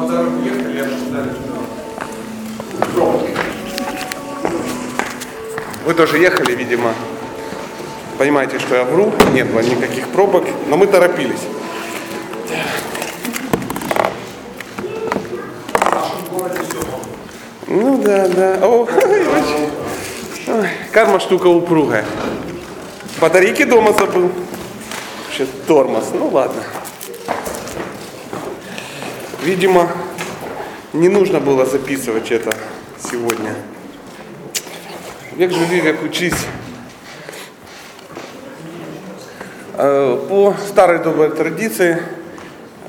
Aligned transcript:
по 0.00 0.06
дороге 0.06 0.36
ехали, 0.44 0.80
обсуждали, 0.80 1.30
что 1.30 2.86
пробки. 2.94 3.36
Вы 5.84 5.94
тоже 5.94 6.18
ехали, 6.18 6.54
видимо. 6.54 6.94
Понимаете, 8.16 8.58
что 8.58 8.76
я 8.76 8.84
вру, 8.84 9.12
нет 9.32 9.50
было 9.50 9.60
никаких 9.60 10.08
пробок, 10.08 10.44
но 10.68 10.76
мы 10.76 10.86
торопились. 10.86 11.40
Ну 17.66 18.02
да, 18.02 18.28
да. 18.28 18.58
О. 18.62 18.88
Ой, 20.48 20.68
карма 20.92 21.20
штука 21.20 21.46
упругая. 21.46 22.04
Батарейки 23.20 23.64
дома 23.64 23.92
забыл. 23.92 24.30
Вообще 25.26 25.46
тормоз. 25.66 26.10
Ну 26.14 26.28
ладно. 26.28 26.62
Видимо, 29.42 29.88
не 30.92 31.08
нужно 31.08 31.40
было 31.40 31.64
записывать 31.64 32.30
это 32.30 32.54
сегодня. 32.98 33.54
Век 35.32 35.50
живи, 35.50 35.80
век 35.80 36.02
учись. 36.02 36.46
Э, 39.74 40.26
По 40.28 40.54
старой 40.68 40.98
доброй 40.98 41.30
традиции, 41.30 42.02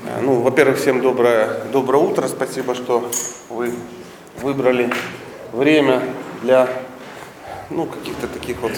э, 0.04 0.20
ну, 0.20 0.42
во-первых, 0.42 0.78
всем 0.78 1.00
доброе, 1.00 1.64
доброе 1.72 2.02
утро. 2.02 2.28
Спасибо, 2.28 2.74
что 2.74 3.10
вы 3.48 3.72
выбрали 4.42 4.92
время 5.52 6.02
для 6.42 6.68
ну, 7.70 7.86
каких-то 7.86 8.28
таких 8.28 8.60
вот 8.60 8.72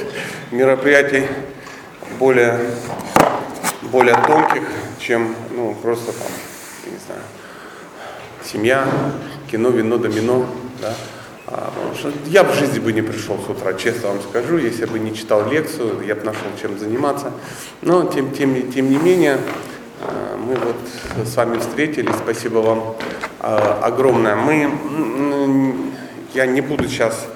мероприятий 0.52 1.26
более, 2.20 2.60
более 3.82 4.14
тонких, 4.28 4.62
чем 5.00 5.34
ну, 5.50 5.74
просто 5.82 6.12
там, 6.12 6.30
не 6.92 6.98
знаю, 7.04 7.22
семья, 8.44 8.86
кино, 9.50 9.70
вино, 9.70 9.98
домино. 9.98 10.46
Да? 10.80 10.94
А, 11.46 11.72
я 12.26 12.42
в 12.42 12.54
жизни 12.54 12.78
бы 12.78 12.92
не 12.92 13.02
пришел 13.02 13.38
с 13.38 13.48
утра, 13.48 13.74
честно 13.74 14.08
вам 14.08 14.20
скажу, 14.22 14.56
если 14.56 14.86
бы 14.86 14.98
не 14.98 15.14
читал 15.14 15.48
лекцию, 15.48 16.00
я 16.06 16.14
бы 16.14 16.24
нашел 16.24 16.46
чем 16.60 16.78
заниматься. 16.78 17.32
Но 17.82 18.04
тем, 18.04 18.32
тем, 18.32 18.72
тем 18.72 18.90
не 18.90 18.96
менее, 18.96 19.38
а, 20.00 20.36
мы 20.36 20.54
вот 20.54 21.26
с 21.26 21.36
вами 21.36 21.58
встретились, 21.58 22.14
спасибо 22.16 22.58
вам 22.58 22.96
а, 23.40 23.80
огромное. 23.82 24.36
Мы, 24.36 25.74
я 26.34 26.46
не 26.46 26.60
буду 26.60 26.88
сейчас 26.88 27.26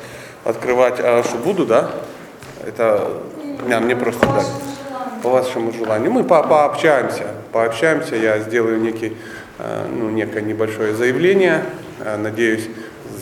открывать, 0.45 0.97
а 0.99 1.23
что 1.23 1.37
буду, 1.39 1.67
да? 1.67 1.91
Это 2.67 3.11
не, 3.67 3.79
мне 3.79 3.97
просто 3.97 4.27
так, 4.27 4.45
по 5.23 5.31
вашему 5.31 5.73
желанию. 5.73 6.11
Мы 6.11 6.25
по 6.25 6.43
пообщаемся, 6.43 7.27
пообщаемся, 7.53 8.17
я 8.17 8.39
сделаю 8.41 8.81
некий, 8.81 9.17
ну, 9.59 10.11
некое 10.11 10.43
небольшое 10.43 10.95
заявление, 10.95 11.65
Э, 12.01 12.17
надеюсь, 12.17 12.69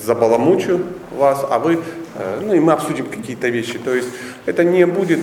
забаламучу 0.05 0.83
вас, 1.11 1.45
а 1.49 1.59
вы, 1.59 1.81
э, 2.15 2.41
ну 2.43 2.55
и 2.55 2.61
мы 2.61 2.73
обсудим 2.73 3.07
какие-то 3.07 3.49
вещи. 3.49 3.79
То 3.79 3.95
есть 3.95 4.09
это 4.45 4.65
не 4.65 4.87
будет, 4.87 5.21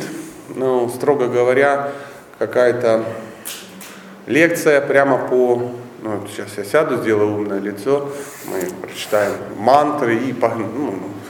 ну, 0.56 0.90
строго 0.90 1.28
говоря, 1.28 1.92
какая-то 2.40 3.04
лекция 4.26 4.82
прямо 4.82 5.18
по 5.18 5.72
ну, 6.02 6.22
сейчас 6.28 6.58
я 6.58 6.66
сяду, 6.66 6.98
сделаю 6.98 7.36
умное 7.36 7.60
лицо, 7.60 8.10
мы 8.48 8.70
прочитаем 8.82 9.34
мантры 9.58 10.16
и. 10.16 10.34
Ну, 10.34 10.90
э, 10.90 11.23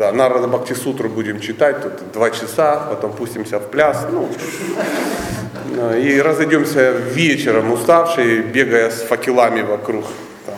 да, 0.00 0.12
Нарада 0.12 0.48
Бхакти 0.48 0.72
Сутру 0.72 1.10
будем 1.10 1.40
читать, 1.40 1.82
тут 1.82 2.12
два 2.12 2.30
часа, 2.30 2.86
потом 2.88 3.12
пустимся 3.12 3.58
в 3.58 3.68
пляс, 3.70 4.06
ну, 4.10 4.30
э, 5.76 6.00
и 6.00 6.22
разойдемся 6.22 6.92
вечером 6.92 7.70
уставшие, 7.70 8.40
бегая 8.40 8.90
с 8.90 9.02
факелами 9.02 9.60
вокруг. 9.60 10.06
Там. 10.46 10.54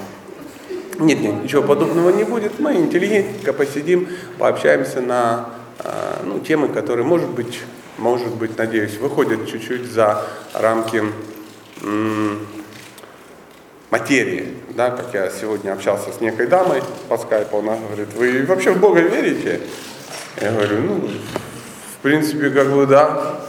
Нет, 1.04 1.20
нет, 1.20 1.42
ничего 1.42 1.62
подобного 1.62 2.10
не 2.10 2.22
будет. 2.22 2.60
Мы 2.60 2.76
интеллигентненько 2.76 3.52
посидим, 3.52 4.06
пообщаемся 4.38 5.00
на 5.00 5.48
э, 5.80 6.22
ну, 6.24 6.38
темы, 6.38 6.68
которые, 6.68 7.04
может 7.04 7.30
быть, 7.30 7.62
может 7.98 8.32
быть, 8.36 8.56
надеюсь, 8.56 8.96
выходят 8.98 9.50
чуть-чуть 9.50 9.90
за 9.90 10.24
рамки 10.54 11.02
материи, 13.90 14.54
да, 14.74 14.90
как 14.90 15.12
я 15.12 15.30
сегодня 15.30 15.72
общался 15.72 16.12
с 16.12 16.20
некой 16.20 16.46
дамой 16.46 16.82
по 17.08 17.18
скайпу, 17.18 17.58
она 17.58 17.76
говорит, 17.76 18.08
вы 18.14 18.44
вообще 18.46 18.72
в 18.72 18.80
Бога 18.80 19.00
верите? 19.00 19.60
Я 20.40 20.52
говорю, 20.52 20.80
ну, 20.80 21.08
в 21.98 22.02
принципе, 22.02 22.50
как 22.50 22.70
бы 22.70 22.86
да. 22.86 23.40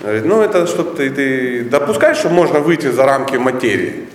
Говорит, 0.00 0.24
ну 0.24 0.40
это 0.40 0.66
что 0.66 0.82
ты, 0.82 1.10
ты 1.10 1.64
допускаешь, 1.64 2.16
что 2.16 2.30
можно 2.30 2.60
выйти 2.60 2.90
за 2.90 3.04
рамки 3.04 3.36
материи? 3.36 4.08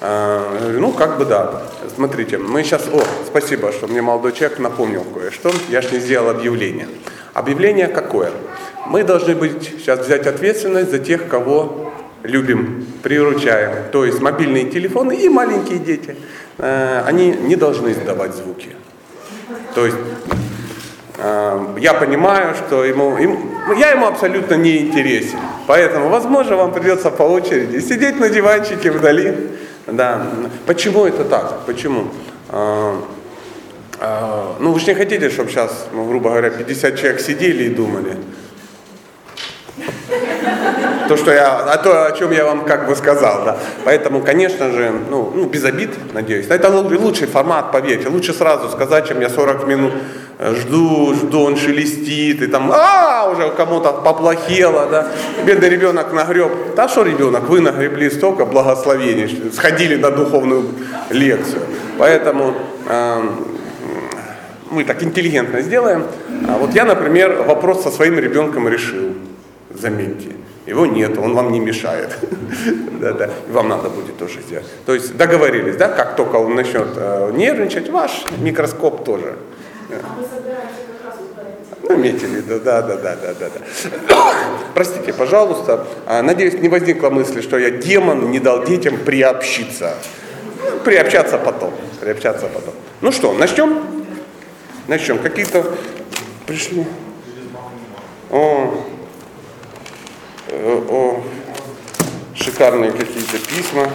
А, 0.00 0.54
я 0.54 0.60
говорю, 0.60 0.80
ну 0.80 0.92
как 0.92 1.18
бы 1.18 1.24
да. 1.24 1.62
Смотрите, 1.94 2.38
мы 2.38 2.62
сейчас, 2.62 2.86
о, 2.92 3.02
спасибо, 3.26 3.72
что 3.72 3.88
мне 3.88 4.00
молодой 4.00 4.32
человек 4.32 4.60
напомнил 4.60 5.02
кое-что, 5.02 5.50
я 5.68 5.80
же 5.80 5.90
не 5.90 5.98
сделал 5.98 6.30
объявление. 6.30 6.88
Объявление 7.34 7.88
какое? 7.88 8.30
Мы 8.86 9.02
должны 9.02 9.34
быть 9.34 9.64
сейчас 9.64 10.00
взять 10.00 10.26
ответственность 10.26 10.90
за 10.90 11.00
тех, 11.00 11.26
кого 11.26 11.92
любим, 12.22 12.86
приручаем. 13.02 13.90
То 13.92 14.04
есть 14.04 14.20
мобильные 14.20 14.70
телефоны 14.70 15.16
и 15.16 15.28
маленькие 15.28 15.78
дети, 15.78 16.16
э, 16.58 17.02
они 17.06 17.30
не 17.30 17.56
должны 17.56 17.92
издавать 17.92 18.34
звуки. 18.34 18.70
То 19.74 19.86
есть 19.86 19.96
э, 21.18 21.76
я 21.78 21.94
понимаю, 21.94 22.54
что 22.54 22.84
ему, 22.84 23.16
ему, 23.16 23.38
я 23.76 23.90
ему 23.90 24.06
абсолютно 24.06 24.54
не 24.54 24.78
интересен. 24.78 25.38
Поэтому, 25.66 26.08
возможно, 26.08 26.56
вам 26.56 26.72
придется 26.72 27.10
по 27.10 27.22
очереди 27.22 27.80
сидеть 27.80 28.18
на 28.18 28.28
диванчике 28.28 28.90
вдали. 28.90 29.34
Да. 29.86 30.26
Почему 30.66 31.04
это 31.04 31.24
так? 31.24 31.64
Почему? 31.66 32.08
Э, 32.50 32.96
ну, 34.58 34.72
вы 34.72 34.80
же 34.80 34.86
не 34.86 34.94
хотите, 34.94 35.30
чтобы 35.30 35.50
сейчас, 35.50 35.88
ну, 35.92 36.04
грубо 36.06 36.30
говоря, 36.30 36.50
50 36.50 36.98
человек 36.98 37.20
сидели 37.20 37.64
и 37.64 37.68
думали, 37.68 38.16
то, 41.08 41.16
что 41.16 41.32
я, 41.32 41.56
а 41.56 41.76
то, 41.76 42.06
о 42.06 42.12
чем 42.12 42.30
я 42.32 42.44
вам 42.44 42.64
как 42.64 42.86
бы 42.86 42.96
сказал, 42.96 43.44
да. 43.44 43.56
Поэтому, 43.84 44.20
конечно 44.20 44.70
же, 44.70 44.92
ну, 45.10 45.32
ну 45.34 45.46
без 45.46 45.64
обид, 45.64 45.90
надеюсь. 46.12 46.46
Это 46.48 46.70
лучший 46.70 47.26
формат, 47.26 47.72
поверьте. 47.72 48.08
Лучше 48.08 48.32
сразу 48.32 48.68
сказать, 48.68 49.08
чем 49.08 49.20
я 49.20 49.28
40 49.28 49.66
минут 49.66 49.92
э, 50.38 50.54
жду, 50.54 51.14
жду, 51.14 51.42
он 51.42 51.56
шелестит, 51.56 52.42
и 52.42 52.46
там, 52.46 52.70
а, 52.72 53.30
уже 53.30 53.50
кому-то 53.50 53.92
поплохело, 53.92 54.86
да. 54.90 55.08
Бедный 55.44 55.68
ребенок 55.68 56.12
нагреб. 56.12 56.52
Да 56.76 56.88
что 56.88 57.02
ребенок, 57.02 57.48
вы 57.48 57.60
нагребли 57.60 58.10
столько 58.10 58.44
благословений, 58.44 59.50
сходили 59.52 59.96
на 59.96 60.10
духовную 60.10 60.66
лекцию. 61.10 61.62
Поэтому 61.98 62.54
э, 62.88 63.22
мы 64.70 64.84
так 64.84 65.02
интеллигентно 65.02 65.60
сделаем. 65.62 66.04
А 66.48 66.58
вот 66.58 66.74
я, 66.74 66.84
например, 66.84 67.42
вопрос 67.42 67.82
со 67.82 67.90
своим 67.90 68.18
ребенком 68.18 68.68
решил, 68.68 69.14
заметьте. 69.74 70.36
Его 70.66 70.84
нет, 70.84 71.16
он 71.16 71.34
вам 71.34 71.52
не 71.52 71.60
мешает. 71.60 72.18
да, 73.00 73.12
да. 73.12 73.30
Вам 73.48 73.68
надо 73.68 73.88
будет 73.88 74.18
тоже 74.18 74.40
сделать. 74.40 74.66
То 74.84 74.94
есть 74.94 75.16
договорились, 75.16 75.76
да, 75.76 75.88
как 75.88 76.16
только 76.16 76.36
он 76.36 76.56
начнет 76.56 76.88
э, 76.96 77.30
нервничать, 77.32 77.88
ваш 77.88 78.24
микроскоп 78.38 79.04
тоже. 79.04 79.36
Ну, 81.82 81.94
имейте 81.94 82.26
в 82.26 82.30
виду, 82.30 82.58
да, 82.58 82.82
да, 82.82 82.96
да, 82.96 83.14
да, 83.14 83.34
да, 83.34 83.48
да. 83.48 84.16
Простите, 84.74 85.12
пожалуйста. 85.12 85.86
А, 86.06 86.20
надеюсь, 86.22 86.54
не 86.54 86.68
возникла 86.68 87.10
мысли, 87.10 87.40
что 87.40 87.58
я 87.58 87.70
демон 87.70 88.32
не 88.32 88.40
дал 88.40 88.64
детям 88.64 88.96
приобщиться. 88.98 89.94
Ну, 90.64 90.80
приобщаться 90.80 91.38
потом. 91.38 91.72
Приобщаться 92.00 92.46
потом. 92.52 92.74
Ну 93.02 93.12
что, 93.12 93.32
начнем? 93.34 93.82
Начнем. 94.88 95.20
Какие-то 95.20 95.64
пришли. 96.46 96.84
О, 98.30 98.84
о, 100.50 101.22
шикарные 102.34 102.92
какие-то 102.92 103.38
письма, 103.38 103.90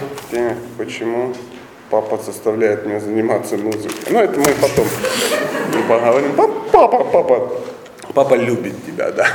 почему 0.76 1.34
папа 1.90 2.16
заставляет 2.16 2.86
меня 2.86 3.00
заниматься 3.00 3.58
музыкой. 3.58 3.92
Ну, 4.10 4.18
это 4.18 4.40
мы 4.40 4.46
потом 4.60 4.86
поговорим. 5.88 6.32
Папа, 6.72 7.04
папа, 7.04 7.52
папа 8.14 8.34
любит 8.34 8.74
тебя, 8.86 9.10
да. 9.10 9.26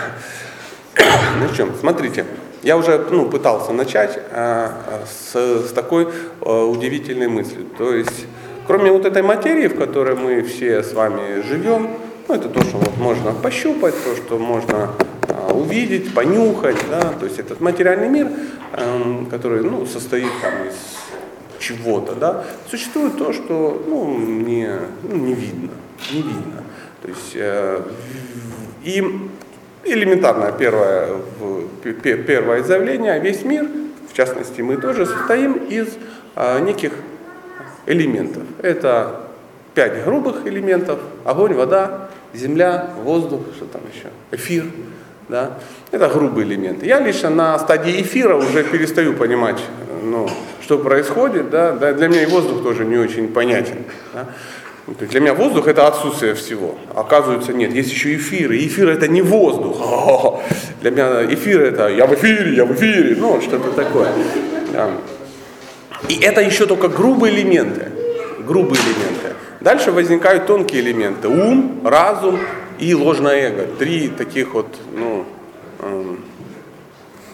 Ну 1.39 1.55
чем, 1.55 1.75
смотрите, 1.79 2.25
я 2.63 2.77
уже 2.77 2.97
ну, 3.11 3.29
пытался 3.29 3.73
начать 3.73 4.19
а, 4.31 5.03
с, 5.05 5.35
с 5.35 5.71
такой 5.71 6.07
а, 6.41 6.65
удивительной 6.65 7.27
мыслью. 7.27 7.67
То 7.77 7.93
есть, 7.93 8.25
кроме 8.65 8.91
вот 8.91 9.05
этой 9.05 9.21
материи, 9.21 9.67
в 9.67 9.77
которой 9.77 10.15
мы 10.15 10.41
все 10.41 10.81
с 10.81 10.93
вами 10.93 11.41
живем, 11.47 11.91
ну, 12.27 12.35
это 12.35 12.49
то, 12.49 12.61
что 12.61 12.77
вот 12.77 12.97
можно 12.97 13.33
пощупать, 13.33 13.93
то, 14.03 14.15
что 14.15 14.39
можно 14.39 14.89
а, 14.99 15.16
увидеть, 15.57 16.13
понюхать, 16.13 16.77
да, 16.89 17.13
то 17.19 17.25
есть 17.25 17.39
этот 17.39 17.61
материальный 17.61 18.09
мир, 18.09 18.27
э, 18.73 19.25
который, 19.29 19.63
ну, 19.63 19.85
состоит 19.85 20.31
там 20.41 20.53
из 20.67 20.75
чего-то, 21.59 22.15
да, 22.15 22.43
существует 22.69 23.17
то, 23.17 23.33
что, 23.33 23.83
ну, 23.87 24.17
не, 24.17 24.69
ну, 25.03 25.15
не 25.15 25.33
видно, 25.33 25.71
не 26.11 26.21
видно. 26.21 26.63
То 27.01 27.09
есть, 27.09 27.31
э, 27.35 27.81
и 28.83 29.03
элементарное 29.83 30.51
первое, 30.51 31.09
первое 32.03 32.63
заявление, 32.63 33.19
весь 33.19 33.43
мир 33.43 33.67
в 34.09 34.13
частности 34.13 34.61
мы 34.61 34.77
тоже, 34.77 35.05
состоим 35.05 35.53
из 35.53 35.89
а, 36.35 36.59
неких 36.59 36.93
элементов. 37.85 38.43
Это 38.61 39.21
пять 39.73 40.03
грубых 40.03 40.45
элементов, 40.47 40.99
огонь, 41.23 41.53
вода, 41.53 42.09
земля, 42.33 42.91
воздух, 43.03 43.41
что 43.55 43.65
там 43.65 43.81
еще, 43.93 44.09
эфир. 44.31 44.65
Да? 45.29 45.57
Это 45.91 46.07
грубые 46.07 46.47
элементы. 46.47 46.85
Я 46.85 46.99
лично 46.99 47.29
на 47.29 47.59
стадии 47.59 48.01
эфира 48.01 48.35
уже 48.35 48.63
перестаю 48.63 49.13
понимать, 49.13 49.61
ну, 50.03 50.29
что 50.61 50.77
происходит. 50.77 51.49
Да? 51.49 51.73
Для 51.73 52.07
меня 52.07 52.23
и 52.23 52.25
воздух 52.25 52.63
тоже 52.63 52.85
не 52.85 52.97
очень 52.97 53.27
понятен. 53.27 53.83
Да? 54.13 54.27
Ну, 54.87 54.93
то 54.93 55.01
есть 55.01 55.11
для 55.11 55.19
меня 55.19 55.33
воздух 55.33 55.67
это 55.67 55.85
отсутствие 55.85 56.33
всего. 56.33 56.75
Оказывается, 56.95 57.51
нет, 57.51 57.73
есть 57.73 57.91
еще 57.91 58.15
эфир. 58.15 58.53
И 58.53 58.67
эфир 58.67 58.87
это 58.87 59.09
не 59.09 59.21
воздух. 59.21 60.41
Для 60.81 60.91
меня 60.91 61.25
эфир 61.25 61.61
это 61.61 61.89
я 61.89 62.05
в 62.05 62.13
эфире, 62.13 62.55
я 62.55 62.63
в 62.63 62.73
эфире, 62.73 63.17
ну 63.17 63.41
что-то 63.41 63.71
такое. 63.71 64.07
И 66.07 66.17
это 66.21 66.39
еще 66.39 66.65
только 66.67 66.87
грубые 66.87 67.35
элементы. 67.35 67.91
Грубые 68.47 68.79
элементы. 68.81 69.35
Дальше 69.59 69.91
возникают 69.91 70.45
тонкие 70.45 70.81
элементы. 70.81 71.27
Ум, 71.27 71.81
разум 71.83 72.39
и 72.79 72.93
ложное 72.93 73.49
эго. 73.49 73.67
Три 73.77 74.09
таких 74.09 74.53
вот, 74.53 74.67
ну, 74.93 75.25
эм, 75.79 76.23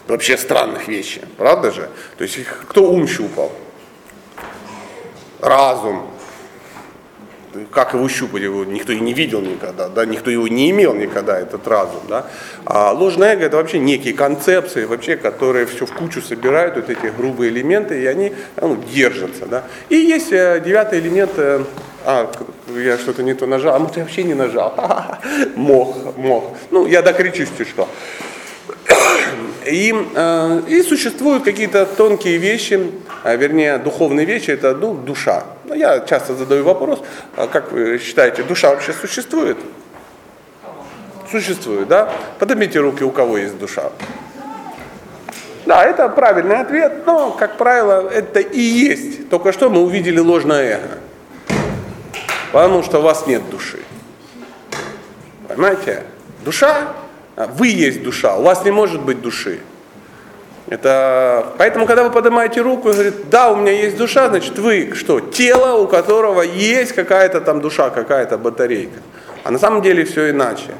вообще 0.07 0.37
странных 0.37 0.87
вещи. 0.87 1.21
Правда 1.37 1.71
же? 1.71 1.89
То 2.17 2.23
есть 2.23 2.39
кто 2.67 2.89
ум 2.89 3.07
щупал? 3.07 3.51
Разум, 5.41 6.07
как 7.71 7.93
его 7.93 8.07
щупать, 8.09 8.41
его 8.41 8.65
никто 8.65 8.93
и 8.93 8.99
не 8.99 9.13
видел 9.13 9.41
никогда, 9.41 9.87
да, 9.87 10.05
никто 10.05 10.31
его 10.31 10.47
не 10.47 10.71
имел 10.71 10.93
никогда, 10.93 11.39
этот 11.39 11.67
разум. 11.67 12.01
Да. 12.07 12.25
А 12.65 12.91
ложное 12.91 13.33
эго 13.33 13.45
это 13.45 13.57
вообще 13.57 13.79
некие 13.79 14.13
концепции, 14.13 14.85
вообще, 14.85 15.15
которые 15.15 15.65
все 15.65 15.85
в 15.85 15.93
кучу 15.93 16.21
собирают, 16.21 16.75
вот 16.75 16.89
эти 16.89 17.07
грубые 17.15 17.51
элементы, 17.51 18.01
и 18.01 18.05
они 18.05 18.33
ну, 18.59 18.77
держатся. 18.93 19.45
Да. 19.45 19.63
И 19.89 19.95
есть 19.95 20.31
э, 20.31 20.61
девятый 20.63 20.99
элемент, 20.99 21.31
э, 21.37 21.63
а, 22.05 22.31
я 22.75 22.97
что-то 22.97 23.23
не 23.23 23.33
то 23.33 23.47
нажал, 23.47 23.75
а 23.75 23.79
может 23.79 23.97
я 23.97 24.03
вообще 24.03 24.23
не 24.23 24.33
нажал, 24.33 24.73
мох, 25.55 26.17
мох. 26.17 26.55
Ну, 26.71 26.85
я 26.85 27.01
докричу 27.01 27.45
что. 27.45 27.87
И, 29.65 29.93
э, 30.15 30.61
и 30.67 30.83
существуют 30.83 31.43
какие-то 31.43 31.85
тонкие 31.85 32.37
вещи, 32.37 32.91
а, 33.23 33.35
вернее, 33.35 33.77
духовные 33.77 34.25
вещи, 34.25 34.51
это 34.51 34.75
ну, 34.75 34.93
душа. 34.93 35.43
Но 35.65 35.75
я 35.75 36.01
часто 36.01 36.35
задаю 36.35 36.63
вопрос, 36.63 36.99
а 37.37 37.47
как 37.47 37.71
вы 37.71 37.97
считаете, 37.99 38.43
душа 38.43 38.69
вообще 38.69 38.91
существует? 38.93 39.57
Существует, 41.31 41.87
да? 41.87 42.11
Поднимите 42.39 42.79
руки, 42.79 43.03
у 43.03 43.11
кого 43.11 43.37
есть 43.37 43.57
душа. 43.57 43.91
Да, 45.65 45.85
это 45.85 46.09
правильный 46.09 46.57
ответ, 46.57 47.05
но, 47.05 47.31
как 47.31 47.57
правило, 47.57 48.09
это 48.09 48.41
и 48.41 48.59
есть. 48.59 49.29
Только 49.29 49.53
что 49.53 49.69
мы 49.69 49.81
увидели 49.81 50.19
ложное 50.19 50.73
эго. 50.75 51.02
Потому 52.53 52.83
что 52.83 52.99
у 52.99 53.01
вас 53.01 53.27
нет 53.27 53.49
души. 53.49 53.79
Понимаете? 55.49 56.03
Душа 56.45 56.93
а, 57.35 57.47
вы 57.47 57.67
есть 57.69 58.03
душа, 58.03 58.35
у 58.35 58.43
вас 58.43 58.63
не 58.63 58.71
может 58.71 59.01
быть 59.01 59.21
души. 59.21 59.59
Это... 60.69 61.53
Поэтому, 61.57 61.85
когда 61.85 62.03
вы 62.03 62.11
поднимаете 62.11 62.61
руку 62.61 62.89
и 62.89 62.93
говорите, 62.93 63.17
да, 63.29 63.51
у 63.51 63.55
меня 63.55 63.71
есть 63.71 63.97
душа, 63.97 64.29
значит, 64.29 64.57
вы 64.59 64.93
что? 64.93 65.19
Тело, 65.19 65.81
у 65.81 65.87
которого 65.87 66.41
есть 66.41 66.93
какая-то 66.93 67.41
там 67.41 67.59
душа, 67.59 67.89
какая-то 67.89 68.37
батарейка. 68.37 68.99
А 69.43 69.51
на 69.51 69.59
самом 69.59 69.81
деле 69.81 70.05
все 70.05 70.29
иначе. 70.29 70.75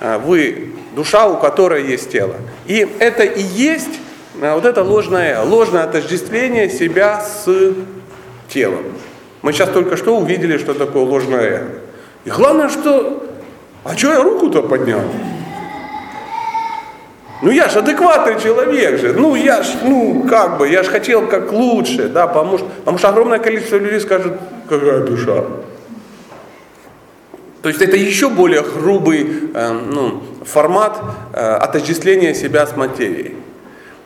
А, 0.00 0.18
вы 0.18 0.72
душа, 0.94 1.26
у 1.26 1.36
которой 1.36 1.84
есть 1.84 2.10
тело. 2.10 2.36
И 2.66 2.88
это 3.00 3.24
и 3.24 3.42
есть 3.42 4.00
а, 4.40 4.54
вот 4.54 4.64
это 4.64 4.84
ложное, 4.84 5.42
ложное 5.42 5.82
отождествление 5.82 6.70
себя 6.70 7.20
с 7.20 7.74
телом. 8.48 8.84
Мы 9.42 9.52
сейчас 9.52 9.70
только 9.70 9.96
что 9.96 10.16
увидели, 10.16 10.58
что 10.58 10.74
такое 10.74 11.04
ложное 11.04 11.64
И 12.24 12.30
главное, 12.30 12.68
что... 12.68 13.24
А 13.84 13.96
что 13.96 14.12
я 14.12 14.22
руку-то 14.22 14.62
поднял? 14.62 15.00
Ну 17.40 17.50
я 17.50 17.68
же 17.68 17.78
адекватный 17.78 18.40
человек 18.40 19.00
же, 19.00 19.12
ну 19.12 19.36
я 19.36 19.62
ж, 19.62 19.68
ну 19.84 20.26
как 20.28 20.58
бы, 20.58 20.68
я 20.68 20.82
же 20.82 20.90
хотел 20.90 21.28
как 21.28 21.52
лучше, 21.52 22.08
да, 22.08 22.26
потому 22.26 22.58
потому 22.58 22.98
что 22.98 23.08
огромное 23.10 23.38
количество 23.38 23.76
людей 23.76 24.00
скажет, 24.00 24.32
какая 24.68 25.04
душа. 25.04 25.44
То 27.62 27.68
есть 27.68 27.80
это 27.80 27.96
еще 27.96 28.28
более 28.28 28.62
грубый 28.62 29.50
э, 29.54 29.72
ну, 29.72 30.22
формат 30.44 31.00
э, 31.32 31.38
отождествления 31.38 32.34
себя 32.34 32.66
с 32.66 32.76
материей. 32.76 33.34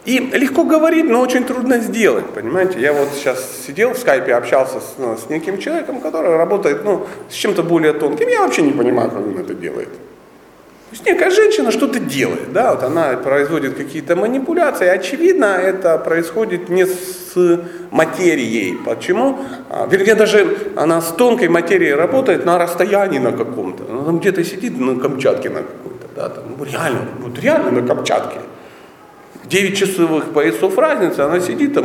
И 0.04 0.18
легко 0.18 0.64
говорить, 0.64 1.04
но 1.04 1.20
очень 1.20 1.44
трудно 1.44 1.78
сделать, 1.78 2.26
понимаете? 2.34 2.80
Я 2.80 2.92
вот 2.92 3.08
сейчас 3.14 3.64
сидел 3.66 3.94
в 3.94 3.98
скайпе, 3.98 4.34
общался 4.34 4.80
с, 4.80 4.94
ну, 4.98 5.16
с 5.16 5.30
неким 5.30 5.58
человеком, 5.58 6.00
который 6.00 6.36
работает 6.36 6.84
ну, 6.84 7.06
с 7.30 7.34
чем-то 7.34 7.62
более 7.62 7.92
тонким. 7.92 8.26
Я 8.28 8.40
вообще 8.40 8.62
не 8.62 8.72
понимаю, 8.72 9.10
как 9.10 9.20
он 9.20 9.38
это 9.38 9.54
делает. 9.54 9.88
То 9.88 10.96
есть 10.96 11.06
некая 11.06 11.30
женщина 11.30 11.70
что-то 11.70 12.00
делает, 12.00 12.52
да, 12.52 12.74
вот 12.74 12.82
она 12.82 13.16
производит 13.16 13.76
какие-то 13.76 14.14
манипуляции, 14.14 14.86
очевидно, 14.86 15.46
это 15.46 15.96
происходит 15.96 16.68
не 16.68 16.84
с 16.84 17.34
материей. 17.90 18.76
Почему? 18.84 19.38
А, 19.70 19.86
вернее, 19.86 20.16
даже 20.16 20.54
она 20.76 21.00
с 21.00 21.12
тонкой 21.12 21.48
материей 21.48 21.94
работает 21.94 22.44
на 22.44 22.58
расстоянии 22.58 23.18
на 23.18 23.32
каком-то. 23.32 23.84
Она 23.90 24.04
там 24.04 24.18
где-то 24.18 24.44
сидит 24.44 24.78
на 24.78 25.00
Камчатке 25.00 25.48
на 25.48 25.62
какой-то, 25.62 26.08
да, 26.14 26.28
там, 26.28 26.44
ну, 26.58 26.64
реально, 26.64 27.08
вот 27.20 27.38
реально 27.38 27.70
на 27.70 27.86
Камчатке. 27.86 28.40
9 29.52 29.76
часовых 29.76 30.32
поясов 30.32 30.78
разницы, 30.78 31.20
она 31.20 31.38
сидит 31.40 31.74
там, 31.74 31.84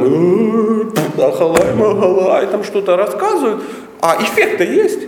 ахалай, 1.17 1.75
махалай, 1.75 2.47
там 2.47 2.63
что-то 2.63 2.95
рассказывает, 2.95 3.61
а 4.01 4.15
эффект-то 4.21 4.63
есть. 4.63 5.01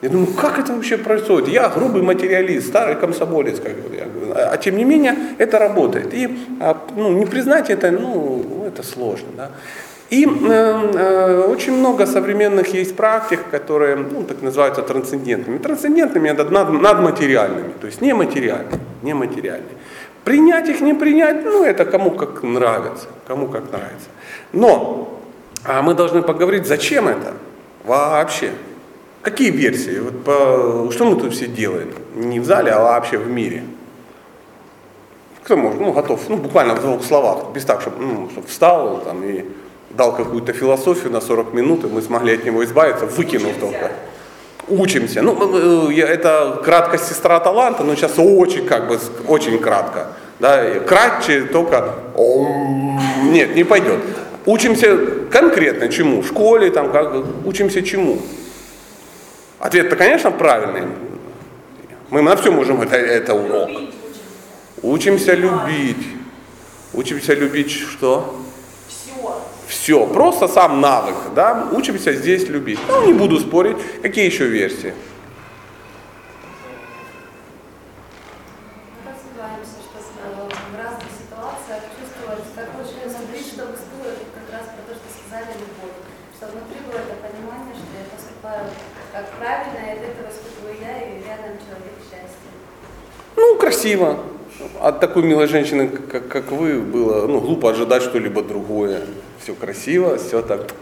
Я 0.00 0.08
думаю, 0.08 0.28
как 0.32 0.58
это 0.58 0.72
вообще 0.72 0.96
происходит? 0.96 1.48
Я 1.48 1.68
грубый 1.68 2.02
материалист, 2.02 2.68
старый 2.68 2.96
комсомолец, 2.96 3.60
как 3.60 3.72
я 3.94 4.06
говорю. 4.06 4.32
А, 4.34 4.50
а 4.54 4.56
тем 4.56 4.76
не 4.76 4.84
менее 4.84 5.14
это 5.38 5.58
работает. 5.60 6.12
И 6.14 6.28
а, 6.60 6.76
ну, 6.96 7.12
не 7.12 7.26
признать 7.26 7.70
это, 7.70 7.92
ну, 7.92 8.64
это 8.66 8.82
сложно. 8.82 9.28
Да? 9.36 9.50
И 10.10 10.26
э, 10.26 10.90
э, 10.94 11.46
очень 11.46 11.72
много 11.74 12.06
современных 12.06 12.74
есть 12.74 12.96
практик, 12.96 13.40
которые 13.50 13.96
ну, 13.96 14.24
так 14.24 14.42
называются 14.42 14.82
трансцендентными. 14.82 15.58
Трансцендентными 15.58 16.28
это 16.30 16.44
над, 16.50 16.72
надматериальными, 16.72 17.72
то 17.80 17.86
есть 17.86 18.00
нематериальными, 18.00 18.80
нематериальные. 19.02 19.76
Принять 20.24 20.68
их, 20.68 20.80
не 20.80 20.94
принять, 20.94 21.44
ну 21.44 21.64
это 21.64 21.84
кому 21.84 22.12
как 22.12 22.42
нравится, 22.42 23.08
кому 23.26 23.48
как 23.48 23.72
нравится. 23.72 24.08
Но 24.52 25.20
а 25.64 25.82
мы 25.82 25.94
должны 25.94 26.22
поговорить, 26.22 26.66
зачем 26.66 27.08
это 27.08 27.34
вообще. 27.84 28.52
Какие 29.22 29.50
версии? 29.50 29.98
Вот 29.98 30.24
по, 30.24 30.90
что 30.92 31.04
мы 31.04 31.20
тут 31.20 31.32
все 31.32 31.46
делаем? 31.46 31.92
Не 32.14 32.40
в 32.40 32.44
зале, 32.44 32.72
а 32.72 32.80
вообще 32.82 33.18
в 33.18 33.28
мире. 33.28 33.62
Кто 35.44 35.56
может, 35.56 35.80
ну, 35.80 35.92
готов, 35.92 36.28
ну, 36.28 36.36
буквально 36.36 36.74
в 36.74 36.80
двух 36.80 37.04
словах, 37.04 37.52
без 37.52 37.64
так, 37.64 37.80
чтобы, 37.80 38.02
ну, 38.02 38.30
чтобы 38.30 38.46
встал 38.46 39.00
там, 39.04 39.22
и 39.24 39.44
дал 39.90 40.16
какую-то 40.16 40.52
философию 40.52 41.12
на 41.12 41.20
40 41.20 41.52
минут, 41.52 41.84
и 41.84 41.88
мы 41.88 42.02
смогли 42.02 42.34
от 42.34 42.44
него 42.44 42.64
избавиться, 42.64 43.06
выкинув 43.06 43.56
только. 43.60 43.92
Учимся. 44.72 45.20
Ну, 45.22 45.90
э, 45.90 46.00
это 46.00 46.60
краткость 46.64 47.08
сестра 47.08 47.38
таланта, 47.40 47.84
но 47.84 47.94
сейчас 47.94 48.12
очень, 48.16 48.66
как 48.66 48.88
бы, 48.88 48.98
очень 49.28 49.58
кратко. 49.58 50.08
Да, 50.40 50.80
кратче 50.80 51.42
только 51.42 51.94
нет, 53.22 53.54
не 53.54 53.64
пойдет. 53.64 54.00
Учимся 54.46 54.96
конкретно 55.30 55.88
чему? 55.88 56.22
В 56.22 56.26
школе, 56.26 56.70
там, 56.70 56.90
как, 56.90 57.14
учимся 57.44 57.82
чему? 57.82 58.18
Ответ-то, 59.58 59.94
конечно, 59.94 60.30
правильный. 60.30 60.82
Мы 62.10 62.22
на 62.22 62.34
все 62.36 62.50
можем, 62.50 62.80
это, 62.80 62.96
это 62.96 63.34
урок. 63.34 63.70
Учимся 64.82 65.34
любить. 65.34 66.06
Учимся 66.94 67.34
любить 67.34 67.70
что? 67.70 68.40
Все. 68.88 69.42
Все. 69.66 70.06
Просто 70.06 70.48
сам 70.48 70.80
навык, 70.80 71.16
да? 71.34 71.68
Учимся 71.72 72.12
здесь 72.12 72.48
любить. 72.48 72.78
Ну, 72.88 73.06
не 73.06 73.12
буду 73.12 73.40
спорить. 73.40 73.76
Какие 74.02 74.26
еще 74.26 74.46
версии? 74.46 74.94
красиво. 93.82 94.18
От 94.80 95.00
такой 95.00 95.22
милой 95.22 95.48
женщины, 95.48 95.88
как, 95.88 96.28
как 96.28 96.52
вы, 96.52 96.80
было 96.80 97.26
ну, 97.26 97.40
глупо 97.40 97.70
ожидать 97.70 98.02
что-либо 98.02 98.42
другое. 98.42 99.02
Все 99.42 99.54
красиво, 99.54 100.18
все 100.18 100.42
так 100.42 100.72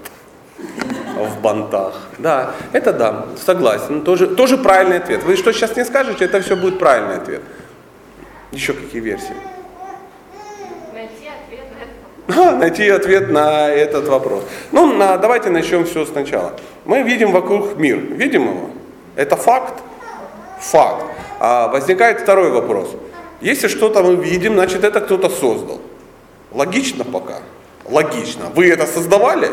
в 1.16 1.40
бантах. 1.40 1.94
Да, 2.18 2.54
это 2.72 2.92
да, 2.92 3.26
согласен. 3.42 4.02
Тоже, 4.02 4.26
тоже 4.26 4.58
правильный 4.58 4.98
ответ. 4.98 5.22
Вы 5.24 5.36
что 5.36 5.52
сейчас 5.52 5.76
не 5.76 5.84
скажете, 5.84 6.26
это 6.26 6.40
все 6.40 6.56
будет 6.56 6.78
правильный 6.78 7.16
ответ. 7.16 7.42
Еще 8.52 8.72
какие 8.72 9.00
версии? 9.00 9.34
найти 12.58 12.88
ответ 12.88 13.30
на 13.30 13.68
этот 13.68 14.06
вопрос. 14.08 14.44
Ну, 14.72 14.92
на, 14.92 15.16
давайте 15.16 15.50
начнем 15.50 15.84
все 15.84 16.04
сначала. 16.04 16.52
Мы 16.84 17.02
видим 17.02 17.32
вокруг 17.32 17.76
мир. 17.76 17.96
Видим 17.98 18.42
его? 18.42 18.70
Это 19.16 19.36
факт? 19.36 19.82
Факт. 20.60 21.04
А 21.40 21.68
возникает 21.68 22.20
второй 22.20 22.50
вопрос. 22.50 22.94
Если 23.40 23.68
что-то 23.68 24.02
мы 24.02 24.16
видим, 24.16 24.54
значит 24.54 24.84
это 24.84 25.00
кто-то 25.00 25.30
создал. 25.30 25.80
Логично 26.52 27.04
пока? 27.04 27.38
Логично. 27.90 28.46
Вы 28.54 28.70
это 28.70 28.86
создавали? 28.86 29.50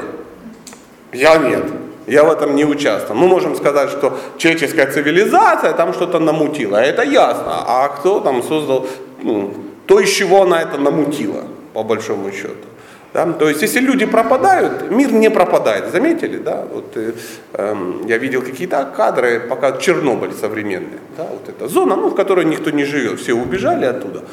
Я 1.14 1.38
нет. 1.38 1.64
Я 2.08 2.24
в 2.24 2.32
этом 2.32 2.56
не 2.56 2.66
участвовал. 2.66 3.20
Мы 3.20 3.28
можем 3.28 3.56
сказать, 3.56 3.90
что 3.90 4.18
человеческая 4.38 4.90
цивилизация 4.92 5.74
там 5.74 5.94
что-то 5.94 6.20
намутила. 6.20 6.78
Это 6.78 7.04
ясно. 7.04 7.64
А 7.68 7.88
кто 7.90 8.20
там 8.20 8.44
создал 8.44 8.88
ну, 9.22 9.54
то, 9.88 10.00
из 10.00 10.10
чего 10.10 10.44
она 10.44 10.62
это 10.62 10.78
намутила, 10.78 11.44
по 11.74 11.84
большому 11.84 12.32
счету. 12.32 12.68
Да? 13.14 13.26
То 13.34 13.50
есть, 13.50 13.62
если 13.62 13.80
люди 13.80 14.06
пропадают, 14.06 14.92
мир 14.92 15.12
не 15.12 15.30
пропадает. 15.30 15.92
Заметили, 15.92 16.38
да? 16.38 16.66
Вот, 16.72 16.96
э, 16.96 17.14
э, 17.54 17.76
я 18.06 18.18
видел 18.18 18.42
какие-то 18.42 18.86
кадры, 18.96 19.40
пока 19.50 19.72
Чернобыль 19.78 20.34
современный. 20.34 21.00
Да? 21.18 21.24
Вот 21.24 21.50
эта 21.50 21.68
зона, 21.68 21.96
ну, 21.96 22.10
в 22.10 22.16
которой 22.16 22.46
никто 22.46 22.70
не 22.70 22.86
живет, 22.86 23.20
все 23.20 23.34
убежали 23.34 23.86
оттуда. 23.86 24.24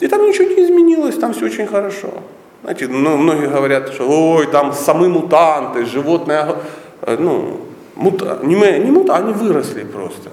И 0.00 0.06
там 0.08 0.26
ничего 0.26 0.44
не 0.44 0.64
изменилось, 0.64 1.16
там 1.16 1.32
все 1.32 1.46
очень 1.46 1.66
хорошо. 1.66 2.12
Знаете, 2.62 2.88
ну, 2.88 3.16
многие 3.16 3.48
говорят, 3.48 3.92
что 3.92 4.08
ой, 4.08 4.46
там 4.46 4.72
самые 4.72 5.08
мутанты, 5.08 5.84
животные, 5.84 6.56
э, 7.02 7.16
ну, 7.18 7.60
мута, 7.94 8.38
не, 8.42 8.54
не 8.54 8.90
мута, 8.90 9.16
они 9.16 9.32
выросли 9.32 9.84
просто. 9.84 10.30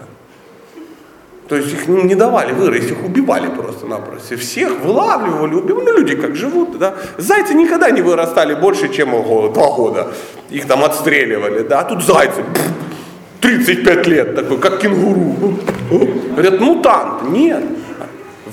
То 1.47 1.57
есть 1.57 1.73
их 1.73 1.87
не 1.87 2.15
давали 2.15 2.53
вырасти, 2.53 2.93
их 2.93 3.03
убивали 3.03 3.47
просто-напросто. 3.47 4.37
Всех 4.37 4.79
вылавливали, 4.79 5.55
убивали. 5.55 5.85
Ну, 5.85 5.97
люди 5.97 6.15
как 6.15 6.35
живут, 6.35 6.77
да. 6.79 6.95
Зайцы 7.17 7.53
никогда 7.53 7.91
не 7.91 8.01
вырастали 8.01 8.55
больше, 8.55 8.91
чем 8.91 9.11
два 9.11 9.71
года. 9.71 10.07
Их 10.49 10.65
там 10.65 10.83
отстреливали, 10.83 11.63
да. 11.63 11.81
А 11.81 11.83
тут 11.83 12.01
зайцы, 12.03 12.43
35 13.41 14.07
лет, 14.07 14.35
такой, 14.35 14.57
как 14.57 14.79
кенгуру. 14.79 15.55
Говорят, 16.31 16.61
мутант. 16.61 17.29
Нет. 17.29 17.63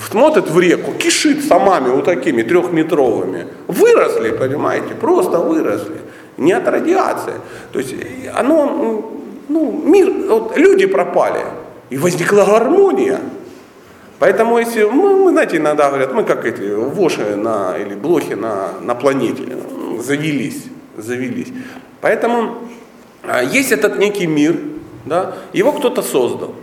Смотрит 0.09 0.49
в 0.49 0.59
реку, 0.59 0.93
кишит 0.93 1.45
самами 1.45 1.89
вот 1.89 2.05
такими 2.05 2.41
трехметровыми. 2.41 3.47
Выросли, 3.67 4.31
понимаете, 4.31 4.95
просто 4.95 5.39
выросли. 5.39 6.01
Не 6.37 6.53
от 6.53 6.67
радиации. 6.67 7.33
То 7.71 7.79
есть 7.79 7.95
оно, 8.33 9.11
ну, 9.47 9.81
мир, 9.85 10.11
вот 10.27 10.57
люди 10.57 10.85
пропали. 10.85 11.45
И 11.89 11.97
возникла 11.97 12.45
гармония. 12.45 13.19
Поэтому 14.19 14.59
если, 14.59 14.83
мы, 14.83 15.15
мы, 15.15 15.31
знаете, 15.31 15.57
иногда 15.57 15.89
говорят, 15.89 16.13
мы 16.13 16.23
как 16.23 16.45
эти 16.45 16.73
воши 16.73 17.35
на, 17.35 17.75
или 17.77 17.95
блохи 17.95 18.33
на, 18.33 18.69
на 18.79 18.95
планете, 18.95 19.43
завелись, 19.99 20.65
завелись. 20.95 21.47
Поэтому 22.01 22.57
а, 23.23 23.43
есть 23.43 23.71
этот 23.71 23.97
некий 23.97 24.27
мир, 24.27 24.57
да, 25.05 25.35
его 25.53 25.71
кто-то 25.71 26.01
создал. 26.01 26.53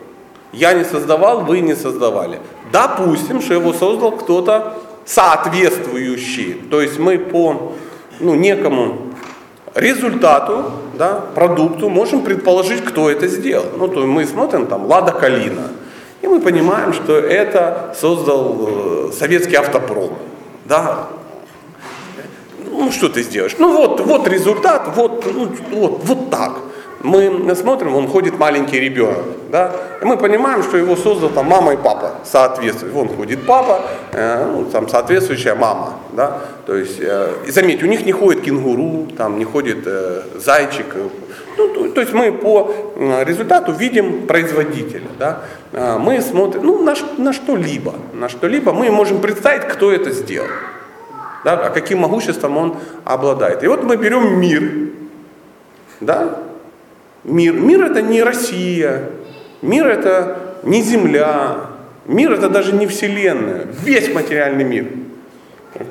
Я 0.53 0.73
не 0.73 0.85
создавал, 0.85 1.45
вы 1.45 1.61
не 1.61 1.75
создавали. 1.75 2.41
Допустим, 2.73 3.41
что 3.41 3.55
его 3.55 3.73
создал 3.73 4.13
кто-то 4.13 4.75
соответствующий. 5.05 6.55
То 6.71 6.81
есть 6.81 6.99
мы 6.99 7.19
по 7.19 7.73
ну, 8.21 8.35
некому 8.35 8.99
результату, 9.75 10.71
да, 10.95 11.23
продукту 11.35 11.89
можем 11.89 12.23
предположить, 12.23 12.85
кто 12.85 13.11
это 13.11 13.27
сделал. 13.29 13.67
Ну, 13.77 13.89
то 13.89 14.01
мы 14.07 14.25
смотрим 14.27 14.67
там 14.67 14.87
Лада 14.87 15.13
Калина, 15.13 15.69
и 16.23 16.27
мы 16.27 16.41
понимаем, 16.41 16.93
что 16.93 17.17
это 17.17 17.95
создал 17.99 18.57
э, 18.61 19.13
советский 19.19 19.57
автопром. 19.57 20.11
Да? 20.65 21.09
Ну, 22.71 22.91
что 22.91 23.09
ты 23.09 23.23
сделаешь? 23.23 23.57
Ну, 23.59 23.77
вот, 23.77 24.01
вот 24.01 24.29
результат, 24.29 24.91
вот, 24.95 25.25
ну, 25.27 25.49
вот, 25.71 26.01
вот 26.05 26.31
так 26.31 26.59
мы 27.01 27.55
смотрим, 27.55 27.95
он 27.95 28.09
ходит 28.09 28.39
маленький 28.39 28.81
ребенок, 28.81 29.25
да, 29.51 29.73
и 30.03 30.05
мы 30.05 30.17
понимаем, 30.17 30.63
что 30.63 30.77
его 30.77 30.97
создал 30.97 31.31
там 31.31 31.47
мама 31.47 31.75
и 31.75 31.77
папа, 31.77 32.15
соответствует. 32.25 32.93
Вон 32.93 33.09
ходит 33.09 33.47
папа, 33.47 33.83
э, 34.13 34.47
ну, 34.47 34.65
там 34.65 34.89
соответствующая 34.89 35.55
мама, 35.55 35.95
да, 36.13 36.41
то 36.67 36.75
есть, 36.75 36.99
э, 37.01 37.35
и 37.47 37.51
заметьте, 37.51 37.85
у 37.85 37.89
них 37.89 38.05
не 38.05 38.13
ходит 38.13 38.43
кенгуру, 38.43 39.07
там 39.17 39.39
не 39.39 39.45
ходит 39.45 39.87
э, 39.87 40.23
зайчик, 40.37 40.87
ну, 41.57 41.69
то, 41.69 41.89
то 41.89 42.01
есть 42.01 42.13
мы 42.13 42.33
по 42.33 42.73
результату 43.25 43.73
видим 43.73 44.27
производителя, 44.27 45.09
да, 45.19 45.43
э, 45.73 45.99
мы 45.99 46.21
смотрим, 46.21 46.65
ну, 46.65 46.83
на, 46.83 46.95
на 47.17 47.33
что-либо, 47.33 47.95
на 48.13 48.29
что-либо 48.29 48.73
мы 48.73 48.91
можем 48.91 49.21
представить, 49.21 49.69
кто 49.69 49.93
это 49.93 50.11
сделал, 50.11 50.49
да, 51.45 51.53
а 51.53 51.71
каким 51.71 51.99
могуществом 52.01 52.57
он 52.57 52.77
обладает. 53.05 53.63
И 53.63 53.69
вот 53.69 53.85
мы 53.85 53.97
берем 53.97 54.41
мир, 54.41 54.91
да, 56.01 56.48
мир. 57.29 57.55
Мир 57.55 57.85
это 57.85 58.03
не 58.03 58.23
Россия, 58.23 59.11
мир 59.63 59.87
это 59.87 60.39
не 60.63 60.83
Земля, 60.83 61.67
мир 62.07 62.33
это 62.33 62.49
даже 62.49 62.73
не 62.73 62.87
Вселенная, 62.87 63.67
весь 63.83 64.13
материальный 64.13 64.65
мир. 64.65 64.87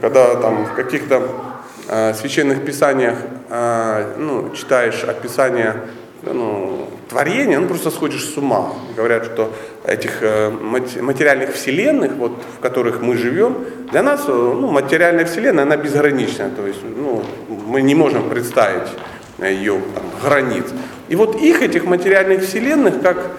Когда 0.02 0.36
там 0.36 0.66
в 0.66 0.74
каких-то 0.74 1.30
э, 1.88 2.14
священных 2.14 2.66
писаниях 2.66 3.18
э, 3.50 4.16
ну, 4.18 4.52
читаешь 4.54 5.04
описание 5.04 5.76
ну, 6.24 6.90
творения, 7.08 7.60
ну 7.60 7.68
просто 7.68 7.92
сходишь 7.92 8.26
с 8.26 8.38
ума. 8.38 8.74
Говорят, 8.96 9.26
что 9.26 9.54
этих 9.86 10.22
э, 10.22 10.50
материальных 10.50 11.54
вселенных, 11.54 12.14
вот, 12.14 12.32
в 12.58 12.60
которых 12.60 13.02
мы 13.02 13.16
живем, 13.16 13.66
для 13.92 14.04
нас 14.04 14.28
ну, 14.28 14.68
материальная 14.68 15.26
вселенная, 15.26 15.64
она 15.64 15.78
безграничная. 15.78 16.50
То 16.50 16.68
есть 16.68 16.82
ну, 16.84 17.24
мы 17.48 17.82
не 17.82 17.96
можем 17.96 18.30
представить 18.30 18.90
ее 19.40 19.80
там, 19.94 20.04
границ. 20.22 20.66
И 21.10 21.16
вот 21.16 21.36
их, 21.36 21.62
этих 21.62 21.86
материальных 21.86 22.44
вселенных, 22.44 23.02
как 23.02 23.32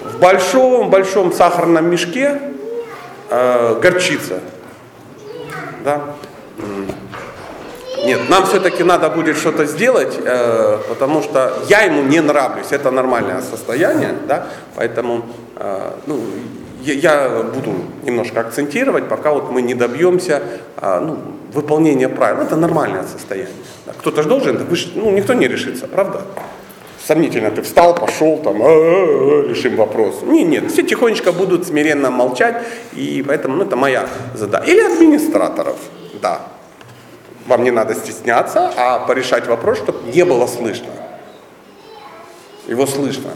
в 0.00 0.18
большом-большом 0.18 1.32
сахарном 1.32 1.90
мешке 1.90 2.40
э, 3.30 3.80
горчица. 3.80 4.40
Да? 5.84 6.14
Нет, 8.04 8.28
нам 8.28 8.46
все-таки 8.46 8.82
надо 8.82 9.08
будет 9.10 9.36
что-то 9.36 9.64
сделать, 9.64 10.18
э, 10.22 10.78
потому 10.88 11.22
что 11.22 11.52
я 11.68 11.82
ему 11.82 12.02
не 12.02 12.20
нравлюсь, 12.20 12.66
это 12.70 12.90
нормальное 12.90 13.42
состояние, 13.42 14.14
да, 14.26 14.48
поэтому 14.74 15.24
э, 15.56 15.92
ну, 16.06 16.20
я, 16.84 17.42
буду 17.54 17.74
немножко 18.02 18.40
акцентировать, 18.40 19.08
пока 19.08 19.32
вот 19.32 19.50
мы 19.50 19.62
не 19.62 19.74
добьемся 19.74 20.42
э, 20.76 21.00
ну, 21.00 21.18
выполнения 21.52 22.08
правил. 22.08 22.42
Это 22.42 22.56
нормальное 22.56 23.04
состояние. 23.04 23.54
Кто-то 23.98 24.22
же 24.22 24.28
должен, 24.28 24.56
вы 24.64 24.76
ж, 24.76 24.88
ну, 24.94 25.10
никто 25.10 25.34
не 25.34 25.48
решится, 25.48 25.86
правда? 25.86 26.22
Сомнительно, 27.04 27.50
ты 27.50 27.62
встал, 27.62 27.94
пошел, 27.94 28.38
там, 28.38 28.62
«А-а-а, 28.62 29.48
решим 29.48 29.76
вопрос. 29.76 30.22
Не, 30.22 30.44
нет, 30.44 30.70
все 30.70 30.82
тихонечко 30.82 31.32
будут 31.32 31.66
смиренно 31.66 32.10
молчать, 32.10 32.62
и 32.92 33.24
поэтому 33.26 33.56
ну, 33.56 33.64
это 33.64 33.74
моя 33.74 34.08
задача. 34.34 34.70
Или 34.70 34.80
администраторов, 34.80 35.76
да. 36.20 36.42
Вам 37.46 37.64
не 37.64 37.72
надо 37.72 37.94
стесняться, 37.94 38.72
а 38.76 39.00
порешать 39.00 39.48
вопрос, 39.48 39.78
чтобы 39.78 39.98
не 40.14 40.24
было 40.24 40.46
слышно. 40.46 40.90
Его 42.68 42.86
слышно. 42.86 43.30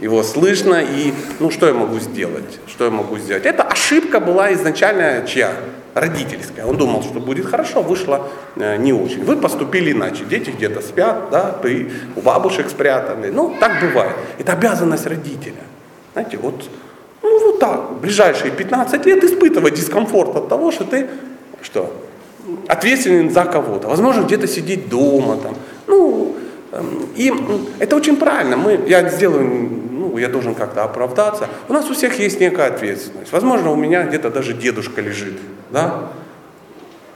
Его 0.00 0.22
слышно, 0.22 0.82
и 0.82 1.12
ну 1.38 1.50
что 1.50 1.66
я 1.66 1.74
могу 1.74 2.00
сделать? 2.00 2.58
Что 2.66 2.86
я 2.86 2.90
могу 2.90 3.18
сделать? 3.18 3.46
Эта 3.46 3.62
ошибка 3.62 4.18
была 4.20 4.52
изначально 4.52 5.26
чья? 5.26 5.52
родительская. 5.94 6.66
Он 6.66 6.76
думал, 6.76 7.02
что 7.02 7.20
будет 7.20 7.46
хорошо, 7.46 7.82
вышло 7.82 8.28
э, 8.56 8.76
не 8.76 8.92
очень. 8.92 9.24
Вы 9.24 9.36
поступили 9.36 9.92
иначе. 9.92 10.24
Дети 10.24 10.50
где-то 10.50 10.80
спят, 10.80 11.30
да, 11.30 11.52
ты 11.62 11.90
у 12.16 12.20
бабушек 12.20 12.70
спрятаны. 12.70 13.30
Ну, 13.32 13.54
так 13.58 13.80
бывает. 13.80 14.14
Это 14.38 14.52
обязанность 14.52 15.06
родителя. 15.06 15.62
Знаете, 16.12 16.38
вот, 16.38 16.68
ну, 17.22 17.46
вот 17.46 17.58
так, 17.58 17.90
в 17.90 18.00
ближайшие 18.00 18.50
15 18.50 19.06
лет 19.06 19.24
испытывать 19.24 19.74
дискомфорт 19.74 20.36
от 20.36 20.48
того, 20.48 20.70
что 20.70 20.84
ты, 20.84 21.08
что, 21.62 21.92
ответственен 22.68 23.30
за 23.30 23.44
кого-то. 23.44 23.88
Возможно, 23.88 24.22
где-то 24.22 24.46
сидеть 24.46 24.88
дома, 24.88 25.36
там, 25.36 25.56
ну, 25.86 26.36
эм, 26.72 27.08
и 27.16 27.32
это 27.78 27.96
очень 27.96 28.16
правильно. 28.16 28.56
Мы, 28.56 28.80
я 28.86 29.08
сделаю 29.08 29.89
ну, 30.10 30.18
я 30.18 30.28
должен 30.28 30.54
как-то 30.54 30.84
оправдаться. 30.84 31.48
У 31.68 31.72
нас 31.72 31.88
у 31.88 31.94
всех 31.94 32.18
есть 32.18 32.40
некая 32.40 32.68
ответственность. 32.68 33.32
Возможно, 33.32 33.70
у 33.70 33.76
меня 33.76 34.02
где-то 34.02 34.30
даже 34.30 34.52
дедушка 34.52 35.00
лежит, 35.00 35.34
да? 35.70 36.08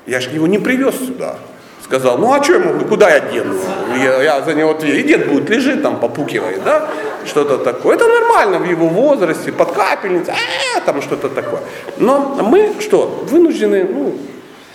Я 0.07 0.21
же 0.21 0.31
его 0.31 0.47
не 0.47 0.59
привез 0.59 0.97
сюда. 0.99 1.37
Сказал, 1.83 2.19
ну 2.19 2.33
а 2.33 2.43
что 2.43 2.55
ему, 2.55 2.85
куда 2.85 3.11
я 3.11 3.21
дену? 3.21 3.57
Я, 3.97 4.23
я 4.23 4.43
за 4.43 4.55
него 4.55 4.71
ответил. 4.71 4.99
И 4.99 5.03
дед 5.03 5.29
будет 5.29 5.51
лежит 5.51 5.83
там, 5.83 6.01
попукивает, 6.01 6.63
да? 6.65 6.89
Что-то 7.27 7.59
такое. 7.59 7.97
Это 7.97 8.07
нормально 8.07 8.59
в 8.59 8.65
его 8.65 8.89
возрасте, 8.89 9.53
под 9.53 9.73
капельницей, 9.73 10.35
а, 10.35 10.81
там 10.81 11.03
что-то 11.03 11.29
такое. 11.29 11.61
Но 11.99 12.37
мы 12.43 12.75
что, 12.81 13.25
вынуждены, 13.29 13.85
ну, 13.85 14.15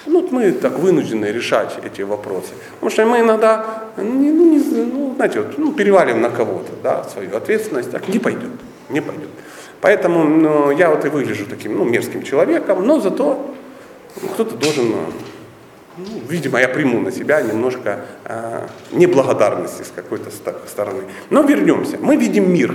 ну, 0.09 0.27
мы 0.31 0.51
так 0.51 0.79
вынуждены 0.79 1.25
решать 1.25 1.77
эти 1.83 2.01
вопросы. 2.01 2.49
Потому 2.75 2.91
что 2.91 3.05
мы 3.05 3.19
иногда, 3.19 3.83
ну, 3.97 4.03
не, 4.03 4.31
ну 4.31 5.13
знаете, 5.15 5.41
вот, 5.41 5.57
ну, 5.57 5.73
перевалим 5.73 6.21
на 6.21 6.29
кого-то 6.29 6.71
да, 6.81 7.03
свою 7.03 7.35
ответственность, 7.35 7.91
так 7.91 8.07
не 8.07 8.19
пойдет, 8.19 8.51
не 8.89 9.01
пойдет. 9.01 9.29
Поэтому 9.81 10.23
ну, 10.23 10.71
я 10.71 10.89
вот 10.89 11.05
и 11.05 11.09
выгляжу 11.09 11.45
таким 11.45 11.77
ну, 11.77 11.83
мерзким 11.83 12.23
человеком, 12.23 12.85
но 12.85 12.99
зато 12.99 13.53
кто-то 14.33 14.55
должен, 14.55 14.91
ну, 15.97 16.05
видимо, 16.27 16.59
я 16.59 16.67
приму 16.67 16.99
на 16.99 17.11
себя 17.11 17.41
немножко 17.41 18.05
э, 18.25 18.67
неблагодарности 18.91 19.83
с 19.83 19.91
какой-то 19.95 20.29
стороны. 20.67 21.03
Но 21.29 21.43
вернемся. 21.43 21.97
Мы 21.99 22.15
видим 22.15 22.51
мир. 22.51 22.73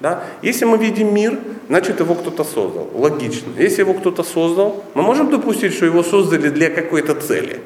Да? 0.00 0.22
Если 0.42 0.64
мы 0.64 0.78
видим 0.78 1.14
мир, 1.14 1.38
значит 1.68 2.00
его 2.00 2.14
кто-то 2.14 2.42
создал. 2.44 2.88
Логично. 2.94 3.52
Если 3.58 3.82
его 3.82 3.94
кто-то 3.94 4.22
создал, 4.22 4.82
мы 4.94 5.02
можем 5.02 5.30
допустить, 5.30 5.74
что 5.74 5.86
его 5.86 6.02
создали 6.02 6.48
для 6.48 6.70
какой-то 6.70 7.14
цели. 7.14 7.60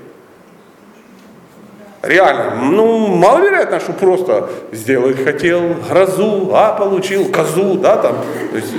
Реально, 2.03 2.57
ну, 2.71 3.07
маловероятно, 3.07 3.81
что 3.81 3.93
просто 3.93 4.51
сделать 4.73 5.25
хотел 5.25 5.75
грозу, 5.89 6.51
а 6.53 6.73
получил 6.73 7.31
козу, 7.33 7.75
да, 7.75 7.97
там. 7.97 8.17
То 8.51 8.57
есть, 8.59 8.75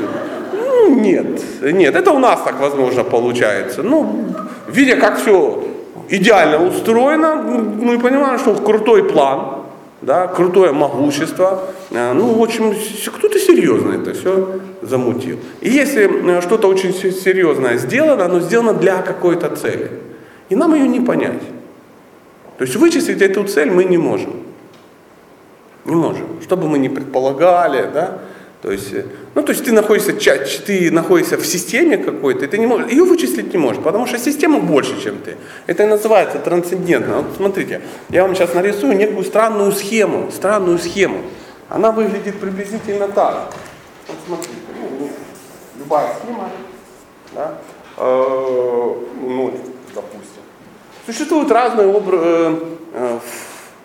ну, 0.53 0.99
нет, 0.99 1.41
нет, 1.61 1.95
это 1.95 2.11
у 2.11 2.19
нас 2.19 2.41
так, 2.41 2.59
возможно, 2.59 3.03
получается. 3.03 3.81
Ну, 3.81 4.27
видя, 4.67 4.97
как 4.97 5.17
все 5.17 5.63
идеально 6.09 6.67
устроено, 6.67 7.35
мы 7.35 7.97
понимаем, 7.99 8.37
что 8.37 8.53
крутой 8.53 9.09
план, 9.09 9.63
да, 10.05 10.27
крутое 10.27 10.71
могущество. 10.71 11.63
Э, 11.89 12.13
ну, 12.13 12.33
в 12.33 12.43
общем, 12.43 12.75
кто-то 13.17 13.24
серьезно 13.55 13.93
это 13.93 14.13
все 14.13 14.59
замутил. 14.81 15.37
И 15.61 15.69
если 15.69 16.37
э, 16.37 16.41
что-то 16.41 16.67
очень 16.67 16.93
серьезное 16.93 17.77
сделано, 17.77 18.25
оно 18.25 18.39
сделано 18.39 18.73
для 18.73 19.01
какой-то 19.01 19.55
цели. 19.55 19.91
И 20.49 20.55
нам 20.55 20.75
ее 20.75 20.87
не 20.87 21.01
понять. 21.01 21.41
То 22.57 22.63
есть 22.63 22.75
вычислить 22.75 23.21
эту 23.21 23.43
цель 23.45 23.71
мы 23.71 23.83
не 23.85 23.97
можем. 23.97 24.33
Не 25.85 25.95
можем. 25.95 26.25
Что 26.43 26.57
бы 26.57 26.67
мы 26.67 26.77
ни 26.77 26.87
предполагали, 26.87 27.89
да, 27.93 28.19
то 28.61 28.71
есть, 28.71 28.93
э, 28.93 29.05
ну, 29.35 29.43
то 29.43 29.51
есть 29.51 29.63
ты 29.63 29.71
находишься, 29.71 30.13
ты 30.65 30.91
находишься 30.91 31.37
в 31.37 31.45
системе 31.45 31.97
какой-то, 31.97 32.45
и 32.45 32.47
ты 32.47 32.57
не 32.57 32.65
можешь, 32.65 32.91
ее 32.91 33.03
вычислить 33.03 33.53
не 33.53 33.59
можешь, 33.59 33.81
потому 33.81 34.07
что 34.07 34.17
система 34.17 34.59
больше, 34.59 35.01
чем 35.03 35.17
ты. 35.23 35.35
Это 35.67 35.83
и 35.83 35.85
называется 35.85 36.39
трансцендентно. 36.39 37.17
Вот 37.17 37.27
смотрите, 37.37 37.81
я 38.09 38.23
вам 38.23 38.35
сейчас 38.35 38.53
нарисую 38.53 38.97
некую 38.97 39.23
странную 39.23 39.71
схему, 39.71 40.31
странную 40.31 40.79
схему. 40.79 41.21
Она 41.69 41.91
выглядит 41.91 42.39
приблизительно 42.39 43.07
так. 43.07 43.53
Вот 44.07 44.17
смотрите, 44.27 44.55
ну, 44.99 45.09
любая 45.79 46.15
схема, 46.15 46.49
да, 47.33 47.57
э, 47.97 48.93
ну, 49.21 49.51
допустим. 49.93 50.41
Существуют 51.05 51.51
разные 51.51 51.87
обр- 51.87 52.21
э, 52.21 52.59
э, 52.93 53.19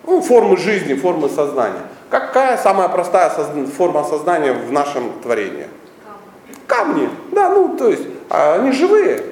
ну, 0.07 0.21
формы 0.21 0.57
жизни, 0.57 0.95
формы 0.95 1.29
сознания. 1.29 1.83
Какая 2.11 2.59
самая 2.59 2.89
простая 2.89 3.31
форма 3.31 4.05
сознания 4.05 4.53
в 4.53 4.73
нашем 4.73 5.13
творении? 5.23 5.69
Камни. 6.67 7.09
Да, 7.33 7.51
ну, 7.51 7.77
то 7.77 7.89
есть, 7.89 8.03
а 8.29 8.55
они 8.55 8.73
живые. 8.73 9.25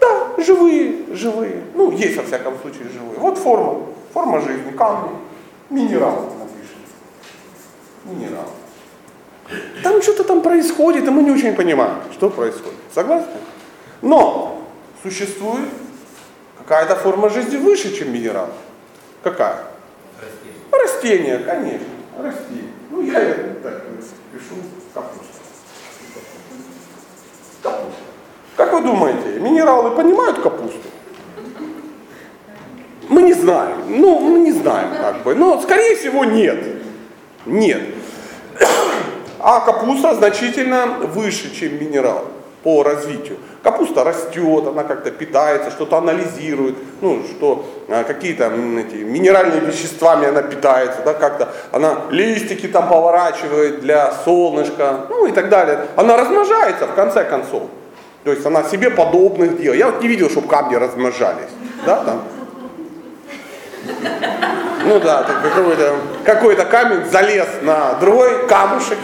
Да, 0.00 0.42
живые, 0.42 1.14
живые. 1.14 1.62
Ну, 1.74 1.90
есть, 1.90 2.16
во 2.16 2.22
всяком 2.22 2.54
случае, 2.60 2.88
живые. 2.92 3.18
Вот 3.18 3.38
форма. 3.38 3.80
Форма 4.12 4.40
жизни, 4.40 4.70
камни. 4.72 5.10
Минерал, 5.70 6.30
напишем. 6.38 6.63
Минерал. 8.04 8.50
Там 9.82 10.02
что-то 10.02 10.24
там 10.24 10.42
происходит, 10.42 11.06
и 11.06 11.10
мы 11.10 11.22
не 11.22 11.30
очень 11.30 11.54
понимаем, 11.54 11.96
что 12.12 12.30
происходит. 12.30 12.78
Согласны? 12.94 13.32
Но 14.02 14.62
существует 15.02 15.68
какая-то 16.58 16.96
форма 16.96 17.28
жизни 17.28 17.56
выше, 17.56 17.94
чем 17.96 18.12
минерал. 18.12 18.48
Какая? 19.22 19.64
Растения, 20.70 21.38
конечно, 21.38 21.86
растения. 22.18 22.72
Ну, 22.90 23.02
я 23.02 23.20
так 23.62 23.84
пишу, 24.32 24.56
капуста. 24.92 25.24
Капуста. 27.62 28.00
Как 28.56 28.72
вы 28.72 28.82
думаете, 28.82 29.40
минералы 29.40 29.90
понимают 29.90 30.40
капусту? 30.40 30.78
Мы 33.08 33.22
не 33.22 33.34
знаем. 33.34 33.78
Ну, 33.88 34.18
мы 34.18 34.38
не 34.40 34.52
знаем, 34.52 34.90
как 35.00 35.22
бы. 35.22 35.34
Но, 35.34 35.60
скорее 35.60 35.96
всего, 35.96 36.24
нет. 36.24 36.58
Нет. 37.46 37.93
А 39.40 39.60
капуста 39.60 40.14
значительно 40.14 40.86
выше, 41.02 41.54
чем 41.54 41.78
минерал 41.78 42.24
по 42.64 42.82
развитию. 42.82 43.36
Капуста 43.62 44.04
растет, 44.04 44.66
она 44.66 44.84
как-то 44.84 45.10
питается, 45.10 45.70
что-то 45.70 45.98
анализирует, 45.98 46.76
ну, 47.02 47.22
что 47.24 47.66
а, 47.88 48.04
какие-то 48.04 48.46
эти, 48.46 48.96
минеральными 48.96 49.66
веществами 49.66 50.28
она 50.28 50.42
питается, 50.42 51.02
да, 51.04 51.12
как-то 51.12 51.48
она 51.72 51.98
листики 52.10 52.66
там 52.66 52.88
поворачивает 52.88 53.80
для 53.80 54.12
солнышка, 54.24 55.06
ну 55.10 55.26
и 55.26 55.32
так 55.32 55.50
далее. 55.50 55.86
Она 55.96 56.16
размножается 56.16 56.86
в 56.86 56.94
конце 56.94 57.24
концов. 57.24 57.64
То 58.24 58.30
есть 58.30 58.46
она 58.46 58.62
себе 58.62 58.90
подобных 58.90 59.58
делает. 59.60 59.78
Я 59.78 59.90
вот 59.90 60.00
не 60.00 60.08
видел, 60.08 60.30
чтобы 60.30 60.48
камни 60.48 60.74
размножались. 60.74 61.50
Да, 61.84 62.02
там. 62.02 62.22
Ну 64.84 65.00
да, 65.00 65.26
какой-то 65.42 65.94
какой 66.24 66.56
камень 66.56 67.10
залез 67.10 67.48
на 67.62 67.94
другой 67.94 68.46
камушек. 68.46 68.98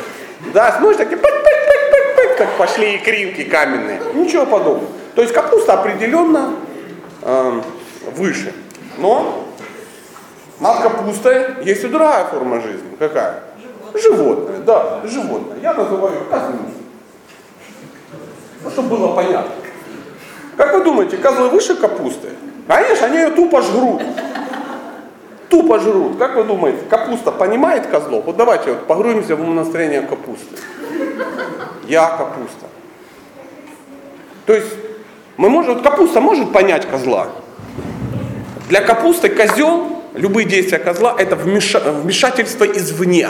Да, 0.53 0.73
смотришь, 0.79 0.99
такие 0.99 1.19
как 2.41 2.57
пошли 2.57 2.97
икринки 2.97 3.45
каменные. 3.45 4.01
Ничего 4.15 4.47
подобного. 4.47 4.89
То 5.15 5.21
есть 5.21 5.35
капуста 5.35 5.75
определенно 5.75 6.55
э, 7.21 7.61
выше. 8.17 8.55
Но 8.97 9.47
над 10.59 10.81
капустой 10.81 11.63
есть 11.65 11.85
и 11.85 11.89
другая 11.89 12.25
форма 12.25 12.61
жизни. 12.63 12.97
Какая? 12.99 13.43
Животное. 13.95 14.61
да, 14.61 15.01
животное. 15.05 15.59
Я 15.61 15.75
называю 15.75 16.25
козлы. 16.31 16.59
Ну, 18.63 18.71
чтобы 18.71 18.89
было 18.89 19.15
понятно. 19.15 19.53
Как 20.57 20.75
вы 20.75 20.85
думаете, 20.85 21.19
козлы 21.19 21.51
выше 21.51 21.75
капусты? 21.75 22.31
Конечно, 22.67 23.07
они 23.07 23.19
ее 23.19 23.31
тупо 23.31 23.61
жрут. 23.61 24.03
Тупо 25.51 25.79
жрут. 25.81 26.17
Как 26.19 26.37
вы 26.37 26.45
думаете, 26.45 26.79
капуста 26.89 27.33
понимает 27.33 27.87
козлов? 27.87 28.25
Вот 28.25 28.37
давайте 28.37 28.71
вот 28.71 28.87
погрузимся 28.87 29.37
в 29.37 29.55
настроение 29.55 30.03
капусты 30.03 30.57
я 31.91 32.07
капуста. 32.07 32.67
То 34.47 34.55
есть 34.55 34.73
мы 35.37 35.51
можем, 35.51 35.75
вот 35.75 35.83
капуста 35.83 36.21
может 36.21 36.53
понять 36.53 36.89
козла. 36.89 37.29
Для 38.69 38.81
капусты 38.81 39.29
козел, 39.29 40.03
любые 40.15 40.47
действия 40.47 40.79
козла, 40.79 41.15
это 41.19 41.35
вмешательство 41.35 42.65
извне. 42.65 43.29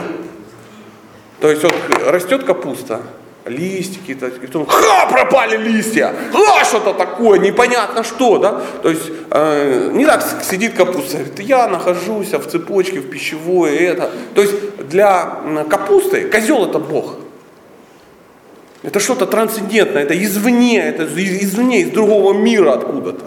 То 1.39 1.49
есть 1.49 1.63
вот 1.63 1.73
растет 2.05 2.43
капуста, 2.43 3.01
листики, 3.45 4.11
и 4.11 4.15
потом, 4.15 4.65
ха, 4.65 5.07
пропали 5.07 5.57
листья, 5.57 6.13
ха, 6.31 6.63
что-то 6.63 6.93
такое, 6.93 7.39
непонятно 7.39 8.03
что, 8.03 8.37
да, 8.37 8.61
то 8.83 8.89
есть 8.89 9.11
э, 9.31 9.89
не 9.93 10.05
так 10.05 10.23
сидит 10.43 10.75
капуста, 10.75 11.17
говорит, 11.17 11.39
я 11.39 11.67
нахожусь 11.67 12.33
в 12.33 12.45
цепочке, 12.47 12.99
в 12.99 13.09
пищевой, 13.09 13.75
это, 13.77 14.11
то 14.35 14.41
есть 14.41 14.87
для 14.89 15.39
капусты 15.69 16.29
козел 16.29 16.65
это 16.65 16.79
Бог, 16.79 17.15
это 18.83 18.99
что-то 18.99 19.25
трансцендентное, 19.25 20.03
это 20.03 20.21
извне, 20.23 20.79
это 20.79 21.03
извне, 21.03 21.81
из 21.81 21.91
другого 21.91 22.33
мира 22.33 22.73
откуда-то. 22.73 23.25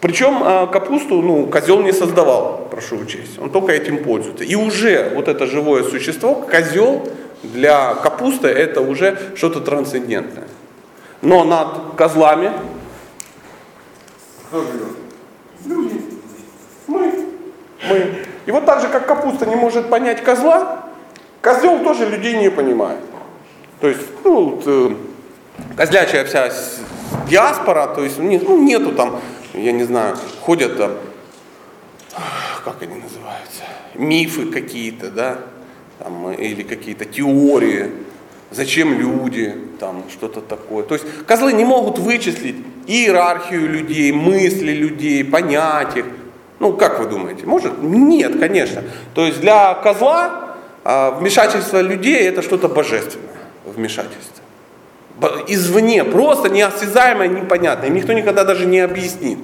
Причем 0.00 0.42
а, 0.42 0.66
капусту 0.66 1.22
ну, 1.22 1.46
козел 1.46 1.80
не 1.82 1.92
создавал, 1.92 2.68
прошу 2.70 2.96
учесть. 2.98 3.38
Он 3.40 3.50
только 3.50 3.72
этим 3.72 4.04
пользуется. 4.04 4.44
И 4.44 4.54
уже 4.54 5.10
вот 5.14 5.26
это 5.26 5.46
живое 5.46 5.84
существо, 5.84 6.34
козел 6.34 7.08
для 7.52 7.94
капусты 7.94 8.48
это 8.48 8.80
уже 8.80 9.18
что-то 9.36 9.60
трансцендентное. 9.60 10.48
Но 11.22 11.44
над 11.44 11.94
козлами? 11.96 12.52
Люди. 15.64 16.02
Мы. 16.86 17.12
Мы. 17.88 18.24
И 18.46 18.50
вот 18.50 18.64
так 18.64 18.80
же, 18.80 18.88
как 18.88 19.06
капуста 19.06 19.46
не 19.46 19.56
может 19.56 19.90
понять 19.90 20.22
козла, 20.22 20.84
козел 21.42 21.82
тоже 21.82 22.06
людей 22.06 22.36
не 22.36 22.50
понимает. 22.50 23.00
То 23.80 23.88
есть, 23.88 24.02
ну, 24.24 24.50
вот, 24.50 24.62
э, 24.66 24.94
козлячая 25.76 26.24
вся 26.24 26.50
диаспора, 27.28 27.88
то 27.88 28.02
есть 28.02 28.18
ну, 28.18 28.62
нету 28.62 28.92
там, 28.92 29.20
я 29.52 29.72
не 29.72 29.84
знаю, 29.84 30.16
ходят 30.40 30.76
там, 30.78 30.92
как 32.64 32.82
они 32.82 32.94
называются, 32.94 33.62
мифы 33.94 34.46
какие-то, 34.46 35.10
да, 35.10 35.38
там, 35.98 36.32
или 36.32 36.62
какие-то 36.62 37.04
теории, 37.04 37.90
зачем 38.50 38.98
люди, 38.98 39.54
там 39.78 40.04
что-то 40.10 40.40
такое. 40.40 40.84
То 40.84 40.94
есть 40.94 41.06
козлы 41.26 41.52
не 41.52 41.64
могут 41.64 41.98
вычислить 41.98 42.56
иерархию 42.86 43.68
людей, 43.68 44.12
мысли 44.12 44.72
людей, 44.72 45.24
понять 45.24 45.96
их. 45.96 46.06
Ну, 46.58 46.72
как 46.72 47.00
вы 47.00 47.06
думаете, 47.06 47.46
может? 47.46 47.82
Нет, 47.82 48.38
конечно. 48.38 48.82
То 49.14 49.26
есть 49.26 49.40
для 49.40 49.74
козла 49.74 50.56
а, 50.84 51.10
вмешательство 51.10 51.80
людей 51.80 52.28
это 52.28 52.42
что-то 52.42 52.68
божественное 52.68 53.36
вмешательство. 53.64 54.42
Извне, 55.48 56.04
просто 56.04 56.48
неосязаемое, 56.48 57.28
непонятное. 57.28 57.88
Никто 57.88 58.12
никогда 58.12 58.44
даже 58.44 58.66
не 58.66 58.80
объяснит. 58.80 59.38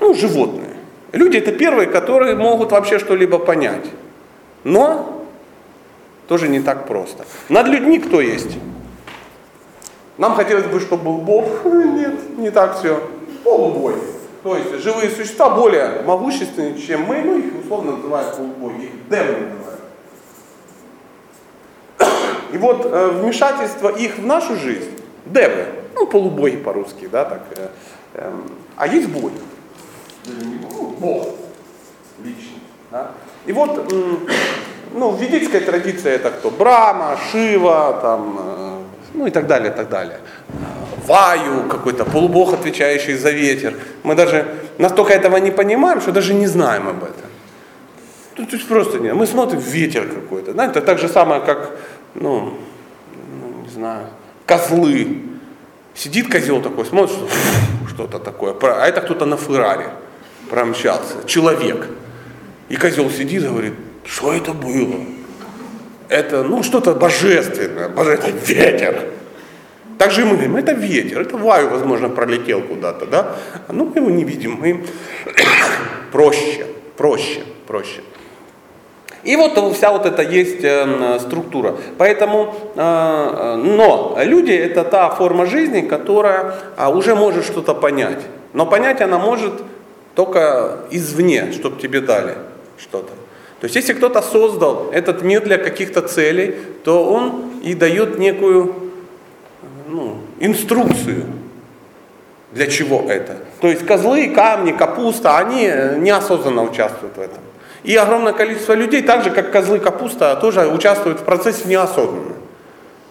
Ну, 0.00 0.14
животные. 0.14 0.76
Люди 1.12 1.38
это 1.38 1.52
первые, 1.52 1.86
которые 1.86 2.34
могут 2.36 2.72
вообще 2.72 2.98
что-либо 2.98 3.38
понять. 3.38 3.86
Но 4.66 5.22
тоже 6.26 6.48
не 6.48 6.58
так 6.58 6.88
просто. 6.88 7.24
Над 7.48 7.68
людьми 7.68 8.00
кто 8.00 8.20
есть? 8.20 8.58
Нам 10.18 10.34
хотелось 10.34 10.66
бы, 10.66 10.80
чтобы 10.80 11.04
был 11.04 11.18
Бог. 11.18 11.64
Нет, 11.64 12.36
не 12.36 12.50
так 12.50 12.76
все. 12.76 13.00
Полубой. 13.44 13.94
То 14.42 14.56
есть 14.56 14.82
живые 14.82 15.10
существа 15.10 15.50
более 15.50 16.02
могущественные, 16.02 16.80
чем 16.80 17.04
мы, 17.04 17.22
ну 17.22 17.38
их 17.38 17.64
условно 17.64 17.92
называют 17.92 18.36
полубоги, 18.36 18.86
их 18.86 19.08
демоны 19.08 19.54
называют. 19.54 19.80
И 22.52 22.58
вот 22.58 22.86
э, 22.86 23.10
вмешательство 23.10 23.88
их 23.88 24.18
в 24.18 24.26
нашу 24.26 24.56
жизнь, 24.56 24.90
девы, 25.26 25.66
ну 25.94 26.08
полубоги 26.08 26.56
по-русски, 26.56 27.06
да, 27.06 27.24
так, 27.24 27.42
э, 27.56 27.68
э, 28.14 28.32
а 28.76 28.88
есть 28.88 29.08
боги. 29.10 29.38
Ну, 30.26 30.88
Бог 30.98 31.28
личный. 32.24 32.55
Да? 32.96 33.10
И 33.46 33.52
вот, 33.52 33.92
ну, 34.94 35.10
в 35.10 35.20
ведической 35.20 35.60
традиции 35.60 36.10
это 36.10 36.30
кто? 36.30 36.50
Брама, 36.50 37.18
Шива, 37.30 37.98
там, 38.02 38.38
э, 38.38 38.82
ну 39.14 39.26
и 39.26 39.30
так 39.30 39.46
далее, 39.46 39.70
так 39.70 39.88
далее. 39.88 40.18
Ваю, 41.06 41.68
какой-то 41.68 42.04
полубог, 42.04 42.54
отвечающий 42.54 43.14
за 43.14 43.30
ветер. 43.30 43.74
Мы 44.02 44.14
даже 44.14 44.46
настолько 44.78 45.12
этого 45.12 45.36
не 45.36 45.50
понимаем, 45.50 46.00
что 46.00 46.12
даже 46.12 46.34
не 46.34 46.46
знаем 46.46 46.88
об 46.88 47.04
этом. 47.04 47.30
Ну, 48.38 48.46
то 48.46 48.56
есть 48.56 48.68
просто 48.68 48.98
нет. 48.98 49.14
Мы 49.14 49.26
смотрим 49.26 49.60
ветер 49.60 50.08
какой-то. 50.08 50.52
Знаете, 50.52 50.78
это 50.78 50.86
так 50.86 50.98
же 50.98 51.08
самое, 51.08 51.40
как, 51.40 51.78
ну, 52.14 52.54
ну 53.40 53.62
не 53.62 53.70
знаю, 53.70 54.06
козлы. 54.46 55.22
Сидит 55.94 56.32
козел 56.32 56.62
такой, 56.62 56.84
смотрит, 56.84 57.16
что 57.16 57.28
что-то 57.88 58.18
такое. 58.18 58.54
А 58.60 58.86
это 58.86 59.00
кто-то 59.00 59.26
на 59.26 59.36
Феррари 59.36 59.86
промчался. 60.50 61.26
Человек. 61.26 61.86
И 62.68 62.76
козел 62.76 63.10
сидит 63.10 63.44
и 63.44 63.48
говорит, 63.48 63.74
что 64.04 64.32
это 64.32 64.52
было? 64.52 64.96
Это, 66.08 66.42
ну, 66.42 66.62
что-то 66.62 66.94
божественное, 66.94 67.88
божественное, 67.88 68.40
ветер. 68.40 69.04
Так 69.98 70.10
же 70.10 70.22
и 70.22 70.24
мы 70.24 70.32
говорим, 70.32 70.56
это 70.56 70.72
ветер, 70.72 71.20
это 71.20 71.36
ваю, 71.36 71.70
возможно, 71.70 72.08
пролетел 72.08 72.62
куда-то, 72.62 73.06
да? 73.06 73.36
Ну, 73.68 73.86
мы 73.86 74.00
его 74.00 74.10
не 74.10 74.24
видим, 74.24 74.58
мы 74.60 74.84
проще, 76.12 76.66
проще, 76.96 77.42
проще. 77.66 78.02
И 79.24 79.34
вот 79.34 79.74
вся 79.74 79.90
вот 79.90 80.06
эта 80.06 80.22
есть 80.22 80.62
э, 80.62 81.18
структура. 81.20 81.74
Поэтому, 81.98 82.54
э, 82.76 83.56
но 83.56 84.16
люди 84.22 84.52
это 84.52 84.84
та 84.84 85.10
форма 85.10 85.46
жизни, 85.46 85.80
которая 85.80 86.54
а, 86.76 86.90
уже 86.90 87.16
может 87.16 87.44
что-то 87.44 87.74
понять. 87.74 88.22
Но 88.52 88.66
понять 88.66 89.00
она 89.00 89.18
может 89.18 89.52
только 90.14 90.78
извне, 90.92 91.50
чтобы 91.52 91.80
тебе 91.80 92.00
дали 92.00 92.36
что-то. 92.78 93.12
То 93.60 93.64
есть 93.64 93.76
если 93.76 93.94
кто-то 93.94 94.22
создал 94.22 94.90
этот 94.92 95.22
мир 95.22 95.42
для 95.42 95.58
каких-то 95.58 96.02
целей, 96.02 96.54
то 96.84 97.04
он 97.04 97.60
и 97.62 97.74
дает 97.74 98.18
некую 98.18 98.74
ну, 99.88 100.18
инструкцию, 100.40 101.24
для 102.52 102.66
чего 102.66 103.04
это. 103.08 103.36
То 103.60 103.68
есть 103.68 103.86
козлы, 103.86 104.28
камни, 104.28 104.72
капуста, 104.72 105.38
они 105.38 105.70
неосознанно 105.98 106.62
участвуют 106.62 107.16
в 107.16 107.20
этом. 107.20 107.38
И 107.82 107.94
огромное 107.94 108.32
количество 108.32 108.72
людей, 108.72 109.02
так 109.02 109.24
же 109.24 109.30
как 109.30 109.52
козлы, 109.52 109.78
капуста, 109.78 110.34
тоже 110.36 110.66
участвуют 110.66 111.20
в 111.20 111.24
процессе 111.24 111.68
неосознанно. 111.68 112.34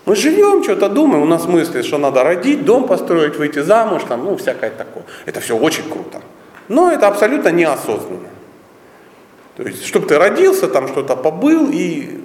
Мы 0.06 0.16
живем, 0.16 0.64
что-то 0.64 0.90
думаем, 0.90 1.24
у 1.24 1.26
нас 1.26 1.46
мысли, 1.46 1.82
что 1.82 1.98
надо 1.98 2.24
родить, 2.24 2.64
дом 2.66 2.86
построить, 2.88 3.38
выйти 3.38 3.60
замуж, 3.60 4.04
там, 4.08 4.26
ну, 4.26 4.36
всякое 4.38 4.70
такое. 4.70 5.04
Это 5.26 5.40
все 5.40 5.58
очень 5.58 5.90
круто. 5.90 6.22
Но 6.68 6.92
это 6.92 7.08
абсолютно 7.08 7.50
неосознанно. 7.50 8.30
То 9.56 9.64
есть, 9.64 9.86
чтобы 9.86 10.08
ты 10.08 10.18
родился, 10.18 10.68
там 10.68 10.88
что-то 10.88 11.16
побыл 11.16 11.70
и... 11.72 12.22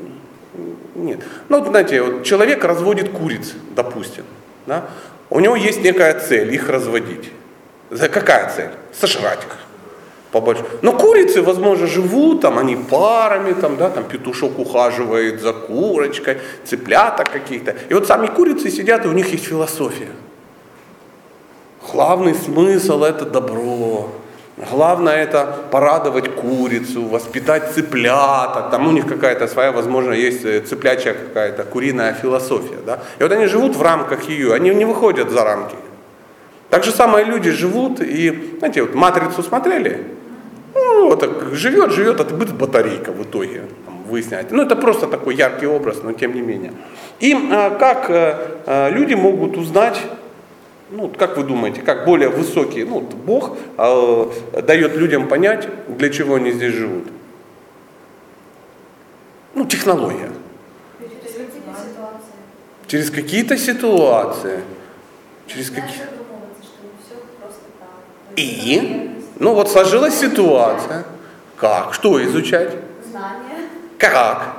Нет. 0.95 1.21
Ну, 1.49 1.61
вот, 1.61 1.69
знаете, 1.69 2.03
вот 2.03 2.25
человек 2.25 2.65
разводит 2.65 3.11
куриц, 3.11 3.55
допустим. 3.75 4.25
Да? 4.67 4.89
У 5.31 5.41
него 5.41 5.57
есть 5.57 5.83
некая 5.83 6.19
цель, 6.19 6.53
их 6.53 6.69
разводить. 6.69 7.31
За 7.91 8.09
какая 8.09 8.51
цель? 8.51 8.71
Сожрать 8.93 9.41
их. 9.41 9.57
Побольше. 10.33 10.65
Но 10.83 10.93
курицы, 10.93 11.43
возможно, 11.43 11.87
живут, 11.87 12.43
там 12.43 12.59
они 12.59 12.77
парами, 12.77 13.53
там, 13.53 13.77
да, 13.77 13.91
там 13.91 14.05
петушок 14.05 14.59
ухаживает 14.59 15.41
за 15.41 15.53
курочкой, 15.53 16.39
цыплята 16.65 17.25
каких-то. 17.25 17.75
И 17.89 17.95
вот 17.95 18.07
сами 18.07 18.29
курицы 18.29 18.71
сидят, 18.71 19.05
и 19.05 19.09
у 19.09 19.13
них 19.13 19.33
есть 19.33 19.45
философия. 19.45 20.11
Главный 21.91 22.35
смысл 22.35 23.03
это 23.03 23.25
добро. 23.25 24.11
Главное 24.71 25.23
это 25.23 25.57
порадовать 25.71 26.35
курицу, 26.35 27.07
воспитать 27.07 27.73
цыплята, 27.73 28.69
там 28.71 28.89
у 28.89 28.93
них 28.93 29.07
какая-то 29.07 29.47
своя, 29.47 29.73
возможно, 29.73 30.13
есть 30.13 30.45
э, 30.45 30.61
цыплячья 30.61 31.15
какая-то 31.15 31.65
куриная 31.65 32.13
философия. 32.13 32.79
Да? 32.85 32.99
И 33.19 33.23
вот 33.23 33.33
они 33.33 33.47
живут 33.47 33.77
в 33.77 33.83
рамках 33.83 34.29
ее, 34.29 34.53
они 34.53 34.75
не 34.75 34.85
выходят 34.85 35.31
за 35.31 35.45
рамки. 35.45 35.77
Так 36.69 36.85
же 36.85 36.91
самое 36.91 37.25
люди 37.25 37.51
живут 37.51 38.01
и, 38.01 38.57
знаете, 38.59 38.83
вот 38.83 38.95
матрицу 38.95 39.43
смотрели, 39.43 40.05
ну, 40.75 41.09
вот 41.09 41.21
так 41.21 41.55
живет, 41.55 41.93
живет, 41.93 42.21
а 42.21 42.25
ты 42.25 42.35
будет 42.35 42.55
батарейка 42.55 43.13
в 43.13 43.23
итоге, 43.23 43.63
там, 43.87 44.03
выясняете. 44.09 44.55
Ну, 44.55 44.63
это 44.63 44.77
просто 44.77 45.07
такой 45.07 45.37
яркий 45.37 45.67
образ, 45.67 46.03
но 46.03 46.13
тем 46.13 46.35
не 46.35 46.43
менее. 46.43 46.73
И 47.19 47.35
а, 47.35 47.71
как 47.71 48.07
а, 48.09 48.91
люди 48.91 49.15
могут 49.15 49.57
узнать 49.57 50.01
ну, 50.91 51.09
как 51.09 51.37
вы 51.37 51.45
думаете, 51.45 51.83
как 51.83 52.05
более 52.05 52.29
высокий, 52.29 52.85
ну, 52.85 53.01
Бог 53.01 53.57
э, 53.79 54.27
дает 54.67 54.97
людям 54.97 55.29
понять, 55.29 55.69
для 55.89 56.11
чего 56.11 56.35
они 56.35 56.51
здесь 56.53 56.75
живут? 56.75 57.05
Ну, 59.55 59.67
технология. 59.67 60.31
Через 62.87 63.11
какие-то 63.11 63.57
ситуации. 63.57 64.61
Через 65.47 65.71
какие 65.71 66.01
И? 68.37 69.11
Ну 69.39 69.55
вот 69.55 69.71
сложилась 69.71 70.19
ситуация. 70.19 71.05
Как? 71.57 71.95
Что 71.95 72.25
изучать? 72.25 72.75
Знания. 73.11 73.69
Как? 73.99 74.57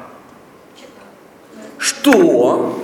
Что? 1.78 2.80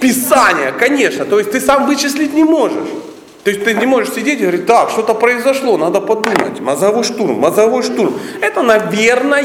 Писание, 0.00 0.72
конечно. 0.72 1.24
То 1.24 1.38
есть 1.38 1.50
ты 1.50 1.60
сам 1.60 1.86
вычислить 1.86 2.34
не 2.34 2.44
можешь. 2.44 2.88
То 3.44 3.50
есть 3.50 3.64
ты 3.64 3.74
не 3.74 3.86
можешь 3.86 4.12
сидеть 4.12 4.38
и 4.40 4.42
говорить, 4.42 4.66
так, 4.66 4.90
что-то 4.90 5.14
произошло, 5.14 5.78
надо 5.78 6.00
подумать. 6.00 6.60
Мозговой 6.60 7.04
штурм, 7.04 7.40
мозговой 7.40 7.82
штурм. 7.82 8.14
Это, 8.40 8.62
наверное, 8.62 9.44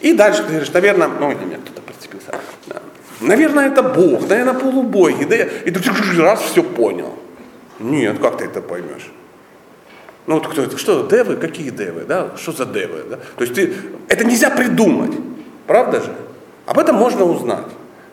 И 0.00 0.12
дальше 0.12 0.42
ты 0.42 0.48
говоришь, 0.48 0.72
наверное, 0.72 1.08
ну, 1.08 1.28
меня 1.28 1.56
кто-то 1.64 1.80
прицепился. 1.80 2.34
Наверное, 3.20 3.68
это 3.68 3.82
Бог, 3.82 4.28
наверное, 4.28 4.54
полубоги. 4.54 5.24
Да, 5.24 5.36
и 5.36 5.70
ты 5.70 5.80
раз 6.20 6.42
все 6.42 6.62
понял. 6.62 7.14
Нет, 7.78 8.18
как 8.18 8.38
ты 8.38 8.44
это 8.44 8.60
поймешь? 8.60 9.10
Ну 10.26 10.34
вот 10.34 10.46
кто 10.48 10.62
это? 10.62 10.76
Что, 10.78 11.06
девы? 11.06 11.36
Какие 11.36 11.70
девы? 11.70 12.04
Да? 12.06 12.30
Что 12.36 12.52
за 12.52 12.66
девы? 12.66 13.04
Да? 13.08 13.16
То 13.16 13.44
есть 13.44 13.54
ты, 13.54 13.74
это 14.08 14.24
нельзя 14.24 14.50
придумать. 14.50 15.12
Правда 15.66 16.00
же? 16.00 16.14
Об 16.66 16.78
этом 16.78 16.96
можно 16.96 17.24
узнать. 17.24 17.66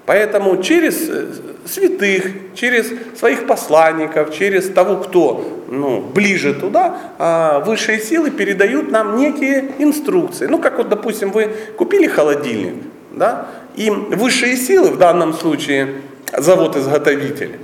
Поэтому 0.05 0.61
через 0.63 1.09
э, 1.09 1.27
святых, 1.65 2.25
через 2.55 2.91
своих 3.17 3.45
посланников, 3.45 4.33
через 4.33 4.69
того, 4.69 4.97
кто 4.97 5.63
ну, 5.69 6.01
ближе 6.01 6.53
туда, 6.53 6.97
а, 7.17 7.59
высшие 7.59 7.99
силы 7.99 8.31
передают 8.31 8.91
нам 8.91 9.15
некие 9.15 9.71
инструкции. 9.79 10.47
Ну, 10.47 10.59
как 10.59 10.77
вот, 10.77 10.89
допустим, 10.89 11.31
вы 11.31 11.51
купили 11.77 12.07
холодильник, 12.07 12.75
да, 13.11 13.47
и 13.75 13.89
высшие 13.89 14.57
силы, 14.57 14.89
в 14.89 14.97
данном 14.97 15.33
случае 15.33 16.01
завод-изготовитель, 16.37 17.59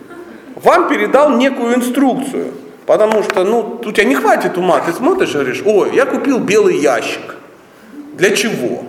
вам 0.55 0.87
передал 0.87 1.35
некую 1.37 1.75
инструкцию. 1.75 2.53
Потому 2.85 3.21
что, 3.21 3.43
ну, 3.43 3.81
у 3.83 3.91
тебя 3.91 4.05
не 4.05 4.15
хватит 4.15 4.57
ума, 4.57 4.79
ты 4.79 4.93
смотришь 4.93 5.31
и 5.31 5.33
говоришь, 5.33 5.61
ой, 5.65 5.93
я 5.93 6.05
купил 6.05 6.39
белый 6.39 6.77
ящик. 6.77 7.35
Для 8.13 8.33
чего? 8.33 8.85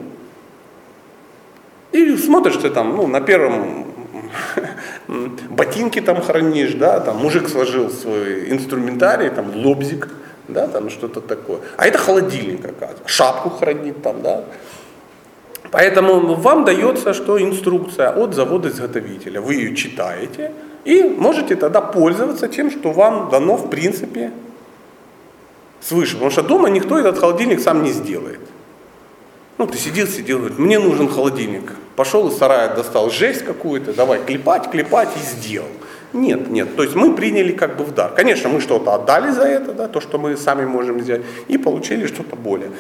И 1.92 2.16
смотришь 2.16 2.57
ты 2.57 2.70
там, 2.70 2.96
ну, 2.96 3.07
на 3.07 3.20
первом 3.20 3.87
ботинки 5.51 6.01
там 6.01 6.20
хранишь, 6.20 6.74
да, 6.74 7.01
там 7.01 7.16
мужик 7.16 7.48
сложил 7.48 7.90
свой 7.90 8.51
инструментарий, 8.51 9.31
там 9.31 9.55
лобзик, 9.57 10.09
да, 10.48 10.66
там 10.68 10.90
что-то 10.90 11.20
такое. 11.20 11.61
А 11.77 11.87
это 11.87 11.98
холодильник, 11.98 12.64
оказывается, 12.64 13.03
шапку 13.07 13.51
хранит 13.51 14.03
там, 14.03 14.22
да. 14.22 14.44
Поэтому 15.70 16.35
вам 16.35 16.64
дается 16.64 17.12
что 17.12 17.40
инструкция 17.42 18.11
от 18.11 18.35
завода-изготовителя. 18.35 19.40
Вы 19.40 19.55
ее 19.55 19.77
читаете 19.77 20.53
и 20.85 21.03
можете 21.03 21.57
тогда 21.57 21.81
пользоваться 21.81 22.48
тем, 22.48 22.70
что 22.70 22.92
вам 22.92 23.29
дано 23.31 23.57
в 23.57 23.68
принципе 23.68 24.33
свыше. 25.81 26.14
Потому 26.14 26.31
что 26.31 26.42
дома 26.42 26.70
никто 26.70 26.98
этот 26.98 27.18
холодильник 27.18 27.61
сам 27.61 27.83
не 27.83 27.92
сделает. 27.92 28.40
Ну, 29.59 29.66
ты 29.66 29.77
сидел, 29.77 30.07
сидел, 30.07 30.38
говорит, 30.38 30.59
мне 30.59 30.79
нужен 30.79 31.09
холодильник. 31.09 31.73
Пошел 31.97 32.29
из 32.29 32.38
сарая, 32.38 32.75
достал 32.77 33.11
жесть 33.11 33.44
какую-то, 33.44 33.92
давай 33.92 34.23
клепать, 34.25 34.71
клепать 34.71 35.09
и 35.16 35.18
сделал. 35.18 35.66
Нет, 36.12 36.49
нет. 36.49 36.77
То 36.77 36.85
есть 36.85 36.94
мы 36.94 37.14
приняли 37.14 37.53
как 37.53 37.77
бы 37.77 37.85
в 37.85 37.92
дар. 37.92 38.12
Конечно, 38.14 38.49
мы 38.49 38.61
что-то 38.61 38.94
отдали 38.94 39.31
за 39.31 39.42
это, 39.42 39.73
да, 39.73 39.88
то, 39.88 40.01
что 40.01 40.16
мы 40.16 40.37
сами 40.37 40.64
можем 40.64 41.01
сделать, 41.01 41.25
и 41.49 41.59
получили 41.59 42.07
что-то 42.07 42.37
более. 42.37 42.71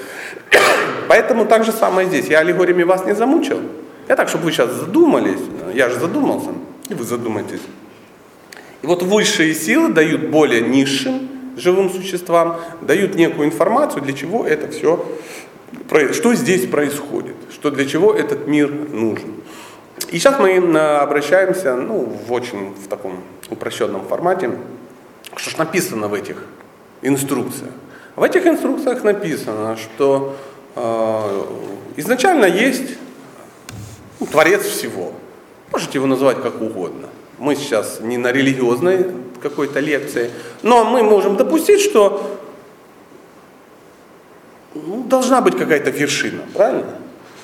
Поэтому 1.08 1.46
так 1.46 1.64
же 1.64 1.72
самое 1.72 2.06
здесь. 2.08 2.28
Я 2.28 2.38
аллегориями 2.38 2.84
вас 2.84 3.04
не 3.04 3.14
замучил. 3.14 3.60
Я 4.08 4.14
так, 4.14 4.28
чтобы 4.28 4.44
вы 4.44 4.52
сейчас 4.52 4.72
задумались, 4.72 5.40
я 5.74 5.90
же 5.90 5.98
задумался. 5.98 6.50
И 6.88 6.94
вы 6.94 7.04
задумайтесь. 7.04 7.60
И 8.82 8.86
вот 8.86 9.02
высшие 9.02 9.52
силы 9.52 9.92
дают 9.92 10.28
более 10.28 10.62
низшим 10.62 11.28
живым 11.58 11.90
существам, 11.90 12.60
дают 12.80 13.14
некую 13.14 13.48
информацию, 13.48 14.02
для 14.02 14.12
чего 14.12 14.46
это 14.46 14.68
все, 14.68 15.04
что 16.12 16.34
здесь 16.34 16.66
происходит, 16.66 17.36
что 17.52 17.70
для 17.70 17.86
чего 17.86 18.12
этот 18.12 18.46
мир 18.46 18.70
нужен. 18.70 19.34
И 20.10 20.18
сейчас 20.18 20.38
мы 20.38 20.56
обращаемся 20.78 21.74
ну, 21.74 22.04
в 22.04 22.32
очень 22.32 22.72
в 22.74 22.88
таком 22.88 23.20
упрощенном 23.50 24.06
формате, 24.06 24.50
что 25.36 25.50
же 25.50 25.58
написано 25.58 26.08
в 26.08 26.14
этих 26.14 26.44
инструкциях. 27.02 27.72
В 28.16 28.22
этих 28.22 28.46
инструкциях 28.46 29.04
написано, 29.04 29.76
что 29.76 30.36
э, 30.74 31.44
изначально 31.96 32.46
есть 32.46 32.98
ну, 34.18 34.26
Творец 34.26 34.62
всего. 34.62 35.12
Можете 35.70 35.98
его 35.98 36.06
назвать 36.06 36.42
как 36.42 36.60
угодно. 36.60 37.08
Мы 37.38 37.54
сейчас 37.54 38.00
не 38.00 38.16
на 38.16 38.32
религиозной 38.32 39.06
какой-то 39.40 39.78
лекции, 39.78 40.30
но 40.62 40.84
мы 40.84 41.02
можем 41.02 41.36
допустить, 41.36 41.80
что 41.80 42.38
ну, 44.86 45.04
должна 45.04 45.40
быть 45.40 45.56
какая-то 45.56 45.90
вершина, 45.90 46.42
правильно? 46.54 46.94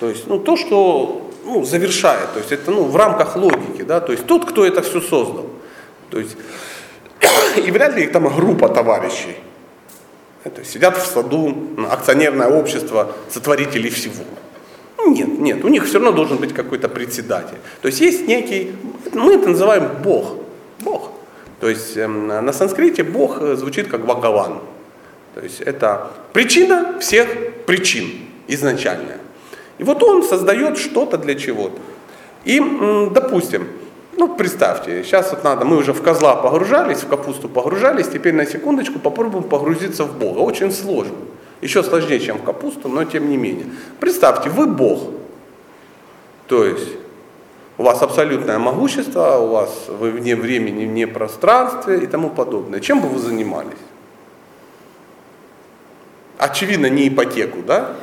То 0.01 0.09
есть 0.09 0.27
ну, 0.27 0.39
то, 0.39 0.57
что 0.57 1.31
ну, 1.45 1.65
завершает, 1.65 2.33
то 2.33 2.39
есть 2.39 2.53
это 2.53 2.71
ну, 2.71 2.85
в 2.85 2.97
рамках 2.97 3.37
логики, 3.37 3.83
да, 3.83 4.01
то 4.01 4.13
есть 4.13 4.27
тот, 4.27 4.45
кто 4.45 4.65
это 4.65 4.83
все 4.83 5.01
создал. 5.01 5.47
То 6.11 6.19
есть, 6.19 6.37
и 7.57 7.71
вряд 7.71 7.97
ли 7.97 8.05
их 8.05 8.13
там 8.13 8.29
группа 8.35 8.69
товарищей. 8.69 9.37
Это 10.45 10.63
сидят 10.63 10.97
в 10.99 11.07
саду, 11.07 11.57
акционерное 11.91 12.49
общество, 12.49 13.13
сотворители 13.31 13.89
всего. 13.89 14.25
Нет, 15.07 15.39
нет, 15.39 15.65
у 15.65 15.69
них 15.69 15.85
все 15.87 15.95
равно 15.95 16.13
должен 16.13 16.37
быть 16.37 16.53
какой-то 16.53 16.89
председатель. 16.89 17.57
То 17.81 17.89
есть 17.89 18.01
есть 18.01 18.27
некий, 18.27 18.73
мы 19.13 19.35
это 19.35 19.49
называем 19.49 19.89
Бог. 20.03 20.37
Бог. 20.81 21.11
То 21.61 21.69
есть 21.69 21.97
эм, 21.97 22.27
на 22.27 22.53
санскрите 22.53 23.03
Бог 23.03 23.41
э, 23.41 23.57
звучит 23.57 23.89
как 23.89 24.05
Бхагаван. 24.05 24.61
То 25.35 25.41
есть 25.41 25.61
это 25.61 26.11
причина 26.33 26.99
всех 27.01 27.29
причин 27.67 28.11
изначальная. 28.47 29.19
И 29.79 29.85
вот 29.85 30.03
он 30.03 30.23
создает 30.23 30.79
что-то 30.79 31.19
для 31.19 31.35
чего-то. 31.35 31.79
И, 32.45 32.61
допустим, 33.11 33.67
ну, 34.17 34.37
представьте, 34.37 35.03
сейчас 35.03 35.33
вот 35.33 35.43
надо, 35.43 35.65
мы 35.65 35.77
уже 35.77 35.93
в 35.93 36.03
козла 36.03 36.37
погружались, 36.37 36.99
в 36.99 37.09
капусту 37.09 37.49
погружались, 37.49 38.09
теперь 38.09 38.35
на 38.35 38.47
секундочку 38.47 39.01
попробуем 39.01 39.45
погрузиться 39.45 40.05
в 40.05 40.17
Бога. 40.17 40.39
Очень 40.39 40.71
сложно. 40.71 41.17
Еще 41.61 41.83
сложнее, 41.83 42.21
чем 42.21 42.39
в 42.39 42.45
капусту, 42.45 42.89
но 42.89 43.05
тем 43.05 43.29
не 43.29 43.37
менее. 43.37 43.67
Представьте, 43.99 44.51
вы 44.51 44.67
Бог. 44.67 45.11
То 46.47 46.65
есть 46.65 46.91
у 47.79 47.83
вас 47.83 48.03
абсолютное 48.03 48.59
могущество, 48.59 49.39
у 49.39 49.49
вас 49.49 49.87
вы 49.89 50.11
вне 50.11 50.37
времени, 50.37 50.85
вне 50.85 51.07
пространстве 51.09 51.99
и 51.99 52.07
тому 52.07 52.31
подобное. 52.31 52.79
Чем 52.81 53.01
бы 53.01 53.09
вы 53.09 53.19
занимались? 53.19 53.73
Очевидно, 56.39 56.87
не 56.87 57.09
ипотеку, 57.09 57.63
да? 57.63 57.97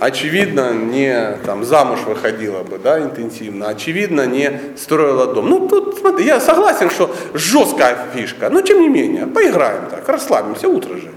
очевидно, 0.00 0.72
не 0.72 1.38
там, 1.44 1.64
замуж 1.64 2.00
выходила 2.06 2.62
бы 2.62 2.78
да, 2.78 3.00
интенсивно, 3.00 3.68
очевидно, 3.68 4.26
не 4.26 4.60
строила 4.76 5.32
дом. 5.32 5.48
Ну, 5.48 5.68
тут, 5.68 5.98
смотри, 5.98 6.26
я 6.26 6.40
согласен, 6.40 6.90
что 6.90 7.14
жесткая 7.32 7.96
фишка, 8.14 8.50
но 8.50 8.60
тем 8.60 8.80
не 8.80 8.88
менее, 8.88 9.26
поиграем 9.26 9.88
так, 9.90 10.08
расслабимся, 10.08 10.68
утро 10.68 10.96
же. 10.96 11.12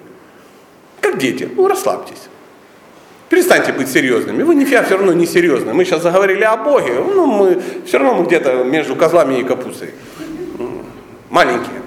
Как 1.02 1.18
дети, 1.18 1.50
ну, 1.56 1.68
расслабьтесь. 1.68 2.30
Перестаньте 3.30 3.74
быть 3.74 3.90
серьезными. 3.90 4.44
Вы 4.44 4.56
нифига 4.56 4.84
все 4.84 4.96
равно 4.96 5.12
не 5.12 5.26
серьезны. 5.26 5.74
Мы 5.74 5.84
сейчас 5.84 6.02
заговорили 6.02 6.44
о 6.44 6.56
Боге, 6.56 6.94
ну, 6.94 7.26
мы 7.26 7.62
все 7.86 7.98
равно 7.98 8.22
мы 8.22 8.26
где-то 8.26 8.64
между 8.64 8.96
козлами 8.96 9.40
и 9.40 9.44
капустой. 9.44 9.90
Маленькие. 11.30 11.82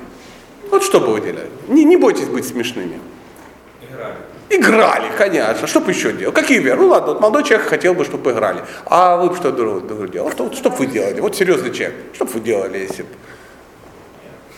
Вот 0.71 0.83
что 0.83 1.01
бы 1.01 1.15
вы 1.15 1.21
делали? 1.21 1.49
Не, 1.69 1.85
не 1.85 1.97
бойтесь 1.97 2.29
быть 2.29 2.47
смешными. 2.47 2.99
Играли. 4.51 5.13
Конечно. 5.17 5.69
Что 5.69 5.81
бы 5.81 5.93
еще 5.93 6.13
делать? 6.13 6.35
Какие 6.35 6.59
веры? 6.59 6.81
Ну 6.81 6.89
ладно, 6.89 7.13
вот 7.13 7.21
молодой 7.21 7.45
человек 7.45 7.69
хотел 7.69 7.95
бы, 7.95 8.05
чтобы 8.05 8.33
играли. 8.33 8.63
А 8.85 9.17
вы 9.17 9.31
бы 9.31 9.37
что 9.37 9.53
делали? 9.53 10.33
Что, 10.33 10.53
что 10.53 10.71
бы 10.71 10.77
вы 10.77 10.87
делали? 10.87 11.21
Вот 11.21 11.37
серьезный 11.37 11.73
человек. 11.73 11.97
Что 12.13 12.25
бы 12.25 12.33
вы 12.33 12.41
делали, 12.41 12.79
если 12.79 13.03
бы... 13.03 13.09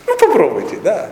Ну 0.07 0.17
попробуйте, 0.17 0.79
да. 0.83 1.11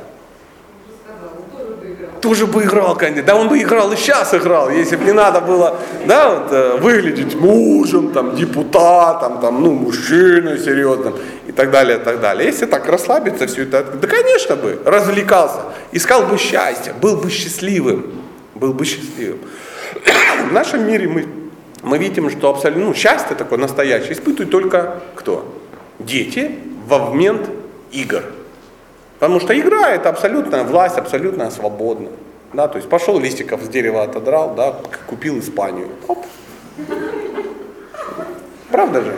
Тоже 2.22 2.46
бы 2.46 2.62
играл, 2.62 2.96
конечно. 2.96 3.22
Да 3.22 3.36
он 3.36 3.48
бы 3.48 3.60
играл 3.60 3.92
и 3.92 3.96
сейчас 3.96 4.32
играл, 4.34 4.70
если 4.70 4.96
бы 4.96 5.04
не 5.04 5.12
надо 5.12 5.40
было, 5.40 5.76
да, 6.06 6.30
вот, 6.30 6.52
э, 6.52 6.76
выглядеть 6.78 7.34
мужем, 7.34 8.12
там, 8.12 8.34
депутатом, 8.34 9.40
там, 9.40 9.62
ну, 9.62 9.72
мужчиной 9.72 10.58
серьезным 10.58 11.14
и 11.46 11.52
так 11.52 11.70
далее, 11.70 11.98
и 11.98 12.00
так 12.00 12.20
далее. 12.20 12.46
Если 12.46 12.66
так 12.66 12.86
расслабиться 12.88 13.46
все 13.46 13.62
это, 13.62 13.82
да, 13.82 14.06
конечно 14.06 14.56
бы, 14.56 14.78
развлекался, 14.84 15.60
искал 15.92 16.24
бы 16.24 16.36
счастье, 16.36 16.94
был 17.00 17.16
бы 17.16 17.30
счастливым 17.30 18.19
был 18.60 18.74
бы 18.74 18.84
счастливым. 18.84 19.40
В 20.48 20.52
нашем 20.52 20.86
мире 20.86 21.08
мы, 21.08 21.26
мы 21.82 21.98
видим, 21.98 22.30
что 22.30 22.50
абсолютно 22.50 22.84
ну, 22.86 22.94
счастье 22.94 23.34
такое 23.34 23.58
настоящее 23.58 24.12
испытывают 24.12 24.50
только 24.50 25.00
кто? 25.16 25.52
Дети 25.98 26.58
в 26.86 26.98
момент 26.98 27.48
игр. 27.90 28.22
Потому 29.18 29.40
что 29.40 29.58
игра 29.58 29.90
это 29.90 30.08
абсолютная 30.08 30.64
власть, 30.64 30.96
абсолютная 30.96 31.50
свобода. 31.50 32.08
Да, 32.52 32.68
то 32.68 32.76
есть 32.78 32.88
пошел 32.88 33.18
листиков 33.18 33.62
с 33.62 33.68
дерева 33.68 34.02
отодрал, 34.02 34.54
да, 34.54 34.74
купил 35.06 35.38
Испанию. 35.38 35.88
Оп. 36.08 36.24
Правда 38.70 39.02
же? 39.02 39.14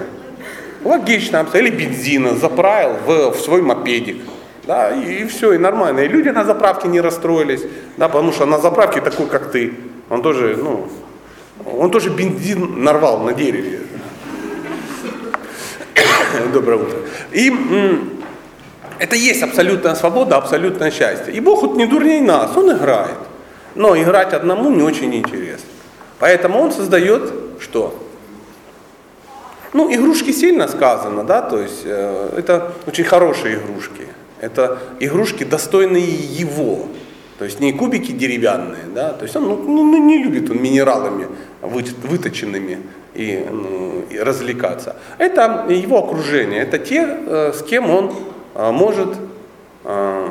Логично, 0.84 1.46
или 1.54 1.70
бензина 1.70 2.34
заправил 2.34 2.96
в, 3.06 3.30
в 3.36 3.40
свой 3.40 3.62
мопедик. 3.62 4.16
Да, 4.64 4.90
и, 4.90 5.22
и 5.22 5.26
все, 5.26 5.52
и 5.52 5.58
нормально. 5.58 6.00
И 6.00 6.08
люди 6.08 6.28
на 6.28 6.44
заправке 6.44 6.88
не 6.88 7.00
расстроились, 7.00 7.62
да, 7.96 8.08
потому 8.08 8.32
что 8.32 8.46
на 8.46 8.58
заправке 8.58 9.00
такой, 9.00 9.26
как 9.26 9.50
ты, 9.50 9.74
он 10.08 10.22
тоже, 10.22 10.56
ну, 10.56 10.88
он 11.66 11.90
тоже 11.90 12.10
бензин 12.10 12.82
нарвал 12.82 13.20
на 13.20 13.32
дереве. 13.32 13.80
Доброе 16.52 16.76
утро. 16.76 16.98
И 17.32 17.52
это 18.98 19.16
есть 19.16 19.42
абсолютная 19.42 19.94
свобода, 19.94 20.36
абсолютное 20.36 20.90
счастье. 20.90 21.34
И 21.34 21.40
Бог 21.40 21.62
вот 21.62 21.76
не 21.76 21.86
дурней 21.86 22.20
нас, 22.20 22.56
Он 22.56 22.70
играет. 22.70 23.18
Но 23.74 23.96
играть 23.96 24.32
одному 24.32 24.70
не 24.70 24.82
очень 24.82 25.14
интересно. 25.14 25.68
Поэтому 26.18 26.60
Он 26.60 26.70
создает 26.70 27.32
что? 27.58 27.98
Ну, 29.72 29.92
игрушки 29.92 30.30
сильно 30.32 30.68
сказано, 30.68 31.24
да, 31.24 31.40
то 31.40 31.58
есть 31.58 31.82
э, 31.84 32.34
это 32.36 32.74
очень 32.86 33.04
хорошие 33.04 33.56
игрушки. 33.56 34.06
Это 34.42 34.80
игрушки, 34.98 35.44
достойные 35.44 36.04
его. 36.04 36.86
То 37.38 37.44
есть 37.44 37.60
не 37.60 37.72
кубики 37.72 38.10
деревянные, 38.12 38.84
да, 38.94 39.12
то 39.12 39.22
есть 39.22 39.34
он 39.36 39.44
ну, 39.44 39.56
ну, 39.56 39.84
ну 39.84 39.96
не 39.96 40.22
любит 40.22 40.50
он 40.50 40.60
минералами 40.60 41.28
выточенными 41.60 42.80
и, 43.14 43.46
ну, 43.50 44.04
и 44.10 44.18
развлекаться. 44.18 44.96
Это 45.18 45.66
его 45.68 46.04
окружение, 46.04 46.60
это 46.60 46.78
те, 46.78 47.06
э, 47.06 47.52
с 47.52 47.62
кем 47.62 47.88
он 47.88 48.14
э, 48.54 48.70
может 48.70 49.16
э, 49.84 50.28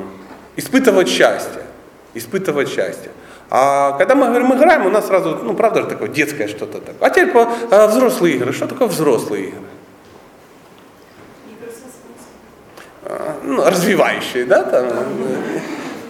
испытывать 0.58 1.08
счастье, 1.08 1.64
испытывать 2.14 2.70
счастье. 2.70 3.12
А 3.50 3.98
когда 3.98 4.16
мы 4.16 4.28
говорим 4.28 4.54
играем, 4.54 4.86
у 4.86 4.90
нас 4.90 5.08
сразу, 5.08 5.40
ну 5.42 5.54
правда 5.54 5.82
же 5.82 5.88
такое 5.88 6.10
детское 6.10 6.48
что-то 6.48 6.80
такое. 6.80 6.96
А 7.00 7.10
теперь 7.10 7.34
взрослые 7.88 8.36
игры. 8.36 8.54
Что 8.54 8.68
такое 8.68 8.88
взрослые 8.88 9.48
игры? 9.48 9.71
Ну, 13.44 13.64
развивающие, 13.64 14.46
да, 14.46 14.64
там? 14.64 14.88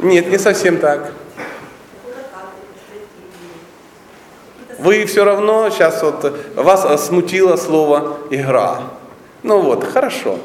Нет, 0.01 0.27
не 0.27 0.37
совсем 0.37 0.77
так. 0.77 1.11
Вы 4.79 5.05
все 5.05 5.23
равно 5.23 5.69
сейчас 5.69 6.01
вот 6.01 6.35
вас 6.55 7.05
смутило 7.05 7.55
слово 7.55 8.17
игра. 8.31 8.81
Ну 9.43 9.61
вот, 9.61 9.83
хорошо. 9.83 10.39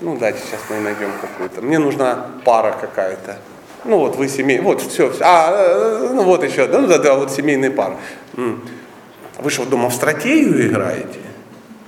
Ну 0.00 0.14
давайте 0.14 0.38
сейчас 0.38 0.60
мы 0.70 0.80
найдем 0.80 1.10
какую-то. 1.20 1.60
Мне 1.60 1.78
нужна 1.78 2.26
пара 2.44 2.74
какая-то. 2.80 3.38
Ну 3.84 3.98
вот 3.98 4.16
вы 4.16 4.28
семей, 4.28 4.60
вот 4.60 4.80
все, 4.80 5.10
все. 5.10 5.24
А, 5.24 5.50
э, 5.52 6.08
ну 6.12 6.22
вот 6.22 6.44
еще, 6.44 6.66
да, 6.66 6.80
ну 6.80 6.86
да, 6.86 6.98
да, 6.98 7.14
вот 7.14 7.32
семейные 7.32 7.70
пары. 7.70 7.96
Вы 8.34 9.50
что, 9.50 9.64
дома 9.64 9.88
в 9.88 9.94
стратегию 9.94 10.68
играете? 10.68 11.18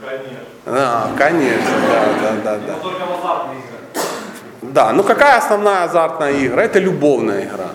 Конечно. 0.01 0.39
А, 0.65 1.11
конечно, 1.19 1.71
да, 1.89 2.05
да, 2.21 2.33
да, 2.45 2.59
да. 2.67 2.75
Но 2.83 2.91
только 2.91 3.05
в 3.05 3.21
да, 4.73 4.93
ну 4.93 5.03
какая 5.03 5.39
основная 5.39 5.85
азартная 5.85 6.47
игра? 6.47 6.65
Это 6.65 6.79
любовная 6.79 7.45
игра. 7.45 7.71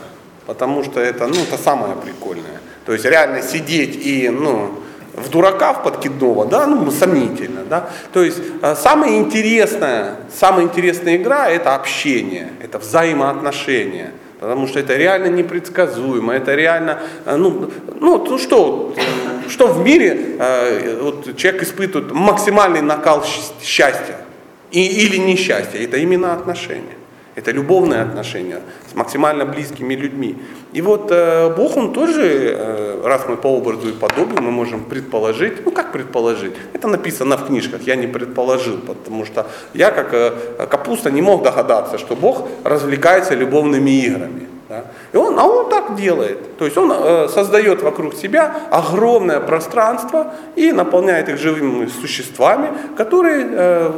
Потому 0.47 0.83
что 0.83 1.01
это, 1.01 1.27
ну, 1.27 1.35
это 1.41 1.57
самое 1.61 1.95
прикольное. 1.95 2.61
То 2.85 2.93
есть 2.93 3.03
реально 3.03 3.41
сидеть 3.41 3.97
и, 3.97 4.29
ну, 4.29 4.79
в 5.13 5.29
дурака 5.29 5.73
в 5.73 5.83
подкидного, 5.83 6.45
да, 6.45 6.65
ну, 6.67 6.89
сомнительно, 6.89 7.65
да. 7.69 7.89
То 8.13 8.23
есть 8.23 8.39
э, 8.61 8.75
самая 8.75 9.17
интересная, 9.17 10.15
самая 10.33 10.63
интересная 10.63 11.17
игра 11.17 11.49
это 11.49 11.75
общение, 11.75 12.51
это 12.61 12.79
взаимоотношения. 12.79 14.11
Потому 14.39 14.67
что 14.67 14.79
это 14.79 14.95
реально 14.95 15.27
непредсказуемо, 15.27 16.33
это 16.33 16.55
реально, 16.55 16.99
э, 17.25 17.35
ну, 17.35 17.69
ну, 17.99 18.23
ну 18.23 18.37
что, 18.37 18.93
что 19.49 19.67
в 19.67 19.83
мире 19.83 20.37
э, 20.39 20.99
вот 21.01 21.35
человек 21.35 21.63
испытывает 21.63 22.13
максимальный 22.13 22.81
накал 22.81 23.25
счастья. 23.61 24.17
И, 24.71 24.85
или 25.05 25.17
несчастье, 25.17 25.83
это 25.83 25.97
именно 25.97 26.33
отношения. 26.33 26.97
Это 27.35 27.51
любовные 27.51 28.01
отношения 28.01 28.61
с 28.91 28.95
максимально 28.95 29.45
близкими 29.45 29.93
людьми. 29.93 30.35
И 30.73 30.81
вот 30.81 31.11
э, 31.11 31.53
Бог, 31.55 31.77
Он 31.77 31.93
тоже, 31.93 32.55
э, 32.57 33.01
раз 33.05 33.25
мы 33.29 33.37
по 33.37 33.47
образу 33.47 33.89
и 33.89 33.91
подобию, 33.91 34.41
мы 34.41 34.49
можем 34.49 34.83
предположить, 34.83 35.63
ну 35.63 35.71
как 35.71 35.91
предположить? 35.91 36.53
Это 36.73 36.87
написано 36.87 37.37
в 37.37 37.45
книжках, 37.45 37.81
я 37.83 37.95
не 37.95 38.07
предположил, 38.07 38.77
потому 38.79 39.23
что 39.23 39.45
я 39.75 39.91
как 39.91 40.13
э, 40.13 40.67
капуста 40.67 41.11
не 41.11 41.21
мог 41.21 41.43
догадаться, 41.43 41.99
что 41.99 42.15
Бог 42.15 42.49
развлекается 42.63 43.35
любовными 43.35 43.91
играми. 43.91 44.56
Да? 44.69 44.83
И 45.13 45.17
он, 45.17 45.39
а 45.39 45.45
он 45.45 45.69
так 45.69 45.95
делает. 45.95 46.57
То 46.57 46.65
есть 46.65 46.77
он 46.77 46.91
э, 46.91 47.27
создает 47.29 47.81
вокруг 47.81 48.15
себя 48.15 48.53
огромное 48.69 49.39
пространство 49.39 50.33
и 50.55 50.71
наполняет 50.71 51.29
их 51.29 51.37
живыми 51.37 51.87
существами, 51.87 52.69
которые 52.95 53.47
э, 53.49 53.91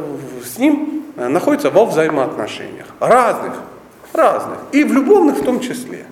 с 0.44 0.58
ним 0.58 1.00
Э, 1.20 1.28
находятся 1.28 1.70
во 1.70 1.86
взаимоотношениях. 1.86 2.86
Разных, 3.00 3.54
разных. 4.14 4.58
И 4.72 4.86
в 4.86 4.94
любовных 4.94 5.40
в 5.40 5.44
том 5.44 5.60
числе. 5.60 6.06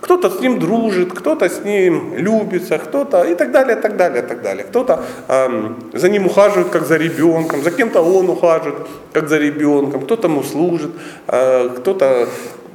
Кто-то 0.00 0.30
с 0.30 0.40
ним 0.40 0.58
дружит, 0.58 1.12
кто-то 1.12 1.48
с 1.48 1.62
ним 1.62 2.14
любится, 2.16 2.78
кто-то 2.78 3.22
и 3.24 3.34
так 3.34 3.52
далее, 3.52 3.76
так 3.76 3.96
далее, 3.96 4.22
так 4.22 4.42
далее. 4.42 4.64
Кто-то 4.64 5.04
эм, 5.28 5.76
за 5.92 6.08
ним 6.08 6.26
ухаживает, 6.26 6.70
как 6.70 6.86
за 6.86 6.96
ребенком, 6.96 7.62
за 7.62 7.70
кем-то 7.70 8.00
он 8.00 8.30
ухаживает, 8.30 8.86
как 9.12 9.28
за 9.28 9.38
ребенком, 9.38 10.00
кто-то 10.00 10.28
ему 10.28 10.42
служит, 10.42 10.90
э, 11.28 11.68
кто-то, 11.76 12.28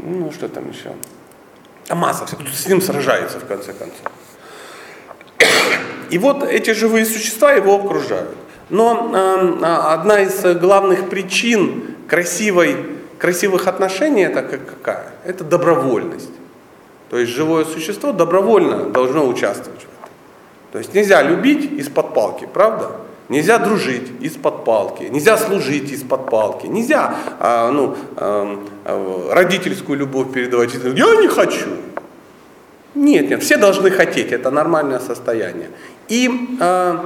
ну 0.08 0.32
что 0.32 0.48
там 0.48 0.70
еще, 0.70 0.92
а 1.90 1.96
масса, 1.96 2.26
кто-то 2.26 2.52
с 2.52 2.68
ним 2.68 2.82
сражается 2.82 3.40
в 3.40 3.46
конце 3.46 3.74
концов. 3.74 4.12
И 6.10 6.18
вот 6.18 6.44
эти 6.44 6.72
живые 6.72 7.06
существа 7.06 7.52
его 7.52 7.76
окружают. 7.76 8.36
Но 8.70 9.12
э, 9.14 9.66
одна 9.66 10.22
из 10.22 10.42
главных 10.58 11.10
причин 11.10 11.96
красивой, 12.08 12.78
красивых 13.18 13.68
отношений 13.68 14.24
это 14.24 14.42
какая? 14.44 15.08
Это 15.24 15.44
добровольность. 15.44 16.32
То 17.10 17.18
есть 17.18 17.32
живое 17.32 17.66
существо 17.66 18.12
добровольно 18.12 18.90
должно 18.90 19.26
участвовать 19.28 19.82
в 19.82 19.84
этом. 19.84 20.10
То 20.74 20.80
есть 20.80 20.94
нельзя 20.94 21.22
любить 21.22 21.72
из-под 21.80 22.14
палки, 22.14 22.48
правда? 22.52 22.92
Нельзя 23.30 23.60
дружить 23.60 24.10
из-под 24.22 24.64
палки, 24.64 25.04
нельзя 25.04 25.38
служить 25.38 25.92
из-под 25.92 26.30
палки, 26.30 26.66
нельзя 26.68 27.16
э, 27.40 27.72
ну, 27.72 27.96
э, 28.16 29.30
родительскую 29.32 30.00
любовь 30.00 30.32
передавать. 30.32 30.74
Я 30.74 31.16
не 31.22 31.28
хочу. 31.28 31.68
Нет, 32.96 33.30
нет, 33.30 33.44
все 33.44 33.58
должны 33.58 33.92
хотеть, 33.92 34.32
это 34.32 34.50
нормальное 34.50 35.00
состояние. 35.00 35.70
И 36.08 36.30
э, 36.60 36.98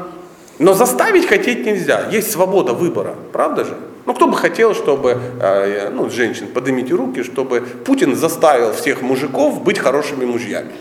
но 0.61 0.75
заставить 0.75 1.27
хотеть 1.27 1.65
нельзя. 1.65 2.07
Есть 2.11 2.31
свобода 2.31 2.73
выбора, 2.73 3.15
правда 3.33 3.65
же? 3.65 3.75
Ну 4.05 4.13
кто 4.13 4.27
бы 4.27 4.37
хотел, 4.37 4.75
чтобы, 4.75 5.17
э, 5.39 5.89
ну, 5.89 6.07
женщин, 6.11 6.47
поднимите 6.53 6.93
руки, 6.93 7.23
чтобы 7.23 7.61
Путин 7.61 8.15
заставил 8.15 8.71
всех 8.73 9.01
мужиков 9.01 9.63
быть 9.63 9.79
хорошими 9.79 10.23
мужьями. 10.23 10.73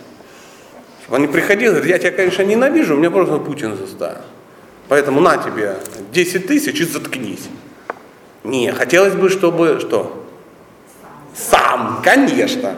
Чтобы 1.02 1.16
они 1.16 1.28
приходили, 1.28 1.68
говорят, 1.68 1.86
я 1.86 1.98
тебя, 1.98 2.10
конечно, 2.10 2.42
ненавижу, 2.42 2.94
меня 2.94 3.10
просто 3.10 3.38
Путин 3.38 3.74
заставил. 3.74 4.20
Поэтому 4.90 5.20
на 5.20 5.36
тебе 5.36 5.76
10 6.12 6.48
тысяч 6.48 6.80
и 6.80 6.84
заткнись. 6.84 7.48
Не, 8.42 8.72
хотелось 8.72 9.14
бы, 9.14 9.28
чтобы 9.30 9.78
что? 9.78 10.26
Сам, 11.32 12.00
конечно. 12.02 12.74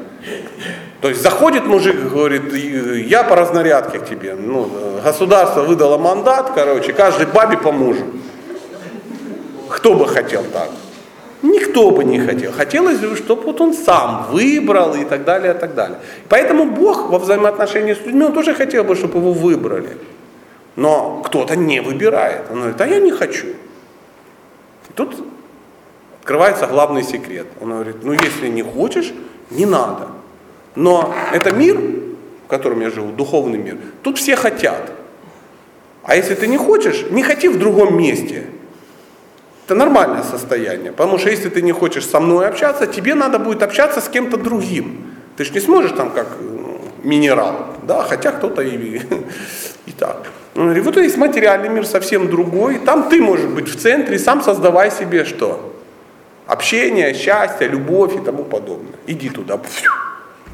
То 1.01 1.09
есть 1.09 1.22
заходит 1.22 1.64
мужик 1.64 1.94
и 1.94 2.09
говорит, 2.11 2.53
я 2.53 3.25
по 3.25 3.35
разнарядке 3.35 3.98
к 3.98 4.07
тебе. 4.07 4.35
Ну, 4.35 4.70
государство 5.03 5.62
выдало 5.62 5.96
мандат, 5.96 6.53
короче, 6.55 6.92
каждой 6.92 7.29
бабе 7.29 7.57
по 7.57 7.72
мужу. 7.72 8.05
Кто 9.70 9.94
бы 9.94 10.07
хотел 10.07 10.44
так? 10.53 10.68
Никто 11.40 11.92
бы 11.92 12.05
не 12.05 12.20
хотел. 12.20 12.53
Хотелось 12.53 12.98
бы, 12.98 13.16
чтобы 13.16 13.44
вот 13.44 13.61
он 13.62 13.72
сам 13.72 14.27
выбрал 14.31 14.94
и 14.96 15.07
так 15.07 15.25
далее, 15.25 15.55
и 15.55 15.59
так 15.59 15.75
далее. 15.75 15.98
Поэтому 16.29 16.66
Бог 16.66 17.09
во 17.09 17.18
взаимоотношении 17.18 17.94
с 17.94 18.05
людьми, 18.05 18.22
он 18.22 18.35
тоже 18.35 18.53
хотел 18.53 18.85
бы, 18.85 18.96
чтобы 18.96 19.18
его 19.18 19.33
выбрали. 19.33 19.96
Но 20.76 21.22
кто-то 21.24 21.56
не 21.56 21.80
выбирает. 21.80 22.50
Он 22.50 22.61
говорит, 22.61 22.80
а 22.80 22.87
я 22.87 22.98
не 22.98 23.11
хочу. 23.11 23.46
И 23.46 24.92
тут 24.94 25.14
открывается 26.20 26.66
главный 26.66 27.02
секрет. 27.02 27.46
Он 27.61 27.70
говорит, 27.70 27.96
ну 28.02 28.12
если 28.12 28.48
не 28.48 28.62
хочешь, 28.62 29.12
не 29.50 29.66
надо. 29.66 30.08
Но 30.74 31.14
это 31.32 31.52
мир, 31.52 31.78
в 31.78 32.48
котором 32.48 32.80
я 32.80 32.90
живу, 32.90 33.12
духовный 33.12 33.58
мир, 33.58 33.76
тут 34.02 34.18
все 34.18 34.37
хотят. 34.37 34.92
А 36.04 36.16
если 36.16 36.35
ты 36.35 36.46
не 36.46 36.56
хочешь, 36.56 37.04
не 37.11 37.22
хоти 37.22 37.48
в 37.48 37.58
другом 37.58 37.96
месте. 37.96 38.46
Это 39.66 39.74
нормальное 39.74 40.22
состояние. 40.22 40.92
Потому 40.92 41.18
что 41.18 41.30
если 41.30 41.48
ты 41.48 41.62
не 41.62 41.72
хочешь 41.72 42.06
со 42.06 42.18
мной 42.18 42.48
общаться, 42.48 42.87
тебе 42.87 43.14
надо 43.14 43.38
будет 43.38 43.62
общаться 43.62 44.00
с 44.00 44.08
кем-то 44.08 44.37
другим. 44.37 45.12
Ты 45.37 45.44
же 45.44 45.52
не 45.52 45.61
сможешь 45.61 45.92
там 45.92 46.11
как 46.11 46.28
ну, 46.40 46.80
минерал, 47.02 47.68
да, 47.82 48.02
хотя 48.02 48.32
кто-то 48.32 48.62
и, 48.62 49.00
и 49.87 49.92
так. 49.92 50.26
И 50.54 50.80
вот 50.80 50.96
есть 50.96 51.16
материальный 51.16 51.68
мир 51.68 51.86
совсем 51.86 52.28
другой. 52.28 52.78
Там 52.78 53.08
ты 53.08 53.22
можешь 53.22 53.46
быть 53.46 53.68
в 53.68 53.78
центре, 53.78 54.18
сам 54.18 54.42
создавай 54.42 54.90
себе 54.90 55.24
что? 55.24 55.74
Общение, 56.46 57.14
счастье, 57.14 57.68
любовь 57.68 58.14
и 58.16 58.18
тому 58.18 58.44
подобное. 58.44 58.98
Иди 59.06 59.30
туда. 59.30 59.58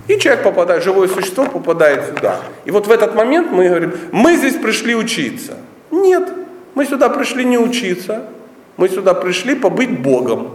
И 0.06 0.18
человек 0.18 0.44
попадает, 0.44 0.84
живое 0.84 1.08
существо 1.08 1.44
попадает 1.46 2.06
сюда. 2.06 2.40
И 2.64 2.70
вот 2.70 2.87
в 2.87 2.90
этот 2.90 3.14
момент 3.14 3.50
мы 3.50 3.68
говорим, 3.68 3.92
мы 4.12 4.37
здесь 4.37 4.54
пришли 4.54 4.94
учиться. 4.94 5.56
Нет, 5.90 6.28
мы 6.74 6.87
сюда 6.87 7.08
пришли 7.08 7.44
не 7.44 7.58
учиться, 7.58 8.24
мы 8.76 8.88
сюда 8.88 9.14
пришли 9.14 9.54
побыть 9.54 9.98
Богом, 9.98 10.52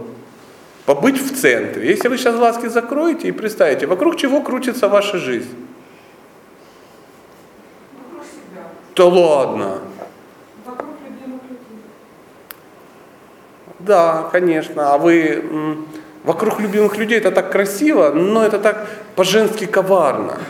побыть 0.86 1.20
в 1.20 1.38
центре. 1.38 1.88
Если 1.88 2.08
вы 2.08 2.16
сейчас 2.16 2.36
глазки 2.36 2.66
закроете 2.66 3.28
и 3.28 3.32
представите, 3.32 3.86
вокруг 3.86 4.16
чего 4.16 4.40
крутится 4.40 4.88
ваша 4.88 5.18
жизнь? 5.18 5.54
Да 8.96 9.06
ладно. 9.06 9.78
Да, 13.80 14.28
конечно. 14.32 14.94
А 14.94 14.98
вы 14.98 15.84
Вокруг 16.24 16.58
любимых 16.58 16.96
людей 16.96 17.18
это 17.18 17.30
так 17.30 17.52
красиво, 17.52 18.10
но 18.10 18.42
это 18.42 18.58
так 18.58 18.88
по-женски 19.14 19.66
коварно. 19.66 20.38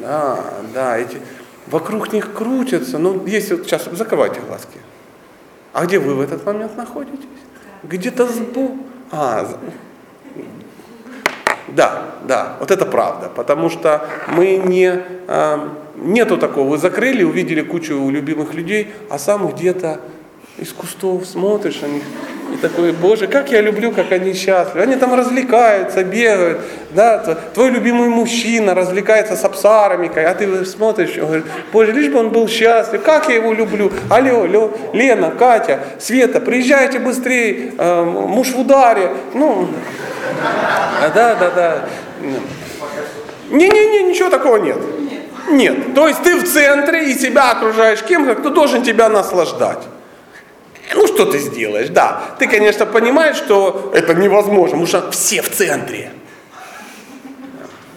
Да, 0.00 0.38
да, 0.74 0.98
эти, 0.98 1.18
вокруг 1.66 2.12
них 2.12 2.34
крутятся, 2.34 2.98
ну, 2.98 3.24
если 3.24 3.54
вот 3.54 3.64
сейчас 3.64 3.88
закрывайте 3.92 4.40
глазки. 4.40 4.78
А 5.72 5.86
где 5.86 5.98
вы 5.98 6.14
в 6.14 6.20
этот 6.20 6.44
момент 6.44 6.76
находитесь? 6.76 7.24
Где-то 7.84 8.26
сбоку. 8.26 8.76
А, 9.10 9.48
да, 11.68 12.02
да, 12.26 12.56
вот 12.60 12.70
это 12.70 12.84
правда, 12.86 13.30
потому 13.34 13.70
что 13.70 14.06
мы 14.28 14.56
не, 14.56 15.00
э, 15.26 15.68
нету 15.96 16.36
такого, 16.36 16.70
вы 16.70 16.78
закрыли, 16.78 17.22
увидели 17.22 17.62
кучу 17.62 18.08
любимых 18.10 18.54
людей, 18.54 18.92
а 19.10 19.18
сам 19.18 19.48
где-то 19.48 20.00
из 20.58 20.72
кустов 20.72 21.26
смотришь 21.26 21.80
на 21.80 21.86
них, 21.86 22.02
и 22.52 22.56
такой, 22.58 22.92
боже, 22.92 23.26
как 23.26 23.50
я 23.50 23.60
люблю, 23.60 23.90
как 23.90 24.12
они 24.12 24.34
счастливы. 24.34 24.82
Они 24.82 24.96
там 24.96 25.14
развлекаются, 25.14 26.04
бегают. 26.04 26.60
Да? 26.90 27.18
Твой 27.54 27.70
любимый 27.70 28.08
мужчина 28.08 28.74
развлекается 28.74 29.34
с 29.34 29.44
абсарами, 29.44 30.10
а 30.14 30.34
ты 30.34 30.64
смотришь 30.64 31.16
и 31.16 31.20
говоришь, 31.20 31.44
боже, 31.72 31.92
лишь 31.92 32.12
бы 32.12 32.18
он 32.20 32.30
был 32.30 32.46
счастлив, 32.46 33.02
как 33.02 33.28
я 33.28 33.36
его 33.36 33.52
люблю. 33.52 33.90
Алло, 34.10 34.42
алло, 34.42 34.70
Лена, 34.92 35.32
Катя, 35.32 35.80
Света, 35.98 36.40
приезжайте 36.40 36.98
быстрее, 36.98 37.72
э, 37.76 38.04
муж 38.04 38.52
в 38.52 38.60
ударе. 38.60 39.10
Ну, 39.32 39.68
да, 41.14 41.34
да, 41.34 41.50
да. 41.50 41.88
Не-не-не, 43.50 44.10
ничего 44.10 44.30
такого 44.30 44.56
нет. 44.56 44.78
Нет. 45.50 45.94
То 45.94 46.08
есть 46.08 46.22
ты 46.22 46.36
в 46.36 46.50
центре 46.50 47.10
и 47.10 47.18
себя 47.18 47.52
окружаешь 47.52 48.02
кем-то, 48.02 48.34
кто 48.34 48.50
должен 48.50 48.82
тебя 48.82 49.08
наслаждать. 49.08 49.82
Ну, 50.94 51.06
что 51.06 51.26
ты 51.26 51.38
сделаешь, 51.38 51.88
да. 51.88 52.22
Ты, 52.38 52.46
конечно, 52.46 52.86
понимаешь, 52.86 53.36
что 53.36 53.92
это 53.94 54.14
невозможно, 54.14 54.78
потому 54.78 54.86
что 54.86 55.10
все 55.10 55.42
в 55.42 55.50
центре. 55.50 56.10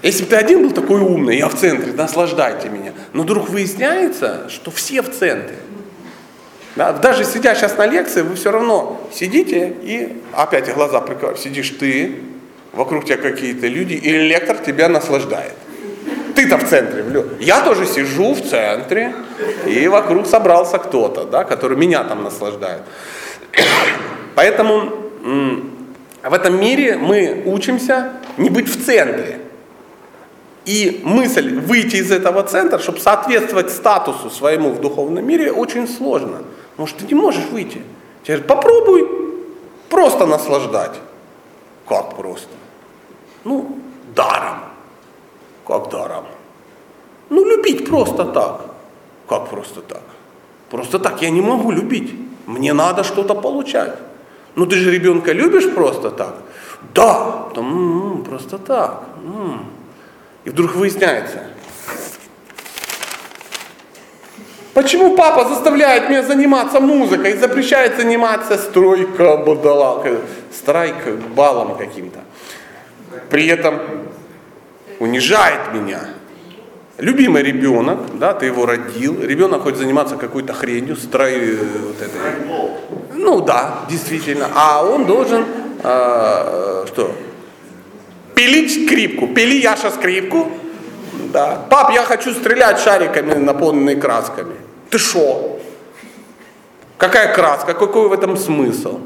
Если 0.02 0.24
бы 0.24 0.30
ты 0.30 0.36
один 0.36 0.64
был 0.64 0.72
такой 0.72 1.02
умный, 1.02 1.38
я 1.38 1.50
в 1.50 1.56
центре, 1.56 1.92
наслаждайте 1.92 2.70
меня. 2.70 2.94
Но 3.14 3.24
вдруг 3.24 3.50
выясняется, 3.50 4.48
что 4.50 4.72
все 4.72 5.02
в 5.02 5.12
центре. 5.12 5.58
Да, 6.78 6.94
даже 6.94 7.26
сидя 7.26 7.56
сейчас 7.56 7.76
на 7.78 7.88
лекции, 7.88 8.22
вы 8.22 8.36
все 8.36 8.52
равно 8.52 9.02
сидите 9.12 9.74
и 9.82 10.22
опять 10.34 10.74
глаза 10.74 11.02
прикрывают. 11.02 11.40
Сидишь 11.40 11.72
ты, 11.72 12.16
вокруг 12.72 13.06
тебя 13.06 13.18
какие-то 13.18 13.68
люди, 13.68 13.94
и 13.94 14.12
лектор 14.12 14.58
тебя 14.58 14.88
наслаждает 14.88 15.54
ты-то 16.38 16.58
в 16.60 16.70
центре. 16.70 17.04
Я 17.40 17.62
тоже 17.62 17.88
сижу 17.88 18.36
в 18.36 18.48
центре, 18.48 19.16
и 19.66 19.88
вокруг 19.88 20.28
собрался 20.28 20.78
кто-то, 20.78 21.24
да, 21.24 21.44
который 21.44 21.76
меня 21.76 22.04
там 22.04 22.24
наслаждает. 22.24 22.84
Поэтому 24.36 24.94
в 26.24 26.34
этом 26.34 26.60
мире 26.62 26.96
мы 26.96 27.42
учимся 27.46 28.12
не 28.38 28.52
быть 28.52 28.70
в 28.70 28.86
центре. 28.86 29.40
И 30.66 31.02
мысль 31.04 31.58
выйти 31.58 31.96
из 31.96 32.12
этого 32.12 32.44
центра, 32.44 32.78
чтобы 32.78 33.00
соответствовать 33.00 33.72
статусу 33.72 34.30
своему 34.30 34.72
в 34.72 34.82
духовном 34.82 35.26
мире, 35.26 35.52
очень 35.52 35.88
сложно. 35.88 36.44
Может, 36.78 36.98
ты 36.98 37.06
не 37.08 37.16
можешь 37.16 37.46
выйти. 37.46 37.82
Тебе 38.24 38.38
говорят, 38.38 38.48
попробуй 38.48 39.10
просто 39.90 40.26
наслаждать. 40.26 41.00
Как 41.88 42.16
просто? 42.16 42.50
Ну, 43.44 43.78
даром. 44.16 44.60
Как 45.66 45.90
даром? 45.90 46.26
Ну, 47.30 47.46
любить 47.46 47.86
просто 47.88 48.26
так. 48.26 48.62
Как 49.28 49.50
просто 49.50 49.82
так? 49.82 50.04
Просто 50.70 51.00
так 51.00 51.22
я 51.22 51.30
не 51.30 51.42
могу 51.42 51.72
любить. 51.72 52.14
Мне 52.46 52.74
надо 52.74 53.04
что-то 53.04 53.36
получать. 53.36 53.98
Ну 54.56 54.66
ты 54.66 54.76
же 54.76 54.90
ребенка 54.90 55.34
любишь 55.34 55.72
просто 55.74 56.10
так? 56.10 56.36
Да, 56.94 57.50
там, 57.54 57.66
м-м, 57.66 58.24
просто 58.24 58.58
так. 58.58 59.04
М-м. 59.24 59.66
И 60.46 60.50
вдруг 60.50 60.76
выясняется, 60.76 61.44
Почему 64.78 65.16
папа 65.16 65.46
заставляет 65.46 66.08
меня 66.08 66.22
заниматься 66.22 66.80
музыкой 66.80 67.36
запрещает 67.36 67.98
заниматься 67.98 68.60
стройка, 68.60 69.36
бадалалка, 69.38 70.18
страйк, 70.54 70.94
балом 71.36 71.76
каким-то? 71.80 72.20
При 73.32 73.48
этом 73.48 73.80
унижает 75.00 75.74
меня. 75.74 76.02
Любимый 77.00 77.42
ребенок, 77.42 78.20
да, 78.20 78.36
ты 78.36 78.46
его 78.46 78.68
родил, 78.68 79.20
ребенок 79.20 79.64
хочет 79.64 79.80
заниматься 79.80 80.16
какой-то 80.16 80.54
хренью, 80.54 80.96
строй, 80.96 81.58
вот 81.58 82.00
этой. 82.00 82.22
Ну 83.16 83.42
да, 83.42 83.80
действительно. 83.90 84.48
А 84.54 84.86
он 84.86 85.08
должен, 85.08 85.44
э, 85.84 86.86
что, 86.86 87.16
пилить 88.36 88.86
скрипку. 88.86 89.28
Пили 89.30 89.56
Яша 89.56 89.90
скрипку, 89.90 90.52
да. 91.34 91.66
Пап, 91.68 91.94
я 91.96 92.04
хочу 92.04 92.32
стрелять 92.32 92.80
шариками, 92.80 93.34
наполненными 93.34 94.00
красками. 94.00 94.67
Ты 94.90 94.98
шо? 94.98 95.60
Какая 96.98 97.34
краска? 97.34 97.74
Какой 97.74 98.08
в 98.08 98.14
этом 98.14 98.38
смысл? 98.38 99.00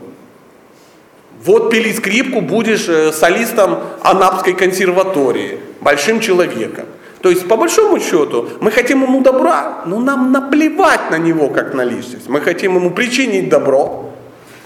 Вот 1.44 1.72
пили 1.72 1.92
скрипку, 1.92 2.42
будешь 2.42 2.88
э, 2.88 3.12
солистом 3.12 3.80
Анапской 4.04 4.54
консерватории, 4.54 5.60
большим 5.82 6.20
человеком. 6.20 6.86
То 7.22 7.30
есть, 7.30 7.48
по 7.48 7.58
большому 7.58 8.00
счету, 8.00 8.50
мы 8.60 8.72
хотим 8.72 9.04
ему 9.04 9.22
добра, 9.22 9.82
но 9.86 10.00
нам 10.00 10.32
наплевать 10.32 11.10
на 11.10 11.18
него, 11.18 11.50
как 11.50 11.74
на 11.74 11.84
личность. 11.84 12.30
Мы 12.30 12.42
хотим 12.42 12.76
ему 12.76 12.92
причинить 12.92 13.50
добро, 13.50 14.12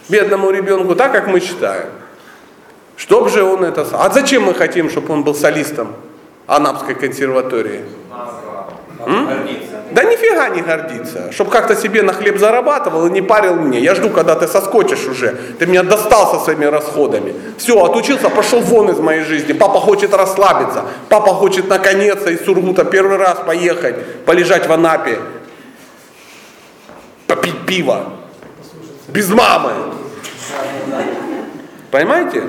бедному 0.10 0.52
ребенку, 0.52 0.96
так, 0.96 1.12
как 1.12 1.28
мы 1.28 1.40
считаем. 1.40 1.90
Чтоб 2.98 3.30
же 3.30 3.44
он 3.44 3.64
это... 3.64 3.86
А 3.94 4.10
зачем 4.10 4.44
мы 4.44 4.54
хотим, 4.54 4.90
чтобы 4.90 5.14
он 5.14 5.24
был 5.24 5.36
солистом 5.36 5.94
Анапской 6.48 6.96
консерватории? 6.96 7.82
М? 9.06 9.28
Да 9.96 10.04
нифига 10.04 10.50
не 10.50 10.62
гордиться, 10.62 11.32
чтобы 11.32 11.52
как-то 11.52 11.74
себе 11.74 12.04
на 12.04 12.12
хлеб 12.12 12.38
зарабатывал 12.38 13.08
и 13.08 13.10
не 13.10 13.22
парил 13.22 13.56
мне. 13.56 13.80
Я 13.80 13.96
жду, 13.96 14.10
когда 14.10 14.36
ты 14.36 14.46
соскочишь 14.46 15.08
уже. 15.08 15.38
Ты 15.58 15.68
меня 15.68 15.84
достал 15.84 16.30
со 16.30 16.44
своими 16.44 16.66
расходами. 16.66 17.34
Все, 17.58 17.82
отучился, 17.82 18.30
пошел 18.30 18.60
вон 18.60 18.90
из 18.90 19.00
моей 19.00 19.22
жизни. 19.22 19.54
Папа 19.54 19.80
хочет 19.80 20.14
расслабиться. 20.14 20.84
Папа 21.08 21.34
хочет 21.34 21.70
наконец-то 21.70 22.30
из 22.30 22.44
Сургута 22.44 22.84
первый 22.84 23.16
раз 23.16 23.38
поехать, 23.48 24.26
полежать 24.26 24.68
в 24.68 24.74
Анапе, 24.74 25.18
попить 27.26 27.66
пиво. 27.66 28.04
Без 29.08 29.30
мамы. 29.30 29.72
Понимаете? 31.92 32.44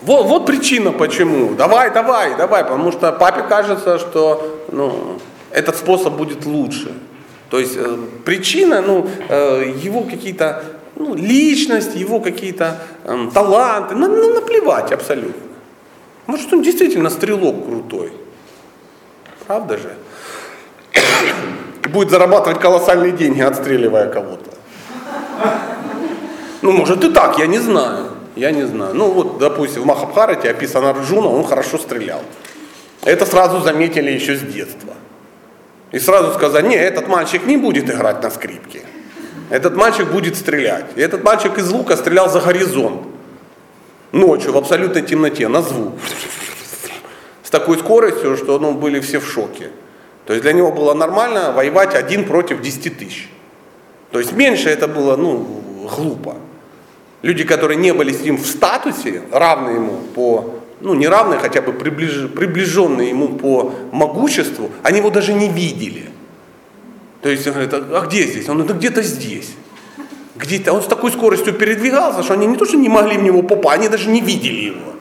Вот, 0.00 0.24
вот 0.24 0.46
причина 0.46 0.92
почему. 0.92 1.52
Давай, 1.56 1.90
давай, 1.90 2.36
давай. 2.36 2.64
Потому 2.64 2.90
что 2.90 3.12
папе 3.12 3.42
кажется, 3.42 3.98
что 3.98 4.64
ну, 4.72 5.18
этот 5.52 5.76
способ 5.76 6.14
будет 6.14 6.46
лучше. 6.46 6.92
То 7.50 7.58
есть 7.58 7.76
э, 7.76 7.96
причина, 8.24 8.80
ну, 8.80 9.08
э, 9.28 9.74
его 9.84 10.02
какие-то 10.02 10.64
ну, 10.96 11.14
личность, 11.14 11.94
его 11.94 12.20
какие-то 12.20 12.78
э, 13.04 13.28
таланты, 13.34 13.94
на, 13.94 14.08
ну, 14.08 14.34
наплевать 14.34 14.92
абсолютно. 14.92 15.42
Может, 16.26 16.52
он 16.52 16.62
действительно 16.62 17.10
стрелок 17.10 17.66
крутой. 17.66 18.12
Правда 19.46 19.76
же? 19.76 19.94
Будет 21.90 22.10
зарабатывать 22.10 22.60
колоссальные 22.60 23.12
деньги, 23.12 23.40
отстреливая 23.40 24.08
кого-то. 24.08 24.50
Ну, 26.62 26.72
может 26.72 27.04
и 27.04 27.10
так, 27.10 27.38
я 27.38 27.46
не 27.46 27.58
знаю. 27.58 28.12
Я 28.36 28.50
не 28.50 28.62
знаю. 28.62 28.94
Ну 28.94 29.10
вот, 29.10 29.38
допустим, 29.38 29.82
в 29.82 29.86
Махабхарате 29.86 30.48
описан 30.48 30.84
Арджуна, 30.84 31.28
он 31.28 31.44
хорошо 31.44 31.76
стрелял. 31.76 32.22
Это 33.04 33.26
сразу 33.26 33.60
заметили 33.60 34.10
еще 34.10 34.36
с 34.36 34.40
детства. 34.40 34.94
И 35.92 35.98
сразу 35.98 36.32
сказать, 36.32 36.64
не, 36.64 36.74
этот 36.74 37.06
мальчик 37.06 37.46
не 37.46 37.56
будет 37.56 37.88
играть 37.90 38.22
на 38.22 38.30
скрипке. 38.30 38.80
Этот 39.50 39.76
мальчик 39.76 40.10
будет 40.10 40.36
стрелять. 40.36 40.86
И 40.96 41.00
этот 41.00 41.22
мальчик 41.22 41.58
из 41.58 41.70
лука 41.70 41.96
стрелял 41.96 42.30
за 42.30 42.40
горизонт. 42.40 43.02
Ночью, 44.10 44.52
в 44.52 44.56
абсолютной 44.56 45.02
темноте, 45.02 45.48
на 45.48 45.60
звук. 45.60 45.92
С 47.42 47.50
такой 47.50 47.78
скоростью, 47.78 48.36
что 48.38 48.58
ну, 48.58 48.72
были 48.72 49.00
все 49.00 49.20
в 49.20 49.30
шоке. 49.30 49.70
То 50.26 50.32
есть 50.32 50.42
для 50.42 50.54
него 50.54 50.72
было 50.72 50.94
нормально 50.94 51.52
воевать 51.52 51.94
один 51.94 52.24
против 52.24 52.62
10 52.62 52.98
тысяч. 52.98 53.28
То 54.10 54.18
есть 54.18 54.32
меньше 54.32 54.70
это 54.70 54.88
было 54.88 55.16
ну, 55.16 55.62
глупо. 55.94 56.36
Люди, 57.20 57.44
которые 57.44 57.76
не 57.76 57.92
были 57.92 58.12
с 58.12 58.22
ним 58.22 58.36
в 58.38 58.46
статусе, 58.46 59.22
равны 59.30 59.70
ему 59.76 59.98
по 60.14 60.61
ну, 60.82 60.94
не 60.94 61.08
равные, 61.08 61.38
хотя 61.38 61.62
бы 61.62 61.72
приближ, 61.72 62.28
приближенные 62.30 63.10
ему 63.10 63.28
по 63.28 63.72
могуществу, 63.92 64.70
они 64.82 64.98
его 64.98 65.10
даже 65.10 65.32
не 65.32 65.48
видели. 65.48 66.10
То 67.22 67.28
есть 67.28 67.46
он 67.46 67.52
говорит, 67.54 67.72
а 67.72 68.04
где 68.06 68.24
здесь? 68.24 68.48
Он 68.48 68.58
говорит, 68.58 68.76
где-то 68.76 69.02
здесь. 69.02 69.52
Где-то. 70.34 70.72
Он 70.72 70.82
с 70.82 70.86
такой 70.86 71.12
скоростью 71.12 71.54
передвигался, 71.54 72.22
что 72.22 72.34
они 72.34 72.46
не 72.46 72.56
то, 72.56 72.66
что 72.66 72.76
не 72.76 72.88
могли 72.88 73.16
в 73.16 73.22
него 73.22 73.42
попасть, 73.42 73.78
они 73.78 73.88
даже 73.88 74.10
не 74.10 74.20
видели 74.20 74.66
его. 74.66 74.92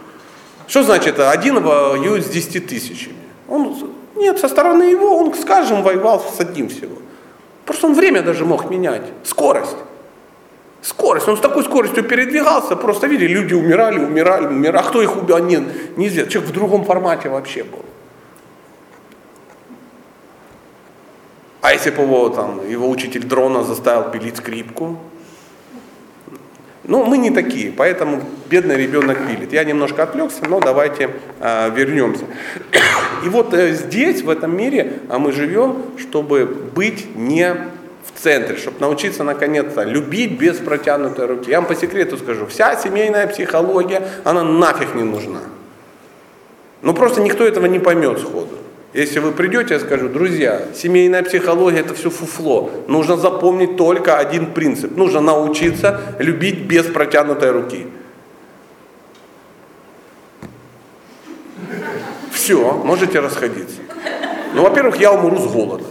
Что 0.68 0.84
значит, 0.84 1.20
один 1.20 1.62
воюет 1.62 2.26
с 2.26 2.30
десяти 2.30 2.60
тысячами? 2.60 3.16
Он, 3.48 3.92
нет, 4.16 4.40
со 4.40 4.48
стороны 4.48 4.84
его 4.84 5.18
он, 5.18 5.34
скажем, 5.34 5.82
воевал 5.82 6.24
с 6.38 6.40
одним 6.40 6.70
всего. 6.70 6.98
Просто 7.66 7.88
он 7.88 7.94
время 7.94 8.22
даже 8.22 8.46
мог 8.46 8.70
менять, 8.70 9.04
скорость. 9.24 9.78
Скорость. 10.82 11.28
Он 11.28 11.38
с 11.38 11.40
такой 11.40 11.64
скоростью 11.64 12.04
передвигался, 12.04 12.76
просто 12.76 13.08
видели, 13.08 13.34
люди 13.34 13.54
умирали, 13.54 14.00
умирали, 14.00 14.48
умирали. 14.48 14.78
А 14.78 14.84
кто 14.84 15.02
их 15.02 15.16
убил? 15.16 15.38
Нет, 15.38 15.98
неизвестно. 15.98 16.32
Человек 16.32 16.52
в 16.52 16.54
другом 16.54 16.86
формате 16.86 17.30
вообще 17.30 17.64
был. 17.64 17.86
А 21.62 21.74
если 21.74 21.92
бы 21.92 22.02
его, 22.02 22.30
там, 22.30 22.68
его 22.68 22.90
учитель 22.90 23.24
дрона 23.24 23.64
заставил 23.64 24.10
пилить 24.10 24.38
скрипку? 24.38 24.98
Ну, 26.84 27.06
мы 27.06 27.20
не 27.20 27.30
такие, 27.30 27.72
поэтому 27.72 28.24
бедный 28.50 28.76
ребенок 28.76 29.20
пилит. 29.28 29.54
Я 29.54 29.64
немножко 29.64 30.02
отвлекся, 30.02 30.50
но 30.50 30.60
давайте 30.60 31.12
э, 31.40 31.70
вернемся. 31.76 32.26
И 33.24 33.30
вот 33.30 33.54
э, 33.54 33.74
здесь, 33.74 34.24
в 34.24 34.30
этом 34.32 34.58
мире, 34.58 35.00
а 35.08 35.20
мы 35.20 35.32
живем, 35.32 35.84
чтобы 35.98 36.46
быть 36.46 37.16
не 37.16 37.56
в 38.06 38.20
центре, 38.20 38.58
чтобы 38.58 38.80
научиться 38.80 39.24
наконец-то 39.24 39.84
любить 39.84 40.40
без 40.40 40.58
протянутой 40.58 41.28
руки. 41.28 41.52
Я 41.52 41.60
вам 41.60 41.68
по 41.68 41.76
секрету 41.76 42.18
скажу, 42.18 42.46
вся 42.48 42.76
семейная 42.76 43.28
психология, 43.28 44.08
она 44.24 44.44
нафиг 44.44 44.96
не 44.96 45.04
нужна. 45.04 45.42
Ну 46.82 46.94
просто 46.94 47.22
никто 47.22 47.46
этого 47.46 47.68
не 47.68 47.80
поймет 47.80 48.20
сходу. 48.20 48.58
Если 48.94 49.20
вы 49.20 49.32
придете, 49.32 49.76
я 49.76 49.80
скажу, 49.80 50.10
друзья, 50.10 50.64
семейная 50.76 51.24
психология 51.24 51.80
это 51.80 51.94
все 51.94 52.10
фуфло. 52.10 52.72
Нужно 52.88 53.16
запомнить 53.16 53.78
только 53.78 54.18
один 54.18 54.48
принцип. 54.48 54.98
Нужно 54.98 55.22
научиться 55.22 56.02
любить 56.20 56.60
без 56.66 56.86
протянутой 56.88 57.52
руки. 57.52 57.88
Все, 62.34 62.74
можете 62.84 63.20
расходиться. 63.20 63.78
Ну, 64.54 64.64
во-первых, 64.64 64.98
я 64.98 65.14
умру 65.14 65.38
с 65.38 65.48
голода. 65.48 65.86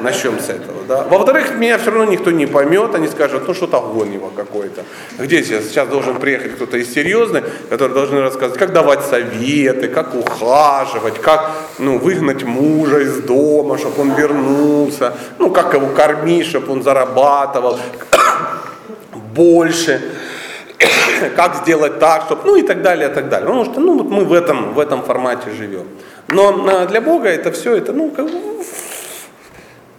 Начнем 0.00 0.38
с 0.38 0.48
этого. 0.48 0.84
Да? 0.88 1.04
Во-вторых, 1.04 1.54
меня 1.56 1.78
все 1.78 1.90
равно 1.90 2.10
никто 2.10 2.30
не 2.30 2.46
поймет, 2.46 2.94
они 2.94 3.08
скажут, 3.08 3.46
ну 3.46 3.54
что-то 3.54 3.80
гонево 3.80 4.30
какое-то. 4.34 4.82
Где 5.18 5.42
сейчас? 5.42 5.64
Сейчас 5.64 5.88
должен 5.88 6.16
приехать 6.16 6.56
кто-то 6.56 6.76
из 6.76 6.92
серьезных, 6.92 7.44
который 7.70 7.92
должен 7.92 8.18
рассказать, 8.18 8.58
как 8.58 8.72
давать 8.72 9.04
советы, 9.04 9.88
как 9.88 10.14
ухаживать, 10.14 11.20
как 11.20 11.50
ну, 11.78 11.98
выгнать 11.98 12.44
мужа 12.44 12.98
из 12.98 13.20
дома, 13.22 13.78
чтобы 13.78 14.02
он 14.02 14.14
вернулся, 14.14 15.14
ну 15.38 15.50
как 15.50 15.74
его 15.74 15.88
кормить, 15.88 16.46
чтобы 16.46 16.72
он 16.72 16.82
зарабатывал 16.82 17.78
больше 19.34 20.00
как 21.36 21.56
сделать 21.56 21.98
так, 21.98 22.24
чтобы, 22.24 22.42
ну 22.44 22.56
и 22.56 22.62
так 22.62 22.82
далее, 22.82 23.10
и 23.10 23.12
так 23.12 23.28
далее. 23.28 23.46
Потому 23.46 23.64
что, 23.64 23.80
ну, 23.80 23.98
вот 23.98 24.10
мы 24.10 24.24
в 24.24 24.32
этом, 24.32 24.74
в 24.74 24.78
этом 24.78 25.02
формате 25.02 25.50
живем. 25.56 25.86
Но 26.28 26.66
а, 26.68 26.86
для 26.86 27.00
Бога 27.00 27.28
это 27.28 27.52
все, 27.52 27.76
это, 27.76 27.92
ну, 27.92 28.10
как, 28.10 28.26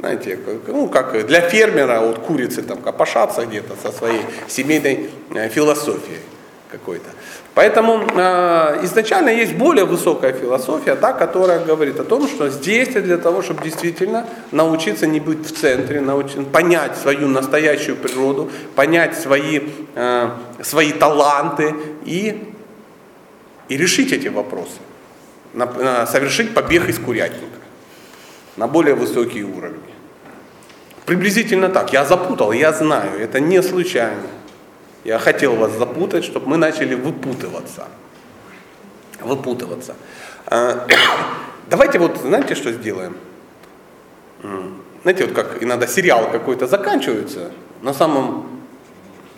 знаете, 0.04 0.38
ну, 0.68 0.90
как 0.90 1.26
для 1.28 1.40
фермера, 1.40 2.02
вот 2.02 2.20
курицы 2.20 2.62
там 2.62 2.82
копошатся 2.82 3.46
где-то 3.46 3.74
со 3.82 3.90
своей 3.90 4.20
семейной 4.50 5.10
э, 5.34 5.48
философией. 5.48 6.20
какой-то. 6.70 7.10
Поэтому 7.54 8.02
э, 8.14 8.84
изначально 8.84 9.30
есть 9.30 9.54
более 9.54 9.86
высокая 9.86 10.34
философия, 10.34 10.96
да, 10.96 11.14
которая 11.14 11.64
говорит 11.64 12.00
о 12.02 12.04
том, 12.04 12.28
что 12.28 12.50
здесь 12.50 12.90
для 12.90 13.18
того, 13.18 13.42
чтобы 13.42 13.64
действительно 13.64 14.26
научиться 14.52 15.08
не 15.08 15.22
быть 15.22 15.48
в 15.48 15.58
центре, 15.58 16.02
научиться, 16.02 16.42
понять 16.42 16.98
свою 16.98 17.30
настоящую 17.30 17.96
природу, 17.96 18.52
понять 18.76 19.18
свои, 19.18 19.62
э, 19.96 20.30
свои 20.62 20.92
таланты 20.92 21.76
и, 22.04 22.54
и 23.70 23.78
решить 23.78 24.12
эти 24.12 24.28
вопросы, 24.28 24.80
на, 25.54 25.66
на, 25.66 26.08
совершить 26.08 26.54
побег 26.54 26.90
из 26.90 27.00
курятника 27.00 27.64
на 28.58 28.68
более 28.68 28.96
высокие 28.96 29.46
уровни. 29.46 29.93
Приблизительно 31.06 31.70
так. 31.70 31.94
Я 31.94 32.06
запутал, 32.06 32.52
я 32.52 32.72
знаю, 32.72 33.20
это 33.20 33.40
не 33.40 33.62
случайно. 33.62 34.28
Я 35.04 35.20
хотел 35.20 35.56
вас 35.56 35.74
запутать, 35.74 36.24
чтобы 36.24 36.48
мы 36.48 36.58
начали 36.58 36.96
выпутываться. 36.96 37.88
Выпутываться. 39.20 39.96
А, 40.48 40.88
давайте 41.70 42.00
вот, 42.00 42.18
знаете, 42.18 42.56
что 42.56 42.72
сделаем? 42.72 43.18
Знаете, 45.04 45.26
вот 45.26 45.34
как 45.34 45.62
иногда 45.62 45.88
сериал 45.88 46.30
какой-то 46.32 46.68
заканчивается 46.68 47.52
на 47.82 47.94
самом 47.94 48.62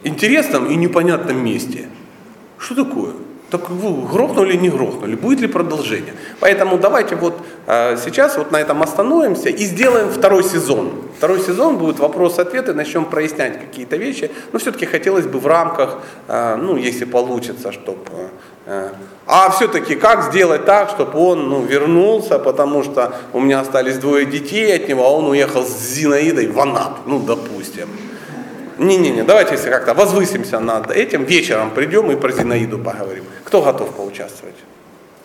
интересном 0.04 0.68
и 0.68 0.76
непонятном 0.76 1.44
месте. 1.44 1.90
Что 2.60 2.86
такое? 2.86 3.14
Так 3.50 3.70
вы 3.70 4.08
грохнули, 4.08 4.58
не 4.58 4.70
грохнули, 4.70 5.16
будет 5.16 5.40
ли 5.40 5.48
продолжение? 5.48 6.14
Поэтому 6.40 6.80
давайте 6.80 7.16
вот 7.16 7.36
э, 7.68 7.96
сейчас 8.04 8.38
вот 8.38 8.52
на 8.52 8.58
этом 8.58 8.82
остановимся 8.82 9.50
и 9.50 9.66
сделаем 9.66 10.10
второй 10.10 10.44
сезон. 10.44 10.92
Второй 11.18 11.40
сезон 11.40 11.78
будет 11.78 12.00
вопрос-ответы, 12.00 12.74
начнем 12.74 13.06
прояснять 13.06 13.60
какие-то 13.60 13.98
вещи, 13.98 14.32
но 14.52 14.58
все-таки 14.58 14.88
хотелось 14.88 15.28
бы 15.28 15.40
в 15.40 15.46
рамках, 15.46 16.00
э, 16.28 16.56
ну, 16.56 16.76
если 16.76 17.06
получится, 17.06 17.72
чтобы... 17.72 18.00
Э, 18.66 18.90
а 19.28 19.52
все-таки 19.52 19.96
как 19.96 20.24
сделать 20.24 20.66
так, 20.66 20.90
чтобы 20.90 21.20
он 21.20 21.48
ну, 21.48 21.62
вернулся, 21.62 22.40
потому 22.40 22.84
что 22.84 23.16
у 23.32 23.40
меня 23.40 23.60
остались 23.60 23.98
двое 23.98 24.26
детей 24.26 24.76
от 24.76 24.90
него, 24.90 25.06
а 25.06 25.10
он 25.10 25.28
уехал 25.28 25.64
с 25.64 25.94
Зинаидой 25.94 26.48
в 26.48 26.60
Анап, 26.60 26.98
ну, 27.06 27.20
допустим. 27.20 27.88
Не-не-не, 28.78 29.24
давайте 29.24 29.54
если 29.54 29.70
как-то 29.70 29.94
возвысимся 29.94 30.60
над 30.60 30.92
этим, 30.92 31.24
вечером 31.24 31.72
придем 31.72 32.12
и 32.12 32.16
про 32.16 32.32
Зинаиду 32.32 32.78
поговорим. 32.78 33.24
Кто 33.46 33.62
готов 33.62 33.96
поучаствовать? 33.96 34.56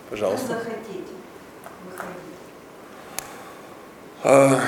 Пожалуйста. 0.09 0.59
А, 4.23 4.61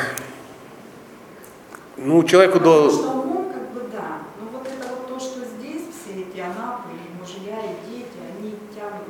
ну, 1.97 2.23
человеку 2.25 2.59
до... 2.59 2.91
Что 2.91 3.11
он, 3.11 3.53
как 3.53 3.71
бы, 3.73 3.83
да. 3.93 4.19
Но 4.41 4.49
вот 4.51 4.67
это 4.67 4.89
вот 4.89 5.09
то, 5.09 5.21
что 5.21 5.41
здесь 5.45 5.83
все 5.93 6.23
эти 6.23 6.41
анапы, 6.41 6.89
и 6.91 7.21
мужья, 7.21 7.59
и 7.61 7.91
дети, 7.91 8.19
они 8.39 8.57
тянут, 8.75 9.07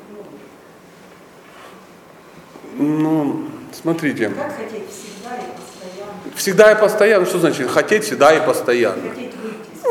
ну... 2.76 2.84
Ну, 2.84 3.48
смотрите. 3.72 4.30
Как 4.30 4.56
хотеть 4.56 4.90
всегда 4.90 5.36
и 5.36 5.46
постоянно? 5.56 6.12
Всегда 6.34 6.72
и 6.72 6.80
постоянно, 6.80 7.26
что 7.26 7.38
значит 7.38 7.70
хотеть 7.70 8.04
всегда 8.04 8.34
и 8.34 8.44
постоянно? 8.44 9.10
Хотеть 9.10 9.31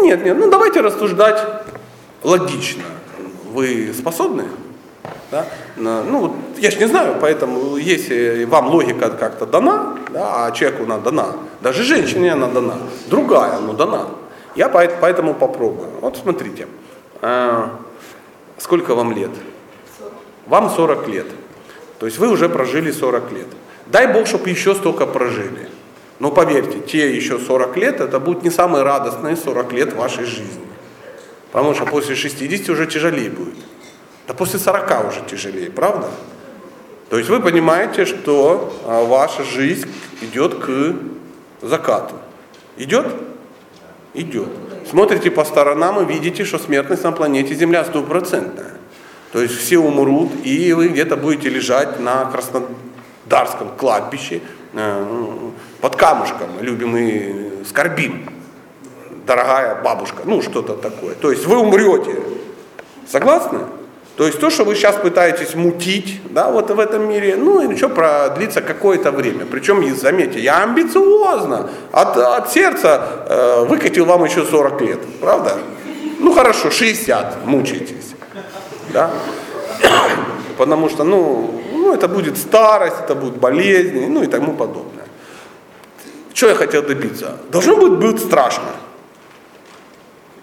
нет, 0.01 0.23
нет, 0.23 0.37
ну 0.37 0.49
давайте 0.49 0.81
рассуждать 0.81 1.41
логично. 2.23 2.83
Вы 3.51 3.93
способны? 3.93 4.45
Да? 5.31 5.45
Ну, 5.77 6.35
я 6.57 6.71
ж 6.71 6.77
не 6.77 6.85
знаю, 6.87 7.15
поэтому 7.21 7.77
если 7.77 8.43
вам 8.45 8.67
логика 8.67 9.09
как-то 9.09 9.45
дана, 9.45 9.97
да, 10.11 10.45
а 10.45 10.51
человеку 10.51 10.83
она 10.83 10.97
дана, 10.97 11.35
даже 11.61 11.83
женщине 11.83 12.33
она 12.33 12.47
дана, 12.47 12.77
другая, 13.07 13.59
но 13.59 13.73
дана. 13.73 14.07
Я 14.55 14.67
поэтому 14.67 15.33
попробую. 15.33 15.89
Вот 16.01 16.17
смотрите, 16.17 16.67
а, 17.21 17.79
сколько 18.57 18.95
вам 18.95 19.13
лет? 19.13 19.31
Вам 20.47 20.69
40 20.69 21.07
лет. 21.07 21.27
То 21.99 22.05
есть 22.05 22.17
вы 22.17 22.29
уже 22.29 22.49
прожили 22.49 22.91
40 22.91 23.31
лет. 23.31 23.47
Дай 23.85 24.11
Бог, 24.11 24.27
чтобы 24.27 24.49
еще 24.49 24.75
столько 24.75 25.05
прожили. 25.05 25.69
Но 26.22 26.30
поверьте, 26.30 26.80
те 26.82 27.15
еще 27.15 27.39
40 27.39 27.78
лет, 27.78 27.99
это 27.99 28.19
будут 28.19 28.43
не 28.43 28.51
самые 28.51 28.84
радостные 28.84 29.36
40 29.36 29.74
лет 29.74 29.93
вашей 29.93 30.26
жизни. 30.26 30.61
Потому 31.51 31.74
что 31.74 31.88
после 31.88 32.13
60 32.13 32.69
уже 32.69 32.86
тяжелее 32.86 33.32
будет. 33.32 33.55
Да 34.28 34.36
после 34.36 34.59
40 34.59 35.07
уже 35.07 35.22
тяжелее, 35.28 35.72
правда? 35.72 36.11
То 37.09 37.17
есть 37.17 37.28
вы 37.28 37.39
понимаете, 37.39 38.05
что 38.05 38.72
а, 38.86 39.03
ваша 39.03 39.43
жизнь 39.43 39.89
идет 40.22 40.63
к 40.63 40.93
закату. 41.63 42.13
Идет? 42.78 43.07
Идет. 44.13 44.49
Смотрите 44.88 45.32
по 45.32 45.43
сторонам 45.43 46.03
и 46.03 46.05
видите, 46.05 46.45
что 46.45 46.59
смертность 46.59 47.03
на 47.03 47.13
планете 47.13 47.55
Земля 47.55 47.84
стопроцентная. 47.84 48.74
То 49.32 49.41
есть 49.41 49.57
все 49.57 49.80
умрут, 49.80 50.30
и 50.43 50.72
вы 50.74 50.89
где-то 50.89 51.17
будете 51.17 51.49
лежать 51.49 51.99
на 51.99 52.26
Краснодарском 52.26 53.69
кладбище, 53.76 54.41
э, 54.74 55.51
под 55.82 55.95
камушком, 55.95 56.49
любимый 56.61 57.65
скорбим, 57.67 58.29
дорогая 59.25 59.82
бабушка, 59.82 60.21
ну 60.25 60.41
что-то 60.41 60.75
такое. 60.75 61.15
То 61.15 61.32
есть 61.32 61.45
вы 61.45 61.57
умрете. 61.57 62.21
Согласны? 63.07 63.59
То 64.17 64.25
есть 64.27 64.39
то, 64.39 64.49
что 64.49 64.65
вы 64.65 64.75
сейчас 64.75 64.95
пытаетесь 64.95 65.55
мутить, 65.55 66.21
да, 66.29 66.51
вот 66.51 66.69
в 66.69 66.79
этом 66.79 67.09
мире, 67.09 67.36
ну 67.38 67.61
и 67.61 67.67
ничего, 67.67 67.89
продлится 67.89 68.61
какое-то 68.61 69.11
время. 69.11 69.45
Причем, 69.45 69.84
заметьте, 69.95 70.39
я 70.39 70.63
амбициозно, 70.63 71.69
от, 71.91 72.17
от 72.17 72.51
сердца 72.51 73.01
э, 73.27 73.65
выкатил 73.65 74.05
вам 74.05 74.23
еще 74.25 74.45
40 74.45 74.82
лет, 74.82 74.99
правда? 75.19 75.57
Ну 76.19 76.34
хорошо, 76.34 76.69
60, 76.69 77.45
мучаетесь. 77.45 78.13
Да? 78.93 79.09
Потому 80.57 80.89
что, 80.89 81.03
ну, 81.03 81.61
ну, 81.71 81.93
это 81.93 82.07
будет 82.07 82.38
старость, 82.38 82.97
это 83.03 83.15
будут 83.15 83.38
болезни, 83.38 84.05
ну 84.05 84.21
и 84.21 84.27
тому 84.27 84.53
подобное. 84.53 85.00
Что 86.34 86.49
я 86.49 86.55
хотел 86.55 86.84
добиться? 86.84 87.38
Должно 87.51 87.75
быть, 87.77 87.99
будет 87.99 88.19
страшно. 88.19 88.69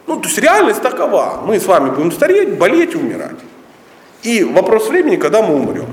Ну, 0.06 0.16
то 0.20 0.28
есть 0.28 0.38
реальность 0.38 0.82
такова. 0.82 1.42
Мы 1.44 1.60
с 1.60 1.66
вами 1.66 1.90
будем 1.90 2.12
стареть, 2.12 2.58
болеть, 2.58 2.94
умирать. 2.94 3.38
И 4.22 4.42
вопрос 4.44 4.88
времени, 4.88 5.16
когда 5.16 5.42
мы 5.42 5.54
умрем. 5.54 5.86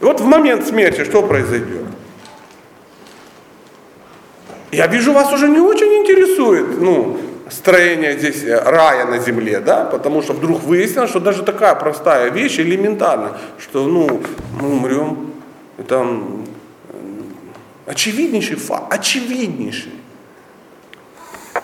И 0.00 0.04
вот 0.04 0.20
в 0.20 0.24
момент 0.24 0.66
смерти 0.66 1.04
что 1.04 1.22
произойдет? 1.22 1.84
Я 4.72 4.86
вижу, 4.88 5.12
вас 5.12 5.32
уже 5.32 5.48
не 5.48 5.60
очень 5.60 6.02
интересует, 6.02 6.80
ну, 6.80 7.18
строение 7.48 8.18
здесь 8.18 8.44
рая 8.44 9.06
на 9.06 9.18
земле, 9.18 9.60
да, 9.60 9.84
потому 9.84 10.22
что 10.22 10.32
вдруг 10.32 10.62
выяснилось, 10.64 11.10
что 11.10 11.20
даже 11.20 11.44
такая 11.44 11.74
простая 11.74 12.30
вещь 12.30 12.58
элементарна, 12.58 13.38
что, 13.58 13.86
ну, 13.86 14.20
мы 14.60 14.72
умрем, 14.72 15.32
и 15.78 15.82
там 15.82 16.44
Очевиднейший 17.86 18.56
факт, 18.56 18.92
очевиднейший. 18.92 19.92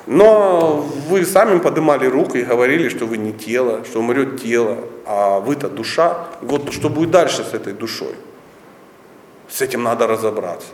Но 0.06 0.86
вы 1.08 1.24
сами 1.24 1.58
поднимали 1.58 2.06
руку 2.06 2.36
и 2.36 2.42
говорили, 2.42 2.88
что 2.88 3.06
вы 3.06 3.18
не 3.18 3.32
тело, 3.32 3.84
что 3.84 4.00
умрет 4.00 4.40
тело, 4.40 4.78
а 5.06 5.40
вы-то 5.40 5.68
душа. 5.68 6.28
Вот 6.40 6.72
что 6.72 6.88
будет 6.88 7.10
дальше 7.10 7.44
с 7.44 7.54
этой 7.54 7.72
душой? 7.72 8.14
С 9.48 9.60
этим 9.60 9.82
надо 9.82 10.06
разобраться. 10.06 10.68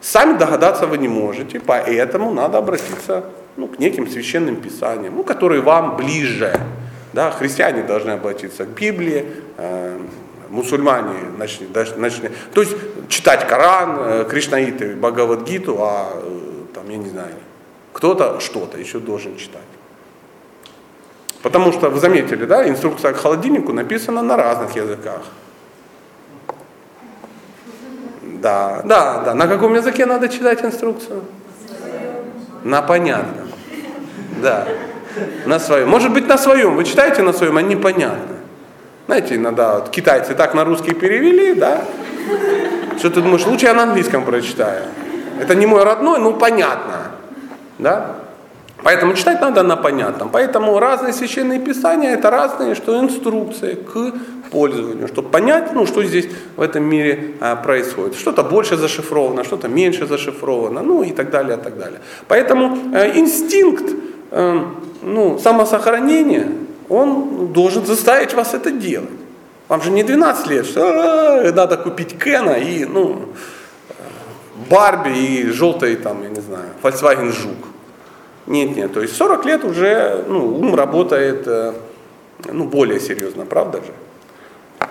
Сами 0.00 0.38
догадаться 0.38 0.86
вы 0.86 0.98
не 0.98 1.08
можете, 1.08 1.60
поэтому 1.60 2.32
надо 2.32 2.58
обратиться 2.58 3.24
ну, 3.56 3.68
к 3.68 3.78
неким 3.78 4.08
священным 4.08 4.56
писаниям, 4.56 5.16
ну, 5.16 5.24
которые 5.24 5.60
вам 5.60 5.96
ближе. 5.96 6.58
Да, 7.12 7.30
христиане 7.30 7.82
должны 7.82 8.12
обратиться 8.12 8.64
к 8.64 8.68
Библии, 8.68 9.26
э, 9.56 9.98
мусульмане 10.50 11.30
начали, 11.38 11.68
начали, 11.96 12.32
то 12.52 12.60
есть 12.60 12.76
читать 13.08 13.46
Коран, 13.46 13.96
э, 13.98 14.26
Кришнаиты, 14.28 14.96
Бхагавадгиту, 14.96 15.76
а 15.80 16.12
э, 16.14 16.40
там, 16.74 16.88
я 16.90 16.96
не 16.96 17.08
знаю, 17.08 17.34
кто-то 17.92 18.40
что-то 18.40 18.78
еще 18.78 18.98
должен 18.98 19.36
читать. 19.36 19.62
Потому 21.42 21.72
что, 21.72 21.88
вы 21.88 22.00
заметили, 22.00 22.44
да, 22.44 22.68
инструкция 22.68 23.12
к 23.12 23.16
холодильнику 23.16 23.72
написана 23.72 24.22
на 24.22 24.36
разных 24.36 24.76
языках. 24.76 25.22
Да, 28.22 28.82
да, 28.84 29.20
да. 29.20 29.34
На 29.34 29.46
каком 29.46 29.74
языке 29.74 30.06
надо 30.06 30.28
читать 30.28 30.64
инструкцию? 30.64 31.22
На 32.62 32.82
понятном. 32.82 33.48
Да. 34.42 34.66
На 35.46 35.58
своем. 35.58 35.88
Может 35.88 36.12
быть, 36.12 36.26
на 36.26 36.38
своем. 36.38 36.76
Вы 36.76 36.84
читаете 36.84 37.22
на 37.22 37.32
своем, 37.32 37.56
а 37.56 37.62
непонятно. 37.62 38.39
Знаете, 39.06 39.36
иногда 39.36 39.74
вот, 39.76 39.90
китайцы 39.90 40.34
так 40.34 40.54
на 40.54 40.64
русский 40.64 40.94
перевели, 40.94 41.54
да? 41.54 41.82
Что 42.98 43.10
ты 43.10 43.20
думаешь, 43.22 43.46
лучше 43.46 43.66
я 43.66 43.74
на 43.74 43.84
английском 43.84 44.24
прочитаю. 44.24 44.84
Это 45.40 45.54
не 45.54 45.66
мой 45.66 45.84
родной, 45.84 46.18
ну 46.18 46.34
понятно. 46.34 47.12
Да? 47.78 48.16
Поэтому 48.82 49.14
читать 49.14 49.40
надо 49.40 49.62
на 49.62 49.76
понятном. 49.76 50.30
Поэтому 50.30 50.78
разные 50.78 51.12
священные 51.12 51.58
писания 51.58 52.14
это 52.14 52.30
разные 52.30 52.74
что 52.74 52.98
инструкции 53.00 53.74
к 53.74 54.12
пользованию, 54.50 55.08
чтобы 55.08 55.28
понять, 55.28 55.72
ну, 55.74 55.86
что 55.86 56.02
здесь 56.02 56.28
в 56.56 56.60
этом 56.60 56.84
мире 56.84 57.34
а, 57.40 57.56
происходит. 57.56 58.16
Что-то 58.16 58.42
больше 58.42 58.76
зашифровано, 58.76 59.44
что-то 59.44 59.68
меньше 59.68 60.06
зашифровано, 60.06 60.82
ну 60.82 61.02
и 61.02 61.12
так 61.12 61.30
далее, 61.30 61.56
так 61.56 61.78
далее. 61.78 62.00
Поэтому 62.26 62.76
э, 62.92 63.18
инстинкт 63.18 63.84
э, 64.30 64.64
ну, 65.02 65.38
самосохранения 65.38 66.48
он 66.90 67.52
должен 67.52 67.86
заставить 67.86 68.34
вас 68.34 68.52
это 68.52 68.70
делать. 68.70 69.08
Вам 69.68 69.80
же 69.80 69.90
не 69.90 70.02
12 70.02 70.46
лет, 70.48 70.66
что 70.66 70.82
«А, 70.82 71.52
надо 71.52 71.76
купить 71.76 72.18
Кена 72.18 72.54
и, 72.54 72.84
ну, 72.84 73.28
Барби 74.68 75.10
и 75.10 75.46
желтый, 75.50 75.96
там, 75.96 76.22
я 76.22 76.28
не 76.28 76.40
знаю, 76.40 76.66
Volkswagen 76.82 77.32
Жук. 77.32 77.68
Нет, 78.46 78.76
нет, 78.76 78.92
то 78.92 79.00
есть 79.00 79.16
40 79.16 79.44
лет 79.44 79.64
уже 79.64 80.24
ну, 80.28 80.58
ум 80.58 80.74
работает 80.74 81.46
э, 81.46 81.72
ну, 82.50 82.64
более 82.64 82.98
серьезно, 82.98 83.46
правда 83.46 83.78
же? 83.78 83.92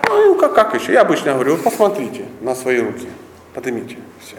Ну, 0.08 0.34
как, 0.36 0.54
как 0.54 0.74
еще? 0.74 0.92
Я 0.92 1.02
обычно 1.02 1.34
говорю, 1.34 1.52
вот 1.56 1.64
посмотрите 1.64 2.24
на 2.40 2.54
свои 2.54 2.80
руки, 2.80 3.08
поднимите 3.54 3.98
все. 4.24 4.36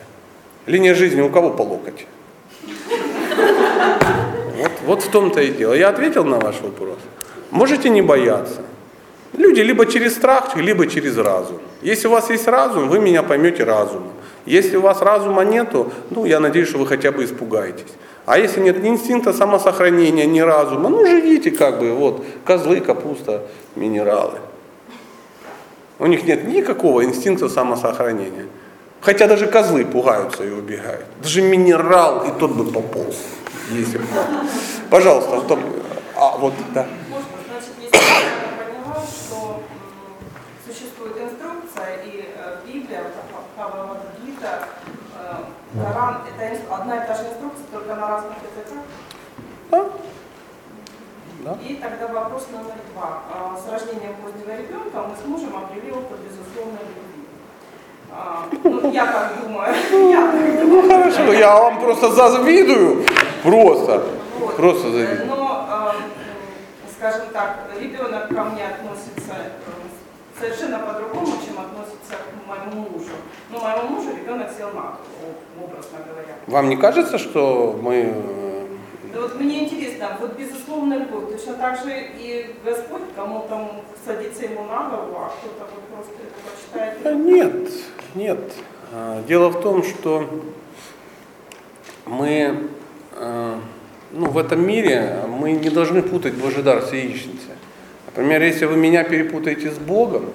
Линия 0.66 0.96
жизни 0.96 1.22
у 1.22 1.30
кого 1.30 1.52
по 1.52 1.62
локоть? 1.62 2.08
Вот, 4.58 4.72
вот 4.86 5.04
в 5.04 5.12
том-то 5.12 5.42
и 5.42 5.52
дело. 5.52 5.74
Я 5.74 5.90
ответил 5.90 6.24
на 6.24 6.40
ваш 6.40 6.62
вопрос. 6.62 6.98
Можете 7.52 7.90
не 7.90 8.02
бояться. 8.02 8.62
Люди 9.34 9.62
либо 9.62 9.86
через 9.86 10.16
страх, 10.16 10.56
либо 10.56 10.88
через 10.88 11.18
разум. 11.18 11.60
Если 11.82 12.08
у 12.08 12.12
вас 12.12 12.30
есть 12.30 12.48
разум, 12.48 12.90
вы 12.90 13.00
меня 13.00 13.24
поймете 13.24 13.64
разумом. 13.64 14.12
Если 14.46 14.76
у 14.78 14.82
вас 14.82 15.02
разума 15.02 15.44
нету, 15.44 15.92
ну, 16.10 16.26
я 16.26 16.40
надеюсь, 16.40 16.70
что 16.70 16.78
вы 16.80 16.88
хотя 16.88 17.12
бы 17.12 17.24
испугаетесь. 17.24 17.94
А 18.26 18.38
если 18.38 18.62
нет 18.62 18.82
ни 18.82 18.90
инстинкта 18.90 19.34
самосохранения, 19.34 20.26
ни 20.26 20.40
разума, 20.40 20.90
ну, 20.90 21.06
живите 21.06 21.52
как 21.52 21.80
бы, 21.80 21.94
вот, 21.94 22.26
козлы, 22.46 22.80
капуста, 22.80 23.44
минералы. 23.76 24.40
У 26.00 26.08
них 26.08 26.24
нет 26.24 26.48
никакого 26.48 27.04
инстинкта 27.04 27.50
самосохранения. 27.50 28.48
Хотя 29.02 29.28
даже 29.28 29.48
козлы 29.48 29.86
пугаются 29.86 30.44
и 30.44 30.50
убегают. 30.52 31.06
Даже 31.22 31.42
минерал 31.42 32.24
и 32.26 32.40
тот 32.40 32.52
бы 32.52 32.66
пополз. 32.72 33.18
Если 33.72 33.98
бы. 33.98 34.04
Пожалуйста, 34.90 35.42
а, 36.16 36.38
вот, 36.38 36.54
да. 36.74 36.86
Можно, 37.10 37.28
значит, 37.50 37.72
если 37.82 37.98
я 37.98 38.02
правильно 38.04 38.84
поняла, 38.84 39.06
что 39.08 39.64
м, 39.64 40.72
существует 40.72 41.16
инструкция, 41.18 42.04
и 42.06 42.30
э, 42.36 42.58
Библия, 42.68 43.02
Бхагавад-гита, 43.58 44.68
э, 45.18 45.36
Коран, 45.74 46.18
это 46.38 46.74
одна 46.76 47.04
и 47.04 47.08
та 47.08 47.14
же 47.16 47.24
инструкция, 47.30 47.66
только 47.72 47.96
на 47.96 48.08
разных 48.08 48.34
языках. 48.44 48.84
Да. 49.72 49.86
Да. 51.44 51.58
И 51.64 51.76
тогда 51.76 52.08
вопрос 52.08 52.48
номер 52.52 52.76
два. 52.94 53.20
А, 53.34 53.58
С 53.58 53.72
рождением 53.72 54.16
позднего 54.24 54.56
ребенка 54.58 55.02
мы 55.08 55.16
с 55.16 55.26
мужем 55.26 55.56
обрели 55.58 55.92
опыт 55.92 56.20
безусловной 56.20 56.80
любви. 56.82 57.26
А, 58.12 58.46
Ну, 58.64 58.92
я 58.92 59.06
так 59.06 59.32
думаю. 59.42 59.74
Я 60.12 60.32
так 60.32 60.60
думаю. 60.62 60.82
Ну 60.84 60.90
хорошо, 60.90 61.34
я 61.34 61.56
вам 61.56 61.80
просто 61.80 62.12
завидую. 62.12 63.06
Просто. 63.42 64.04
Вот. 64.40 64.56
Просто 64.58 64.92
завидую. 64.92 65.26
Но, 65.28 65.68
м, 65.96 66.02
скажем 66.98 67.28
так, 67.34 67.60
ребенок 67.80 68.28
ко 68.28 68.44
мне 68.44 68.66
относится 68.68 69.34
э, 69.34 69.81
совершенно 70.42 70.80
по-другому, 70.80 71.34
чем 71.46 71.60
относится 71.60 72.16
к 72.16 72.48
моему 72.50 72.90
мужу. 72.90 73.12
Но 73.52 73.60
моему 73.60 73.90
мужу 73.96 74.10
ребенок 74.16 74.50
сел 74.58 74.68
на 74.70 74.82
голову, 74.82 75.36
образно 75.64 76.00
говоря. 76.10 76.36
Вам 76.48 76.70
не 76.70 76.78
кажется, 76.78 77.18
что 77.18 77.80
мы... 77.82 78.12
э, 78.16 78.68
Да 79.14 79.22
вот 79.22 79.40
мне 79.40 79.64
интересно, 79.66 80.18
вот 80.20 80.38
безусловно 80.38 80.96
любовь, 80.96 81.32
точно 81.32 81.54
так 81.54 81.78
же 81.84 81.92
и 82.18 82.56
Господь 82.66 83.04
кому-то 83.16 83.84
садится 84.06 84.46
ему 84.46 84.64
на 84.64 84.90
голову, 84.90 85.18
а 85.18 85.30
кто-то 85.30 85.70
вот 85.74 85.84
просто 85.94 86.14
это 86.24 86.40
почитает. 86.50 87.04
Да 87.04 87.14
нет, 87.14 87.72
нет. 88.16 88.40
А, 88.92 89.22
Дело 89.28 89.50
в 89.50 89.62
том, 89.62 89.84
что 89.84 90.28
мы 92.06 92.68
э, 93.14 93.56
ну, 94.12 94.30
в 94.30 94.38
этом 94.38 94.66
мире 94.66 95.20
мы 95.30 95.52
не 95.54 95.70
должны 95.70 96.02
путать 96.02 96.34
Божий 96.34 96.64
дар 96.64 96.82
с 96.82 96.92
яичницей. 96.92 97.52
Например, 98.16 98.42
если 98.42 98.66
вы 98.66 98.76
меня 98.76 99.04
перепутаете 99.04 99.72
с 99.72 99.78
Богом, 99.78 100.26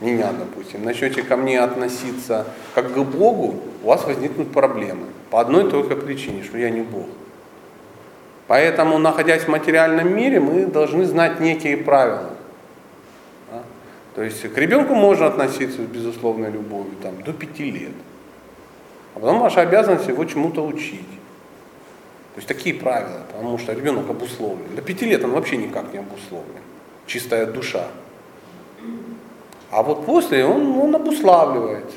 меня, 0.00 0.32
допустим, 0.32 0.84
начнете 0.84 1.22
ко 1.22 1.36
мне 1.36 1.60
относиться 1.60 2.46
как 2.74 2.92
к 2.92 2.98
Богу, 2.98 3.60
у 3.82 3.86
вас 3.86 4.04
возникнут 4.04 4.52
проблемы. 4.52 5.06
По 5.30 5.40
одной 5.40 5.70
только 5.70 5.96
причине, 5.96 6.42
что 6.42 6.58
я 6.58 6.70
не 6.70 6.82
Бог. 6.82 7.06
Поэтому, 8.48 8.98
находясь 8.98 9.44
в 9.44 9.48
материальном 9.48 10.14
мире, 10.14 10.40
мы 10.40 10.66
должны 10.66 11.06
знать 11.06 11.40
некие 11.40 11.78
правила. 11.78 12.32
Да? 13.50 13.62
То 14.14 14.22
есть 14.22 14.42
к 14.42 14.58
ребенку 14.58 14.94
можно 14.94 15.26
относиться 15.26 15.82
с 15.82 15.86
безусловной 15.86 16.50
любовью 16.50 16.94
там, 17.02 17.22
до 17.22 17.32
пяти 17.32 17.70
лет. 17.70 17.92
А 19.14 19.20
потом 19.20 19.38
ваша 19.38 19.62
обязанность 19.62 20.08
его 20.08 20.24
чему-то 20.24 20.66
учить. 20.66 21.00
То 22.34 22.38
есть 22.38 22.48
такие 22.48 22.74
правила, 22.74 23.22
потому 23.30 23.58
что 23.58 23.72
ребенок 23.72 24.10
обусловлен. 24.10 24.74
До 24.74 24.82
пяти 24.82 25.06
лет 25.06 25.24
он 25.24 25.30
вообще 25.30 25.56
никак 25.56 25.92
не 25.92 26.00
обусловлен. 26.00 26.61
Чистая 27.06 27.46
душа. 27.46 27.88
А 29.70 29.82
вот 29.82 30.04
после 30.04 30.44
он, 30.44 30.78
он 30.78 30.94
обуславливается. 30.94 31.96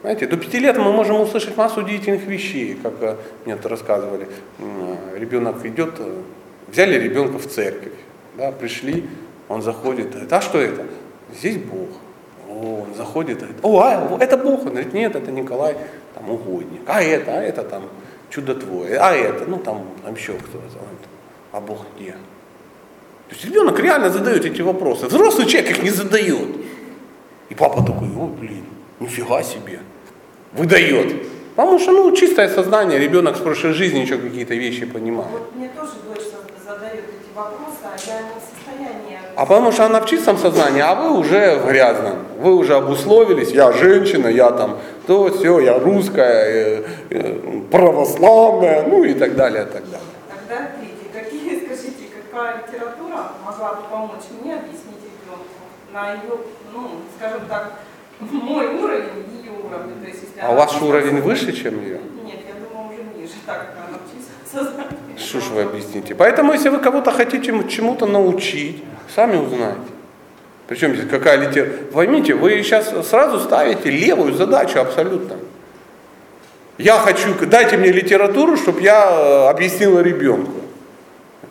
Знаете, 0.00 0.26
до 0.26 0.36
пяти 0.36 0.58
лет 0.58 0.78
мы 0.78 0.92
можем 0.92 1.20
услышать 1.20 1.56
массу 1.56 1.80
удивительных 1.80 2.24
вещей, 2.24 2.78
как 2.82 2.94
э, 3.00 3.16
мне 3.44 3.54
это 3.54 3.68
рассказывали. 3.68 4.28
Э, 4.58 5.18
Ребенок 5.18 5.64
идет, 5.66 5.94
э, 5.98 6.22
взяли 6.68 6.98
ребенка 6.98 7.38
в 7.38 7.46
церковь, 7.46 7.92
да, 8.36 8.52
пришли, 8.52 9.08
он 9.48 9.60
заходит, 9.60 10.10
говорит, 10.10 10.32
а 10.32 10.40
что 10.40 10.58
это? 10.58 10.84
Здесь 11.34 11.56
Бог. 11.56 11.88
О, 12.48 12.84
он 12.86 12.94
заходит, 12.94 13.38
говорит, 13.38 13.58
о, 13.62 13.80
а, 13.80 14.18
это 14.20 14.36
Бог. 14.36 14.60
Он 14.60 14.70
говорит, 14.70 14.92
нет, 14.92 15.16
это 15.16 15.30
Николай, 15.30 15.76
там, 16.14 16.30
угодник. 16.30 16.82
А 16.86 17.02
это, 17.02 17.32
а 17.32 17.42
это 17.42 17.62
там 17.62 17.84
чудотворец. 18.30 18.98
А 19.00 19.12
это, 19.14 19.46
ну 19.46 19.58
там, 19.58 19.84
там 20.04 20.14
еще 20.14 20.34
кто-то. 20.34 20.62
А 21.52 21.60
Бог 21.60 21.84
где? 21.96 22.14
То 23.28 23.34
есть 23.34 23.44
ребенок 23.44 23.78
реально 23.78 24.10
задает 24.10 24.44
эти 24.44 24.62
вопросы. 24.62 25.06
Взрослый 25.06 25.46
человек 25.46 25.70
их 25.70 25.82
не 25.82 25.90
задает. 25.90 26.48
И 27.50 27.54
папа 27.54 27.82
такой, 27.82 28.08
о, 28.16 28.26
блин, 28.26 28.64
нифига 29.00 29.42
себе. 29.42 29.80
Выдает. 30.52 31.22
Потому 31.56 31.78
что, 31.78 31.92
ну, 31.92 32.14
чистое 32.14 32.48
сознание, 32.48 32.98
ребенок 32.98 33.36
с 33.36 33.40
прошлой 33.40 33.72
жизни 33.72 33.98
еще 33.98 34.16
какие-то 34.16 34.54
вещи 34.54 34.86
понимает. 34.86 35.28
Вот 35.32 35.54
мне 35.56 35.68
тоже 35.68 35.92
дочь 36.08 36.24
задает 36.66 37.04
эти 37.04 37.36
вопросы, 37.36 37.78
а 37.82 37.96
я 38.06 38.20
не 38.20 38.28
в 38.28 38.44
состоянии. 38.44 39.18
А 39.34 39.44
потому 39.44 39.72
что 39.72 39.86
она 39.86 40.00
в 40.00 40.06
чистом 40.06 40.38
сознании, 40.38 40.80
а 40.80 40.94
вы 40.94 41.18
уже 41.18 41.58
в 41.58 41.66
грязном. 41.66 42.18
Вы 42.38 42.54
уже 42.54 42.74
обусловились, 42.76 43.50
я 43.50 43.72
женщина, 43.72 44.28
я 44.28 44.50
там 44.52 44.78
то, 45.06 45.30
все, 45.30 45.60
я 45.60 45.78
русская, 45.78 46.44
э, 46.44 46.82
э, 47.10 47.60
православная, 47.70 48.86
ну 48.86 49.04
и 49.04 49.14
так 49.14 49.34
далее, 49.34 49.64
так 49.64 49.84
далее. 49.84 50.06
Тогда 50.28 50.70
третий. 50.78 51.08
Какие, 51.12 51.64
скажите, 51.64 52.04
какая 52.30 52.58
литература 52.58 53.07
могла 53.58 53.74
бы 53.74 53.82
помочь 53.90 54.22
мне 54.40 54.54
объяснить 54.54 55.02
ребенку 55.02 55.44
на 55.92 56.12
ее, 56.12 56.38
ну, 56.72 56.90
скажем 57.16 57.40
так, 57.48 57.72
мой 58.20 58.66
уровень 58.66 59.24
ее 59.42 59.50
уровень. 59.52 60.00
То 60.02 60.06
есть, 60.08 60.22
если 60.22 60.40
А 60.40 60.52
ваш 60.52 60.80
уровень 60.80 61.20
выше, 61.20 61.52
чем 61.52 61.82
ее? 61.82 62.00
Нет, 62.24 62.38
я 62.46 62.54
думаю, 62.54 62.92
уже 62.92 63.02
ниже, 63.18 63.34
так 63.46 63.58
как 63.58 63.88
она 63.88 63.98
сознании. 64.50 65.18
Что 65.18 65.40
ж 65.40 65.44
вы 65.50 65.62
объясните? 65.62 66.14
Поэтому, 66.14 66.52
если 66.52 66.68
вы 66.68 66.78
кого-то 66.78 67.10
хотите 67.10 67.44
чему- 67.46 67.64
чему-то 67.64 68.06
научить, 68.06 68.82
сами 69.14 69.36
узнаете. 69.36 69.80
Причем 70.68 70.94
здесь 70.94 71.08
какая 71.08 71.36
литература? 71.36 71.78
Поймите, 71.92 72.34
вы 72.34 72.62
сейчас 72.62 72.92
сразу 73.08 73.40
ставите 73.40 73.90
левую 73.90 74.34
задачу 74.34 74.78
абсолютно. 74.80 75.36
Я 76.76 76.98
хочу, 76.98 77.34
дайте 77.46 77.76
мне 77.76 77.90
литературу, 77.90 78.56
чтобы 78.56 78.82
я 78.82 79.10
э, 79.10 79.48
объяснила 79.50 80.00
ребенку. 80.00 80.52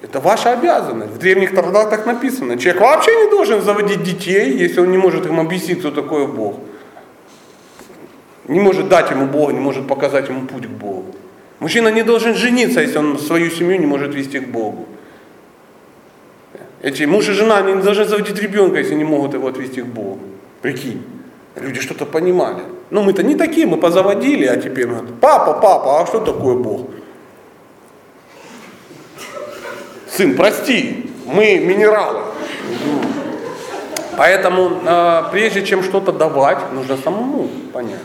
Это 0.02 0.20
ваша 0.20 0.54
обязанность. 0.54 1.14
В 1.14 1.18
древних 1.18 1.52
трактатах 1.52 2.06
написано. 2.06 2.58
Человек 2.58 2.82
вообще 2.82 3.26
не 3.26 3.30
должен 3.32 3.62
заводить 3.62 4.04
детей, 4.04 4.58
если 4.58 4.80
он 4.80 4.92
не 4.92 4.98
может 4.98 5.26
им 5.26 5.40
объяснить, 5.40 5.80
кто 5.80 5.92
такой 5.92 6.28
Бог. 6.28 6.56
Не 8.48 8.60
может 8.60 8.88
дать 8.88 9.12
ему 9.12 9.26
Бога, 9.26 9.54
не 9.54 9.60
может 9.60 9.88
показать 9.88 10.30
ему 10.30 10.48
путь 10.48 10.68
к 10.68 10.70
Богу. 10.70 11.16
Мужчина 11.60 11.90
не 11.90 12.04
должен 12.04 12.36
жениться, 12.36 12.82
если 12.82 13.00
он 13.00 13.18
свою 13.18 13.50
семью 13.50 13.80
не 13.80 13.88
может 13.88 14.14
вести 14.14 14.40
к 14.40 14.48
Богу. 14.48 14.86
Эти 16.82 17.04
муж 17.06 17.28
и 17.30 17.32
жена 17.32 17.62
не 17.62 17.82
должны 17.82 18.06
заводить 18.06 18.40
ребенка, 18.40 18.78
если 18.78 18.94
не 18.94 19.04
могут 19.04 19.34
его 19.34 19.48
отвести 19.48 19.82
к 19.82 19.88
Богу. 19.88 20.20
Прикинь, 20.62 21.02
люди 21.56 21.82
что-то 21.82 22.06
понимали. 22.06 22.62
Ну 22.92 23.02
мы-то 23.02 23.24
не 23.24 23.36
такие, 23.36 23.66
мы 23.66 23.78
позаводили, 23.78 24.46
а 24.46 24.58
теперь 24.58 24.86
говорят, 24.86 25.20
папа, 25.20 25.54
папа, 25.54 26.02
а 26.02 26.06
что 26.06 26.20
такое 26.20 26.56
Бог? 26.56 26.82
Сын, 30.10 30.36
прости, 30.36 31.10
мы 31.26 31.60
минералы. 31.60 32.22
Поэтому 34.18 34.82
э, 34.84 35.24
прежде 35.32 35.64
чем 35.66 35.84
что-то 35.84 36.12
давать, 36.12 36.72
нужно 36.74 36.98
самому 36.98 37.50
понять, 37.72 38.00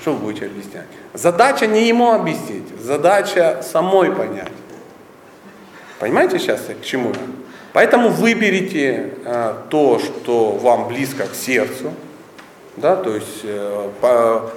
что 0.00 0.12
вы 0.14 0.18
будете 0.18 0.46
объяснять. 0.46 0.86
Задача 1.14 1.66
не 1.66 1.86
ему 1.86 2.12
объяснить, 2.12 2.64
задача 2.80 3.62
самой 3.62 4.10
понять. 4.10 4.50
Понимаете 6.00 6.40
сейчас 6.40 6.62
к 6.62 6.84
чему 6.84 7.10
я? 7.10 7.20
Поэтому 7.72 8.08
выберите 8.08 9.14
э, 9.24 9.54
то, 9.70 10.00
что 10.00 10.50
вам 10.50 10.88
близко 10.88 11.26
к 11.26 11.34
сердцу, 11.34 11.92
да, 12.76 12.96
то 12.96 13.14
есть 13.14 13.42
э, 13.44 13.88
по- 14.00 14.50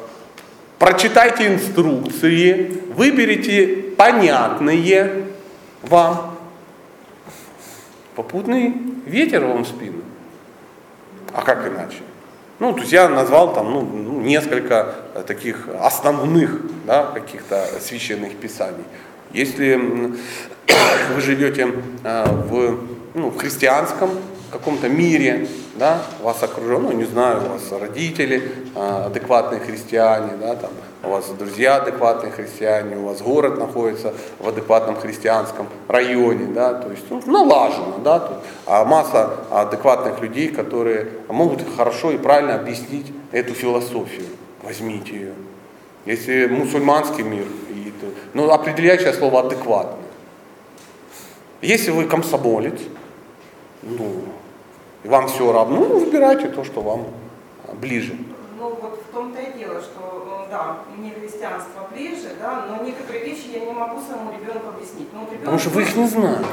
прочитайте 0.80 1.48
инструкции, 1.48 2.82
выберите 2.96 3.68
понятные 3.96 5.26
вам, 5.84 6.35
попутный 8.16 8.74
ветер 9.06 9.46
вам 9.46 9.64
в 9.64 9.68
спину. 9.68 10.02
А 11.34 11.42
как 11.42 11.68
иначе? 11.68 12.00
Ну, 12.60 12.74
то 12.74 12.80
есть 12.80 12.92
я 12.94 13.10
назвал 13.10 13.54
там 13.54 13.72
ну, 13.72 13.82
ну, 13.82 14.22
несколько 14.22 14.96
таких 15.28 15.68
основных 15.82 16.62
да, 16.86 17.12
каких-то 17.14 17.68
священных 17.82 18.36
писаний. 18.36 18.86
Если 19.34 19.76
вы 21.14 21.22
живете 21.22 21.74
э, 22.04 22.26
в, 22.26 22.80
ну, 23.14 23.30
в 23.30 23.38
христианском 23.38 24.12
каком-то 24.58 24.88
мире, 24.88 25.48
да, 25.76 26.02
вас 26.22 26.42
окружен, 26.42 26.84
ну, 26.84 26.92
не 26.94 27.04
знаю, 27.04 27.44
у 27.46 27.50
вас 27.54 27.72
родители 27.72 28.54
э, 28.74 29.04
адекватные 29.08 29.60
христиане, 29.60 30.32
да, 30.40 30.56
там, 30.56 30.72
у 31.04 31.10
вас 31.10 31.28
друзья 31.38 31.76
адекватные 31.76 32.32
христиане, 32.32 32.96
у 32.96 33.06
вас 33.08 33.22
город 33.22 33.58
находится 33.58 34.14
в 34.40 34.48
адекватном 34.48 34.96
христианском 34.96 35.68
районе, 35.90 36.54
да, 36.54 36.74
то 36.74 36.90
есть 36.90 37.04
ну, 37.10 37.22
налажено, 37.26 38.00
да, 38.02 38.20
тут, 38.20 38.38
а 38.66 38.86
масса 38.86 39.42
адекватных 39.52 40.22
людей, 40.22 40.48
которые 40.48 41.10
могут 41.28 41.62
хорошо 41.76 42.12
и 42.12 42.18
правильно 42.18 42.56
объяснить 42.56 43.12
эту 43.34 43.54
философию. 43.54 44.28
Возьмите 44.64 45.14
ее. 45.14 45.34
Если 46.06 46.48
мусульманский 46.48 47.24
мир, 47.24 47.46
и, 47.70 47.92
ну, 48.34 48.50
определяющее 48.50 49.14
слово 49.14 49.42
адекватно. 49.42 49.98
Если 51.62 51.92
вы 51.92 52.06
комсомолец, 52.06 52.80
ну, 53.84 54.24
и 55.06 55.08
вам 55.08 55.28
все 55.28 55.52
равно, 55.52 55.82
ну, 55.82 56.00
выбирайте 56.00 56.48
то, 56.48 56.64
что 56.64 56.82
вам 56.82 57.06
ближе. 57.80 58.18
Ну 58.58 58.70
вот 58.82 59.00
в 59.08 59.14
том-то 59.14 59.40
и 59.40 59.58
дело, 59.60 59.80
что 59.80 60.48
да, 60.50 60.78
мне 60.98 61.12
христианство 61.12 61.88
ближе, 61.94 62.30
да, 62.42 62.66
но 62.68 62.84
некоторые 62.84 63.24
вещи 63.24 63.50
я 63.54 63.60
не 63.60 63.72
могу 63.72 64.02
своему 64.02 64.32
ребенку 64.32 64.70
объяснить. 64.70 65.08
Ну, 65.14 65.20
вот 65.20 65.30
ребенок, 65.32 65.42
Потому 65.42 65.60
что 65.60 65.70
вы 65.70 65.82
их 65.84 65.96
не 65.96 66.08
знаете. 66.08 66.46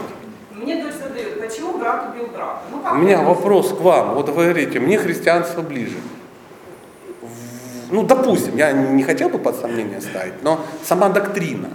Мне 0.50 0.82
дочь 0.82 0.94
задает, 0.94 1.40
почему 1.40 1.78
брат 1.78 2.10
убил 2.10 2.26
брата? 2.26 2.60
Ну, 2.70 2.80
как 2.82 2.92
У 2.92 2.96
меня 2.96 3.22
вопрос 3.22 3.70
к 3.70 3.80
вам. 3.80 4.14
Вот 4.14 4.28
вы 4.28 4.44
говорите, 4.44 4.80
мне 4.80 4.98
христианство 4.98 5.62
ближе. 5.62 5.96
Ну, 7.90 8.02
допустим, 8.02 8.56
я 8.58 8.72
не 8.72 9.02
хотел 9.02 9.30
бы 9.30 9.38
под 9.38 9.56
сомнение 9.56 10.02
ставить, 10.02 10.42
но 10.42 10.60
сама 10.84 11.08
доктрина. 11.08 11.70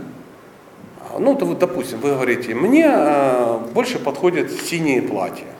А, 1.01 1.17
Ну, 1.17 1.35
то 1.35 1.45
вот, 1.45 1.57
допустим, 1.57 1.99
вы 1.99 2.11
говорите, 2.11 2.53
мне 2.53 2.85
э, 2.87 3.59
больше 3.73 3.97
подходят 3.97 4.51
синие 4.51 5.01
платья. 5.01 5.56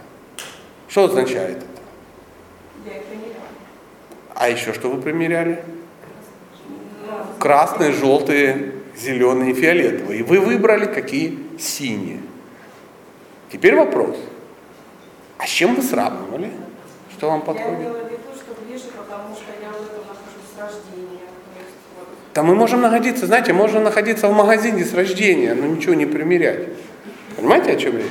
Что 0.88 1.06
означает 1.06 1.58
это? 1.58 1.66
Я 2.86 2.98
их 2.98 3.04
примеряю. 3.06 3.36
А 4.36 4.50
еще 4.50 4.74
что 4.74 4.90
вы 4.90 5.02
примеряли? 5.02 5.64
Красные, 7.40 7.92
желтые, 7.94 8.72
зеленые, 8.98 9.54
фиолетовые. 9.54 10.20
И 10.20 10.24
вы 10.24 10.40
выбрали 10.40 10.86
какие? 10.86 11.38
Синие. 11.60 12.20
Теперь 13.52 13.76
вопрос. 13.76 14.18
А 15.38 15.46
с 15.46 15.50
чем 15.50 15.76
вы 15.76 15.82
сравнивали? 15.82 16.52
Что 17.18 17.30
вам 17.30 17.40
Я 17.40 17.46
подходит? 17.46 17.80
имела 17.80 17.94
в 17.94 18.06
виду, 18.06 18.18
что 18.36 18.54
ближе, 18.66 18.86
потому 18.96 19.36
что 19.36 19.46
я 19.62 19.70
в 19.70 19.76
этом 19.86 20.02
нахожусь 20.08 20.50
с 20.56 20.60
рождения. 20.60 21.20
То 21.54 21.60
есть, 21.60 21.76
вот, 21.98 22.08
Да 22.34 22.44
мы 22.44 22.56
можем 22.56 22.82
находиться, 22.82 23.26
знаете, 23.28 23.54
можно 23.54 23.80
находиться 23.80 24.28
в 24.28 24.34
магазине 24.34 24.84
с 24.84 24.94
рождения, 24.94 25.54
но 25.54 25.66
ничего 25.68 25.94
не 25.94 26.06
примерять. 26.06 26.68
Понимаете, 27.36 27.72
о 27.72 27.76
чем 27.76 27.98
речь? 27.98 28.06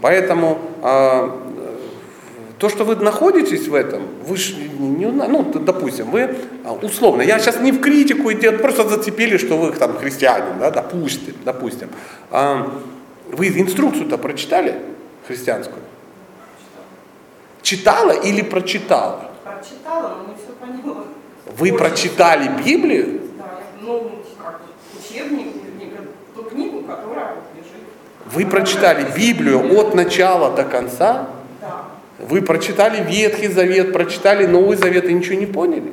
Поэтому 0.00 0.58
э, 0.82 1.41
то, 2.62 2.68
что 2.68 2.84
вы 2.84 2.94
находитесь 2.94 3.66
в 3.66 3.74
этом, 3.74 4.02
вы 4.24 4.36
ж 4.36 4.54
не, 4.78 5.06
ну, 5.06 5.42
допустим, 5.42 6.12
вы 6.12 6.32
а, 6.64 6.72
условно, 6.74 7.22
я 7.22 7.40
сейчас 7.40 7.58
не 7.58 7.72
в 7.72 7.80
критику, 7.80 8.30
иди, 8.30 8.50
просто 8.50 8.88
зацепили, 8.88 9.36
что 9.36 9.56
вы 9.56 9.72
там 9.72 9.98
христианин, 9.98 10.60
да, 10.60 10.70
допустим, 10.70 11.34
допустим. 11.44 11.88
А, 12.30 12.72
вы 13.32 13.48
инструкцию-то 13.48 14.16
прочитали 14.16 14.76
христианскую? 15.26 15.82
Читала 17.62 18.12
или 18.12 18.42
прочитала? 18.42 19.32
прочитала, 19.42 20.18
но 20.18 20.32
не 20.32 20.36
все 20.36 20.52
поняла. 20.52 21.02
Вы 21.58 21.66
Очень. 21.66 21.78
прочитали 21.78 22.48
Библию? 22.64 23.22
Да, 23.38 23.58
ну, 23.80 24.08
как 24.40 24.60
учебник, 25.00 25.48
ту 26.36 26.44
книгу, 26.44 26.82
которая 26.82 27.38
лежит. 27.56 27.88
Вы 28.26 28.46
прочитали 28.46 29.04
Библию 29.16 29.80
от 29.80 29.96
начала 29.96 30.54
до 30.54 30.62
конца? 30.62 31.26
Вы 32.18 32.42
прочитали 32.42 33.02
Ветхий 33.02 33.48
Завет, 33.48 33.92
прочитали 33.92 34.46
Новый 34.46 34.76
Завет 34.76 35.04
и 35.06 35.12
ничего 35.12 35.34
не 35.36 35.46
поняли? 35.46 35.90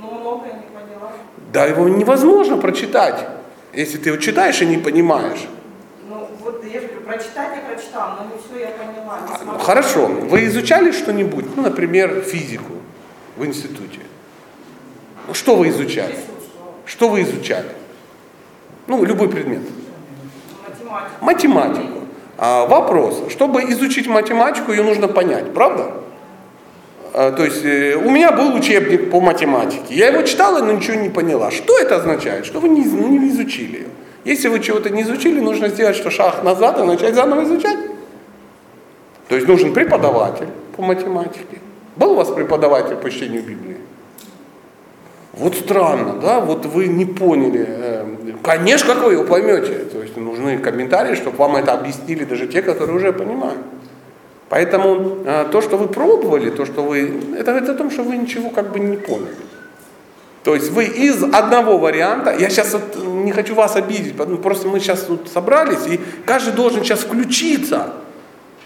Но 0.00 0.10
многое 0.20 0.52
не 0.54 0.66
поняла. 0.74 1.12
Да 1.52 1.64
его 1.66 1.88
невозможно 1.88 2.56
прочитать, 2.56 3.26
если 3.72 3.98
ты 3.98 4.08
его 4.10 4.18
читаешь 4.18 4.60
и 4.62 4.66
не 4.66 4.78
понимаешь. 4.78 5.46
Ну, 6.08 6.28
вот 6.42 6.64
я 6.64 6.80
же 6.80 6.86
говорю, 6.88 7.02
прочитать 7.06 7.50
я 7.56 7.72
прочитала, 7.74 8.18
но 8.20 8.34
не 8.34 8.40
все 8.42 8.64
я 8.68 8.70
поняла. 8.76 9.20
Не 9.20 9.32
А, 9.34 9.36
смогла. 9.36 9.52
ну, 9.54 9.58
Хорошо, 9.60 10.06
вы 10.06 10.46
изучали 10.46 10.90
что-нибудь, 10.92 11.44
ну, 11.56 11.62
например, 11.62 12.22
физику 12.22 12.72
в 13.36 13.44
институте? 13.44 14.00
Ну, 15.28 15.34
Что 15.34 15.54
вы 15.56 15.68
изучали? 15.68 16.16
Что 16.86 17.08
вы 17.08 17.22
изучали? 17.22 17.68
Ну, 18.88 19.04
любой 19.04 19.28
предмет. 19.28 19.60
Математика. 20.66 21.10
Математику. 21.20 21.99
А, 22.42 22.64
вопрос. 22.64 23.22
Чтобы 23.28 23.64
изучить 23.64 24.06
математику, 24.08 24.72
ее 24.72 24.82
нужно 24.82 25.08
понять, 25.08 25.52
правда? 25.52 25.90
А, 27.12 27.32
то 27.32 27.44
есть 27.44 27.62
э, 27.66 27.96
у 27.96 28.10
меня 28.10 28.32
был 28.32 28.54
учебник 28.54 29.10
по 29.10 29.20
математике. 29.20 29.94
Я 29.94 30.08
его 30.08 30.22
читала, 30.22 30.64
но 30.64 30.72
ничего 30.72 30.96
не 30.96 31.10
поняла. 31.10 31.50
Что 31.50 31.78
это 31.78 31.96
означает? 31.96 32.46
Что 32.46 32.60
вы 32.60 32.70
не, 32.70 32.80
не 32.82 33.28
изучили 33.28 33.76
ее. 33.76 33.86
Если 34.24 34.48
вы 34.48 34.60
чего-то 34.60 34.88
не 34.88 35.02
изучили, 35.02 35.38
нужно 35.38 35.68
сделать 35.68 35.96
что 35.96 36.10
шаг 36.10 36.42
назад 36.42 36.78
и 36.78 36.82
начать 36.82 37.14
заново 37.14 37.44
изучать. 37.44 37.78
То 39.28 39.34
есть 39.34 39.46
нужен 39.46 39.74
преподаватель 39.74 40.48
по 40.74 40.82
математике. 40.82 41.58
Был 41.96 42.12
у 42.12 42.14
вас 42.14 42.28
преподаватель 42.28 42.96
по 42.96 43.10
чтению 43.10 43.42
Библии? 43.42 43.69
Вот 45.40 45.54
странно, 45.56 46.14
да, 46.20 46.40
вот 46.40 46.66
вы 46.66 46.86
не 46.88 47.06
поняли. 47.06 47.64
э, 47.66 48.04
Конечно, 48.42 48.94
как 48.94 49.04
вы 49.04 49.12
его 49.14 49.24
поймете. 49.24 49.72
То 49.92 50.02
есть 50.02 50.16
нужны 50.16 50.58
комментарии, 50.58 51.14
чтобы 51.14 51.36
вам 51.38 51.56
это 51.56 51.72
объяснили 51.72 52.24
даже 52.24 52.46
те, 52.46 52.60
которые 52.62 52.96
уже 52.96 53.12
понимают. 53.12 53.58
Поэтому 54.50 55.16
э, 55.24 55.46
то, 55.50 55.60
что 55.62 55.76
вы 55.78 55.88
пробовали, 55.88 56.50
то, 56.50 56.66
что 56.66 56.82
вы, 56.82 57.20
это 57.38 57.52
говорит 57.52 57.68
о 57.70 57.74
том, 57.74 57.90
что 57.90 58.02
вы 58.02 58.16
ничего 58.18 58.50
как 58.50 58.70
бы 58.72 58.80
не 58.80 58.96
поняли. 58.96 59.34
То 60.44 60.54
есть 60.54 60.70
вы 60.70 60.84
из 60.84 61.22
одного 61.22 61.78
варианта, 61.78 62.34
я 62.38 62.48
сейчас 62.50 62.72
вот 62.74 62.96
не 63.24 63.32
хочу 63.32 63.54
вас 63.54 63.76
обидеть, 63.76 64.16
потому- 64.16 64.38
просто 64.38 64.68
мы 64.68 64.80
сейчас 64.80 65.02
тут 65.02 65.28
собрались, 65.28 65.86
и 65.86 66.00
каждый 66.26 66.52
должен 66.54 66.82
сейчас 66.84 67.00
включиться. 67.00 67.92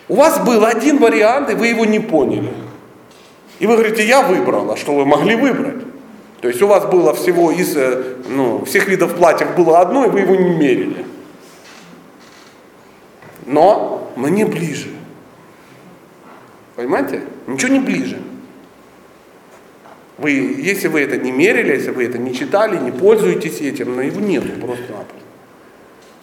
У 0.08 0.14
вас 0.16 0.38
был 0.44 0.64
один 0.64 0.98
вариант, 0.98 1.50
и 1.50 1.54
вы 1.54 1.68
его 1.68 1.84
не 1.84 2.00
поняли. 2.00 2.52
И 3.60 3.66
вы 3.66 3.74
говорите, 3.76 4.04
я 4.06 4.22
выбрал, 4.22 4.70
а 4.70 4.76
что 4.76 4.92
вы 4.94 5.04
могли 5.04 5.36
выбрать? 5.36 5.93
То 6.44 6.48
есть 6.48 6.60
у 6.60 6.66
вас 6.66 6.84
было 6.84 7.14
всего 7.14 7.50
из 7.50 7.74
э, 7.74 8.16
ну, 8.28 8.66
всех 8.66 8.86
видов 8.86 9.14
платьев 9.16 9.56
было 9.56 9.80
одно, 9.80 10.04
и 10.04 10.10
вы 10.10 10.20
его 10.20 10.34
не 10.34 10.50
мерили. 10.50 11.06
Но 13.46 14.12
мне 14.14 14.44
ближе. 14.44 14.88
Понимаете? 16.76 17.22
Ничего 17.46 17.72
не 17.72 17.80
ближе. 17.80 18.18
Вы, 20.18 20.32
если 20.32 20.88
вы 20.88 21.00
это 21.00 21.16
не 21.16 21.32
мерили, 21.32 21.72
если 21.72 21.92
вы 21.92 22.04
это 22.04 22.18
не 22.18 22.34
читали, 22.34 22.76
не 22.76 22.90
пользуетесь 22.90 23.62
этим, 23.62 23.96
но 23.96 24.02
его 24.02 24.20
нету 24.20 24.48
просто-напросто. 24.60 25.24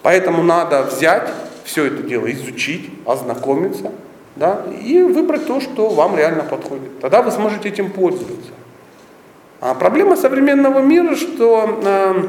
Поэтому 0.02 0.44
надо 0.44 0.84
взять 0.84 1.32
все 1.64 1.86
это 1.86 2.00
дело, 2.04 2.30
изучить, 2.30 2.90
ознакомиться, 3.06 3.90
да, 4.36 4.66
и 4.84 5.02
выбрать 5.02 5.48
то, 5.48 5.60
что 5.60 5.88
вам 5.88 6.16
реально 6.16 6.44
подходит. 6.44 7.00
Тогда 7.00 7.22
вы 7.22 7.32
сможете 7.32 7.70
этим 7.70 7.90
пользоваться. 7.90 8.52
А 9.62 9.74
проблема 9.74 10.16
современного 10.16 10.80
мира, 10.80 11.14
что 11.14 11.80
э, 11.84 12.22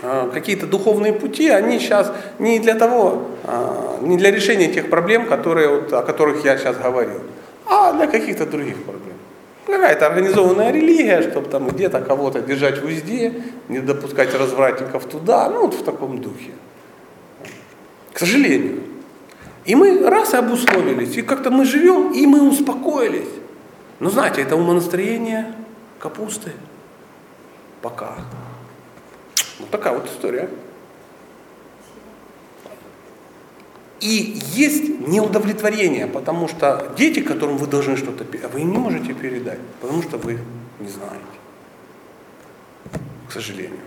э, 0.00 0.30
какие-то 0.32 0.66
духовные 0.66 1.12
пути, 1.12 1.50
они 1.50 1.78
сейчас 1.78 2.10
не 2.38 2.58
для 2.58 2.74
того, 2.74 3.24
э, 3.44 3.98
не 4.00 4.16
для 4.16 4.30
решения 4.30 4.68
тех 4.68 4.88
проблем, 4.88 5.26
которые, 5.26 5.68
вот, 5.68 5.92
о 5.92 6.02
которых 6.02 6.42
я 6.42 6.56
сейчас 6.56 6.78
говорил, 6.78 7.20
а 7.66 7.92
для 7.92 8.06
каких-то 8.06 8.46
других 8.46 8.82
проблем. 8.82 9.16
Какая-то 9.66 10.06
организованная 10.06 10.72
религия, 10.72 11.20
чтобы 11.20 11.50
там 11.50 11.68
где-то 11.68 12.00
кого-то 12.00 12.40
держать 12.40 12.80
в 12.80 12.86
узде, 12.86 13.34
не 13.68 13.80
допускать 13.80 14.34
развратников 14.34 15.04
туда, 15.04 15.50
ну 15.50 15.66
вот 15.66 15.74
в 15.74 15.84
таком 15.84 16.18
духе. 16.18 16.52
К 18.14 18.20
сожалению. 18.20 18.84
И 19.66 19.74
мы 19.74 20.08
раз 20.08 20.32
и 20.32 20.38
обусловились, 20.38 21.14
и 21.14 21.20
как-то 21.20 21.50
мы 21.50 21.66
живем, 21.66 22.12
и 22.12 22.26
мы 22.26 22.48
успокоились. 22.48 23.28
Но 24.00 24.08
знаете, 24.08 24.40
это 24.40 24.56
умонастроение 24.56 25.56
капусты. 26.02 26.52
Пока. 27.80 28.16
Вот 29.60 29.70
такая 29.70 29.94
вот 29.94 30.06
история. 30.06 30.50
И 34.00 34.40
есть 34.52 34.98
неудовлетворение, 35.06 36.08
потому 36.08 36.48
что 36.48 36.92
дети, 36.98 37.20
которым 37.20 37.56
вы 37.56 37.68
должны 37.68 37.96
что-то 37.96 38.24
передать, 38.24 38.52
вы 38.52 38.62
им 38.62 38.72
не 38.72 38.78
можете 38.78 39.14
передать, 39.14 39.60
потому 39.80 40.02
что 40.02 40.18
вы 40.18 40.38
не 40.80 40.88
знаете. 40.88 41.22
К 43.28 43.32
сожалению. 43.32 43.78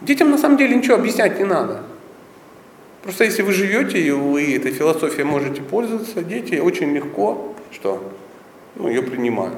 Детям 0.00 0.30
на 0.30 0.38
самом 0.38 0.56
деле 0.56 0.76
ничего 0.76 0.96
объяснять 0.96 1.38
не 1.38 1.44
надо. 1.44 1.82
Просто 3.02 3.24
если 3.24 3.42
вы 3.42 3.52
живете 3.52 4.00
и 4.00 4.10
вы 4.10 4.56
этой 4.56 4.72
философией 4.72 5.24
можете 5.24 5.60
пользоваться, 5.60 6.22
дети 6.22 6.54
очень 6.54 6.94
легко, 6.94 7.54
что, 7.70 8.12
ну, 8.76 8.88
ее 8.88 9.02
принимают. 9.02 9.54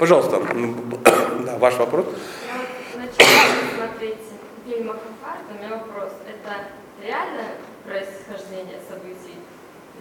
Пожалуйста, 0.00 0.40
да, 1.44 1.58
ваш 1.58 1.76
вопрос. 1.76 2.06
Я 2.46 2.54
вот 2.56 2.68
начала 2.96 3.38
смотреть 3.76 4.16
фильм 4.64 4.86
Махабхарата, 4.86 5.44
у 5.50 5.58
меня 5.58 5.76
вопрос. 5.76 6.12
Это 6.26 6.68
реальное 7.06 7.56
происхождение 7.84 8.80
событий? 8.88 9.36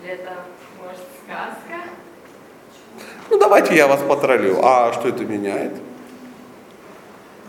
Или 0.01 0.13
это, 0.13 0.45
может, 0.81 1.03
сказка? 1.21 1.89
Ну 3.29 3.37
давайте 3.37 3.75
я 3.75 3.87
вас 3.87 3.99
потроллю. 4.01 4.61
А 4.63 4.93
что 4.93 5.09
это 5.09 5.25
меняет? 5.25 5.73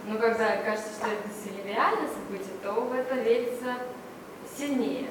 Ну, 0.09 0.19
когда 0.19 0.57
кажется, 0.57 0.91
что 0.99 1.07
это 1.07 1.29
реальное 1.65 2.09
событие, 2.09 2.55
то 2.65 2.73
в 2.73 2.93
это 2.93 3.15
верится 3.15 3.77
сильнее. 4.59 5.07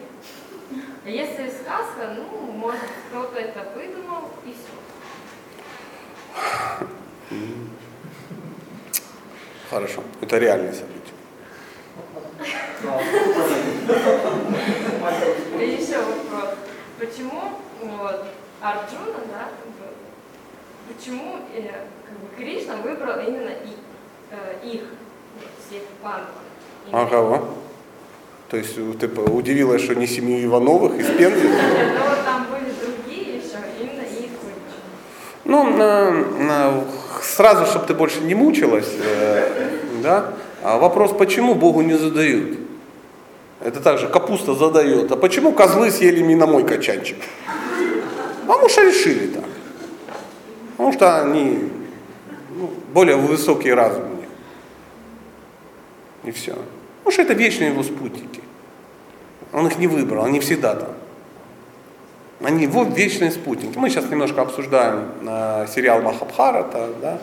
А 1.05 1.09
если 1.09 1.49
сказка, 1.49 2.17
ну, 2.17 2.51
может, 2.51 2.89
кто-то 3.09 3.39
это 3.39 3.65
выдумал, 3.73 4.27
и 4.45 4.51
все. 4.51 4.75
Хорошо, 9.69 10.03
это 10.21 10.37
реальное 10.37 10.73
событие. 10.73 11.13
И 15.59 15.63
еще 15.81 15.97
вопрос. 15.97 16.55
Почему 16.99 17.41
вот, 17.81 18.25
Арджуна, 18.61 19.19
да, 19.31 19.49
почему 20.87 21.37
э, 21.53 21.61
как 22.05 22.17
бы 22.17 22.27
Кришна 22.37 22.77
выбрал 22.77 23.19
именно 23.19 23.49
их, 23.49 23.77
э, 24.31 24.57
их 24.65 24.81
всех 25.67 25.83
пандов? 26.01 26.29
А 26.91 27.05
кого? 27.05 27.55
То 28.49 28.57
есть 28.57 28.75
ты 28.75 29.07
удивилась, 29.07 29.83
что 29.83 29.93
не 29.95 30.07
семью 30.07 30.43
Ивановых 30.43 30.95
из 30.99 31.07
Пензы? 31.07 31.47
Нет, 31.47 31.89
ну 31.99 32.23
там 32.25 32.47
были 32.49 32.71
другие 32.73 33.37
еще, 33.37 33.57
именно 33.79 34.01
их 34.01 34.31
выбрали. 34.41 34.81
Ну, 35.45 35.77
на- 35.77 36.11
на- 36.11 36.83
сразу, 37.23 37.65
чтобы 37.65 37.85
ты 37.85 37.93
больше 37.93 38.21
не 38.21 38.35
мучилась, 38.35 38.89
э, 39.03 39.69
да, 40.01 40.33
а 40.63 40.77
вопрос, 40.77 41.11
почему 41.17 41.55
Богу 41.55 41.81
не 41.81 41.95
задают? 41.95 42.57
Это 43.61 43.81
также 43.81 44.07
капуста 44.07 44.55
задает. 44.55 45.11
А 45.11 45.17
почему 45.17 45.51
козлы 45.51 45.91
съели 45.91 46.19
именно 46.19 46.47
мой 46.47 46.65
качанчик? 46.65 47.17
Потому 48.47 48.69
что 48.69 48.83
решили 48.83 49.27
так. 49.27 49.43
Потому 50.71 50.93
что 50.93 51.21
они 51.21 51.69
ну, 52.55 52.71
более 52.93 53.17
высокий 53.17 53.73
разум 53.73 54.03
у 54.03 54.15
них. 54.15 54.29
И 56.23 56.31
все. 56.31 56.55
Потому 56.99 57.11
что 57.11 57.21
это 57.21 57.33
вечные 57.33 57.71
его 57.71 57.83
спутники. 57.83 58.41
Он 59.51 59.67
их 59.67 59.77
не 59.77 59.87
выбрал, 59.87 60.25
они 60.25 60.39
всегда 60.39 60.75
там. 60.75 60.89
Они 62.43 62.63
его 62.63 62.83
вечные 62.83 63.31
спутники. 63.31 63.77
Мы 63.77 63.89
сейчас 63.89 64.09
немножко 64.09 64.41
обсуждаем 64.41 65.09
э, 65.27 65.65
сериал 65.73 66.01
Махабхарата, 66.01 66.87
да. 67.01 67.17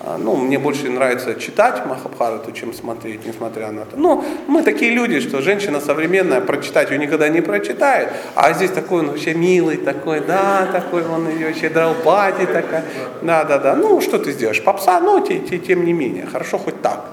А, 0.00 0.16
Ну, 0.18 0.34
мне 0.36 0.58
больше 0.58 0.88
нравится 0.88 1.34
читать 1.34 1.84
Махабхарату, 1.86 2.52
чем 2.52 2.72
смотреть, 2.72 3.26
несмотря 3.26 3.70
на 3.70 3.80
это. 3.82 3.96
Но 3.96 4.24
мы 4.48 4.62
такие 4.62 4.90
люди, 4.90 5.20
что 5.20 5.42
женщина 5.42 5.78
современная, 5.80 6.40
прочитать 6.40 6.90
ее 6.90 6.98
никогда 6.98 7.28
не 7.28 7.40
прочитает, 7.42 8.08
а 8.34 8.52
здесь 8.54 8.70
такой 8.70 9.00
он 9.00 9.08
вообще 9.08 9.34
милый, 9.34 9.76
такой, 9.76 10.20
да, 10.20 10.66
такой 10.72 11.04
он 11.06 11.28
ее 11.28 11.46
вообще 11.48 11.68
драупати 11.68 12.46
такая, 12.46 12.82
да, 13.22 13.44
да, 13.44 13.58
да. 13.58 13.76
Ну, 13.76 14.00
что 14.00 14.18
ты 14.18 14.32
сделаешь? 14.32 14.62
Попса, 14.64 15.00
но 15.00 15.20
те- 15.20 15.38
те- 15.38 15.58
тем 15.58 15.84
не 15.84 15.92
менее, 15.92 16.26
хорошо 16.26 16.58
хоть 16.58 16.80
так, 16.82 17.04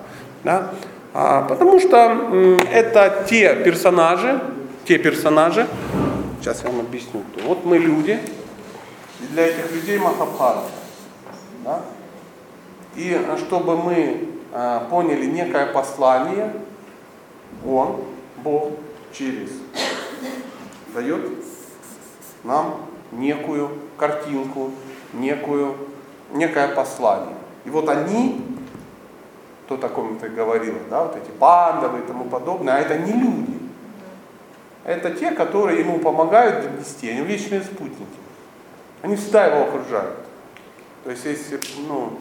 да. 0.46 0.70
А, 1.14 1.42
потому 1.42 1.80
что 1.80 1.98
м, 1.98 2.58
это 2.74 3.26
те 3.30 3.54
персонажи, 3.66 4.40
те 4.88 4.98
персонажи, 4.98 5.68
сейчас 6.40 6.64
я 6.64 6.70
вам 6.70 6.82
объясню. 6.82 7.24
Вот 7.44 7.66
мы 7.66 7.78
люди, 7.78 8.20
и 9.22 9.26
для 9.28 9.48
этих 9.48 9.72
людей 9.72 10.00
Махабхарата. 10.00 10.70
Да? 11.64 11.82
И 12.96 13.12
э, 13.12 13.38
чтобы 13.38 13.78
мы 13.78 14.28
э, 14.52 14.82
поняли 14.90 15.26
некое 15.26 15.68
послание, 15.68 16.54
Он, 17.66 18.04
Бог, 18.44 18.72
через 19.12 19.50
дает 20.94 21.22
нам 22.44 22.86
некую 23.12 23.70
картинку, 23.98 24.72
некую, 25.14 25.76
некое 26.32 26.70
послание. 26.70 27.36
И 27.66 27.70
вот 27.70 27.90
они, 27.90 28.42
то, 29.68 29.76
о 29.76 29.90
ком 29.90 30.18
ты 30.18 30.30
говорила, 30.30 30.80
да, 30.90 31.04
вот 31.04 31.16
эти 31.16 31.30
пандавы 31.32 32.00
и 32.00 32.04
тому 32.04 32.26
подобное, 32.26 32.76
а 32.76 32.80
это 32.80 32.98
не 32.98 33.12
люди. 33.12 33.59
Это 34.90 35.12
те, 35.12 35.30
которые 35.30 35.82
ему 35.82 36.00
помогают 36.00 36.64
донести, 36.64 37.12
они 37.12 37.22
вечные 37.22 37.62
спутники. 37.62 38.08
Они 39.04 39.16
всегда 39.18 39.46
его 39.46 39.68
окружают. 39.68 40.18
То 41.04 41.12
есть, 41.12 41.26
если, 41.26 41.60
ну, 41.88 42.14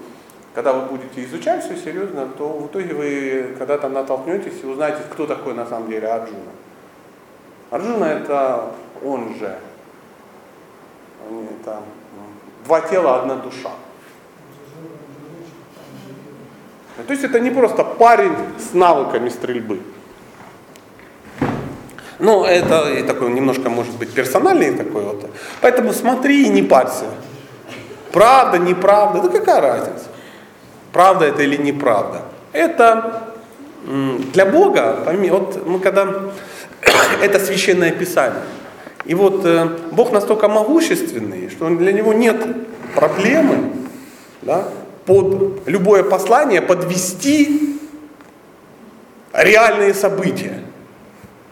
когда 0.55 0.75
вы 0.75 0.85
будете 0.85 1.25
изучать 1.25 1.65
все 1.65 1.79
серьезно, 1.79 2.27
то 2.27 2.47
в 2.47 2.67
итоге 2.67 2.93
вы 2.93 3.55
когда-то 3.57 3.89
натолкнетесь 3.89 4.63
и 4.63 4.67
узнаете, 4.67 4.99
кто 5.11 5.27
такой 5.27 5.55
на 5.55 5.65
самом 5.65 5.89
деле 5.89 6.09
Арджуна. 6.09 6.53
Арджуна 7.71 8.05
это 8.05 8.75
он 9.03 9.35
же. 9.37 9.59
Это 11.63 11.71
м, 11.71 11.83
два 12.67 12.83
тела, 12.83 13.21
одна 13.21 13.37
душа. 13.37 13.71
То 16.99 17.13
есть 17.15 17.25
это 17.25 17.41
не 17.41 17.51
просто 17.51 17.83
парень 17.83 18.37
с 18.59 18.75
навыками 18.75 19.31
стрельбы. 19.31 19.81
Ну, 22.19 22.45
это 22.45 22.91
и 22.91 23.03
такой 23.03 23.31
немножко, 23.31 23.71
может 23.71 23.95
быть, 23.97 24.13
персональный 24.13 24.73
такой 24.75 25.03
вот. 25.03 25.31
Поэтому 25.61 25.93
смотри 25.93 26.47
и 26.47 26.49
не 26.49 26.63
парься. 26.63 27.05
Правда, 28.13 28.59
неправда, 28.59 29.23
да 29.23 29.29
какая 29.29 29.61
разница? 29.61 30.07
Правда 30.93 31.27
это 31.27 31.43
или 31.43 31.57
неправда? 31.57 32.23
Это 32.53 33.29
для 34.33 34.47
Бога, 34.47 34.99
вот 35.31 35.67
мы 35.67 35.79
когда, 35.79 36.09
это 37.23 37.39
священное 37.39 37.93
писание. 37.93 38.43
И 39.05 39.15
вот 39.15 39.45
э, 39.45 39.69
Бог 39.93 40.13
настолько 40.13 40.49
могущественный, 40.49 41.49
что 41.49 41.71
для 41.71 41.93
него 41.93 42.13
нет 42.13 42.37
проблемы 42.95 43.73
да, 44.43 44.69
под 45.07 45.67
любое 45.67 46.03
послание 46.03 46.61
подвести 46.61 47.81
реальные 49.33 49.95
события. 49.95 50.61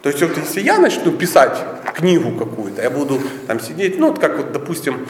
То 0.03 0.11
есть 0.11 0.23
вот 0.23 0.37
если 0.37 0.61
я 0.61 0.79
начну 0.79 1.13
писать 1.13 1.59
книгу 1.95 2.33
какую-то, 2.33 2.83
я 2.83 2.91
буду 2.91 3.21
там 3.47 3.61
сидеть, 3.61 3.99
ну 3.99 4.09
вот 4.09 4.19
как 4.19 4.37
вот, 4.37 4.53
допустим, 4.53 5.07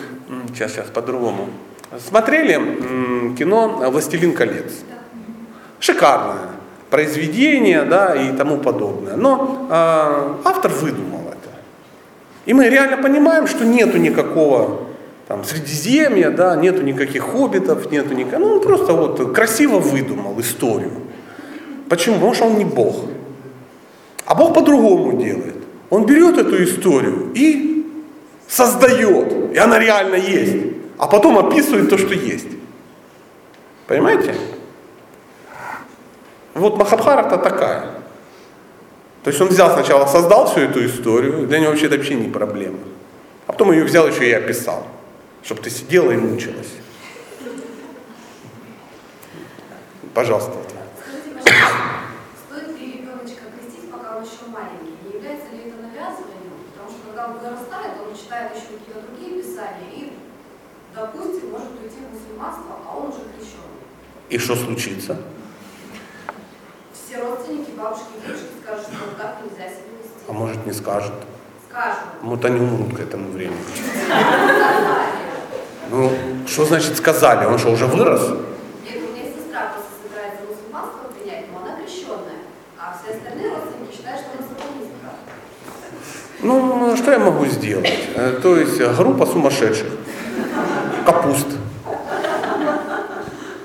сейчас, 0.49 0.73
сейчас 0.73 0.87
по-другому. 0.87 1.49
Смотрели 1.99 3.35
кино 3.37 3.91
«Властелин 3.91 4.33
колец»? 4.33 4.73
Шикарное 5.79 6.57
произведение, 6.91 7.83
да, 7.83 8.15
и 8.15 8.37
тому 8.37 8.59
подобное. 8.59 9.17
Но 9.17 9.67
э, 9.71 10.35
автор 10.45 10.71
выдумал 10.71 11.23
это. 11.29 11.51
И 12.47 12.55
мы 12.55 12.69
реально 12.69 12.97
понимаем, 12.97 13.47
что 13.47 13.65
нету 13.65 13.99
никакого 13.99 14.83
там 15.29 15.45
Средиземья, 15.45 16.31
да, 16.31 16.55
нету 16.55 16.83
никаких 16.83 17.23
хоббитов, 17.23 17.91
нету 17.91 18.15
никаких, 18.15 18.39
ну 18.39 18.55
он 18.55 18.61
просто 18.61 18.93
вот 18.93 19.35
красиво 19.35 19.79
выдумал 19.79 20.41
историю. 20.41 20.93
Почему? 21.89 22.15
Потому 22.17 22.35
что 22.35 22.45
он 22.47 22.59
не 22.59 22.65
Бог. 22.65 22.97
А 24.27 24.35
Бог 24.35 24.55
по-другому 24.55 25.21
делает. 25.23 25.57
Он 25.89 26.05
берет 26.05 26.37
эту 26.37 26.63
историю 26.63 27.33
и 27.35 27.87
создает, 28.49 29.55
и 29.55 29.57
она 29.57 29.79
реально 29.79 30.17
есть, 30.17 30.75
а 30.99 31.07
потом 31.07 31.39
описывает 31.39 31.89
то, 31.89 31.97
что 31.97 32.15
есть. 32.15 32.49
Понимаете? 33.87 34.35
Вот 36.55 36.77
Махабхарата 36.77 37.39
такая. 37.39 37.91
То 39.23 39.31
есть 39.31 39.41
он 39.41 39.49
взял 39.49 39.73
сначала, 39.73 40.07
создал 40.07 40.47
всю 40.47 40.61
эту 40.61 40.85
историю, 40.87 41.47
для 41.47 41.59
него 41.59 41.71
вообще 41.71 41.87
это 41.87 41.97
вообще 41.97 42.15
не 42.15 42.29
проблема. 42.29 42.79
А 43.47 43.53
потом 43.53 43.73
ее 43.73 43.85
взял 43.85 44.07
еще 44.09 44.29
и 44.29 44.33
описал, 44.33 44.87
чтобы 45.43 45.63
ты 45.63 45.71
сидела 45.71 46.11
и 46.13 46.17
мучилась. 46.17 46.73
Пожалуйста. 50.15 50.53
Скажите, 50.99 51.31
пожалуйста, 51.35 51.77
стоит 52.49 52.81
ли 52.81 52.93
ребеночка 52.93 53.43
крестить, 53.53 53.91
пока 53.91 54.17
он 54.17 54.23
еще 54.23 54.49
маленький? 54.49 54.97
Не 55.05 55.19
является 55.19 55.53
ли 55.53 55.69
это 55.69 55.77
навязыванием? 55.77 56.57
Потому 56.73 56.89
что 56.89 57.07
когда 57.07 57.27
он 57.27 57.33
вырастает, 57.35 57.93
он 58.01 58.15
читает 58.37 58.53
еще 58.55 58.79
какие-то 58.79 59.01
другие 59.01 59.43
писания 59.43 59.91
и, 59.93 60.13
допустим, 60.95 61.51
может 61.51 61.71
уйти 61.83 61.97
в 61.97 62.13
мусульманство, 62.13 62.77
а 62.87 62.97
он 62.97 63.09
уже 63.09 63.21
крещенный. 63.33 63.81
И 64.29 64.39
что 64.39 64.55
случится? 64.57 65.17
Все 66.93 67.23
родственники, 67.23 67.71
бабушки 67.71 68.05
и 68.19 68.27
дедушки 68.27 68.47
скажут, 68.63 68.85
что 68.85 69.07
вот 69.07 69.17
так 69.17 69.39
нельзя 69.43 69.69
себя 69.69 69.89
вести. 70.03 70.25
А 70.29 70.33
может 70.33 70.67
не 70.67 70.73
скажет. 70.73 71.15
Скажут. 71.71 72.05
Вот 72.23 72.45
они 72.45 72.61
умрут 72.61 72.97
к 72.97 73.01
этому 73.01 73.31
времени. 73.31 73.57
Сказали. 74.05 75.07
Ну, 75.91 76.13
что 76.47 76.65
значит 76.65 76.97
сказали? 76.97 77.47
Он 77.47 77.59
что, 77.59 77.71
уже 77.71 77.87
вырос? 77.87 78.29
Нет, 78.85 78.99
у 79.03 79.15
меня 79.15 79.33
сестра 79.33 79.73
просто 79.73 79.91
собирается 80.03 80.43
мусульманство 80.45 81.09
принять, 81.09 81.47
но 81.53 81.61
она 81.61 81.81
крещенная. 81.81 82.43
А 82.79 82.99
все 82.99 83.17
остальные 83.17 83.51
родственники 83.51 83.97
считают, 83.97 84.21
что 84.21 84.31
она 84.33 84.43
сатанистка. 84.49 85.09
Ну, 86.47 86.97
что 86.97 87.11
я 87.11 87.19
могу 87.19 87.45
сделать? 87.47 87.93
Э, 88.15 88.39
То 88.41 88.57
есть 88.57 88.81
э, 88.81 88.95
группа 88.95 89.27
сумасшедших, 89.27 89.89
капуст, 91.05 91.49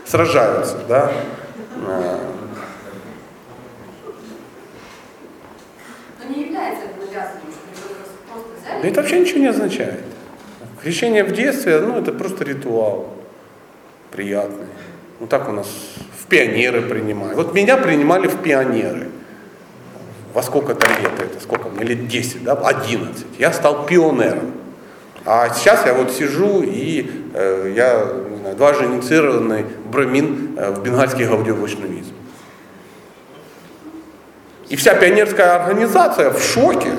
сражаются, 0.07 0.77
да? 0.89 1.11
Э, 1.87 2.17
Да 8.81 8.87
это 8.87 9.01
вообще 9.01 9.19
ничего 9.19 9.39
не 9.41 9.47
означает. 9.47 9.99
Крещение 10.81 11.23
в 11.23 11.31
детстве, 11.33 11.79
ну, 11.81 11.99
это 11.99 12.11
просто 12.11 12.43
ритуал 12.43 13.13
приятный. 14.11 14.65
Ну, 15.19 15.27
так 15.27 15.47
у 15.49 15.51
нас 15.51 15.67
в 16.19 16.25
пионеры 16.25 16.81
принимают. 16.81 17.35
Вот 17.35 17.53
меня 17.53 17.77
принимали 17.77 18.27
в 18.27 18.37
пионеры. 18.37 19.11
Во 20.33 20.41
сколько-то 20.41 20.87
лет, 20.87 21.11
это 21.19 21.41
сколько 21.41 21.67
мне, 21.69 21.83
лет 21.83 22.07
10, 22.07 22.43
да, 22.43 22.53
11. 22.53 23.25
Я 23.37 23.51
стал 23.51 23.85
пионером. 23.85 24.53
А 25.25 25.49
сейчас 25.53 25.85
я 25.85 25.93
вот 25.93 26.11
сижу 26.11 26.63
и 26.63 27.09
э, 27.33 27.73
я 27.75 28.07
не 28.29 28.37
знаю, 28.37 28.55
дважды 28.55 28.85
инициированный 28.85 29.65
брамин 29.85 30.55
э, 30.57 30.71
в 30.71 30.81
бенгальский 30.81 31.25
гаудиовочнавизм. 31.25 32.13
И 34.69 34.75
вся 34.77 34.95
пионерская 34.95 35.55
организация 35.55 36.31
в 36.31 36.41
шоке. 36.41 36.93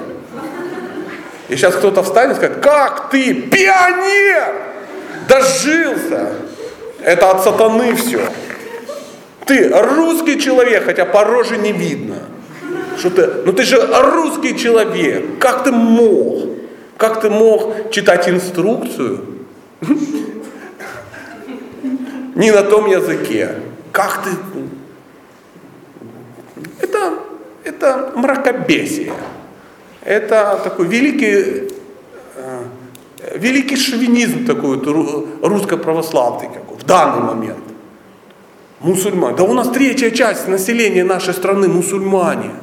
И 1.48 1.56
сейчас 1.56 1.74
кто-то 1.74 2.02
встанет 2.02 2.32
и 2.32 2.36
скажет, 2.36 2.58
как 2.60 3.10
ты, 3.10 3.34
пионер, 3.34 4.54
дожился. 5.26 6.34
Это 7.02 7.30
от 7.30 7.42
сатаны 7.42 7.94
все. 7.96 8.20
Ты 9.46 9.70
русский 9.70 10.38
человек, 10.40 10.84
хотя 10.84 11.06
по 11.06 11.24
роже 11.24 11.56
не 11.56 11.72
видно. 11.72 12.18
Что 13.02 13.10
ты, 13.10 13.26
ну 13.44 13.52
ты 13.52 13.64
же 13.64 13.84
русский 13.84 14.56
человек. 14.56 15.40
Как 15.40 15.64
ты 15.64 15.72
мог? 15.72 16.50
Как 16.96 17.20
ты 17.20 17.30
мог 17.30 17.90
читать 17.90 18.28
инструкцию? 18.28 19.18
Не 22.36 22.52
на 22.52 22.62
том 22.62 22.86
языке. 22.86 23.56
Как 23.90 24.22
ты? 24.22 24.30
Это, 26.80 27.14
это 27.64 28.12
мракобесие. 28.14 29.12
Это 30.04 30.60
такой 30.62 30.86
великий, 30.86 31.72
э, 32.36 32.62
великий 33.34 33.74
шовинизм 33.74 34.46
такой 34.46 34.80
русско-православный 35.42 36.50
в 36.78 36.84
данный 36.86 37.22
момент. 37.22 37.64
Мусульмане. 38.78 39.36
Да 39.36 39.42
у 39.42 39.54
нас 39.54 39.70
третья 39.70 40.10
часть 40.10 40.46
населения 40.46 41.02
нашей 41.02 41.34
страны 41.34 41.66
мусульмане. 41.66 42.61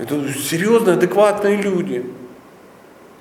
Это 0.00 0.32
серьезные, 0.32 0.94
адекватные 0.94 1.56
люди, 1.56 2.06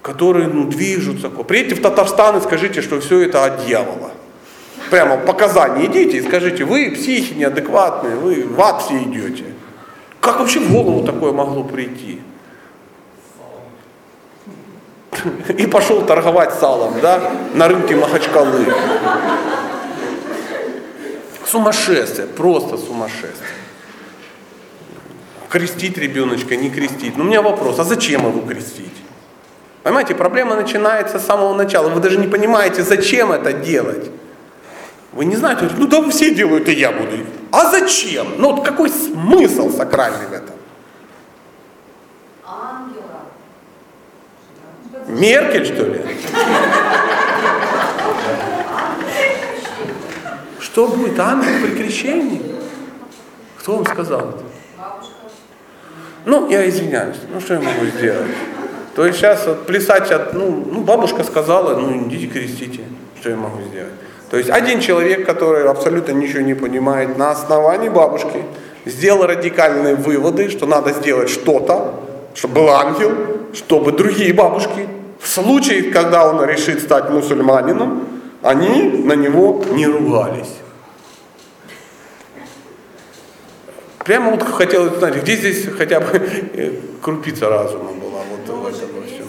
которые 0.02 0.48
ну, 0.48 0.66
движутся. 0.66 1.30
Приедьте 1.30 1.76
в 1.76 1.82
Татарстан 1.82 2.38
и 2.38 2.42
скажите, 2.42 2.82
что 2.82 3.02
все 3.02 3.20
это 3.24 3.44
от 3.44 3.66
дьявола. 3.66 4.12
Прямо 4.90 5.18
показания 5.18 5.88
идите 5.88 6.18
и 6.18 6.22
скажите, 6.22 6.64
вы 6.64 6.92
психи 6.92 7.34
неадекватные, 7.34 8.16
вы 8.16 8.46
в 8.48 8.62
ад 8.62 8.82
все 8.82 8.98
идете. 9.04 9.44
Как 10.22 10.40
вообще 10.40 10.62
в 10.62 10.72
голову 10.72 11.06
такое 11.06 11.34
могло 11.34 11.66
прийти? 11.66 12.22
И 15.50 15.68
пошел 15.68 16.02
торговать 16.04 16.54
салом, 16.54 16.94
да, 17.02 17.34
на 17.56 17.68
рынке 17.68 17.98
Махачкалы. 17.98 18.74
Сумасшествие, 21.46 22.28
просто 22.28 22.78
сумасшествие. 22.78 23.59
Крестить 25.50 25.98
ребеночка, 25.98 26.56
не 26.56 26.70
крестить. 26.70 27.18
Но 27.18 27.24
у 27.24 27.28
меня 27.28 27.42
вопрос, 27.42 27.80
а 27.80 27.84
зачем 27.84 28.28
его 28.28 28.42
крестить? 28.42 28.94
Понимаете, 29.82 30.14
проблема 30.14 30.56
начинается 30.56 31.18
с 31.20 31.26
самого 31.26 31.56
начала. 31.56 31.90
Вы 31.90 32.00
даже 32.02 32.18
не 32.18 32.28
понимаете, 32.28 32.84
зачем 32.84 33.32
это 33.32 33.54
делать. 33.54 34.12
Вы 35.12 35.26
не 35.26 35.36
знаете, 35.36 35.68
ну 35.78 35.88
да 35.88 36.08
все 36.10 36.36
делают, 36.36 36.70
и 36.70 36.74
я 36.74 36.92
буду. 36.92 37.18
А 37.52 37.72
зачем? 37.72 38.28
Ну 38.38 38.56
вот 38.56 38.66
какой 38.66 38.90
смысл 38.90 39.72
сакральный 39.76 40.28
в 40.28 40.34
этом? 40.34 40.56
ангела. 42.46 43.22
Меркель, 45.08 45.66
что 45.66 45.86
ли? 45.86 46.02
Что 50.60 50.88
будет? 50.88 51.20
Ангел 51.20 51.68
при 51.68 51.76
крещении? 51.76 52.56
Кто 53.58 53.78
вам 53.78 53.86
сказал 53.86 54.30
это? 54.30 54.49
Ну, 56.30 56.48
я 56.48 56.70
извиняюсь, 56.70 57.18
ну 57.34 57.42
что 57.42 57.56
я 57.56 57.60
могу 57.60 57.86
сделать? 57.98 58.30
То 58.96 59.04
есть 59.04 59.18
сейчас 59.18 59.48
вот 59.48 59.66
плясать, 59.66 60.12
от, 60.12 60.36
ну, 60.36 60.64
ну, 60.72 60.82
бабушка 60.82 61.24
сказала, 61.24 61.76
ну 61.76 62.08
идите 62.08 62.28
крестите, 62.28 62.82
что 63.20 63.32
я 63.32 63.36
могу 63.36 63.64
сделать? 63.64 63.94
То 64.30 64.38
есть 64.38 64.52
один 64.52 64.80
человек, 64.80 65.26
который 65.26 65.68
абсолютно 65.68 66.12
ничего 66.12 66.42
не 66.42 66.54
понимает, 66.54 67.18
на 67.18 67.32
основании 67.32 67.90
бабушки 67.90 68.44
сделал 68.86 69.26
радикальные 69.26 69.96
выводы, 69.96 70.50
что 70.50 70.68
надо 70.68 70.92
сделать 70.94 71.32
что-то, 71.32 71.96
чтобы 72.36 72.54
был 72.54 72.70
ангел, 72.70 73.12
чтобы 73.56 73.92
другие 73.92 74.32
бабушки, 74.32 74.88
в 75.20 75.28
случае, 75.28 75.92
когда 75.92 76.30
он 76.30 76.46
решит 76.46 76.84
стать 76.84 77.10
мусульманином, 77.10 78.04
они 78.44 78.84
на 79.04 79.14
него 79.14 79.64
не 79.72 79.88
ругались. 79.88 80.59
Прямо 84.10 84.32
вот 84.32 84.42
хотелось 84.42 84.94
узнать, 84.94 85.18
где 85.18 85.36
здесь 85.36 85.68
хотя 85.78 86.00
бы 86.00 86.08
э, 86.18 86.72
крупица 87.00 87.48
разума 87.48 87.92
была 87.92 88.22
вот 88.28 88.40
Но 88.48 88.56
в 88.56 88.66
этом 88.66 88.90
во 88.96 89.06
всем. 89.06 89.28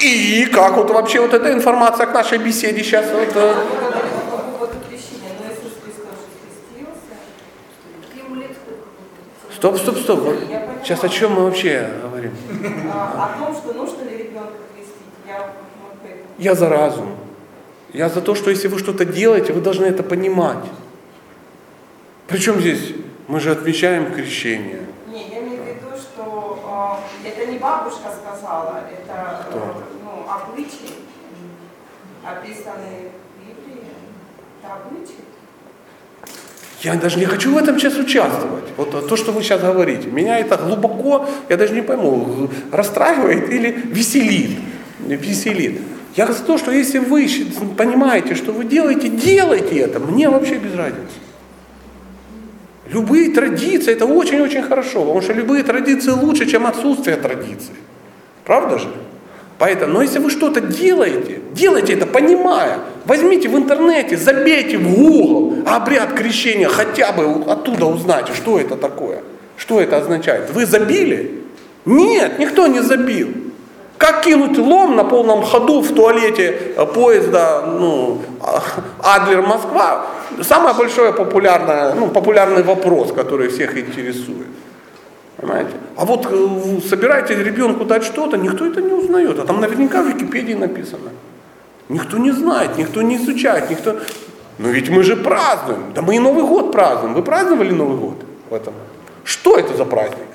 э. 0.00 0.02
И 0.02 0.46
как 0.46 0.78
вот 0.78 0.88
вообще 0.88 1.20
вот 1.20 1.34
эта 1.34 1.52
информация 1.52 2.06
к 2.06 2.14
нашей 2.14 2.38
беседе 2.38 2.82
сейчас 2.82 3.04
вот... 3.12 3.28
э, 3.34 3.54
сколько 3.54 3.90
было? 3.90 4.72
Стоп, 9.54 9.76
стоп, 9.76 9.98
стоп. 9.98 10.26
Сейчас 10.82 11.04
о 11.04 11.10
чем 11.10 11.32
мы 11.32 11.44
вообще 11.44 11.90
говорим? 12.02 12.32
А, 12.90 13.26
о 13.26 13.38
том, 13.38 13.54
что 13.54 13.74
нужно 13.74 14.04
ли 14.04 14.16
ребенка 14.16 14.54
крестить. 14.74 14.96
Я 16.38 16.54
за 16.54 16.70
разум. 16.70 17.21
Я 17.92 18.08
за 18.08 18.22
то, 18.22 18.34
что 18.34 18.50
если 18.50 18.68
вы 18.68 18.78
что-то 18.78 19.04
делаете, 19.04 19.52
вы 19.52 19.60
должны 19.60 19.84
это 19.84 20.02
понимать. 20.02 20.64
Причем 22.26 22.58
здесь 22.60 22.94
мы 23.28 23.38
же 23.38 23.50
отмечаем 23.50 24.14
крещение. 24.14 24.80
Не, 25.08 25.28
я 25.28 25.40
имею 25.40 25.62
в 25.62 25.66
виду, 25.66 25.96
что 26.00 26.98
э, 27.24 27.28
это 27.28 27.52
не 27.52 27.58
бабушка 27.58 28.08
сказала, 28.10 28.84
это 28.90 29.44
Кто? 29.48 29.82
ну, 30.02 30.26
обычаи, 30.30 30.94
описанные 32.24 33.10
в 33.36 33.46
Библии. 33.46 33.84
Это 34.62 34.74
обычаи. 34.74 35.16
Я 36.80 36.94
даже 36.94 37.18
не 37.18 37.26
хочу 37.26 37.54
в 37.54 37.58
этом 37.58 37.78
сейчас 37.78 37.96
участвовать. 37.98 38.64
Вот 38.78 39.06
то, 39.06 39.16
что 39.16 39.32
вы 39.32 39.42
сейчас 39.42 39.60
говорите. 39.60 40.08
Меня 40.08 40.38
это 40.38 40.56
глубоко, 40.56 41.28
я 41.50 41.56
даже 41.58 41.74
не 41.74 41.82
пойму, 41.82 42.48
расстраивает 42.72 43.50
или 43.50 43.70
веселит. 43.70 44.58
Веселит. 45.00 45.80
Я 46.14 46.26
за 46.26 46.42
то, 46.42 46.58
что 46.58 46.70
если 46.70 46.98
вы 46.98 47.26
понимаете, 47.76 48.34
что 48.34 48.52
вы 48.52 48.64
делаете, 48.64 49.08
делайте 49.08 49.78
это. 49.78 49.98
Мне 49.98 50.28
вообще 50.28 50.56
без 50.56 50.74
разницы. 50.74 51.14
Любые 52.90 53.30
традиции, 53.32 53.92
это 53.92 54.04
очень-очень 54.04 54.62
хорошо, 54.62 55.00
потому 55.00 55.22
что 55.22 55.32
любые 55.32 55.62
традиции 55.62 56.10
лучше, 56.10 56.46
чем 56.46 56.66
отсутствие 56.66 57.16
традиций. 57.16 57.74
Правда 58.44 58.78
же? 58.78 58.88
Поэтому, 59.58 59.94
но 59.94 60.02
если 60.02 60.18
вы 60.18 60.28
что-то 60.28 60.60
делаете, 60.60 61.40
делайте 61.52 61.94
это 61.94 62.04
понимая. 62.04 62.80
Возьмите 63.04 63.48
в 63.48 63.56
интернете, 63.56 64.16
забейте 64.16 64.76
в 64.76 64.94
Google 64.94 65.62
обряд 65.64 66.12
крещения, 66.12 66.68
хотя 66.68 67.12
бы 67.12 67.44
оттуда 67.46 67.86
узнайте, 67.86 68.34
что 68.34 68.58
это 68.58 68.76
такое, 68.76 69.22
что 69.56 69.80
это 69.80 69.98
означает. 69.98 70.50
Вы 70.50 70.66
забили? 70.66 71.44
Нет, 71.86 72.38
никто 72.38 72.66
не 72.66 72.80
забил. 72.80 73.28
Как 74.02 74.22
кинуть 74.22 74.58
лом 74.58 74.96
на 74.96 75.04
полном 75.04 75.42
ходу 75.42 75.80
в 75.80 75.94
туалете 75.94 76.72
э, 76.76 76.86
поезда 76.86 77.62
ну, 77.66 78.18
Адлер 79.00 79.42
Москва? 79.42 80.06
Самый 80.40 80.74
большой 80.74 81.12
популярный, 81.12 81.94
ну, 81.94 82.08
популярный 82.08 82.64
вопрос, 82.64 83.12
который 83.12 83.48
всех 83.48 83.78
интересует. 83.78 84.48
Понимаете? 85.36 85.70
А 85.96 86.04
вот 86.04 86.26
э, 86.28 86.88
собираете 86.88 87.36
ребенку 87.44 87.84
дать 87.84 88.02
что-то, 88.02 88.36
никто 88.36 88.66
это 88.66 88.82
не 88.82 88.92
узнает. 88.92 89.38
А 89.38 89.44
там 89.44 89.60
наверняка 89.60 90.02
в 90.02 90.08
Википедии 90.08 90.54
написано. 90.54 91.10
Никто 91.88 92.18
не 92.18 92.32
знает, 92.32 92.76
никто 92.78 93.02
не 93.02 93.18
изучает, 93.18 93.70
никто. 93.70 94.00
Но 94.58 94.68
ведь 94.70 94.90
мы 94.90 95.04
же 95.04 95.14
празднуем. 95.14 95.92
Да 95.94 96.02
мы 96.02 96.16
и 96.16 96.18
Новый 96.18 96.42
год 96.42 96.72
празднуем. 96.72 97.14
Вы 97.14 97.22
праздновали 97.22 97.70
Новый 97.70 97.98
год 97.98 98.16
в 98.50 98.54
этом? 98.54 98.74
Что 99.22 99.56
это 99.56 99.76
за 99.76 99.84
праздник? 99.84 100.26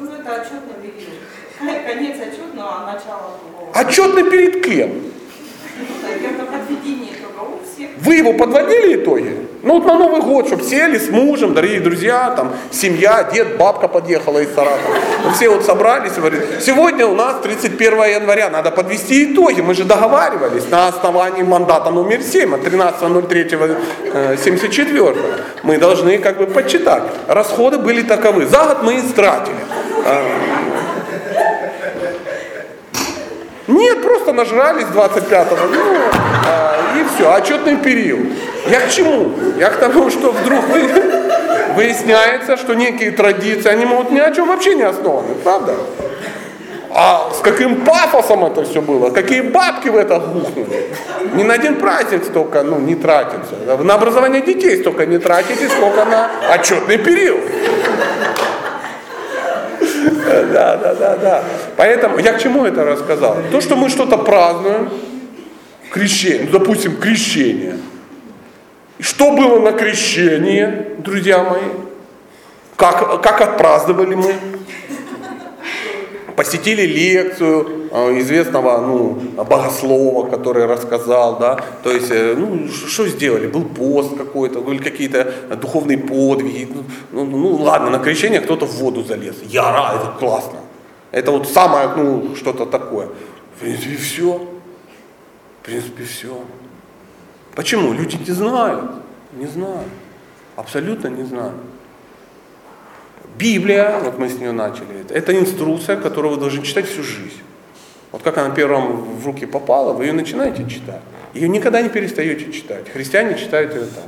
Ну, 0.00 0.06
это 0.06 0.34
отчетный 0.34 0.74
период. 0.82 1.20
Конец 1.60 2.16
отчетного, 2.16 2.78
а 2.78 2.86
начало 2.86 3.36
другого. 3.42 3.70
Отчетный 3.74 4.24
перед 4.24 4.64
кем? 4.64 5.10
Итогов 6.22 6.48
Вы 7.98 8.14
его 8.14 8.32
подводили 8.32 8.96
итоги? 8.96 9.36
Ну 9.62 9.74
вот 9.74 9.84
на 9.84 9.98
Новый 9.98 10.22
год, 10.22 10.46
чтобы 10.46 10.62
сели 10.62 10.96
с 10.96 11.10
мужем, 11.10 11.52
дорогие 11.52 11.80
друзья, 11.80 12.30
там, 12.30 12.54
семья, 12.70 13.28
дед, 13.30 13.58
бабка 13.58 13.88
подъехала 13.88 14.38
из 14.38 14.54
Саратова. 14.54 14.96
Все 15.34 15.50
вот 15.50 15.66
собрались 15.66 16.16
и 16.16 16.20
говорят, 16.20 16.62
сегодня 16.62 17.06
у 17.06 17.14
нас 17.14 17.42
31 17.42 18.04
января, 18.04 18.48
надо 18.48 18.70
подвести 18.70 19.30
итоги, 19.30 19.60
мы 19.60 19.74
же 19.74 19.84
договаривались 19.84 20.66
на 20.70 20.88
основании 20.88 21.42
мандата 21.42 21.90
номер 21.90 22.22
7 22.22 22.54
от 22.54 22.62
13.03.74. 22.62 25.18
Мы 25.62 25.76
должны 25.76 26.16
как 26.18 26.38
бы 26.38 26.46
подсчитать. 26.46 27.02
Расходы 27.28 27.76
были 27.76 28.00
таковы. 28.00 28.46
За 28.46 28.64
год 28.64 28.82
мы 28.82 28.98
истратили. 28.98 29.58
А, 30.06 30.22
Нет, 33.70 34.02
просто 34.30 34.32
нажрались 34.32 34.86
25-го, 34.86 35.56
ну, 35.72 35.80
а, 36.46 36.76
и 36.98 37.04
все, 37.14 37.32
отчетный 37.32 37.76
период. 37.76 38.28
Я 38.68 38.80
к 38.80 38.90
чему? 38.90 39.32
Я 39.58 39.70
к 39.70 39.76
тому, 39.76 40.10
что 40.10 40.32
вдруг 40.32 40.64
вы, 40.68 40.88
выясняется, 41.74 42.56
что 42.56 42.74
некие 42.74 43.10
традиции, 43.10 43.68
они 43.68 43.84
могут 43.84 44.10
ни 44.10 44.18
о 44.18 44.30
чем 44.30 44.48
вообще 44.48 44.74
не 44.74 44.82
основаны, 44.82 45.34
правда? 45.42 45.74
А 46.92 47.30
с 47.32 47.40
каким 47.40 47.84
пафосом 47.84 48.44
это 48.44 48.64
все 48.64 48.80
было, 48.80 49.10
какие 49.10 49.42
бабки 49.42 49.88
в 49.88 49.96
это 49.96 50.18
гухнули. 50.18 50.88
Ни 51.34 51.44
на 51.44 51.54
один 51.54 51.76
праздник 51.76 52.24
столько 52.24 52.62
ну, 52.62 52.78
не 52.78 52.96
тратится. 52.96 53.54
На 53.78 53.94
образование 53.94 54.42
детей 54.42 54.80
столько 54.80 55.06
не 55.06 55.18
тратите, 55.18 55.68
сколько 55.68 56.04
на 56.04 56.28
отчетный 56.52 56.98
период. 56.98 57.40
Да, 60.52 60.76
да, 60.76 60.94
да, 60.94 61.16
да. 61.16 61.44
Поэтому 61.76 62.18
я 62.18 62.32
к 62.32 62.42
чему 62.42 62.64
это 62.64 62.84
рассказал? 62.84 63.36
То, 63.50 63.60
что 63.60 63.76
мы 63.76 63.88
что-то 63.88 64.16
празднуем, 64.18 64.90
крещение, 65.90 66.48
ну, 66.50 66.58
допустим, 66.58 66.96
крещение. 66.96 67.76
Что 68.98 69.32
было 69.32 69.60
на 69.60 69.72
крещении, 69.72 70.96
друзья 70.98 71.42
мои? 71.42 71.62
Как, 72.76 73.22
как 73.22 73.40
отпраздновали 73.40 74.14
мы? 74.14 74.34
Посетили 76.40 76.86
лекцию 76.86 77.90
э, 77.90 78.18
известного 78.20 78.80
ну, 78.80 79.12
богослова, 79.44 80.26
который 80.30 80.64
рассказал, 80.64 81.38
да, 81.38 81.60
то 81.82 81.90
есть, 81.92 82.10
э, 82.10 82.34
ну, 82.34 82.66
что 82.66 83.06
сделали? 83.08 83.46
Был 83.46 83.64
пост 83.64 84.16
какой-то, 84.16 84.62
были 84.62 84.78
какие-то 84.78 85.34
духовные 85.60 85.98
подвиги. 85.98 86.66
Ну, 87.12 87.26
ну, 87.26 87.36
ну 87.36 87.56
ладно, 87.56 87.90
на 87.90 87.98
крещение 87.98 88.40
кто-то 88.40 88.64
в 88.64 88.74
воду 88.76 89.04
залез. 89.04 89.34
Я 89.42 89.70
рад, 89.70 89.96
это 89.96 90.18
классно. 90.18 90.60
Это 91.12 91.30
вот 91.30 91.46
самое, 91.46 91.90
ну, 91.94 92.34
что-то 92.34 92.64
такое. 92.64 93.08
В 93.56 93.60
принципе, 93.60 93.96
все. 93.96 94.40
В 95.60 95.66
принципе, 95.66 96.04
все. 96.04 96.38
Почему? 97.54 97.92
Люди 97.92 98.16
не 98.16 98.32
знают. 98.32 98.90
Не 99.34 99.46
знают. 99.46 99.88
Абсолютно 100.56 101.08
не 101.08 101.24
знают. 101.24 101.56
Библия, 103.38 103.98
вот 104.00 104.18
мы 104.18 104.28
с 104.28 104.38
нее 104.38 104.52
начали, 104.52 105.06
это 105.08 105.38
инструкция, 105.38 105.96
которую 105.96 106.34
вы 106.34 106.40
должны 106.40 106.62
читать 106.62 106.86
всю 106.86 107.02
жизнь. 107.02 107.40
Вот 108.12 108.22
как 108.22 108.38
она 108.38 108.54
первым 108.54 109.18
в 109.18 109.26
руки 109.26 109.46
попала, 109.46 109.92
вы 109.92 110.06
ее 110.06 110.12
начинаете 110.12 110.68
читать. 110.68 111.00
Ее 111.32 111.48
никогда 111.48 111.80
не 111.80 111.88
перестаете 111.88 112.52
читать. 112.52 112.88
Христиане 112.92 113.38
читают 113.38 113.74
ее 113.74 113.82
так. 113.82 114.04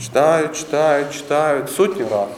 Читают, 0.00 0.54
читают, 0.54 1.12
читают 1.12 1.70
сотни 1.70 2.02
раз. 2.02 2.30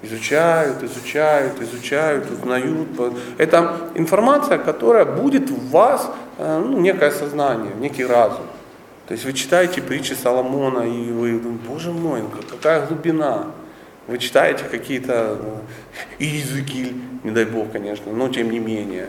Изучают, 0.00 0.82
изучают, 0.84 1.60
изучают, 1.60 2.30
узнают. 2.30 2.88
Это 3.36 3.90
информация, 3.94 4.58
которая 4.58 5.04
будет 5.04 5.50
в 5.50 5.70
вас, 5.70 6.08
э, 6.38 6.62
ну, 6.64 6.78
некое 6.78 7.10
сознание, 7.10 7.72
некий 7.80 8.06
разум. 8.06 8.46
То 9.08 9.14
есть 9.14 9.24
вы 9.24 9.32
читаете 9.32 9.82
притчи 9.82 10.12
Соломона, 10.12 10.82
и 10.82 11.10
вы, 11.10 11.38
боже 11.38 11.90
мой, 11.90 12.22
какая 12.48 12.86
глубина. 12.86 13.46
Вы 14.08 14.16
читаете 14.16 14.64
какие-то 14.64 15.38
ну, 15.38 15.60
языки, 16.18 16.94
не 17.24 17.30
дай 17.30 17.44
бог, 17.44 17.70
конечно, 17.70 18.10
но 18.10 18.30
тем 18.30 18.50
не 18.50 18.58
менее. 18.58 19.08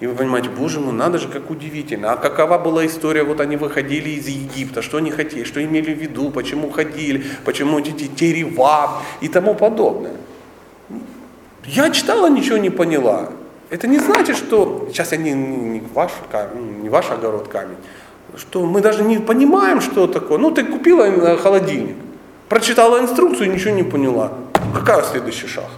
И 0.00 0.06
вы 0.08 0.14
понимаете, 0.16 0.48
боже 0.48 0.80
мой, 0.80 0.92
надо 0.92 1.18
же, 1.18 1.28
как 1.28 1.50
удивительно. 1.50 2.12
А 2.12 2.16
какова 2.16 2.58
была 2.58 2.84
история, 2.84 3.22
вот 3.22 3.40
они 3.40 3.56
выходили 3.56 4.10
из 4.10 4.26
Египта, 4.26 4.82
что 4.82 4.96
они 4.96 5.12
хотели, 5.12 5.44
что 5.44 5.62
имели 5.62 5.94
в 5.94 5.98
виду, 5.98 6.30
почему 6.30 6.68
ходили, 6.70 7.24
почему 7.44 7.78
эти 7.78 8.08
тереваб 8.08 9.02
и 9.20 9.28
тому 9.28 9.54
подобное. 9.54 10.16
Я 11.64 11.90
читала, 11.90 12.28
ничего 12.28 12.56
не 12.56 12.70
поняла. 12.70 13.28
Это 13.68 13.86
не 13.86 13.98
значит, 13.98 14.36
что, 14.36 14.88
сейчас 14.90 15.12
я 15.12 15.18
не, 15.18 15.32
не, 15.32 15.82
ваш, 15.94 16.10
не 16.82 16.88
ваш 16.88 17.08
огород 17.12 17.46
камень, 17.46 17.76
что 18.36 18.66
мы 18.66 18.80
даже 18.80 19.04
не 19.04 19.18
понимаем, 19.18 19.80
что 19.80 20.08
такое. 20.08 20.38
Ну, 20.38 20.50
ты 20.50 20.64
купила 20.64 21.36
холодильник, 21.36 21.94
прочитала 22.50 22.98
инструкцию 22.98 23.46
и 23.46 23.54
ничего 23.54 23.70
не 23.70 23.84
поняла. 23.84 24.32
Какая 24.74 25.02
следующий 25.04 25.46
шаг? 25.46 25.70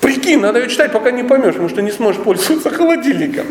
Прикинь, 0.00 0.40
надо 0.40 0.58
ее 0.58 0.68
читать, 0.68 0.92
пока 0.92 1.10
не 1.12 1.22
поймешь, 1.22 1.52
потому 1.52 1.68
что 1.68 1.80
не 1.80 1.92
сможешь 1.92 2.20
пользоваться 2.22 2.70
холодильником. 2.70 3.46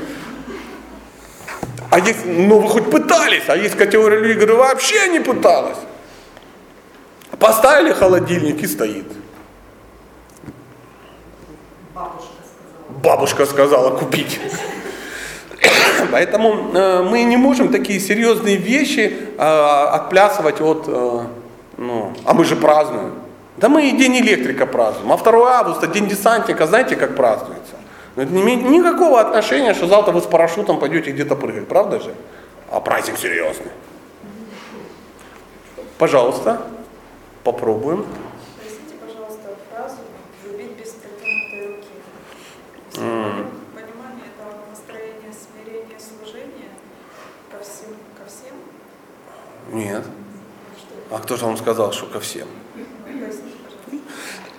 А 1.90 2.00
есть, 2.00 2.26
ну 2.26 2.60
вы 2.60 2.68
хоть 2.68 2.92
пытались, 2.92 3.44
а 3.48 3.56
есть 3.56 3.76
категория 3.76 4.20
людей, 4.20 4.36
которые 4.36 4.58
вообще 4.58 5.08
не 5.08 5.20
пыталась. 5.20 5.78
Поставили 7.40 7.94
холодильник 7.94 8.62
и 8.62 8.68
стоит. 8.68 9.06
Бабушка 11.96 12.26
сказала. 12.44 13.00
Бабушка 13.02 13.46
сказала 13.46 13.98
купить. 13.98 14.40
Поэтому 16.12 16.72
э, 16.74 17.04
мы 17.04 17.24
не 17.24 17.38
можем 17.38 17.70
такие 17.70 18.00
серьезные 18.00 18.58
вещи 18.58 19.14
э, 19.38 19.42
отплясывать 19.42 20.62
от, 20.62 20.86
э, 20.88 21.22
ну, 21.78 22.14
а 22.26 22.34
мы 22.34 22.46
же 22.46 22.56
празднуем. 22.56 23.14
Да 23.58 23.70
мы 23.70 23.90
и 23.90 23.98
День 23.98 24.18
электрика 24.18 24.66
празднуем, 24.66 25.12
а 25.12 25.18
2 25.18 25.60
августа 25.60 25.88
День 25.88 26.08
десантника, 26.08 26.68
знаете, 26.68 26.96
как 26.96 27.16
празднуется? 27.16 27.76
Но 28.16 28.24
это 28.24 28.34
не 28.34 28.42
имеет 28.42 28.64
никакого 28.64 29.20
отношения, 29.20 29.74
что 29.74 29.88
завтра 29.88 30.12
вы 30.12 30.22
с 30.22 30.26
парашютом 30.26 30.80
пойдете 30.80 31.12
где-то 31.12 31.36
прыгать, 31.36 31.68
правда 31.68 32.00
же? 32.00 32.14
А 32.72 32.80
праздник 32.80 33.18
серьезный. 33.18 33.72
Пожалуйста, 35.98 36.62
попробуем. 37.44 38.06
Поясните, 38.60 38.96
пожалуйста, 39.02 39.56
фразу 39.72 39.96
«любить 40.46 40.72
без 40.78 40.90
протянутой 40.90 41.68
руки». 41.68 41.88
То 42.94 43.02
есть, 43.02 43.02
М. 43.02 43.50
Понимание 43.74 44.26
этого 44.36 44.54
настроения, 44.70 45.34
смирения, 45.34 45.98
служения 46.00 46.70
ко 47.52 47.64
всем, 47.64 47.96
ко 48.18 48.26
всем. 48.30 48.56
Нет. 49.72 50.04
Что 50.78 51.16
А 51.16 51.17
кто 51.28 51.36
же 51.36 51.46
вам 51.46 51.58
сказал, 51.58 51.92
что 51.92 52.06
ко 52.06 52.22
всем? 52.22 52.48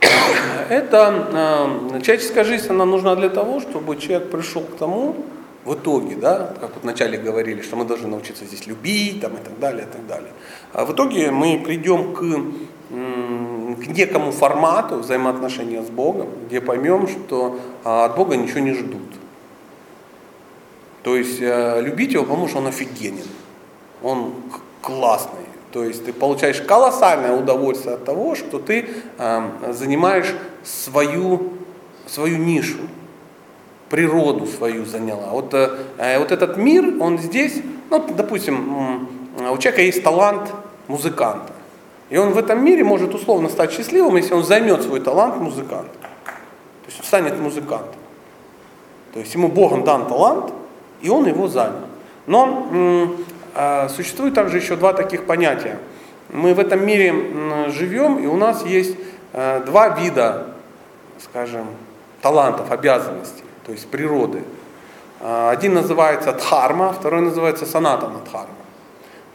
Это 0.69 1.89
э, 1.95 2.03
человеческая 2.03 2.45
жизнь, 2.45 2.69
она 2.69 2.85
нужна 2.85 3.17
для 3.17 3.31
того, 3.31 3.61
чтобы 3.61 3.97
человек 3.97 4.31
пришел 4.31 4.63
к 4.63 4.77
тому, 4.77 5.17
в 5.65 5.75
итоге, 5.75 6.17
да, 6.17 6.55
как 6.61 6.75
вот 6.75 6.83
вначале 6.83 7.17
говорили, 7.17 7.63
что 7.63 7.77
мы 7.77 7.87
должны 7.87 8.09
научиться 8.09 8.45
здесь 8.45 8.67
любить 8.67 9.23
там, 9.23 9.33
и 9.33 9.39
так 9.39 9.59
далее, 9.59 9.85
и 9.85 9.91
так 9.91 10.07
далее. 10.07 10.31
А 10.75 10.85
в 10.85 10.93
итоге 10.93 11.31
мы 11.31 11.63
придем 11.65 12.13
к, 12.13 12.21
к 13.83 13.87
некому 13.87 14.31
формату 14.31 14.97
взаимоотношения 14.97 15.83
с 15.83 15.89
Богом, 15.89 16.29
где 16.47 16.61
поймем, 16.61 17.09
что 17.09 17.59
а, 17.83 18.05
от 18.05 18.15
Бога 18.15 18.37
ничего 18.37 18.61
не 18.61 18.75
ждут. 18.75 19.09
То 21.03 21.17
есть 21.17 21.41
э, 21.41 21.81
любить 21.81 22.13
его, 22.13 22.25
потому 22.25 22.47
что 22.47 22.59
он 22.59 22.67
офигенен, 22.67 23.27
он 24.03 24.35
классный. 24.83 25.48
То 25.73 25.85
есть 25.85 26.05
ты 26.05 26.13
получаешь 26.13 26.61
колоссальное 26.63 27.37
удовольствие 27.37 27.97
от 27.97 28.05
того, 28.05 28.35
что 28.35 28.59
ты 28.59 28.89
э, 29.19 29.43
занимаешь 29.73 30.35
свою, 30.65 31.53
свою 32.07 32.39
нишу, 32.39 32.79
природу 33.91 34.47
свою 34.47 34.87
заняла. 34.87 35.31
Вот, 35.31 35.53
э, 35.53 35.71
э, 35.99 36.19
вот 36.19 36.33
этот 36.33 36.57
мир, 36.57 36.95
он 37.01 37.19
здесь, 37.19 37.61
ну, 37.91 38.03
допустим, 38.17 39.09
у 39.37 39.59
человека 39.59 39.83
есть 39.83 40.03
талант 40.03 40.51
музыканта. 40.89 41.53
И 42.09 42.17
он 42.17 42.31
в 42.31 42.39
этом 42.39 42.65
мире 42.65 42.83
может 42.83 43.15
условно 43.15 43.51
стать 43.51 43.73
счастливым, 43.73 44.17
если 44.17 44.33
он 44.33 44.45
займет 44.45 44.83
свой 44.83 45.01
талант 45.01 45.37
музыканта. 45.37 45.93
То 45.93 46.87
есть 46.87 47.05
станет 47.05 47.39
музыкантом. 47.39 48.01
То 49.13 49.21
есть 49.21 49.35
ему 49.35 49.49
Богом 49.49 49.85
дан 49.85 50.07
талант, 50.07 50.53
и 51.03 51.11
он 51.11 51.27
его 51.27 51.49
занял. 51.49 51.87
Но 52.27 53.13
существует 53.95 54.35
также 54.35 54.59
еще 54.59 54.77
два 54.77 54.93
таких 54.93 55.25
понятия. 55.25 55.79
Мы 56.31 56.55
в 56.55 56.59
этом 56.59 56.85
мире 56.87 57.15
живем, 57.69 58.19
и 58.19 58.27
у 58.27 58.37
нас 58.37 58.65
есть 58.67 58.97
э, 59.33 59.63
два 59.65 59.89
вида, 59.91 60.49
скажем, 61.19 61.67
талантов, 62.21 62.71
обязанностей, 62.71 63.45
то 63.65 63.73
есть 63.73 63.89
природы. 63.89 64.43
А, 65.21 65.51
Один 65.51 65.75
называется 65.75 66.33
дхарма, 66.33 66.93
второй 66.93 67.23
называется 67.23 67.67
санатана 67.67 68.21
дхарма. 68.27 68.55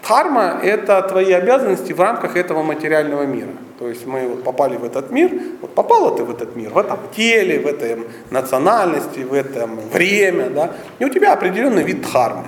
Дхарма– 0.04 0.60
это 0.64 1.02
твои 1.04 1.32
обязанности 1.32 1.94
в 1.94 2.02
рамках 2.02 2.36
этого 2.36 2.62
материального 2.62 3.24
мира. 3.24 3.52
То 3.80 3.88
есть 3.88 4.06
мы 4.06 4.28
вот 4.28 4.44
попали 4.44 4.76
в 4.76 4.84
этот 4.84 5.12
мир, 5.12 5.32
вот 5.62 5.74
попала 5.74 6.16
ты 6.16 6.24
в 6.24 6.30
этот 6.30 6.56
мир, 6.58 6.72
в 6.72 6.78
этом 6.78 7.00
теле, 7.16 7.60
в 7.60 7.68
этой 7.68 8.06
национальности, 8.30 9.22
в 9.22 9.34
этом 9.34 9.80
время, 9.92 10.50
да, 10.50 10.72
и 11.00 11.06
у 11.06 11.10
тебя 11.10 11.34
определенный 11.34 11.84
вид 11.84 12.02
дхармы. 12.02 12.44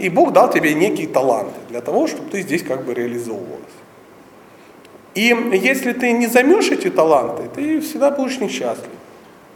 И 0.00 0.08
Бог 0.08 0.32
дал 0.32 0.50
тебе 0.50 0.72
некие 0.72 1.06
таланты 1.06 1.60
для 1.68 1.82
того, 1.82 2.06
чтобы 2.06 2.30
ты 2.30 2.40
здесь 2.40 2.62
как 2.62 2.84
бы 2.86 2.94
реализовывалась. 2.94 3.60
И 5.14 5.36
если 5.52 5.92
ты 5.92 6.12
не 6.12 6.26
займешь 6.26 6.70
эти 6.70 6.88
таланты, 6.88 7.42
ты 7.54 7.80
всегда 7.80 8.10
будешь 8.10 8.40
несчастлив. 8.40 8.88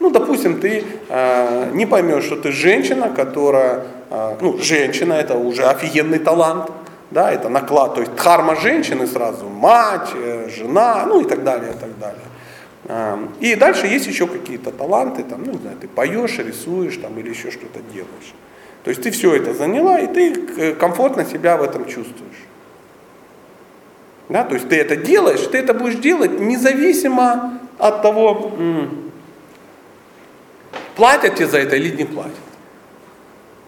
Ну, 0.01 0.11
допустим, 0.11 0.61
ты 0.61 0.85
э, 1.09 1.71
не 1.73 1.87
поймешь, 1.87 2.25
что 2.25 2.37
ты 2.37 2.53
женщина, 2.53 3.09
которая, 3.09 3.85
э, 4.11 4.37
ну, 4.43 4.59
женщина 4.59 5.15
это 5.15 5.39
уже 5.39 5.65
офигенный 5.65 6.19
талант, 6.19 6.71
да, 7.11 7.33
это 7.33 7.49
наклад, 7.49 7.95
то 7.95 8.01
есть 8.01 8.15
дхарма 8.15 8.57
женщины 8.57 9.07
сразу, 9.07 9.49
мать, 9.49 10.11
э, 10.15 10.51
жена, 10.51 11.07
ну 11.07 11.21
и 11.21 11.25
так 11.25 11.43
далее, 11.43 11.71
и 11.71 11.79
так 11.79 11.99
далее. 11.99 12.27
Э, 12.85 13.17
и 13.41 13.55
дальше 13.55 13.87
есть 13.87 14.07
еще 14.07 14.27
какие-то 14.27 14.73
таланты, 14.73 15.23
там, 15.23 15.45
ну, 15.45 15.53
не 15.53 15.59
знаю, 15.59 15.77
ты 15.81 15.89
поешь, 15.89 16.39
рисуешь 16.39 16.99
там, 16.99 17.19
или 17.19 17.31
еще 17.31 17.51
что-то 17.51 17.81
делаешь. 17.95 18.35
То 18.85 18.91
есть 18.91 19.03
ты 19.03 19.11
все 19.11 19.35
это 19.35 19.55
заняла, 19.55 19.99
и 19.99 20.07
ты 20.07 20.33
э, 20.57 20.75
комфортно 20.75 21.25
себя 21.25 21.57
в 21.57 21.63
этом 21.63 21.87
чувствуешь. 21.87 22.45
Да, 24.29 24.45
то 24.45 24.55
есть 24.55 24.69
ты 24.69 24.77
это 24.77 24.97
делаешь, 24.97 25.41
ты 25.51 25.59
это 25.59 25.75
будешь 25.75 25.97
делать 25.97 26.39
независимо 26.39 27.61
от 27.79 28.03
того, 28.03 28.53
платят 30.97 31.37
тебе 31.37 31.47
за 31.47 31.59
это 31.59 31.77
или 31.77 31.95
не 31.97 32.05
платят. 32.05 32.33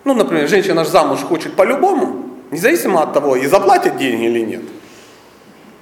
Ну, 0.05 0.15
например, 0.15 0.49
женщина 0.49 0.85
же 0.85 0.91
замуж 0.91 1.21
хочет 1.21 1.55
по-любому, 1.55 2.31
независимо 2.51 3.03
от 3.03 3.13
того, 3.13 3.37
и 3.37 3.47
заплатят 3.47 3.97
деньги 3.97 4.25
или 4.25 4.41
нет. 4.41 4.63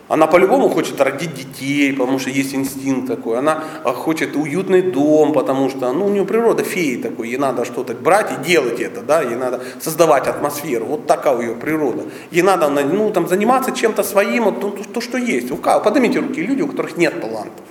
Она 0.07 0.27
по-любому 0.27 0.69
хочет 0.69 1.01
родить 1.01 1.33
детей, 1.35 1.95
потому 1.95 2.19
что 2.19 2.29
есть 2.29 2.55
инстинкт 2.55 3.09
такой. 3.09 3.39
Она 3.39 3.65
а, 3.85 3.93
хочет 3.93 4.37
уютный 4.37 4.83
дом, 4.83 5.33
потому 5.33 5.71
что 5.71 5.91
ну, 5.93 6.07
у 6.07 6.09
нее 6.11 6.27
природа 6.27 6.63
феи 6.63 6.97
такой. 6.97 7.31
Ей 7.31 7.39
надо 7.39 7.65
что-то 7.65 7.95
брать 7.95 8.31
и 8.33 8.45
делать 8.45 8.81
это, 8.81 9.01
да, 9.01 9.23
ей 9.23 9.37
надо 9.37 9.63
создавать 9.81 10.27
атмосферу. 10.27 10.85
Вот 10.85 11.07
такая 11.07 11.35
у 11.35 11.41
ее 11.41 11.55
природа. 11.55 12.03
Ей 12.31 12.43
надо 12.43 12.69
ну, 12.69 13.11
там, 13.13 13.27
заниматься 13.29 13.73
чем-то 13.73 14.03
своим, 14.03 14.45
вот, 14.45 14.61
то, 14.61 14.71
то, 14.93 15.01
что 15.01 15.17
есть. 15.17 15.49
Кого? 15.63 15.83
Поднимите 15.83 16.19
руки 16.19 16.43
люди, 16.43 16.61
у 16.61 16.69
которых 16.69 16.99
нет 16.99 17.19
талантов. 17.23 17.65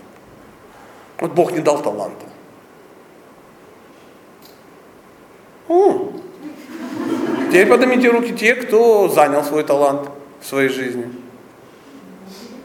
Вот 1.20 1.34
Бог 1.34 1.52
не 1.52 1.60
дал 1.60 1.84
таланта. 1.84 2.26
О. 5.68 6.14
Теперь 7.50 7.68
поднимите 7.68 8.10
руки 8.10 8.34
те, 8.34 8.56
кто 8.56 9.08
занял 9.08 9.44
свой 9.44 9.64
талант 9.64 10.10
в 10.42 10.48
своей 10.48 10.70
жизни. 10.70 11.23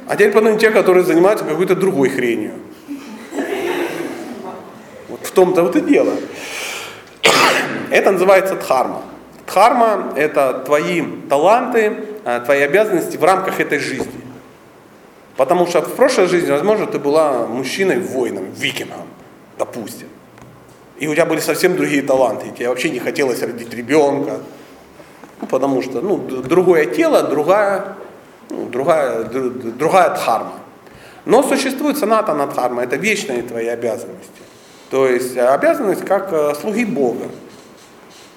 А 0.08 0.16
теперь 0.16 0.32
подумайте 0.32 0.68
те, 0.68 0.70
которые 0.72 1.04
занимаются 1.04 1.44
какой-то 1.44 1.76
другой 1.76 2.08
хренью. 2.08 2.52
Вот 5.08 5.20
в 5.22 5.30
том-то 5.32 5.62
вот 5.62 5.76
и 5.76 5.82
дело. 5.82 6.14
Это 7.90 8.10
называется 8.10 8.54
дхарма. 8.54 9.02
Дхарма– 9.46 10.14
это 10.16 10.62
твои 10.64 11.02
таланты, 11.28 11.92
э, 12.24 12.40
твои 12.44 12.60
обязанности 12.62 13.18
в 13.18 13.24
рамках 13.24 13.60
этой 13.60 13.78
жизни. 13.78 14.20
Потому 15.36 15.66
что 15.66 15.82
в 15.82 15.94
прошлой 15.94 16.26
жизни, 16.26 16.50
возможно, 16.50 16.86
ты 16.86 16.98
была 16.98 17.46
мужчиной, 17.46 18.00
воином, 18.00 18.50
викингом, 18.52 19.06
допустим. 19.58 20.08
И 20.98 21.06
у 21.06 21.14
тебя 21.14 21.26
были 21.26 21.40
совсем 21.40 21.76
другие 21.76 22.02
таланты, 22.02 22.48
и 22.48 22.50
тебе 22.50 22.70
вообще 22.70 22.88
не 22.90 22.98
хотелось 22.98 23.42
родить 23.42 23.72
ребенка. 23.74 24.40
Ну, 25.40 25.46
потому 25.46 25.82
что 25.82 26.00
ну, 26.00 26.16
другое 26.16 26.86
тело, 26.86 27.22
другая 27.22 27.96
ну, 28.50 28.66
другая, 28.66 29.24
другая 29.24 30.10
дхарма. 30.10 30.54
Но 31.24 31.42
существует 31.42 31.98
санатана 31.98 32.46
дхарма, 32.46 32.82
это 32.82 32.96
вечные 32.96 33.42
твои 33.42 33.66
обязанности. 33.66 34.30
То 34.90 35.06
есть 35.06 35.36
э, 35.36 35.46
обязанность 35.46 36.04
как 36.04 36.32
э, 36.32 36.54
слуги 36.54 36.84
Бога. 36.84 37.26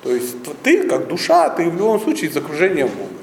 То 0.04 0.12
есть 0.12 0.36
ты 0.64 0.88
как 0.88 1.08
душа, 1.08 1.50
ты 1.50 1.70
в 1.70 1.76
любом 1.76 2.02
случае 2.02 2.30
из 2.30 2.38
окружения 2.38 2.86
Бога. 2.86 3.14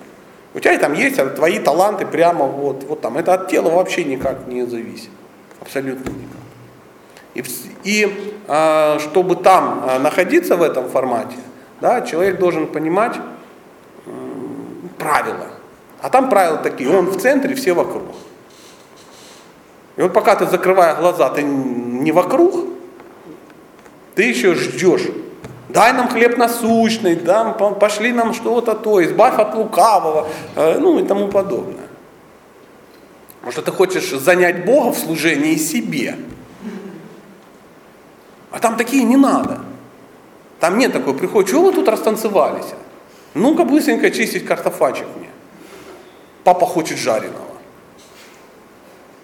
У 0.55 0.61
тебя 0.61 0.79
там 0.79 0.95
есть 0.95 1.17
твои 1.35 1.59
таланты 1.59 2.07
прямо 2.07 2.47
вот, 2.47 2.85
вот 2.85 3.01
там. 3.01 3.19
Это 3.19 3.35
от 3.35 3.49
тела 3.49 3.69
вообще 3.71 4.05
никак 4.05 4.47
не 4.47 4.65
зависит. 4.65 5.11
Абсолютно 5.61 6.09
никак. 6.09 6.39
И, 7.35 7.45
и 7.85 8.35
э, 8.47 8.99
чтобы 9.01 9.37
там 9.37 10.03
находиться 10.03 10.57
в 10.57 10.63
этом 10.63 10.89
формате, 10.89 11.37
да, 11.81 12.01
человек 12.01 12.39
должен 12.39 12.67
понимать 12.67 13.17
э, 14.07 14.11
правила. 14.99 15.58
А 16.01 16.11
там 16.11 16.29
правила 16.29 16.59
такие, 16.59 16.91
он 16.91 17.07
в 17.07 17.21
центре, 17.21 17.55
все 17.55 17.73
вокруг. 17.73 18.05
И 19.97 20.03
вот 20.03 20.13
пока 20.13 20.37
ты, 20.37 20.47
закрывая 20.47 20.95
глаза, 20.95 21.29
ты 21.31 21.43
не 21.43 22.13
вокруг, 22.13 22.67
ты 24.15 24.23
еще 24.23 24.55
ждешь. 24.55 25.09
Дай 25.69 25.93
нам 25.93 26.09
хлеб 26.09 26.39
насущный, 26.39 27.17
да, 27.17 27.51
пошли 27.51 28.13
нам 28.13 28.33
что-то 28.33 28.75
то, 28.75 29.05
избавь 29.05 29.39
от 29.39 29.55
лукавого, 29.55 30.29
э, 30.55 30.79
ну 30.79 30.99
и 30.99 31.05
тому 31.05 31.29
подобное. 31.29 31.89
Может, 33.43 33.65
ты 33.65 33.73
хочешь 33.73 34.11
занять 34.11 34.65
Бога 34.65 34.93
в 34.93 34.99
служении 34.99 35.57
себе. 35.57 36.17
А 38.51 38.61
там 38.61 38.77
такие 38.77 39.03
не 39.03 39.17
надо. 39.17 39.61
Там 40.61 40.79
нет 40.79 40.93
такой, 40.93 41.15
приходит, 41.15 41.51
чего 41.51 41.65
вы 41.65 41.73
тут 41.73 41.89
растанцевались? 41.89 42.75
Ну-ка 43.35 43.65
быстренько 43.65 44.11
чистить 44.11 44.47
картофачик 44.47 45.07
мне 45.19 45.28
папа 46.49 46.65
хочет 46.65 46.97
жареного. 46.97 47.45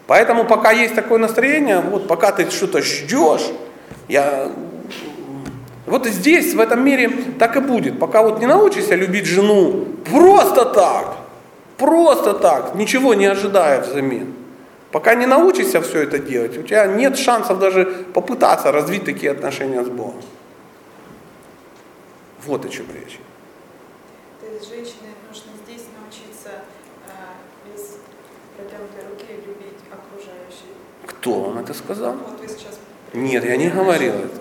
Поэтому 0.06 0.44
пока 0.44 0.72
есть 0.72 0.94
такое 0.94 1.18
настроение, 1.18 1.80
вот 1.80 2.06
пока 2.06 2.32
ты 2.32 2.51
что-то 2.51 2.82
ждешь, 2.82 3.51
я... 4.09 4.52
Вот 5.86 6.06
здесь, 6.06 6.52
в 6.52 6.60
этом 6.60 6.84
мире, 6.84 7.10
так 7.38 7.56
и 7.56 7.60
будет. 7.60 7.98
Пока 7.98 8.22
вот 8.22 8.40
не 8.40 8.46
научишься 8.46 8.94
любить 8.94 9.24
жену 9.24 9.86
просто 10.10 10.66
так, 10.66 11.16
просто 11.78 12.34
так, 12.34 12.74
ничего 12.74 13.14
не 13.14 13.24
ожидая 13.24 13.80
взамен. 13.80 14.34
Пока 14.92 15.14
не 15.14 15.26
научишься 15.26 15.80
все 15.80 16.02
это 16.02 16.18
делать, 16.18 16.59
у 16.59 16.62
тебя 16.62 16.86
нет 16.86 17.16
шансов 17.16 17.59
даже 17.59 17.86
попытаться 18.12 18.70
развить 18.70 19.06
такие 19.06 19.32
отношения 19.32 19.82
с 19.82 19.88
Богом. 19.88 20.22
Вот 22.46 22.66
о 22.66 22.68
чем 22.68 22.84
речь. 22.94 23.18
То 24.42 24.46
есть 24.52 24.68
женщины 24.68 25.09
нужно 25.30 25.52
здесь 25.64 25.86
научиться 25.98 26.51
протянутой 28.56 29.02
руки 29.10 29.32
любить 29.46 29.80
окружающих. 29.90 30.74
Кто 31.24 31.40
вам 31.40 31.56
это 31.56 31.72
сказал? 31.72 32.16
Нет, 33.14 33.46
я 33.46 33.56
не 33.56 33.70
говорил 33.70 34.12
это. 34.12 34.40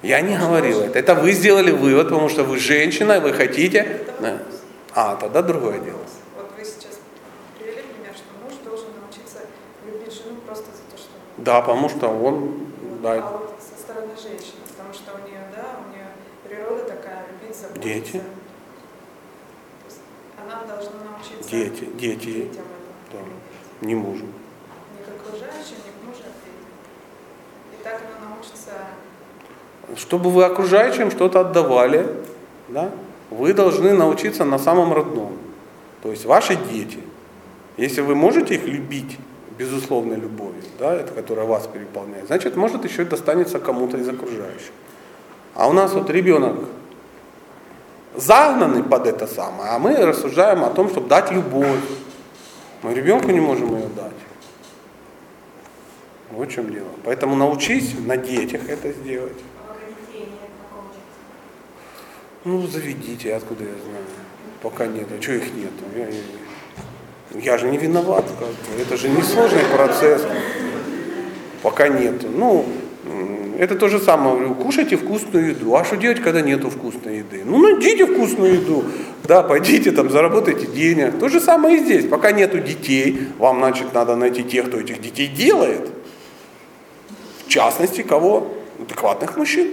Я 0.00 0.22
не 0.22 0.34
говорил 0.34 0.80
это. 0.80 0.98
Это 0.98 1.14
вы 1.14 1.32
сделали 1.32 1.70
вывод, 1.70 2.08
потому 2.08 2.30
что 2.30 2.44
вы 2.44 2.58
женщина, 2.58 3.18
и 3.18 3.20
вы 3.20 3.34
хотите. 3.34 4.06
Да. 4.20 4.38
А, 4.94 5.16
тогда 5.16 5.42
другое 5.42 5.78
дело. 5.80 6.00
Вот 6.34 6.50
вы 6.56 6.64
сейчас 6.64 6.98
привели 7.58 7.82
пример, 7.82 8.14
что 8.14 8.24
муж 8.42 8.54
должен 8.64 8.86
научиться 9.02 9.40
любить 9.84 10.14
жену 10.14 10.36
просто 10.46 10.64
за 10.64 10.90
то, 10.90 10.96
что 10.96 11.10
она. 11.12 11.44
Да, 11.44 11.60
потому 11.60 11.90
что 11.90 12.08
он, 12.08 12.66
да, 13.02 13.12
А 13.12 13.30
вот 13.30 13.60
со 13.60 13.78
стороны 13.78 14.14
женщины, 14.16 14.64
потому 14.66 14.94
что 14.94 15.12
у 15.12 15.28
нее, 15.28 15.44
да, 15.54 15.76
у 15.84 15.92
нее 15.92 16.06
природа 16.42 16.84
такая, 16.84 17.26
любить, 17.28 17.54
заботиться. 17.54 17.86
Дети. 17.86 18.22
Она 20.42 20.64
должна 20.64 20.92
научиться 21.04 21.50
дети, 21.50 21.84
дети, 21.98 22.48
детям 22.48 22.64
это 23.10 23.18
да. 23.18 23.86
не 23.86 23.94
мужу. 23.94 24.24
Окружающим, 25.30 25.76
не 25.84 26.06
мужу, 26.06 26.22
а. 26.24 27.74
И 27.74 27.84
так 27.84 28.00
она 28.00 28.30
научится 28.30 28.70
Чтобы 29.96 30.30
вы 30.30 30.44
окружающим 30.44 31.10
что-то 31.10 31.40
отдавали, 31.40 32.06
да, 32.68 32.90
вы 33.30 33.54
должны 33.54 33.92
научиться 33.92 34.44
на 34.44 34.58
самом 34.58 34.92
родном. 34.92 35.36
То 36.02 36.10
есть 36.10 36.24
ваши 36.24 36.56
дети. 36.56 36.98
Если 37.76 38.00
вы 38.00 38.16
можете 38.16 38.56
их 38.56 38.64
любить 38.64 39.18
безусловной 39.56 40.16
любовью, 40.16 40.62
да, 40.78 40.94
это 40.94 41.12
которая 41.12 41.46
вас 41.46 41.66
переполняет, 41.66 42.26
значит, 42.26 42.56
может 42.56 42.84
еще 42.84 43.04
достанется 43.04 43.60
кому-то 43.60 43.98
из 43.98 44.08
окружающих. 44.08 44.72
А 45.54 45.68
у 45.68 45.72
нас 45.72 45.92
вот 45.92 46.10
ребенок 46.10 46.56
загнанный 48.16 48.82
под 48.82 49.06
это 49.06 49.26
самое, 49.26 49.70
а 49.70 49.78
мы 49.78 49.94
рассуждаем 49.94 50.64
о 50.64 50.70
том, 50.70 50.88
чтобы 50.88 51.08
дать 51.08 51.30
любовь. 51.30 51.78
Мы 52.82 52.94
ребенку 52.94 53.30
не 53.30 53.40
можем 53.40 53.76
ее 53.76 53.88
дать. 53.94 54.12
Вот 56.32 56.48
в 56.48 56.52
чем 56.52 56.72
дело. 56.72 56.88
Поэтому 57.04 57.34
научись 57.36 57.94
на 58.06 58.16
детях 58.16 58.62
это 58.68 58.92
сделать. 58.92 59.38
Ну, 62.44 62.66
заведите, 62.66 63.34
откуда 63.34 63.64
я 63.64 63.70
знаю. 63.70 64.04
Пока 64.62 64.86
нет. 64.86 65.08
А 65.16 65.20
что 65.20 65.32
их 65.32 65.54
нет? 65.54 65.72
Я, 65.94 66.08
я, 67.38 67.52
я 67.52 67.58
же 67.58 67.68
не 67.68 67.78
виноват. 67.78 68.24
Как 68.38 68.48
бы. 68.48 68.80
Это 68.80 68.96
же 68.96 69.08
не 69.08 69.22
сложный 69.22 69.64
процесс. 69.74 70.22
Пока 71.62 71.88
нет. 71.88 72.24
Ну, 72.34 72.64
это 73.58 73.74
то 73.74 73.88
же 73.88 73.98
самое. 73.98 74.54
Кушайте 74.54 74.96
вкусную 74.96 75.50
еду. 75.50 75.74
А 75.74 75.84
что 75.84 75.96
делать, 75.96 76.20
когда 76.22 76.40
нету 76.40 76.70
вкусной 76.70 77.18
еды? 77.18 77.42
Ну, 77.44 77.58
найдите 77.58 78.06
вкусную 78.06 78.54
еду. 78.54 78.84
Да, 79.24 79.42
пойдите 79.42 79.90
там, 79.90 80.10
заработайте 80.10 80.66
денег. 80.66 81.18
То 81.18 81.28
же 81.28 81.40
самое 81.40 81.76
и 81.76 81.80
здесь. 81.80 82.06
Пока 82.06 82.32
нету 82.32 82.58
детей, 82.58 83.28
вам, 83.38 83.58
значит, 83.58 83.92
надо 83.92 84.16
найти 84.16 84.44
тех, 84.44 84.68
кто 84.68 84.80
этих 84.80 85.02
детей 85.02 85.26
делает. 85.26 85.90
Частности, 87.50 88.02
кого? 88.02 88.46
Адекватных 88.78 89.36
мужчин. 89.36 89.70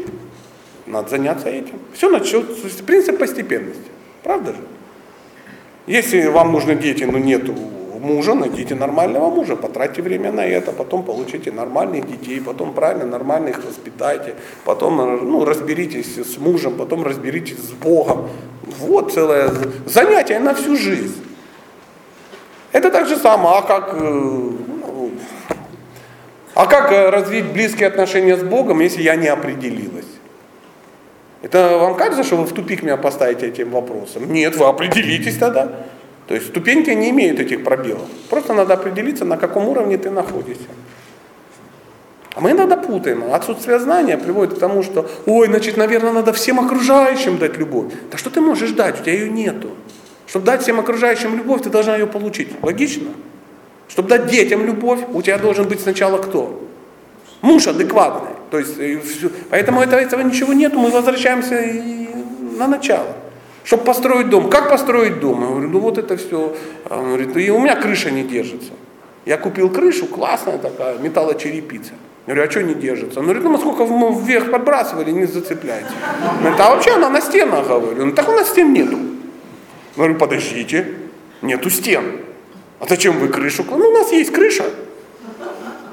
Надо 0.87 1.09
заняться 1.09 1.47
этим. 1.47 1.79
Все 1.93 2.09
начнется, 2.09 2.83
принцип 2.83 3.19
постепенности. 3.19 3.91
Правда 4.23 4.53
же? 4.53 4.59
Если 5.85 6.25
вам 6.25 6.53
нужны 6.53 6.75
дети, 6.75 7.03
но 7.03 7.19
нету 7.19 7.53
мужа, 7.99 8.33
найдите 8.33 8.73
нормального 8.73 9.29
мужа, 9.29 9.55
потратьте 9.55 10.01
время 10.01 10.31
на 10.31 10.43
это, 10.43 10.71
потом 10.71 11.03
получите 11.03 11.51
нормальных 11.51 12.07
детей, 12.07 12.41
потом 12.41 12.73
правильно, 12.73 13.05
нормально 13.05 13.49
их 13.49 13.63
воспитайте, 13.63 14.33
потом 14.65 14.97
ну, 14.97 15.45
разберитесь 15.45 16.17
с 16.17 16.37
мужем, 16.39 16.77
потом 16.77 17.03
разберитесь 17.03 17.59
с 17.59 17.71
Богом. 17.73 18.27
Вот 18.63 19.13
целое 19.13 19.51
занятие 19.85 20.39
на 20.39 20.55
всю 20.55 20.75
жизнь. 20.75 21.23
Это 22.71 22.89
так 22.89 23.07
же 23.07 23.17
самое, 23.17 23.59
а 23.59 23.61
как, 23.61 23.93
э, 23.93 24.51
а 26.57 26.65
как 26.65 26.91
э, 26.91 27.09
развить 27.11 27.45
близкие 27.53 27.87
отношения 27.87 28.35
с 28.35 28.41
Богом, 28.41 28.79
если 28.79 29.03
я 29.03 29.15
не 29.15 29.27
определилась? 29.27 30.07
Это 31.43 31.77
вам 31.77 31.93
кажется, 31.93 32.23
что 32.23 32.37
вы 32.37 32.45
в 32.45 32.51
тупик 32.51 32.81
меня 32.81 32.97
поставите 32.97 33.45
этим 33.45 33.69
вопросом? 33.69 34.33
Нет, 34.33 34.55
вы 34.55 34.65
определитесь 34.65 35.37
тогда. 35.37 35.71
То 36.27 36.33
есть 36.33 36.47
ступеньки 36.47 36.89
не 36.89 37.11
имеют 37.11 37.39
этих 37.39 37.63
пробелов. 37.63 38.09
Просто 38.31 38.55
надо 38.55 38.73
определиться, 38.73 39.23
на 39.23 39.37
каком 39.37 39.67
уровне 39.67 39.99
ты 39.99 40.09
находишься. 40.09 40.65
А 42.33 42.41
мы 42.41 42.49
иногда 42.49 42.75
путаем. 42.75 43.31
Отсутствие 43.31 43.77
знания 43.79 44.17
приводит 44.17 44.55
к 44.55 44.59
тому, 44.59 44.81
что, 44.81 45.07
ой, 45.27 45.45
значит, 45.49 45.77
наверное, 45.77 46.11
надо 46.11 46.33
всем 46.33 46.59
окружающим 46.59 47.37
дать 47.37 47.55
любовь. 47.59 47.93
Да 48.09 48.17
что 48.17 48.31
ты 48.31 48.41
можешь 48.41 48.71
дать? 48.71 48.99
У 48.99 49.03
тебя 49.03 49.13
ее 49.13 49.29
нету. 49.29 49.75
Чтобы 50.25 50.47
дать 50.47 50.63
всем 50.63 50.79
окружающим 50.79 51.37
любовь, 51.37 51.61
ты 51.61 51.69
должна 51.69 51.97
ее 51.97 52.07
получить. 52.07 52.49
Логично? 52.63 53.11
Чтобы 53.87 54.09
дать 54.09 54.27
детям 54.27 54.65
любовь, 54.65 54.99
у 55.13 55.21
тебя 55.21 55.37
должен 55.37 55.67
быть 55.67 55.81
сначала 55.81 56.17
кто? 56.17 56.61
Муж 57.41 57.67
адекватный. 57.67 58.31
То 58.51 58.59
есть, 58.59 58.75
поэтому 59.49 59.81
этого, 59.81 59.99
этого 59.99 60.21
ничего 60.21 60.53
нету, 60.53 60.79
мы 60.79 60.89
возвращаемся 60.89 61.59
и 61.61 62.07
на 62.57 62.67
начало. 62.67 63.15
Чтобы 63.63 63.83
построить 63.83 64.29
дом. 64.29 64.49
Как 64.49 64.69
построить 64.69 65.19
дом? 65.19 65.41
Я 65.41 65.47
говорю, 65.47 65.69
ну 65.69 65.79
вот 65.79 65.97
это 65.97 66.15
все. 66.15 66.55
Он 66.89 67.07
говорит, 67.07 67.35
и 67.35 67.51
у 67.51 67.59
меня 67.59 67.75
крыша 67.75 68.11
не 68.11 68.23
держится. 68.23 68.71
Я 69.25 69.37
купил 69.37 69.69
крышу, 69.69 70.05
классная 70.05 70.57
такая, 70.57 70.97
металлочерепица. 70.99 71.91
Я 72.27 72.33
говорю, 72.33 72.47
а 72.47 72.51
что 72.51 72.63
не 72.63 72.73
держится? 72.73 73.19
Он 73.19 73.25
говорит, 73.25 73.43
ну 73.43 73.49
мы 73.51 73.57
сколько 73.57 73.83
вверх 73.83 74.51
подбрасывали, 74.51 75.11
не 75.11 75.25
зацепляется. 75.25 75.91
Он 76.31 76.39
говорит, 76.39 76.59
а 76.59 76.69
вообще 76.69 76.91
она 76.91 77.09
на 77.09 77.19
стенах, 77.19 77.67
говорю. 77.67 78.05
Ну 78.05 78.11
так 78.13 78.29
у 78.29 78.31
нас 78.31 78.49
стен 78.49 78.71
нету. 78.71 78.97
Я 78.97 79.97
говорю, 79.97 80.15
подождите, 80.15 80.93
нету 81.41 81.69
стен. 81.69 82.03
А 82.79 82.85
зачем 82.87 83.17
вы 83.19 83.27
крышу? 83.27 83.65
Ну 83.69 83.89
у 83.89 83.91
нас 83.91 84.11
есть 84.11 84.31
крыша. 84.31 84.65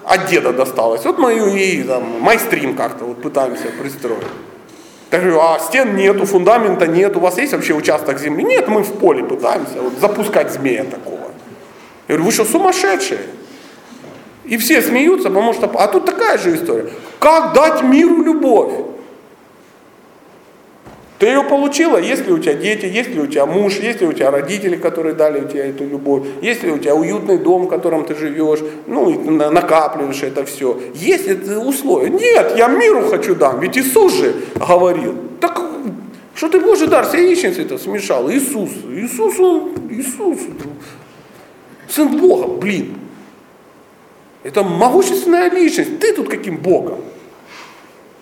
От 0.04 0.26
деда 0.26 0.52
досталось. 0.52 1.04
Вот 1.04 1.18
ее 1.18 1.66
и 1.66 1.82
там, 1.82 2.20
майстрим 2.20 2.76
как-то 2.76 3.04
вот 3.04 3.22
пытаемся 3.22 3.68
пристроить. 3.80 4.24
Я 5.10 5.20
говорю, 5.20 5.40
а 5.40 5.58
стен 5.60 5.94
нету, 5.94 6.26
фундамента 6.26 6.86
нет, 6.88 7.16
у 7.16 7.20
вас 7.20 7.38
есть 7.38 7.52
вообще 7.52 7.72
участок 7.72 8.18
земли? 8.18 8.42
Нет, 8.42 8.66
мы 8.68 8.82
в 8.82 8.94
поле 8.94 9.22
пытаемся 9.22 9.80
вот, 9.80 9.92
запускать 10.00 10.52
змея 10.52 10.84
такого. 10.84 11.30
Я 12.08 12.16
говорю, 12.16 12.24
вы 12.24 12.32
что, 12.32 12.44
сумасшедшие? 12.44 13.20
И 14.44 14.56
все 14.56 14.82
смеются, 14.82 15.28
потому 15.28 15.54
что... 15.54 15.70
А 15.74 15.86
тут 15.86 16.04
такая 16.04 16.36
же 16.36 16.54
история. 16.54 16.90
Как 17.20 17.54
дать 17.54 17.82
миру 17.82 18.22
любовь? 18.22 18.72
Ты 21.24 21.28
ее 21.30 21.42
получила, 21.42 21.96
есть 21.96 22.26
ли 22.26 22.32
у 22.34 22.38
тебя 22.38 22.52
дети, 22.52 22.84
есть 22.84 23.08
ли 23.08 23.18
у 23.18 23.26
тебя 23.26 23.46
муж, 23.46 23.78
есть 23.78 24.02
ли 24.02 24.06
у 24.06 24.12
тебя 24.12 24.30
родители, 24.30 24.76
которые 24.76 25.14
дали 25.14 25.40
у 25.40 25.48
тебя 25.48 25.64
эту 25.64 25.84
любовь, 25.86 26.26
есть 26.42 26.62
ли 26.62 26.70
у 26.70 26.76
тебя 26.76 26.94
уютный 26.94 27.38
дом, 27.38 27.62
в 27.62 27.68
котором 27.68 28.04
ты 28.04 28.14
живешь, 28.14 28.58
ну, 28.86 29.08
и 29.08 29.16
накапливаешь 29.16 30.22
это 30.22 30.44
все. 30.44 30.78
Есть 30.92 31.26
ли 31.26 31.56
условия? 31.56 32.10
Нет, 32.10 32.58
я 32.58 32.68
миру 32.68 33.08
хочу 33.08 33.34
дам, 33.34 33.58
ведь 33.60 33.78
Иисус 33.78 34.12
же 34.12 34.34
говорил. 34.54 35.16
Так 35.40 35.62
что 36.34 36.50
ты 36.50 36.60
Божий 36.60 36.88
дар 36.88 37.06
с 37.06 37.14
яичницей 37.14 37.64
это 37.64 37.78
смешал? 37.78 38.30
Иисус, 38.30 38.68
Иисус, 38.90 39.40
он, 39.40 39.72
Иисус, 39.88 40.40
сын 41.88 42.18
Бога, 42.18 42.48
блин. 42.48 42.96
Это 44.42 44.62
могущественная 44.62 45.48
личность. 45.50 46.00
Ты 46.00 46.12
тут 46.12 46.28
каким 46.28 46.58
Богом? 46.58 46.98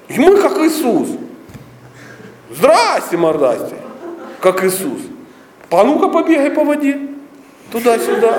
И 0.07 0.21
мы 0.21 0.37
как 0.37 0.57
Иисус. 0.59 1.09
Здрасте, 2.57 3.17
мордасте, 3.17 3.77
как 4.41 4.65
Иисус. 4.65 5.01
А 5.71 5.85
ну-ка 5.85 6.09
побегай 6.09 6.51
по 6.51 6.65
воде, 6.65 6.99
туда-сюда. 7.71 8.39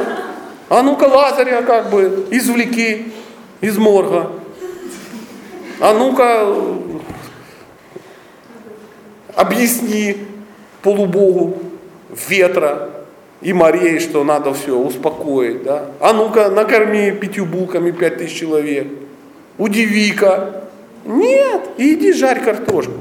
А 0.70 0.82
ну-ка 0.84 1.06
Лазаря 1.06 1.62
как 1.64 1.90
бы 1.90 2.28
извлеки 2.30 3.12
из 3.62 3.78
морга. 3.78 4.32
А 5.80 5.94
ну-ка 5.94 6.48
объясни 9.36 10.18
полубогу 10.82 11.58
ветра 12.30 12.90
и 13.42 13.52
морей, 13.52 14.00
что 14.00 14.24
надо 14.24 14.54
все 14.54 14.78
успокоить. 14.78 15.64
Да? 15.64 15.88
А 16.00 16.14
ну-ка 16.14 16.50
накорми 16.50 17.12
пятью 17.12 17.46
булками 17.46 17.92
пять 17.92 18.18
тысяч 18.18 18.40
человек. 18.40 18.88
Удиви-ка. 19.58 20.64
Нет, 21.06 21.62
иди 21.78 22.14
жарь 22.14 22.44
картошку. 22.44 22.94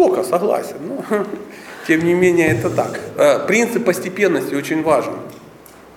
Жестоко, 0.00 0.24
согласен. 0.24 0.76
Но, 0.80 1.26
тем 1.86 2.04
не 2.04 2.14
менее, 2.14 2.48
это 2.48 2.70
так. 2.70 2.98
Э, 3.16 3.46
принцип 3.46 3.84
постепенности 3.84 4.54
очень 4.54 4.82
важен. 4.82 5.14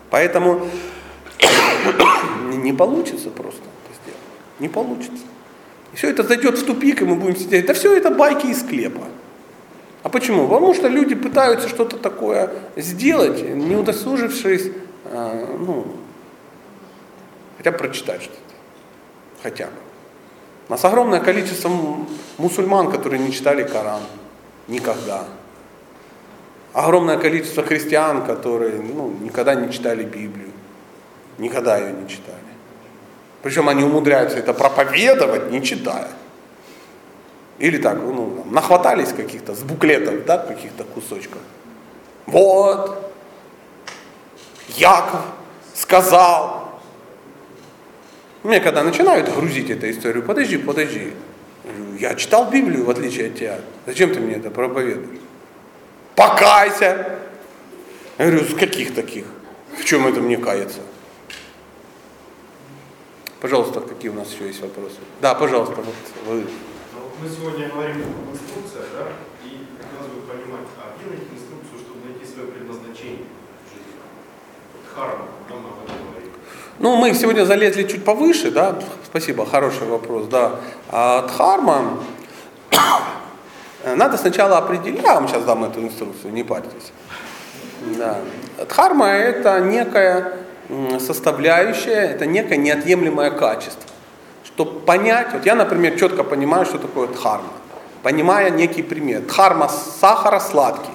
Поэтому 0.09 0.67
не 2.53 2.73
получится 2.73 3.29
просто 3.29 3.61
это 3.61 4.01
сделать. 4.01 4.19
Не 4.59 4.67
получится. 4.67 5.23
И 5.93 5.95
все 5.95 6.09
это 6.09 6.23
зайдет 6.23 6.57
в 6.57 6.65
тупик, 6.65 7.01
и 7.01 7.05
мы 7.05 7.15
будем 7.15 7.37
сидеть. 7.37 7.65
Да 7.65 7.73
все 7.73 7.95
это 7.95 8.11
байки 8.11 8.47
из 8.47 8.59
склепа. 8.59 9.03
А 10.03 10.09
почему? 10.09 10.47
Потому 10.49 10.73
что 10.73 10.89
люди 10.89 11.15
пытаются 11.15 11.69
что-то 11.69 11.97
такое 11.97 12.51
сделать, 12.75 13.41
не 13.41 13.77
удосужившись, 13.77 14.71
э, 15.05 15.55
ну, 15.59 15.85
хотя 17.57 17.71
бы 17.71 17.77
прочитать 17.77 18.21
что-то. 18.21 18.39
Хотя 19.41 19.67
бы. 19.67 19.92
У 20.73 20.75
нас 20.75 20.85
огромное 20.85 21.19
количество 21.19 21.69
мусульман, 22.39 22.89
которые 22.89 23.19
не 23.19 23.31
читали 23.31 23.61
Коран 23.61 24.01
никогда. 24.67 25.23
Огромное 26.73 27.19
количество 27.19 27.61
христиан, 27.61 28.25
которые 28.25 28.81
ну, 28.81 29.13
никогда 29.21 29.53
не 29.53 29.71
читали 29.71 30.03
Библию. 30.03 30.49
Никогда 31.37 31.77
ее 31.77 31.93
не 31.93 32.09
читали. 32.09 32.39
Причем 33.43 33.69
они 33.69 33.83
умудряются 33.83 34.39
это 34.39 34.51
проповедовать, 34.51 35.51
не 35.51 35.61
читая. 35.61 36.09
Или 37.59 37.77
так, 37.77 37.99
ну, 37.99 38.43
нахватались 38.49 39.13
каких-то 39.13 39.53
с 39.53 39.59
буклетов, 39.59 40.25
да, 40.25 40.39
каких-то 40.39 40.85
кусочков. 40.85 41.41
Вот, 42.25 43.13
Яков 44.69 45.21
сказал, 45.75 46.62
мне 48.43 48.59
когда 48.59 48.83
начинают 48.83 49.33
грузить 49.33 49.69
эту 49.69 49.89
историю, 49.89 50.23
подожди, 50.23 50.57
подожди, 50.57 51.13
я 51.99 52.15
читал 52.15 52.51
Библию, 52.51 52.85
в 52.85 52.89
отличие 52.89 53.27
от 53.27 53.35
тебя. 53.35 53.61
Зачем 53.85 54.13
ты 54.13 54.19
мне 54.19 54.35
это 54.35 54.51
проповедуешь? 54.51 55.19
Покайся. 56.15 57.19
Я 58.17 58.27
говорю, 58.27 58.43
с 58.43 58.53
каких 58.53 58.93
таких? 58.93 59.25
В 59.77 59.85
чем 59.85 60.05
это 60.05 60.19
мне 60.19 60.37
каяться? 60.37 60.81
Пожалуйста, 63.39 63.81
какие 63.81 64.11
у 64.11 64.13
нас 64.13 64.31
еще 64.33 64.47
есть 64.47 64.61
вопросы? 64.61 64.97
Да, 65.21 65.33
пожалуйста, 65.35 65.75
вот 65.75 65.95
вы. 66.27 66.41
Ну, 66.41 66.47
мы 67.21 67.29
сегодня 67.29 67.69
говорим 67.69 68.03
об 68.03 68.33
инструкциях, 68.33 68.87
да? 68.93 69.07
И 69.43 69.67
хотелось 69.81 70.13
бы 70.13 70.21
понимать, 70.21 70.67
а 70.77 70.95
где 70.95 71.09
найти 71.09 71.27
инструкцию, 71.33 71.79
чтобы 71.79 72.05
найти 72.07 72.25
свое 72.25 72.47
предназначение 72.51 73.25
в 73.65 73.73
жизни? 73.73 73.99
Этом 75.47 75.61
говорим. 75.63 75.82
Ну, 76.79 76.95
мы 76.95 77.13
сегодня 77.13 77.45
залезли 77.45 77.83
чуть 77.83 78.03
повыше, 78.03 78.49
да, 78.49 78.75
спасибо, 79.05 79.45
хороший 79.45 79.87
вопрос, 79.87 80.25
да. 80.25 80.53
А 80.89 81.27
дхарма, 81.27 81.99
надо 83.95 84.17
сначала 84.17 84.57
определить, 84.57 85.03
я 85.03 85.13
вам 85.13 85.27
сейчас 85.27 85.43
дам 85.43 85.63
эту 85.63 85.81
инструкцию, 85.81 86.33
не 86.33 86.43
парьтесь. 86.43 86.91
Да. 87.97 88.17
Дхарма 88.67 89.07
это 89.07 89.59
некая 89.59 90.33
составляющая, 90.99 92.09
это 92.09 92.25
некое 92.25 92.57
неотъемлемое 92.57 93.31
качество. 93.31 93.89
Чтобы 94.43 94.79
понять, 94.79 95.27
вот 95.33 95.45
я, 95.45 95.55
например, 95.55 95.97
четко 95.99 96.23
понимаю, 96.23 96.65
что 96.65 96.79
такое 96.79 97.07
дхарма, 97.07 97.49
понимая 98.01 98.49
некий 98.49 98.81
пример. 98.81 99.21
Дхарма 99.21 99.69
сахара 99.69 100.39
сладкий. 100.39 100.91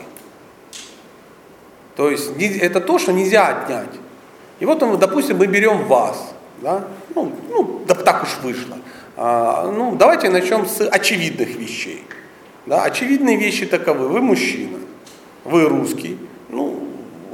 То 1.95 2.11
есть 2.11 2.31
это 2.37 2.81
то, 2.81 2.99
что 2.99 3.13
нельзя 3.13 3.49
отнять. 3.49 4.08
И 4.61 4.65
вот, 4.65 4.79
допустим, 4.99 5.39
мы 5.39 5.47
берем 5.47 5.87
вас, 5.87 6.35
да? 6.61 6.85
ну, 7.15 7.33
ну 7.49 7.81
да, 7.87 7.95
так 7.95 8.25
уж 8.25 8.39
вышло. 8.43 8.77
А, 9.17 9.71
ну, 9.71 9.97
давайте 9.97 10.31
начнем 10.31 10.67
с 10.67 10.81
очевидных 10.81 11.57
вещей. 11.57 12.05
Да? 12.67 12.85
Очевидные 12.85 13.37
вещи 13.37 13.67
таковы. 13.67 14.09
Вы 14.09 14.21
мужчина, 14.21 14.79
вы 15.45 15.69
русский. 15.69 16.19
Ну, 16.49 16.89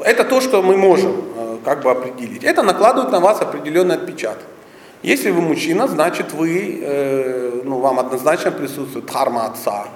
это 0.04 0.24
то, 0.24 0.40
что 0.40 0.62
мы 0.62 0.76
можем 0.76 1.12
э, 1.36 1.58
как 1.64 1.82
бы 1.82 1.90
определить. 1.90 2.44
Это 2.44 2.62
накладывает 2.62 3.10
на 3.10 3.20
вас 3.20 3.40
определенный 3.40 3.96
отпечаток. 3.96 4.44
Если 5.02 5.30
вы 5.30 5.42
мужчина, 5.42 5.86
значит 5.86 6.32
вы, 6.32 6.80
э, 6.82 7.60
ну, 7.64 7.78
вам 7.78 7.98
однозначно 8.00 8.50
присутствует 8.50 9.06
дхарма 9.06 9.46
отца, 9.46 9.88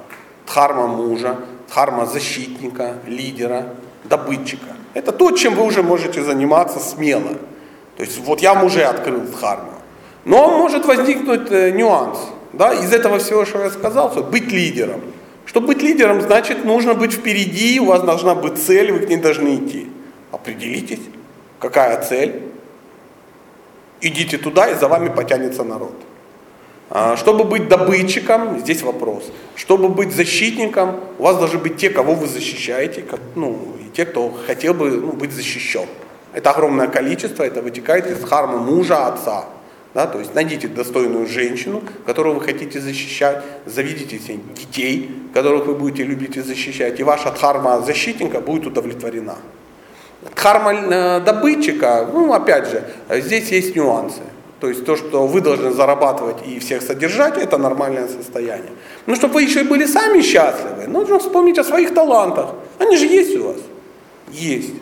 дхарма 0.46 0.86
мужа, 0.86 1.36
дхарма 1.68 2.06
защитника, 2.06 2.96
лидера, 3.06 3.74
добытчика. 4.08 4.66
Это 4.94 5.12
то, 5.12 5.30
чем 5.32 5.54
вы 5.54 5.64
уже 5.64 5.82
можете 5.82 6.22
заниматься 6.22 6.78
смело. 6.78 7.34
То 7.96 8.02
есть 8.04 8.18
вот 8.18 8.40
я 8.40 8.62
уже 8.62 8.82
открыл 8.84 9.20
дхарму. 9.20 9.72
Но 10.24 10.58
может 10.58 10.86
возникнуть 10.86 11.50
э, 11.50 11.70
нюанс. 11.70 12.18
Да, 12.52 12.72
из 12.72 12.92
этого 12.92 13.18
всего, 13.18 13.44
что 13.44 13.62
я 13.62 13.70
сказал, 13.70 14.10
что 14.10 14.22
быть 14.22 14.50
лидером. 14.52 15.00
Чтобы 15.44 15.68
быть 15.68 15.82
лидером, 15.82 16.20
значит, 16.20 16.64
нужно 16.64 16.94
быть 16.94 17.12
впереди, 17.12 17.80
у 17.80 17.86
вас 17.86 18.02
должна 18.02 18.34
быть 18.34 18.58
цель, 18.58 18.92
вы 18.92 18.98
к 19.00 19.08
ней 19.08 19.16
должны 19.16 19.56
идти. 19.56 19.88
Определитесь, 20.30 21.00
какая 21.58 22.02
цель. 22.02 22.42
Идите 24.00 24.38
туда, 24.38 24.68
и 24.68 24.74
за 24.74 24.88
вами 24.88 25.08
потянется 25.08 25.64
народ. 25.64 25.94
А, 26.90 27.16
Чтобы 27.16 27.44
быть 27.44 27.68
добытчиком, 27.68 28.58
здесь 28.58 28.82
вопрос. 28.82 29.24
Чтобы 29.56 29.88
быть 29.88 30.12
защитником, 30.14 31.00
у 31.18 31.24
вас 31.24 31.36
должны 31.36 31.58
быть 31.58 31.76
те, 31.76 31.90
кого 31.90 32.14
вы 32.14 32.26
защищаете, 32.26 33.02
как, 33.02 33.20
ну, 33.34 33.58
и 33.80 33.94
те, 33.94 34.06
кто 34.06 34.32
хотел 34.46 34.72
бы 34.72 34.90
ну, 34.90 35.12
быть 35.12 35.32
защищен. 35.32 35.86
Это 36.32 36.50
огромное 36.50 36.88
количество, 36.88 37.42
это 37.42 37.60
вытекает 37.60 38.06
из 38.06 38.24
хармы 38.24 38.58
мужа, 38.58 39.06
отца. 39.06 39.44
Да, 39.94 40.06
то 40.06 40.18
есть 40.18 40.34
найдите 40.34 40.68
достойную 40.68 41.26
женщину, 41.26 41.82
которую 42.06 42.34
вы 42.34 42.42
хотите 42.42 42.78
защищать, 42.78 43.42
заведите 43.64 44.18
себе 44.18 44.38
детей, 44.54 45.10
которых 45.32 45.66
вы 45.66 45.74
будете 45.74 46.04
любить 46.04 46.36
и 46.36 46.42
защищать, 46.42 47.00
и 47.00 47.02
ваша 47.02 47.30
дхарма 47.30 47.80
защитника 47.80 48.40
будет 48.40 48.66
удовлетворена. 48.66 49.36
Дхарма 50.34 50.74
э, 50.74 51.20
добытчика, 51.20 52.06
ну 52.12 52.32
опять 52.32 52.68
же, 52.68 52.84
здесь 53.10 53.50
есть 53.50 53.74
нюансы. 53.74 54.20
То 54.60 54.68
есть 54.68 54.84
то, 54.84 54.96
что 54.96 55.26
вы 55.26 55.40
должны 55.40 55.70
зарабатывать 55.70 56.38
и 56.46 56.58
всех 56.58 56.82
содержать, 56.82 57.38
это 57.38 57.58
нормальное 57.58 58.08
состояние. 58.08 58.72
Но 59.06 59.14
чтобы 59.14 59.34
вы 59.34 59.42
еще 59.42 59.60
и 59.60 59.64
были 59.64 59.86
сами 59.86 60.20
счастливы, 60.20 60.88
нужно 60.88 61.18
вспомнить 61.18 61.58
о 61.58 61.64
своих 61.64 61.94
талантах. 61.94 62.54
Они 62.78 62.96
же 62.96 63.06
есть 63.06 63.36
у 63.36 63.44
вас. 63.44 63.56
Есть. 64.32 64.72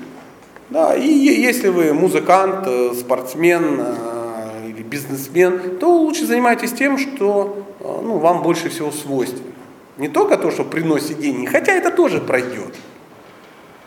Да, 0.70 0.96
и 0.96 1.06
если 1.06 1.68
вы 1.68 1.92
музыкант, 1.92 2.66
э, 2.66 2.92
спортсмен 2.98 3.76
э, 3.78 4.68
или 4.68 4.82
бизнесмен, 4.82 5.78
то 5.78 5.96
лучше 5.96 6.26
занимайтесь 6.26 6.72
тем, 6.72 6.98
что 6.98 7.62
э, 7.78 7.84
ну, 7.84 8.18
вам 8.18 8.42
больше 8.42 8.68
всего 8.68 8.90
свойственно. 8.90 9.52
Не 9.96 10.08
только 10.08 10.36
то, 10.36 10.50
что 10.50 10.64
приносит 10.64 11.20
деньги, 11.20 11.46
хотя 11.46 11.72
это 11.72 11.90
тоже 11.90 12.20
пройдет. 12.20 12.74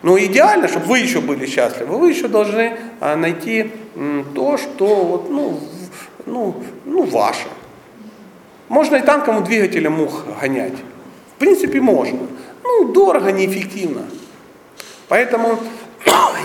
Но 0.04 0.18
идеально, 0.18 0.70
чтобы 0.70 0.86
вы 0.86 1.00
еще 1.00 1.20
были 1.20 1.46
счастливы, 1.46 1.98
вы 1.98 2.12
еще 2.12 2.30
должны 2.30 2.78
найти 3.02 3.72
то, 4.34 4.58
что 4.58 4.96
вот, 5.04 5.30
ну, 5.30 5.60
ну, 6.30 6.56
ну, 6.86 7.04
ваше. 7.04 7.48
Можно 8.68 8.98
и 8.98 9.02
танковым 9.02 9.44
двигателем 9.44 9.94
мух 9.94 10.24
гонять. 10.40 10.78
В 11.36 11.40
принципе, 11.40 11.82
можно. 11.82 12.20
Ну, 12.64 12.92
дорого, 12.92 13.32
неэффективно. 13.32 14.04
Поэтому 15.08 15.58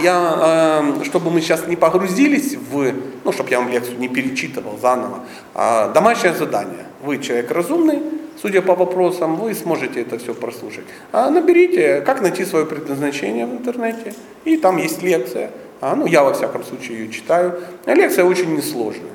я, 0.03 0.83
э, 1.01 1.05
чтобы 1.05 1.31
мы 1.31 1.41
сейчас 1.41 1.67
не 1.67 1.77
погрузились 1.77 2.55
в, 2.55 2.93
ну, 3.25 3.33
чтобы 3.33 3.51
я 3.51 3.61
вам 3.61 3.69
лекцию 3.69 3.99
не 3.99 4.09
перечитывал 4.09 4.79
заново, 4.79 5.21
а, 5.55 5.93
домашнее 5.93 6.35
задание. 6.35 6.87
Вы 7.03 7.19
человек 7.19 7.51
разумный, 7.51 8.03
судя 8.41 8.63
по 8.63 8.75
вопросам, 8.75 9.37
вы 9.37 9.55
сможете 9.55 10.01
это 10.01 10.19
все 10.19 10.35
прослушать. 10.35 10.85
А 11.13 11.31
наберите, 11.31 12.01
как 12.01 12.23
найти 12.23 12.45
свое 12.45 12.67
предназначение 12.67 13.47
в 13.47 13.53
интернете, 13.53 14.15
и 14.45 14.57
там 14.57 14.79
есть 14.79 15.03
лекция. 15.03 15.51
А, 15.81 15.95
ну, 15.95 16.07
я 16.07 16.25
во 16.25 16.33
всяком 16.33 16.65
случае 16.65 17.01
ее 17.01 17.13
читаю. 17.13 17.61
Лекция 17.87 18.25
очень 18.25 18.55
несложная. 18.57 19.13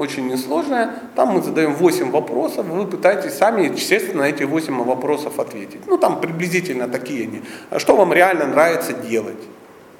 Очень 0.00 0.28
несложная. 0.28 0.94
Там 1.14 1.28
мы 1.28 1.42
задаем 1.42 1.74
8 1.74 2.10
вопросов, 2.10 2.64
вы 2.64 2.86
пытаетесь 2.86 3.34
сами, 3.34 3.66
естественно, 3.66 4.22
на 4.22 4.28
эти 4.30 4.44
8 4.44 4.82
вопросов 4.82 5.38
ответить. 5.38 5.82
Ну, 5.86 5.98
там 5.98 6.22
приблизительно 6.22 6.88
такие 6.88 7.24
они. 7.24 7.42
А 7.68 7.78
Что 7.78 7.94
вам 7.96 8.14
реально 8.14 8.46
нравится 8.46 8.94
делать? 8.94 9.36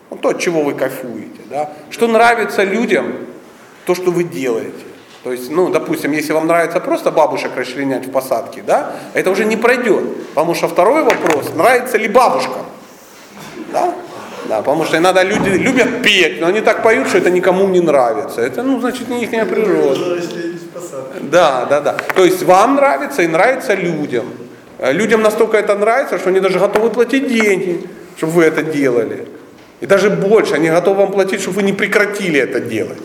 Ну, 0.09 0.17
то, 0.17 0.31
от 0.31 0.39
чего 0.39 0.63
вы 0.63 0.73
кайфуете. 0.73 1.43
Да? 1.51 1.69
Что 1.91 2.09
нравится 2.09 2.65
людям, 2.65 3.13
то, 3.85 3.95
что 3.95 4.11
вы 4.11 4.25
делаете. 4.25 4.87
То 5.23 5.33
есть, 5.33 5.51
ну, 5.51 5.69
допустим, 5.69 6.13
если 6.13 6.33
вам 6.33 6.47
нравится 6.47 6.81
просто 6.81 7.11
бабушек 7.11 7.51
расчленять 7.55 8.07
в 8.07 8.11
посадке, 8.11 8.63
да, 8.63 8.95
это 9.13 9.31
уже 9.31 9.45
не 9.45 9.59
пройдет. 9.59 10.29
Потому 10.29 10.55
что 10.55 10.67
второй 10.67 11.03
вопрос, 11.03 11.53
нравится 11.55 11.99
ли 11.99 12.09
бабушкам? 12.09 12.65
Да? 13.71 13.95
Да, 14.51 14.63
потому 14.63 14.85
что 14.85 14.97
иногда 14.97 15.23
люди 15.23 15.51
любят 15.51 16.03
петь, 16.03 16.41
но 16.41 16.49
они 16.49 16.61
так 16.61 16.83
поют, 16.83 17.07
что 17.07 17.19
это 17.19 17.31
никому 17.31 17.69
не 17.69 17.79
нравится. 17.79 18.41
Это, 18.41 18.65
ну, 18.65 18.81
значит, 18.81 19.09
не 19.09 19.23
их 19.23 19.31
природа. 19.31 20.21
Да, 21.21 21.67
да, 21.67 21.81
да. 21.81 21.97
То 22.17 22.25
есть 22.25 22.43
вам 22.43 22.75
нравится 22.75 23.23
и 23.23 23.29
нравится 23.29 23.75
людям. 23.75 24.25
Э, 24.79 24.93
Людям 24.93 25.23
настолько 25.23 25.57
это 25.57 25.77
нравится, 25.77 26.19
что 26.19 26.31
они 26.31 26.41
даже 26.41 26.59
готовы 26.59 26.91
платить 26.91 27.29
деньги, 27.29 27.89
чтобы 28.17 28.33
вы 28.33 28.43
это 28.43 28.65
делали. 28.65 29.29
И 29.81 29.87
даже 29.87 30.11
больше, 30.11 30.55
они 30.55 30.69
готовы 30.69 30.97
вам 31.03 31.13
платить, 31.13 31.43
чтобы 31.43 31.59
вы 31.59 31.63
не 31.63 31.73
прекратили 31.73 32.41
это 32.41 32.59
делать. 32.59 32.99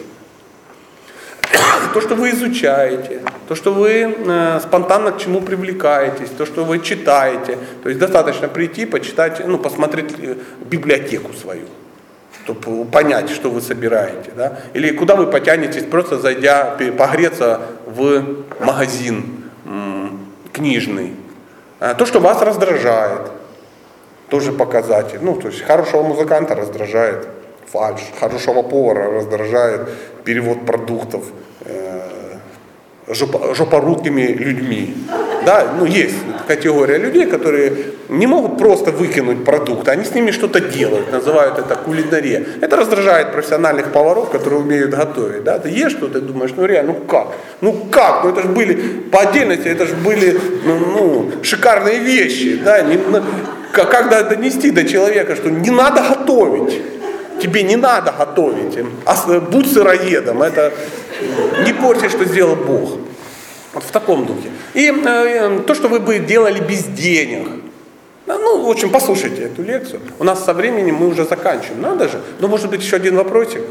То, 1.94 2.02
что 2.02 2.16
вы 2.16 2.32
изучаете, 2.32 3.22
то, 3.48 3.56
что 3.56 3.74
вы 3.74 4.16
э, 4.18 4.60
спонтанно 4.62 5.12
к 5.12 5.18
чему 5.18 5.42
привлекаетесь, 5.42 6.30
то, 6.30 6.46
что 6.46 6.64
вы 6.64 6.80
читаете. 6.80 7.58
То 7.84 7.90
есть 7.90 8.00
достаточно 8.00 8.48
прийти, 8.48 8.86
почитать, 8.86 9.46
ну, 9.46 9.58
посмотреть 9.58 10.14
э, 10.20 10.36
библиотеку 10.66 11.34
свою, 11.34 11.66
чтобы 12.44 12.86
понять, 12.86 13.30
что 13.30 13.50
вы 13.50 13.62
собираете. 13.62 14.32
Да? 14.36 14.60
Или 14.74 14.92
куда 14.92 15.16
вы 15.16 15.28
потянетесь, 15.28 15.84
просто 15.84 16.18
зайдя, 16.18 16.78
погреться 16.98 17.62
в 17.86 18.24
магазин 18.60 19.44
книжный. 20.52 21.14
А 21.80 21.94
То, 21.94 22.06
что 22.06 22.20
вас 22.20 22.42
раздражает, 22.42 23.32
тоже 24.30 24.52
показатель. 24.52 25.20
Ну, 25.22 25.36
то 25.36 25.50
есть 25.50 25.62
хорошего 25.62 26.02
музыканта 26.04 26.56
раздражает 26.56 27.28
фальш, 27.72 28.02
хорошего 28.20 28.64
повара 28.64 29.12
раздражает 29.12 29.90
перевод 30.24 30.66
продуктов 30.66 31.26
э, 31.62 32.15
жопорукими 33.08 34.28
людьми. 34.28 34.96
Да, 35.46 35.74
ну 35.78 35.86
есть 35.86 36.16
категория 36.48 36.98
людей, 36.98 37.26
которые 37.28 37.74
не 38.10 38.28
могут 38.28 38.58
просто 38.58 38.92
выкинуть 38.92 39.44
продукты, 39.44 39.92
они 39.92 40.04
с 40.04 40.14
ними 40.14 40.32
что-то 40.32 40.60
делают, 40.60 41.12
называют 41.12 41.60
это 41.60 41.76
кулинария. 41.76 42.44
Это 42.62 42.76
раздражает 42.76 43.32
профессиональных 43.32 43.92
поваров, 43.92 44.30
которые 44.32 44.62
умеют 44.62 44.92
готовить. 44.92 45.44
Да? 45.44 45.60
Ты 45.60 45.70
ешь 45.70 45.92
что-то 45.92 46.22
думаешь, 46.22 46.52
ну 46.56 46.66
реально, 46.66 46.94
ну 46.94 47.00
как? 47.06 47.28
Ну 47.62 47.74
как? 47.92 48.24
Ну 48.24 48.32
это 48.32 48.42
же 48.42 48.48
были, 48.48 48.74
по 49.12 49.22
отдельности, 49.22 49.68
это 49.68 49.86
же 49.86 49.96
были 49.96 50.40
ну, 50.66 50.80
ну, 50.80 51.32
шикарные 51.44 52.00
вещи. 52.00 52.60
Да? 52.64 52.82
Не- 52.82 52.98
ну, 52.98 53.22
как, 53.72 54.30
донести 54.30 54.72
до 54.72 54.84
человека, 54.84 55.36
что 55.36 55.50
не 55.50 55.70
надо 55.70 56.02
готовить. 56.10 56.82
Тебе 57.42 57.64
не 57.64 57.76
надо 57.76 58.12
готовить. 58.12 58.78
Будь 59.50 59.72
сыроедом. 59.72 60.42
Это 60.42 60.74
не 61.66 61.74
порти, 61.74 62.10
что 62.10 62.26
сделал 62.26 62.56
Бог. 62.56 62.98
Вот 63.74 63.84
в 63.84 63.92
таком 63.92 64.26
духе. 64.26 64.50
И 64.74 64.90
э, 64.90 65.60
то, 65.68 65.76
что 65.76 65.90
вы 65.90 66.00
бы 66.00 66.20
делали 66.20 66.62
без 66.62 66.86
денег. 66.86 67.50
Ну, 68.26 68.66
в 68.66 68.70
общем, 68.70 68.90
послушайте 68.90 69.44
эту 69.44 69.64
лекцию. 69.64 70.02
У 70.18 70.24
нас 70.24 70.44
со 70.46 70.54
временем 70.54 70.96
мы 70.96 71.08
уже 71.08 71.26
заканчиваем. 71.26 71.82
Надо 71.82 72.08
же. 72.08 72.22
Ну, 72.40 72.48
может 72.48 72.70
быть, 72.70 72.82
еще 72.82 72.96
один 72.96 73.18
вопросик. 73.18 73.62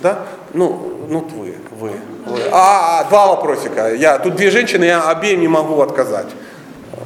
Да? 0.00 0.26
Ну, 0.52 1.06
ну 1.08 1.20
вы, 1.20 1.54
вы, 1.70 1.92
вы. 2.26 2.40
А, 2.52 3.00
а, 3.00 3.04
два 3.04 3.28
вопросика. 3.28 3.94
Я, 3.94 4.18
тут 4.18 4.36
две 4.36 4.50
женщины, 4.50 4.84
я 4.84 5.08
обеим 5.08 5.40
не 5.40 5.48
могу 5.48 5.80
отказать. 5.80 6.26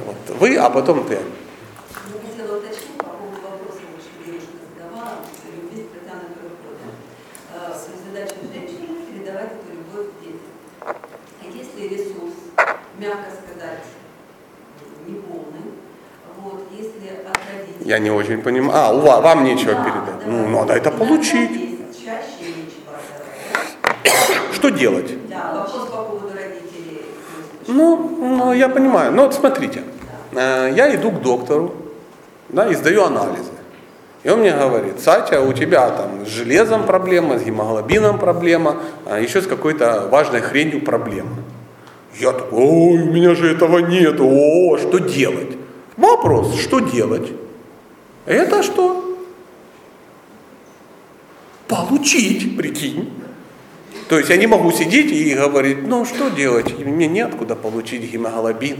Вот 0.05 0.37
вы, 0.37 0.57
а 0.57 0.69
потом 0.69 1.05
ты. 1.07 1.13
Я 1.13 1.19
хотела 2.29 2.57
уточнить 2.57 2.97
по 2.97 3.05
поводу 3.05 3.37
вопроса, 3.41 3.79
что 4.01 4.25
девушка 4.25 4.51
задавала, 4.67 5.23
что 5.31 5.47
любви 5.55 5.85
с 5.85 5.91
протянутой 5.93 6.43
рукой. 6.43 6.75
да. 6.81 7.55
Э, 7.55 7.71
то 7.71 7.89
есть 7.89 8.03
Задача 8.03 8.35
женщины– 8.51 8.99
передавать 9.07 9.51
эту 9.55 9.69
любовь 9.71 10.11
детям. 10.19 10.51
А 10.81 11.45
если 11.45 11.87
ресурс, 11.87 12.35
мягко 13.09 13.31
сказать, 13.31 13.83
неполный, 15.07 15.65
вот, 16.43 16.67
если 16.71 17.09
от 17.27 17.37
родителей... 17.51 17.89
Я 17.89 17.99
не 17.99 18.11
очень 18.11 18.41
понимаю. 18.41 18.73
А, 18.75 18.91
у 18.93 18.99
вас, 19.01 19.21
вам 19.23 19.43
нечего 19.43 19.73
Да, 19.73 19.83
передать. 19.83 20.19
да. 20.25 20.31
Ну, 20.31 20.47
надо 20.47 20.73
это 20.73 20.91
получить. 20.91 21.51
Чаще 21.91 22.51
нечего 22.55 22.93
отдавать. 22.95 24.53
Что 24.53 24.69
делать? 24.69 25.29
Да, 25.29 25.53
вопрос 25.53 25.89
по 25.89 26.03
поводу 26.03 26.27
родителей. 26.33 27.01
Ну, 27.67 27.97
ну, 28.19 28.53
я 28.53 28.69
понимаю. 28.69 29.11
Ну, 29.11 29.23
вот 29.23 29.33
смотрите. 29.33 29.83
Э, 30.33 30.71
Я 30.75 30.93
иду 30.95 31.11
к 31.11 31.21
доктору, 31.21 31.73
да, 32.49 32.67
и 32.69 32.75
сдаю 32.75 33.03
анализы. 33.05 33.51
И 34.21 34.29
он 34.29 34.39
мне 34.41 34.51
говорит, 34.51 34.99
Сатя, 34.99 35.41
у 35.41 35.53
тебя 35.53 35.89
там 35.89 36.25
с 36.25 36.29
железом 36.29 36.85
проблема, 36.85 37.39
с 37.39 37.43
гемоглобином 37.43 38.19
проблема, 38.19 38.75
а 39.05 39.19
еще 39.19 39.41
с 39.41 39.47
какой-то 39.47 40.07
важной 40.11 40.41
хренью 40.41 40.83
проблема. 40.83 41.29
Я 42.19 42.33
такой, 42.33 42.59
ой, 42.59 43.01
у 43.01 43.11
меня 43.13 43.33
же 43.33 43.49
этого 43.49 43.79
нет, 43.79 44.19
о, 44.19 44.77
что 44.77 44.97
делать? 44.99 45.57
Вопрос, 45.95 46.59
что 46.59 46.79
делать? 46.79 47.31
Это 48.25 48.61
что? 48.61 49.17
Получить, 51.67 52.57
прикинь. 52.57 53.09
То 54.09 54.17
есть 54.17 54.29
я 54.29 54.37
не 54.37 54.47
могу 54.47 54.71
сидеть 54.71 55.11
и 55.11 55.33
говорить, 55.33 55.87
ну 55.87 56.03
что 56.03 56.29
делать, 56.29 56.77
мне 56.79 57.07
неоткуда 57.07 57.55
получить 57.55 58.11
гемоглобин, 58.11 58.77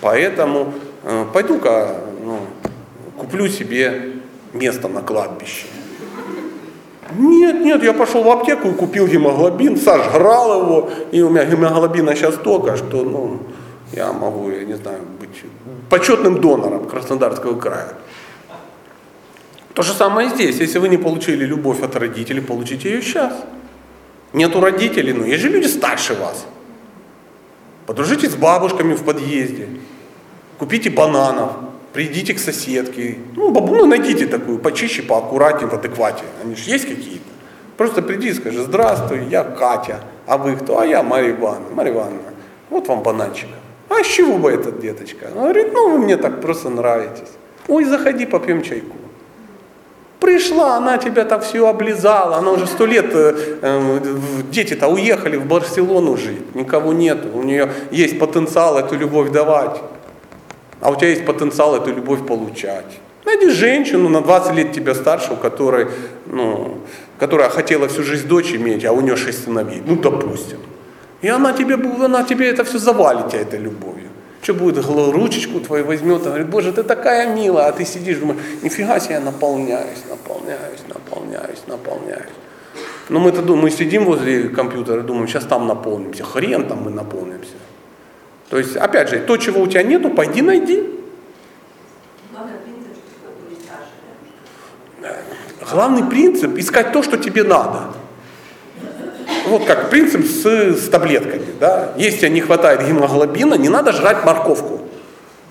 поэтому 0.00 0.72
э, 1.04 1.26
пойду-ка 1.32 2.00
ну, 2.24 2.40
куплю 3.16 3.46
себе 3.48 4.14
место 4.52 4.88
на 4.88 5.02
кладбище. 5.02 5.66
Нет, 7.16 7.60
нет, 7.60 7.82
я 7.82 7.92
пошел 7.92 8.22
в 8.22 8.30
аптеку 8.30 8.68
и 8.68 8.74
купил 8.74 9.06
гемоглобин, 9.06 9.76
сожрал 9.76 10.62
его, 10.62 10.90
и 11.12 11.22
у 11.22 11.30
меня 11.30 11.44
гемоглобина 11.44 12.14
сейчас 12.14 12.36
столько, 12.36 12.76
что 12.76 13.02
ну, 13.02 13.38
я 13.92 14.12
могу, 14.12 14.50
я 14.50 14.64
не 14.64 14.74
знаю, 14.74 15.00
быть 15.18 15.44
почетным 15.88 16.40
донором 16.40 16.86
Краснодарского 16.86 17.58
края. 17.58 17.94
То 19.74 19.82
же 19.82 19.92
самое 19.92 20.28
здесь. 20.30 20.60
Если 20.60 20.78
вы 20.78 20.88
не 20.88 20.98
получили 20.98 21.44
любовь 21.44 21.82
от 21.82 21.96
родителей, 21.96 22.40
получите 22.40 22.90
ее 22.90 23.02
сейчас. 23.02 23.32
Нету 24.32 24.60
родителей, 24.60 25.12
но 25.12 25.24
есть 25.24 25.42
же 25.42 25.48
люди 25.48 25.66
старше 25.66 26.14
вас. 26.14 26.46
Подружитесь 27.86 28.32
с 28.32 28.36
бабушками 28.36 28.94
в 28.94 29.02
подъезде. 29.02 29.68
Купите 30.58 30.90
бананов. 30.90 31.52
Придите 31.92 32.34
к 32.34 32.38
соседке. 32.38 33.18
Ну, 33.34 33.50
бабу, 33.50 33.74
ну, 33.74 33.86
найдите 33.86 34.26
такую, 34.26 34.58
почище, 34.58 35.02
поаккуратнее, 35.02 35.68
в 35.68 35.74
адеквате. 35.74 36.22
Они 36.42 36.54
же 36.54 36.70
есть 36.70 36.86
какие-то. 36.86 37.24
Просто 37.76 38.02
приди 38.02 38.28
и 38.28 38.34
скажи, 38.34 38.62
здравствуй, 38.62 39.24
я 39.30 39.42
Катя. 39.42 40.00
А 40.26 40.36
вы 40.36 40.54
кто? 40.54 40.78
А 40.78 40.86
я 40.86 41.02
Марья 41.02 41.30
Ивановна. 41.30 41.74
Марья 41.74 41.92
Ивановна, 41.92 42.20
вот 42.68 42.86
вам 42.88 43.02
бананчик. 43.02 43.48
А 43.88 44.04
с 44.04 44.06
чего 44.06 44.38
бы 44.38 44.50
этот 44.50 44.80
деточка? 44.80 45.30
Он 45.34 45.42
говорит, 45.42 45.72
ну 45.72 45.90
вы 45.90 45.98
мне 45.98 46.16
так 46.16 46.40
просто 46.40 46.68
нравитесь. 46.68 47.30
Ой, 47.66 47.84
заходи, 47.84 48.26
попьем 48.26 48.62
чайку. 48.62 48.96
Пришла, 50.20 50.76
она 50.76 50.98
тебя 50.98 51.24
так 51.24 51.42
все 51.42 51.66
облизала, 51.66 52.36
она 52.36 52.50
уже 52.52 52.66
сто 52.66 52.84
лет, 52.84 53.06
э, 53.14 53.58
э, 53.62 53.98
дети-то 54.50 54.88
уехали 54.88 55.36
в 55.36 55.46
Барселону 55.46 56.18
жить, 56.18 56.54
никого 56.54 56.92
нет, 56.92 57.18
у 57.32 57.42
нее 57.42 57.72
есть 57.90 58.18
потенциал 58.18 58.78
эту 58.78 58.96
любовь 58.96 59.30
давать, 59.30 59.80
а 60.80 60.90
у 60.90 60.96
тебя 60.96 61.08
есть 61.08 61.26
потенциал 61.26 61.76
эту 61.76 61.94
любовь 61.94 62.26
получать. 62.26 63.00
Найди 63.24 63.50
женщину 63.50 64.08
на 64.08 64.22
20 64.22 64.54
лет 64.54 64.72
тебя 64.72 64.94
старше, 64.94 65.34
у 65.34 65.36
которой, 65.36 65.88
ну, 66.26 66.78
которая 67.18 67.50
хотела 67.50 67.86
всю 67.88 68.02
жизнь 68.02 68.26
дочь 68.26 68.52
иметь, 68.54 68.84
а 68.84 68.92
у 68.92 69.00
нее 69.00 69.16
6 69.16 69.44
сыновей, 69.44 69.82
ну 69.86 69.96
допустим. 69.96 70.58
И 71.22 71.28
она 71.28 71.52
тебе, 71.52 71.74
она 71.74 72.24
тебе 72.24 72.48
это 72.48 72.64
все 72.64 72.78
завалит, 72.78 73.28
тебя 73.28 73.42
этой 73.42 73.58
любовью. 73.58 74.08
Что 74.42 74.54
будет, 74.54 74.86
ручечку 74.86 75.60
твою 75.60 75.84
возьмет, 75.84 76.22
и 76.22 76.24
говорит, 76.24 76.48
боже, 76.48 76.72
ты 76.72 76.82
такая 76.82 77.34
милая, 77.34 77.66
а 77.66 77.72
ты 77.72 77.84
сидишь, 77.84 78.16
думаешь, 78.18 78.40
нифига 78.62 78.98
себе, 78.98 79.16
я 79.16 79.20
наполняюсь, 79.20 80.02
наполняюсь, 80.08 80.80
наполняюсь, 80.88 81.62
наполняюсь. 81.66 82.32
Но 83.10 83.20
мы-то 83.20 83.42
думаем, 83.42 83.64
мы 83.64 83.70
сидим 83.70 84.06
возле 84.06 84.48
компьютера 84.48 85.00
и 85.00 85.02
думаем, 85.02 85.28
сейчас 85.28 85.44
там 85.44 85.66
наполнимся, 85.66 86.24
хрен 86.24 86.66
там 86.66 86.84
мы 86.84 86.90
наполнимся. 86.90 87.52
То 88.50 88.58
есть, 88.58 88.76
опять 88.76 89.08
же, 89.08 89.20
то, 89.20 89.36
чего 89.36 89.62
у 89.62 89.66
тебя 89.68 89.84
нету, 89.84 90.10
пойди 90.10 90.42
найди. 90.42 90.82
Главный 95.70 96.02
принцип, 96.02 96.58
искать 96.58 96.92
то, 96.92 97.02
что 97.02 97.16
тебе 97.16 97.44
надо. 97.44 97.94
Вот 99.46 99.64
как 99.64 99.88
принцип 99.88 100.26
с, 100.26 100.44
с 100.44 100.88
таблетками. 100.88 101.46
Да? 101.60 101.92
Если 101.96 102.28
не 102.28 102.40
хватает 102.40 102.86
гемоглобина, 102.86 103.54
не 103.54 103.68
надо 103.68 103.92
жрать 103.92 104.24
морковку, 104.24 104.80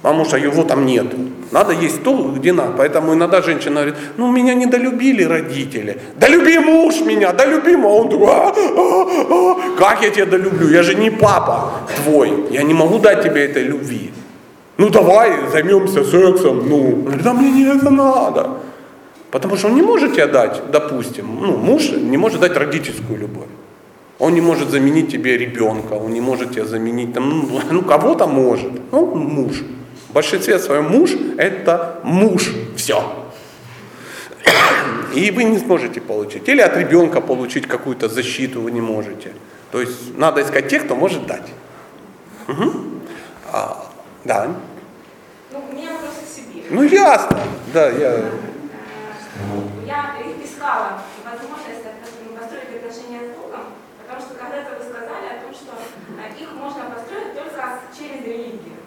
потому 0.02 0.26
что 0.26 0.36
его 0.38 0.64
там 0.64 0.86
нет. 0.86 1.08
Надо 1.52 1.72
есть 1.72 2.04
то, 2.04 2.14
где 2.36 2.52
надо. 2.52 2.74
Поэтому 2.78 3.14
иногда 3.14 3.42
женщина 3.42 3.76
говорит, 3.76 3.96
ну 4.18 4.30
меня 4.30 4.54
недолюбили 4.54 5.24
родители. 5.24 6.00
Да 6.18 6.28
люби 6.28 6.60
муж 6.60 7.00
меня, 7.00 7.32
да 7.32 7.46
люби, 7.46 7.76
а 7.76 7.88
он 7.88 8.10
такой, 8.10 8.28
а, 8.28 8.50
а, 8.50 9.06
а, 9.30 9.78
как 9.78 10.04
я 10.04 10.10
тебя 10.10 10.26
долюблю, 10.26 10.70
я 10.70 10.84
же 10.84 10.96
не 10.96 11.10
папа 11.10 11.72
твой, 12.02 12.52
я 12.52 12.64
не 12.64 12.74
могу 12.74 13.00
дать 13.00 13.24
тебе 13.24 13.46
этой 13.46 13.64
любви. 13.64 14.12
Ну 14.78 14.90
давай 14.90 15.32
займемся 15.52 16.04
сексом, 16.04 16.70
ну, 16.70 17.06
Он 17.08 17.20
да 17.24 17.34
мне 17.34 17.52
не 17.52 17.64
это 17.64 17.90
надо. 17.90 18.50
Потому 19.32 19.58
что 19.58 19.68
он 19.68 19.76
не 19.76 19.82
может 19.82 20.14
тебе 20.14 20.26
дать, 20.28 20.62
допустим, 20.72 21.26
ну, 21.42 21.58
муж 21.58 21.92
не 21.92 22.18
может 22.18 22.40
дать 22.40 22.58
родительскую 22.58 23.20
любовь. 23.20 23.48
Он 24.18 24.34
не 24.34 24.42
может 24.42 24.70
заменить 24.70 25.12
тебе 25.12 25.38
ребенка, 25.38 25.94
он 25.94 26.14
не 26.14 26.22
может 26.22 26.52
тебе 26.52 26.66
заменить, 26.66 27.14
там, 27.14 27.30
ну, 27.30 27.62
ну 27.72 27.82
кого-то 27.82 28.28
может, 28.28 28.72
ну, 28.92 29.06
муж. 29.06 29.64
В 30.10 30.14
большинстве 30.14 30.60
своем 30.60 30.90
муж– 30.90 31.12
это 31.38 32.00
муж, 32.04 32.52
все. 32.76 33.04
И 35.14 35.32
вы 35.32 35.44
не 35.44 35.60
сможете 35.60 36.02
получить. 36.02 36.50
Или 36.50 36.62
от 36.62 36.78
ребенка 36.78 37.22
получить 37.22 37.68
какую-то 37.68 38.10
защиту 38.10 38.62
вы 38.62 38.72
не 38.72 38.82
можете. 38.82 39.32
То 39.72 39.82
есть 39.82 40.18
надо 40.18 40.42
искать 40.42 40.68
тех, 40.68 40.86
кто 40.86 40.96
может 40.96 41.28
дать. 41.28 41.48
Угу. 42.50 42.72
А, 43.54 43.92
да. 44.26 44.48
Ну, 45.52 45.64
у 45.70 45.72
меня 45.72 45.92
вопрос 45.94 46.16
к 46.26 46.28
себе. 46.28 46.64
Ну 46.72 46.82
ясно. 46.82 47.40
Да, 47.74 47.90
я. 47.90 48.26
Я 49.86 50.16
искала 50.44 51.02
возможность 51.24 51.86
построить 52.40 52.76
отношения 52.76 53.22
с 53.30 53.38
Богом, 53.38 53.66
потому 54.02 54.20
что 54.20 54.34
когда-то 54.34 54.80
вы 54.80 54.84
сказали 54.84 55.30
о 55.30 55.42
том, 55.46 55.54
что 55.54 55.78
э, 55.78 56.42
их 56.42 56.50
можно 56.54 56.90
построить 56.90 57.36
только 57.38 57.80
через 57.96 58.26
религию. 58.26 58.82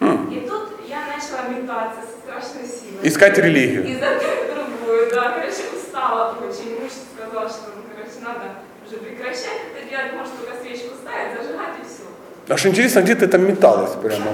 М. 0.00 0.30
И 0.30 0.46
тут 0.46 0.80
я 0.86 1.06
начала 1.06 1.48
метаться 1.48 2.02
со 2.04 2.20
страшной 2.20 2.68
силой. 2.68 3.00
Искать 3.08 3.38
религию. 3.38 3.80
Одной 3.80 4.18
в 4.18 4.54
другую, 4.54 5.10
да. 5.10 5.40
Короче, 5.40 5.72
устала 5.74 6.36
очень. 6.36 6.80
Муж 6.80 6.92
сказал, 7.16 7.48
что, 7.48 7.72
ну, 7.76 7.82
короче, 7.96 8.20
надо 8.20 8.60
уже 8.86 8.98
прекращать 8.98 9.72
это 9.72 9.88
делать, 9.88 10.12
может, 10.12 10.36
только 10.36 10.60
свечку 10.60 10.94
ставить, 11.00 11.40
зажигать 11.40 11.80
и 11.80 11.88
все. 11.88 12.09
Аж 12.48 12.66
интересно, 12.66 13.00
где 13.00 13.14
ты 13.14 13.26
там 13.26 13.46
металась 13.46 13.92
прямо. 14.02 14.32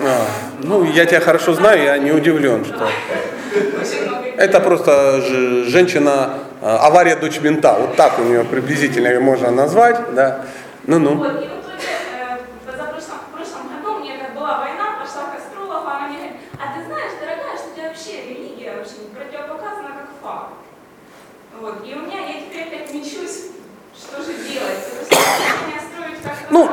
А, 0.00 0.26
ну, 0.62 0.84
я 0.84 1.06
тебя 1.06 1.20
хорошо 1.20 1.54
знаю, 1.54 1.82
я 1.82 1.98
не 1.98 2.12
удивлен, 2.12 2.64
что 2.64 2.88
это 4.36 4.60
просто 4.60 5.20
женщина, 5.66 6.34
а, 6.62 6.86
авария 6.86 7.16
дочь 7.16 7.40
мента, 7.40 7.74
вот 7.74 7.96
так 7.96 8.18
у 8.20 8.22
нее 8.22 8.44
приблизительно 8.44 9.08
ее 9.08 9.20
можно 9.20 9.50
назвать, 9.50 10.14
да. 10.14 10.44
Ну-ну. 10.86 11.16
Вот, 11.16 11.42
и 11.42 11.46
в 11.46 11.60
итоге, 11.60 11.90
э, 12.14 12.38
в 12.38 12.70
позапрошлом 12.70 13.18
в 13.30 13.36
прошлом 13.36 13.62
году 13.68 13.98
мне 13.98 14.16
как 14.18 14.34
была 14.34 14.60
война, 14.60 14.98
пошла 15.02 15.34
к 15.34 15.38
астрологу, 15.38 15.86
она 15.86 16.08
мне 16.08 16.16
говорит, 16.18 16.36
а 16.54 16.78
ты 16.78 16.86
знаешь, 16.86 17.12
дорогая, 17.20 17.56
что 17.58 17.70
у 17.70 17.74
тебя 17.74 17.88
вообще 17.88 18.22
религия 18.22 18.76
вообще 18.78 19.10
противопоказана 19.12 19.90
как 19.98 20.10
факт. 20.22 20.54
Вот, 21.60 21.82
и 21.84 21.94
у 21.94 22.06
меня, 22.06 22.20
я 22.24 22.40
теперь 22.40 22.68
опять 22.68 22.94
мечусь, 22.94 23.50
что 23.98 24.22
же 24.22 24.32
делать? 24.46 24.78
То 24.86 24.98
есть, 25.02 25.10
меня 25.66 25.80
строить 25.82 26.22
как 26.22 26.36
Ну, 26.50 26.68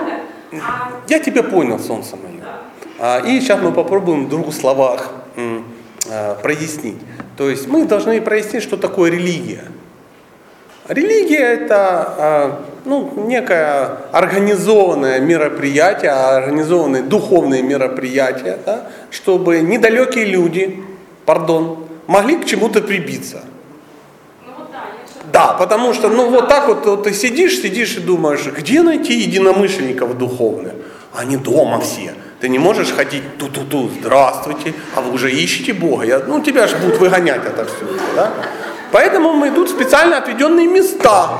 Я 1.07 1.19
тебя 1.19 1.43
понял, 1.43 1.79
солнце 1.79 2.15
мое. 2.15 2.43
А, 2.99 3.19
И 3.19 3.39
сейчас 3.39 3.59
мы 3.61 3.71
попробуем 3.71 4.25
в 4.25 4.29
двух 4.29 4.53
словах 4.53 5.11
а, 6.09 6.35
прояснить. 6.35 6.97
То 7.37 7.49
есть 7.49 7.67
мы 7.67 7.85
должны 7.85 8.21
прояснить, 8.21 8.63
что 8.63 8.77
такое 8.77 9.11
религия. 9.11 9.65
Религия 10.87 11.53
это 11.53 11.75
а, 11.77 12.65
ну, 12.85 13.11
некое 13.27 13.97
организованное 14.11 15.19
мероприятие, 15.19 16.11
организованные 16.11 17.01
духовные 17.03 17.63
мероприятия, 17.63 18.59
да, 18.65 18.83
чтобы 19.09 19.59
недалекие 19.61 20.25
люди, 20.25 20.83
пардон, 21.25 21.85
могли 22.07 22.37
к 22.37 22.45
чему-то 22.45 22.81
прибиться. 22.81 23.43
Да, 25.35 25.47
потому 25.47 25.93
что, 25.93 26.07
ну 26.07 26.29
вот 26.29 26.47
так 26.47 26.69
вот, 26.69 26.85
вот 26.85 27.03
ты 27.03 27.13
сидишь, 27.13 27.59
сидишь 27.59 27.97
и 27.97 27.99
думаешь, 27.99 28.45
где 28.45 28.81
найти 28.81 29.15
единомышленников 29.15 30.17
духовных? 30.17 30.71
Они 31.13 31.35
дома 31.35 31.81
все. 31.81 32.13
Ты 32.39 32.47
не 32.47 32.57
можешь 32.57 32.93
ходить 32.93 33.37
ту-ту-ту, 33.37 33.89
здравствуйте, 33.99 34.73
а 34.95 35.01
вы 35.01 35.11
уже 35.11 35.29
ищете 35.29 35.73
Бога. 35.73 36.05
Я, 36.05 36.19
ну 36.19 36.39
тебя 36.39 36.67
же 36.67 36.77
будут 36.77 36.99
выгонять 36.99 37.45
отовсюду, 37.45 37.99
да? 38.15 38.31
Поэтому 38.93 39.33
мы 39.33 39.49
идут 39.49 39.67
в 39.67 39.71
специально 39.71 40.19
отведенные 40.19 40.67
места. 40.67 41.31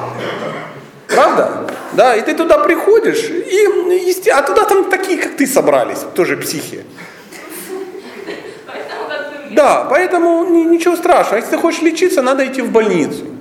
Правда? 1.08 1.70
Да, 1.94 2.18
и 2.18 2.22
ты 2.22 2.34
туда 2.34 2.58
приходишь, 2.58 3.24
и, 3.24 4.30
а 4.30 4.42
туда 4.42 4.66
там 4.66 4.90
такие, 4.90 5.18
как 5.18 5.38
ты, 5.38 5.48
собрались, 5.48 6.00
тоже 6.14 6.36
психи. 6.36 6.84
Да, 9.52 9.88
поэтому 9.90 10.44
ни- 10.44 10.66
ничего 10.66 10.98
страшного. 10.98 11.38
Если 11.38 11.52
ты 11.52 11.58
хочешь 11.58 11.82
лечиться, 11.82 12.22
надо 12.22 12.46
идти 12.46 12.62
в 12.62 12.72
больницу. 12.74 13.35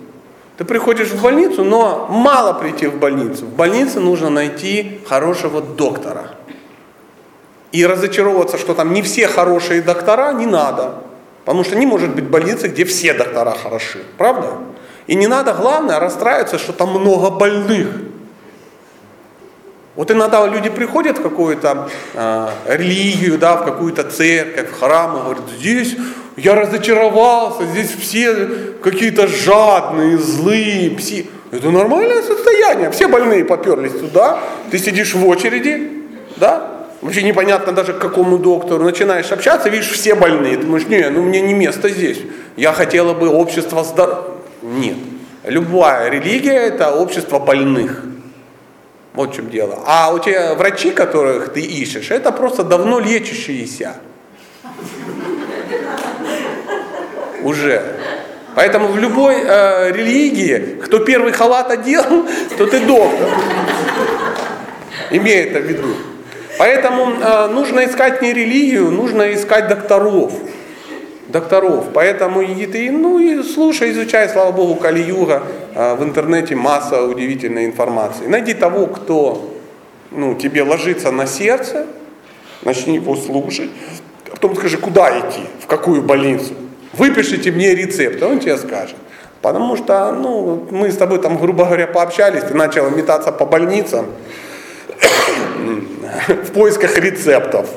Ты 0.56 0.64
приходишь 0.64 1.09
в 1.09 1.20
больницу, 1.20 1.64
но 1.64 2.06
мало 2.09 2.52
прийти 2.52 2.86
в 2.86 2.98
больницу. 2.98 3.44
В 3.44 3.55
больнице 3.55 3.98
нужно 3.98 4.31
найти 4.31 5.01
хорошего 5.09 5.60
доктора. 5.60 6.31
И 7.72 7.85
разочаровываться, 7.85 8.56
что 8.56 8.74
там 8.74 8.93
не 8.93 9.02
все 9.02 9.26
хорошие 9.26 9.82
доктора, 9.82 10.32
не 10.32 10.47
надо. 10.47 10.94
Потому 11.44 11.64
что 11.64 11.76
не 11.76 11.86
может 11.86 12.14
быть 12.14 12.24
больницы, 12.24 12.68
где 12.68 12.85
все 12.85 13.14
доктора 13.14 13.51
хороши. 13.60 13.98
Правда? 14.16 14.59
И 15.09 15.16
не 15.16 15.26
надо, 15.26 15.52
главное, 15.55 15.98
расстраиваться, 15.98 16.59
что 16.59 16.72
там 16.72 16.90
много 16.90 17.31
больных. 17.31 17.89
Вот 19.97 20.10
иногда 20.10 20.47
люди 20.47 20.70
приходят 20.70 21.18
в 21.18 21.22
какую-то 21.22 21.89
э, 22.14 22.48
религию, 22.66 23.39
да, 23.39 23.56
в 23.56 23.64
какую-то 23.64 24.05
церковь, 24.05 24.70
в 24.70 24.78
храм, 24.78 25.16
и 25.16 25.20
говорят, 25.20 25.44
здесь 25.59 25.97
я 26.36 26.55
разочаровался, 26.55 27.65
здесь 27.66 27.90
все 27.90 28.48
какие-то 28.82 29.27
жадные, 29.27 30.19
злые, 30.19 30.90
пси. 30.90 31.31
Это 31.52 31.70
нормальное 31.70 32.23
состояние. 32.23 32.90
Все 32.90 33.06
больные 33.06 33.44
поперлись 33.44 33.93
туда, 33.93 34.40
ты 34.70 34.78
сидишь 34.78 35.15
в 35.15 35.27
очереди, 35.27 36.02
да? 36.36 36.70
Вообще 37.01 37.23
непонятно 37.23 37.73
даже 37.73 37.93
к 37.93 37.98
какому 37.98 38.39
доктору. 38.39 38.82
Начинаешь 38.82 39.31
общаться, 39.31 39.69
видишь, 39.69 39.90
все 39.90 40.15
больные. 40.15 40.56
Думаешь, 40.56 40.86
не, 40.86 41.09
ну 41.11 41.23
мне 41.23 41.40
не 41.40 41.55
место 41.55 41.90
здесь. 41.90 42.19
Я 42.56 42.73
хотела 42.73 43.12
бы 43.12 43.28
общество 43.28 43.85
здоровья. 43.85 44.24
Нет. 44.62 44.97
Любая 45.44 46.09
религия 46.09 46.55
это 46.55 46.93
общество 46.93 47.39
больных. 47.39 48.02
Вот 49.12 49.32
в 49.32 49.36
чем 49.36 49.51
дело. 49.51 49.81
А 49.86 50.12
у 50.12 50.19
тебя 50.19 50.55
врачи, 50.55 50.90
которых 50.90 51.52
ты 51.52 51.61
ищешь, 51.61 52.11
это 52.11 52.32
просто 52.32 52.65
давно 52.65 52.98
лечащиеся. 52.98 53.97
Уже. 57.44 57.82
Поэтому 58.54 58.88
в 58.88 58.98
любой 58.98 59.36
э, 59.44 59.92
религии, 59.92 60.80
кто 60.82 61.00
первый 61.00 61.32
халат 61.32 61.70
одел, 61.70 62.04
то 62.58 62.66
ты 62.66 62.80
доктор. 62.80 63.28
Имея 65.10 65.44
это 65.44 65.60
в 65.60 65.64
виду. 65.64 65.88
Поэтому 66.58 67.12
э, 67.20 67.46
нужно 67.48 67.84
искать 67.84 68.22
не 68.22 68.32
религию, 68.32 68.90
нужно 68.90 69.34
искать 69.34 69.68
докторов. 69.68 70.32
Докторов. 71.28 71.86
Поэтому 71.92 72.42
и 72.42 72.66
ты, 72.66 72.90
ну 72.90 73.18
и 73.18 73.42
слушай, 73.42 73.90
изучай, 73.90 74.28
слава 74.28 74.52
богу, 74.52 74.76
Кали-Юга. 74.76 75.42
Э, 75.74 75.96
в 75.96 76.04
интернете 76.04 76.54
масса 76.54 77.02
удивительной 77.02 77.66
информации. 77.66 78.26
Найди 78.26 78.54
того, 78.54 78.86
кто 78.86 79.52
ну, 80.12 80.34
тебе 80.36 80.62
ложится 80.62 81.10
на 81.10 81.26
сердце, 81.26 81.86
начни 82.62 82.94
его 82.94 83.16
слушать, 83.16 83.70
а 84.28 84.30
потом 84.30 84.54
скажи, 84.56 84.78
куда 84.78 85.18
идти, 85.18 85.40
в 85.60 85.66
какую 85.66 86.02
больницу. 86.02 86.54
Выпишите 86.96 87.50
мне 87.50 87.74
рецепт, 87.74 88.22
он 88.22 88.38
тебе 88.38 88.56
скажет. 88.56 88.96
Потому 89.42 89.76
что 89.76 90.12
ну, 90.12 90.66
мы 90.70 90.90
с 90.90 90.96
тобой 90.96 91.20
там, 91.20 91.36
грубо 91.36 91.64
говоря, 91.64 91.86
пообщались, 91.86 92.44
ты 92.44 92.54
начал 92.54 92.88
метаться 92.90 93.30
по 93.30 93.44
больницам 93.44 94.06
в 96.28 96.52
поисках 96.52 96.96
рецептов, 96.96 97.68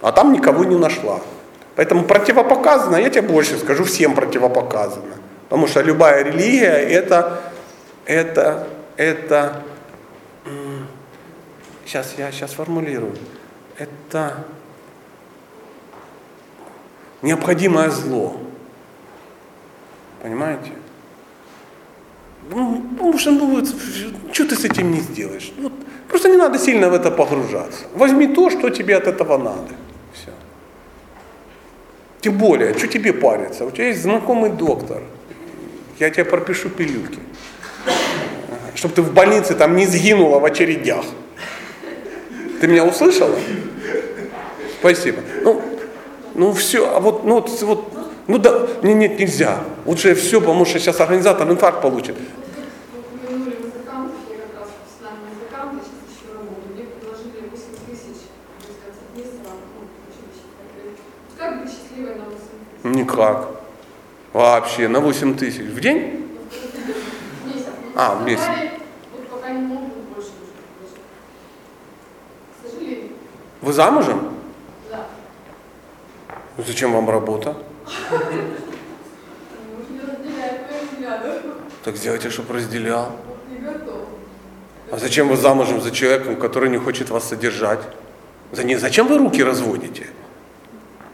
а 0.00 0.10
там 0.10 0.32
никого 0.32 0.64
не 0.64 0.76
нашла. 0.76 1.20
Поэтому 1.76 2.04
противопоказано, 2.04 2.96
я 2.96 3.10
тебе 3.10 3.22
больше 3.22 3.58
скажу, 3.58 3.84
всем 3.84 4.14
противопоказано. 4.14 5.14
Потому 5.48 5.68
что 5.68 5.82
любая 5.82 6.24
религия 6.24 6.72
это, 6.72 7.40
это, 8.06 8.66
это, 8.96 9.62
сейчас 11.84 12.14
я 12.16 12.32
сейчас 12.32 12.52
формулирую, 12.52 13.14
это 13.78 14.44
необходимое 17.22 17.90
зло. 17.90 18.40
Понимаете? 20.22 20.72
Ну, 22.50 23.18
что, 23.18 23.30
ну, 23.32 23.64
что 24.32 24.44
ты 24.46 24.54
с 24.54 24.64
этим 24.64 24.92
не 24.92 25.00
сделаешь? 25.00 25.52
Вот, 25.58 25.72
просто 26.08 26.28
не 26.28 26.36
надо 26.36 26.58
сильно 26.58 26.88
в 26.88 26.94
это 26.94 27.10
погружаться. 27.10 27.84
Возьми 27.94 28.28
то, 28.28 28.50
что 28.50 28.70
тебе 28.70 28.96
от 28.96 29.06
этого 29.06 29.36
надо. 29.36 29.74
Все. 30.12 30.30
Тем 32.20 32.38
более, 32.38 32.74
что 32.74 32.86
тебе 32.86 33.12
париться? 33.12 33.64
У 33.64 33.70
тебя 33.70 33.88
есть 33.88 34.02
знакомый 34.02 34.50
доктор. 34.50 35.02
Я 35.98 36.10
тебе 36.10 36.24
пропишу 36.24 36.68
пилюльки. 36.68 37.18
Чтобы 38.74 38.94
ты 38.94 39.02
в 39.02 39.12
больнице 39.12 39.54
там 39.54 39.74
не 39.74 39.86
сгинула 39.86 40.38
в 40.38 40.44
очередях. 40.44 41.04
Ты 42.60 42.68
меня 42.68 42.84
услышала? 42.84 43.36
Спасибо. 44.78 45.20
Ну, 45.42 45.62
ну 46.34 46.52
все, 46.52 46.94
а 46.94 47.00
вот, 47.00 47.24
ну, 47.24 47.34
вот, 47.34 47.62
вот 47.62 48.05
ну 48.28 48.38
да, 48.38 48.66
не, 48.82 48.94
нет, 48.94 49.18
нельзя. 49.18 49.60
Лучше 49.84 50.14
все, 50.14 50.40
потому 50.40 50.64
что 50.64 50.78
сейчас 50.80 51.00
организатор 51.00 51.48
инфаркт 51.48 51.80
получит. 51.80 52.16
Упомянули 52.16 53.56
музыкантов, 53.56 54.16
я 54.28 54.36
как 54.38 54.60
раз 54.60 54.68
профессиональный 54.74 55.30
музыкант, 55.34 55.72
я 55.74 55.80
сейчас 55.80 56.00
ищу 56.10 56.34
работу. 56.34 56.60
Мне 56.74 56.84
предложили 56.84 57.48
8 57.50 57.62
тысяч, 57.86 58.20
то 58.58 58.66
есть 58.66 58.80
от 58.82 59.16
месяца, 59.16 59.50
училище. 60.10 60.42
Как 61.38 61.62
быть 61.62 61.70
счастливой 61.70 62.14
на 62.16 62.24
8 62.24 62.36
тысяч? 62.82 62.96
Никак. 62.96 63.48
Вообще, 64.32 64.88
на 64.88 65.00
8 65.00 65.34
тысяч. 65.36 65.62
В 65.62 65.80
день? 65.80 66.26
А, 67.94 68.14
в 68.16 68.24
месяц. 68.24 68.42
Вы 73.62 73.72
замужем? 73.72 74.34
да. 74.90 75.06
Зачем 76.58 76.92
вам 76.92 77.10
работа? 77.10 77.56
Так 81.84 81.96
сделайте, 81.96 82.30
чтобы 82.30 82.54
разделял. 82.54 83.12
А 84.90 84.98
зачем 84.98 85.28
вы 85.28 85.36
замужем 85.36 85.80
за 85.80 85.90
человеком, 85.90 86.36
который 86.36 86.70
не 86.70 86.78
хочет 86.78 87.10
вас 87.10 87.28
содержать? 87.28 87.80
Зачем 88.52 89.08
вы 89.08 89.18
руки 89.18 89.42
разводите? 89.42 90.06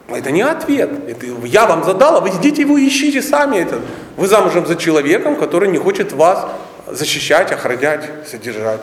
Это 0.08 0.30
не 0.30 0.42
ответ. 0.42 0.90
Это 1.08 1.26
я 1.44 1.66
вам 1.66 1.84
задал, 1.84 2.16
а 2.16 2.20
вы 2.20 2.28
идите 2.30 2.62
его 2.62 2.78
ищите 2.78 3.22
сами. 3.22 3.56
Это. 3.56 3.80
Вы 4.16 4.28
замужем 4.28 4.66
за 4.66 4.76
человеком, 4.76 5.36
который 5.36 5.68
не 5.70 5.78
хочет 5.78 6.12
вас 6.12 6.46
защищать, 6.86 7.52
охранять, 7.52 8.08
содержать. 8.26 8.80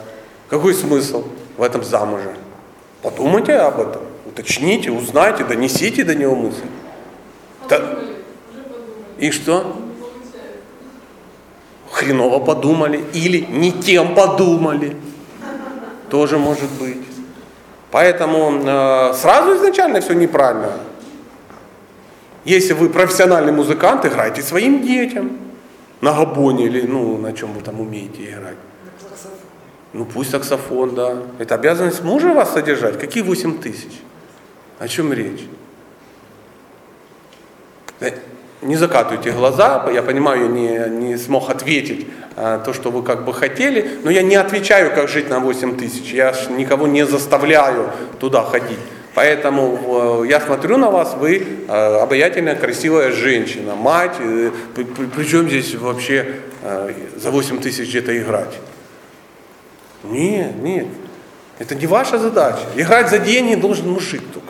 Какой 0.50 0.74
смысл 0.74 1.28
в 1.58 1.62
этом 1.62 1.84
замуже? 1.84 2.36
Подумайте 3.02 3.54
об 3.54 3.80
этом, 3.80 4.02
уточните, 4.26 4.92
узнайте, 4.92 5.44
донесите 5.44 6.04
до 6.04 6.16
него 6.16 6.36
мысль. 6.36 6.66
Подумали. 7.70 8.10
И 9.20 9.32
что? 9.32 9.76
Хреново 11.92 12.40
подумали 12.40 13.04
или 13.14 13.40
не 13.40 13.72
тем 13.72 14.16
подумали. 14.16 14.96
Тоже 16.10 16.38
может 16.38 16.70
быть. 16.80 16.98
Поэтому 17.92 18.62
э, 18.64 19.14
сразу 19.14 19.56
изначально 19.56 20.00
все 20.00 20.14
неправильно. 20.14 20.74
Если 22.46 22.74
вы 22.74 22.90
профессиональный 22.90 23.52
музыкант, 23.52 24.06
играйте 24.06 24.42
своим 24.42 24.82
детям. 24.82 25.38
На 26.02 26.14
габоне 26.14 26.66
или 26.66 26.82
ну, 26.82 27.18
на 27.18 27.34
чем 27.34 27.52
вы 27.54 27.62
там 27.62 27.82
умеете 27.82 28.32
играть. 28.32 28.56
Ну 29.92 30.06
пусть 30.06 30.30
саксофон, 30.30 30.96
да. 30.96 31.18
Это 31.40 31.56
обязанность 31.56 32.04
мужа 32.04 32.34
вас 32.34 32.54
содержать. 32.54 33.00
Какие 33.00 33.24
8 33.24 33.60
тысяч? 33.60 33.92
О 34.78 34.88
чем 34.88 35.12
речь? 35.12 35.46
Э, 38.00 38.12
Не 38.62 38.76
закатывайте 38.76 39.32
глаза, 39.32 39.88
я 39.94 40.02
понимаю, 40.04 40.44
я 40.44 40.48
не, 40.50 41.08
не 41.08 41.18
смог 41.18 41.50
ответить 41.50 42.08
а, 42.36 42.58
то, 42.60 42.74
что 42.74 42.92
вы 42.92 43.04
как 43.04 43.24
бы 43.24 43.34
хотели, 43.34 43.90
но 44.04 44.12
я 44.12 44.22
не 44.22 44.36
отвечаю, 44.36 44.94
как 44.94 45.08
жить 45.08 45.30
на 45.30 45.40
8 45.40 45.78
тысяч, 45.78 46.12
я 46.14 46.34
ж 46.34 46.50
никого 46.50 46.86
не 46.88 47.06
заставляю 47.06 47.90
туда 48.20 48.44
ходить. 48.44 48.80
Поэтому 49.16 50.24
э, 50.24 50.28
я 50.30 50.40
смотрю 50.42 50.78
на 50.78 50.90
вас, 50.92 51.16
вы 51.16 51.42
э, 51.68 52.02
обаятельная, 52.02 52.56
красивая 52.56 53.12
женщина, 53.12 53.76
мать, 53.76 54.16
э, 54.20 54.52
при- 54.76 54.84
при- 54.84 55.06
причем 55.08 55.48
здесь 55.48 55.76
вообще 55.76 56.26
э, 56.62 56.94
за 57.16 57.32
8 57.32 57.60
тысяч 57.62 57.88
где-то 57.90 58.12
играть? 58.18 58.54
Нет, 60.04 60.56
нет, 60.62 60.88
это 61.60 61.76
не 61.76 61.88
ваша 61.88 62.18
задача. 62.18 62.64
Играть 62.76 63.10
за 63.10 63.20
деньги 63.20 63.56
должен 63.56 63.90
мужик 63.90 64.22
только. 64.34 64.49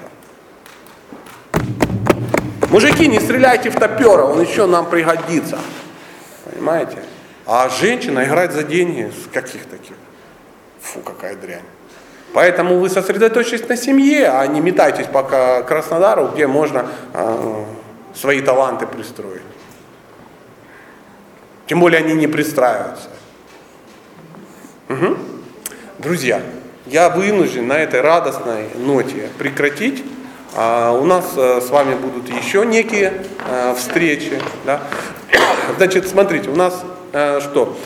Мужики, 2.70 3.08
не 3.08 3.20
стреляйте 3.20 3.72
в 3.72 3.76
топера, 3.76 4.24
он 4.24 4.42
еще 4.42 4.68
нам 4.68 4.90
пригодится. 4.90 5.58
Понимаете? 6.46 7.00
А 7.46 7.68
женщина 7.68 8.24
играть 8.26 8.52
за 8.52 8.62
деньги, 8.62 9.12
каких 9.34 9.66
таких? 9.66 9.96
Фу, 10.82 11.00
какая 11.00 11.36
дрянь. 11.36 11.64
Поэтому 12.32 12.78
вы 12.78 12.90
сосредоточьтесь 12.90 13.68
на 13.68 13.76
семье, 13.76 14.30
а 14.30 14.46
не 14.46 14.62
метайтесь 14.62 15.08
по 15.08 15.24
Краснодару, 15.24 16.28
где 16.28 16.46
можно 16.46 16.86
э, 17.14 17.64
свои 18.14 18.40
таланты 18.42 18.86
пристроить. 18.86 19.42
Тем 21.66 21.80
более 21.80 22.00
они 22.00 22.14
не 22.14 22.28
пристраиваются. 22.28 23.10
Мгм. 24.90 25.18
Друзья, 25.98 26.42
я 26.86 27.10
вынужден 27.10 27.68
на 27.68 27.80
этой 27.80 28.02
радостной 28.02 28.70
ноте 28.76 29.30
прекратить. 29.40 30.04
А, 30.56 30.92
у 30.92 31.06
нас 31.06 31.26
э, 31.38 31.62
с 31.62 31.70
вами 31.70 31.96
будут 31.96 32.28
еще 32.30 32.66
некие 32.66 33.14
э, 33.48 33.76
встречи. 33.78 34.42
Да? 34.66 34.82
Значит, 35.78 36.08
смотрите, 36.08 36.50
у 36.50 36.56
нас 36.56 36.84
э, 37.14 37.40
что? 37.42 37.78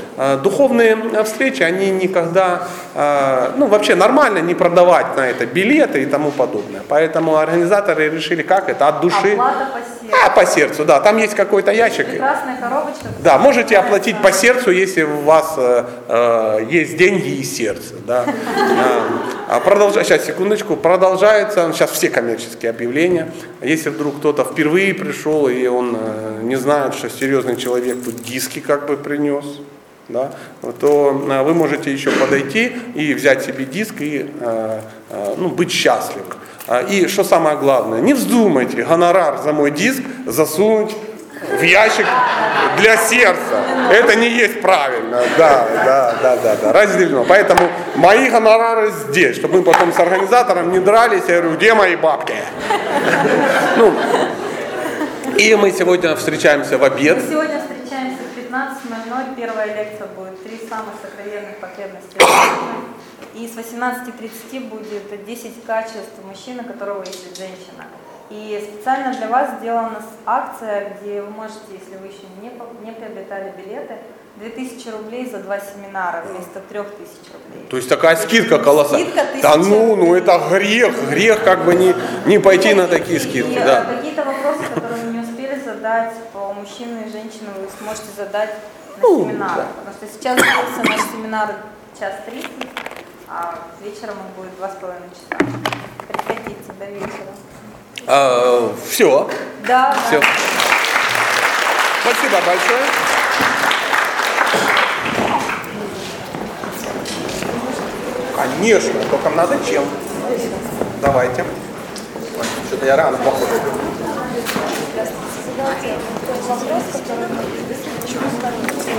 Духовные 0.44 1.24
встречи, 1.24 1.64
они 1.64 1.90
никогда, 1.90 2.68
ну 3.58 3.66
вообще 3.66 3.96
нормально 3.96 4.38
не 4.40 4.54
продавать 4.54 5.18
на 5.18 5.22
это 5.22 5.48
билеты 5.48 6.04
и 6.04 6.06
тому 6.06 6.30
подобное. 6.30 6.84
Поэтому 6.88 7.38
организаторы 7.38 8.10
решили, 8.10 8.44
как 8.44 8.70
это, 8.70 8.88
от 8.88 9.02
души. 9.02 9.34
Оплата 9.34 9.70
по 9.74 9.80
сердцу. 9.80 10.18
А, 10.24 10.30
по 10.30 10.46
сердцу, 10.46 10.86
да, 10.86 11.00
там 11.00 11.18
есть 11.18 11.34
какой-то 11.34 11.72
ящик. 11.72 12.16
Красная 12.16 12.58
коробочка. 12.58 13.08
Да, 13.24 13.40
можете 13.40 13.76
оплатить 13.76 14.22
по 14.22 14.32
сердцу, 14.32 14.70
если 14.70 15.02
у 15.02 15.22
вас 15.22 15.56
э, 15.58 16.68
есть 16.70 16.96
деньги 16.96 17.30
и 17.30 17.44
сердце. 17.44 17.96
Да. 18.06 18.26
А 19.48 19.60
продолжа- 19.60 20.04
сейчас, 20.04 20.26
секундочку, 20.26 20.76
продолжается, 20.78 21.72
сейчас 21.74 21.92
все 21.92 22.10
коммерческие 22.10 22.70
объявления. 22.72 23.32
Если 23.62 23.90
вдруг 23.90 24.18
кто-то 24.20 24.44
впервые 24.44 24.94
пришел, 24.94 25.48
и 25.48 25.68
он 25.68 25.98
э, 26.00 26.40
не 26.44 26.56
знает, 26.56 26.94
что 26.96 27.10
серьезный 27.10 27.56
человек 27.58 28.04
тут 28.04 28.16
диски 28.24 28.60
как 28.60 28.88
бы 28.88 28.96
принес, 28.96 29.46
да, 30.08 30.32
то 30.80 31.26
э, 31.30 31.44
вы 31.44 31.54
можете 31.54 31.92
еще 31.92 32.12
подойти 32.12 32.72
и 32.96 33.14
взять 33.14 33.44
себе 33.44 33.66
диск 33.66 33.96
и 34.00 34.30
э, 34.40 34.80
ну, 35.38 35.50
быть 35.50 35.72
счастливым. 35.72 36.26
А, 36.68 36.82
И 36.82 37.08
что 37.08 37.24
самое 37.26 37.58
главное, 37.58 38.00
не 38.00 38.14
вздумайте 38.14 38.84
гонорар 38.84 39.40
за 39.44 39.52
мой 39.52 39.72
диск 39.72 40.02
засунуть 40.26 40.96
в 41.50 41.62
ящик 41.62 42.06
для 42.78 42.98
сердца. 42.98 43.64
Это 43.92 44.16
не 44.16 44.30
есть 44.30 44.62
правильно. 44.62 45.22
Да, 45.38 45.68
да, 45.86 46.16
да, 46.22 46.36
да, 46.38 46.56
да. 46.56 46.74
Разделено. 46.74 47.26
Поэтому 47.26 47.70
мои 47.96 48.30
гонорары 48.30 48.92
здесь, 48.92 49.36
чтобы 49.36 49.58
мы 49.58 49.64
потом 49.64 49.94
с 49.94 50.00
организатором 50.00 50.72
не 50.72 50.80
дрались. 50.80 51.24
Я 51.28 51.42
говорю, 51.42 51.58
где 51.58 51.74
мои 51.74 51.96
бабки? 51.96 52.36
Ну, 53.78 53.94
и 55.38 55.56
мы 55.56 55.72
сегодня 55.72 56.16
встречаемся 56.16 56.78
в 56.78 56.84
обед. 56.84 57.18
Мы 57.18 57.32
сегодня 57.32 57.60
встречаемся 57.60 58.20
в 58.24 58.38
15.00. 58.38 59.36
Первая 59.36 59.68
лекция 59.68 60.08
будет 60.16 60.44
«Три 60.44 60.60
самых 60.70 60.94
сокровенных 61.02 61.58
потребности 61.58 62.16
мужчины». 62.20 62.94
И 63.34 63.48
с 63.48 63.58
18.30 63.58 64.70
будет 64.70 65.26
10 65.26 65.66
качеств 65.66 66.14
мужчины, 66.24 66.64
которого 66.64 67.02
ищет 67.02 67.36
женщина. 67.36 67.86
И 68.30 68.68
специально 68.74 69.14
для 69.14 69.28
вас 69.28 69.50
сделана 69.60 70.02
акция, 70.26 70.96
где 71.02 71.22
вы 71.22 71.30
можете, 71.30 71.60
если 71.72 71.98
вы 71.98 72.08
еще 72.08 72.24
не, 72.42 72.50
не 72.86 72.92
приобретали 72.92 73.54
билеты, 73.58 73.98
2000 74.38 74.90
рублей 74.90 75.30
за 75.30 75.40
два 75.40 75.60
семинара 75.60 76.24
вместо 76.28 76.60
3000 76.60 76.90
рублей. 77.34 77.68
То 77.70 77.78
есть 77.78 77.88
такая 77.88 78.16
скидка 78.16 78.58
колоссальная. 78.58 79.06
Скидка 79.12 79.26
Да 79.44 79.58
ну, 79.58 79.96
ну 79.96 80.16
это 80.16 80.42
грех, 80.50 81.10
грех 81.10 81.44
как 81.44 81.66
бы 81.66 81.76
не, 81.76 81.94
не 82.26 82.40
пойти 82.40 82.74
на 82.74 82.88
такие 82.88 83.20
скидки. 83.20 83.52
И, 83.52 83.60
Да. 83.60 83.86
Какие-то 83.86 84.24
вопросы, 84.24 84.64
которые 84.74 85.04
вы 85.04 85.12
не 85.14 85.20
успели 85.20 85.60
задать 85.60 86.14
по 86.34 86.52
мужчину 86.54 87.02
и 87.06 87.12
женщину, 87.12 87.50
вы 87.60 87.68
сможете 87.80 88.08
задать 88.18 88.56
на 88.98 89.02
Ну, 89.04 89.26
семинарах. 89.30 89.56
да. 89.58 89.68
Потому 89.86 89.96
что 89.98 90.08
сейчас 90.08 90.36
длится 90.38 90.90
наш 90.90 91.02
семинар 91.12 91.56
час 92.00 92.14
30, 92.26 92.50
а 93.30 93.60
вечером 93.84 94.16
он 94.20 94.44
будет 94.44 94.56
два 94.58 94.70
с 94.70 94.76
половиной 94.76 95.10
часа. 95.12 95.38
Приходите 96.08 96.74
до 96.80 96.86
вечера. 96.86 97.34
Все. 98.06 99.30
Да, 99.66 99.96
Все. 100.08 100.20
да. 100.20 100.28
Спасибо 102.02 102.38
большое. 102.46 102.84
Конечно, 108.36 108.94
только 109.10 109.30
надо 109.30 109.58
чем. 109.70 109.86
Давайте. 111.02 111.46
Что-то 112.68 112.86
я 112.86 112.98
рано 112.98 113.18
походу. 113.18 113.48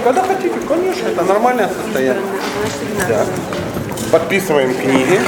Когда 0.03 0.23
хотите, 0.23 0.55
конечно, 0.67 1.09
это 1.09 1.25
нормальное 1.25 1.69
состояние. 1.69 2.23
Да. 3.09 3.27
Подписываем 4.11 4.75
книги. 4.75 5.21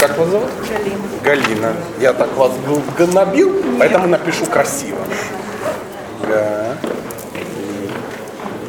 Как 0.00 0.16
вас 0.18 0.28
зовут? 0.28 0.48
Галина. 0.68 0.98
Галина. 1.22 1.76
Я 2.00 2.12
так 2.14 2.34
вас 2.36 2.52
г- 2.66 3.04
гнобил, 3.04 3.62
поэтому 3.78 4.06
напишу 4.08 4.46
красиво. 4.46 4.98
Да. 6.22 6.76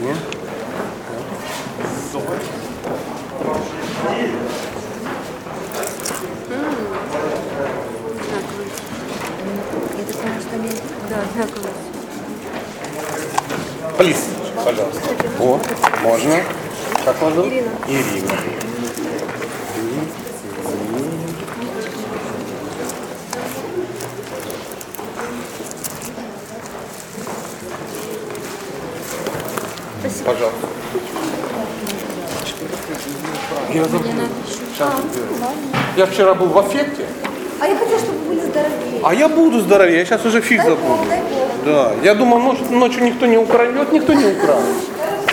Галина. 0.04 0.18
Плиз, 13.98 14.18
пожалуйста. 14.66 15.02
О, 15.40 15.60
можно. 16.04 16.36
Как 17.06 17.22
вас 17.22 17.34
зовут? 17.34 17.52
Ирина. 17.52 17.70
Ирина. 17.88 18.32
Пожалуйста. 30.26 30.68
Я 33.74 33.84
забыл. 33.86 34.12
Сейчас 34.82 34.94
сделаю. 35.12 35.54
Я 35.96 36.06
вчера 36.08 36.34
был 36.34 36.48
в 36.48 36.58
аффекте, 36.58 37.06
А 37.60 37.68
я 37.68 37.76
хотела, 37.78 38.00
чтобы 38.00 38.18
вы 38.20 38.26
были 38.30 38.40
здоровее. 38.40 39.02
а 39.04 39.14
я 39.14 39.30
буду 39.30 39.60
здоровее, 39.60 40.00
я 40.00 40.06
сейчас 40.06 40.26
уже 40.26 40.42
фиг 40.42 40.64
забуду. 40.64 41.04
Да, 41.66 41.92
я 42.02 42.16
думал, 42.16 42.40
ночь- 42.40 42.68
ночью 42.72 43.04
никто 43.04 43.28
не 43.28 43.38
украдет, 43.38 43.92
никто 43.92 44.14
не 44.14 44.26
украл. 44.26 44.60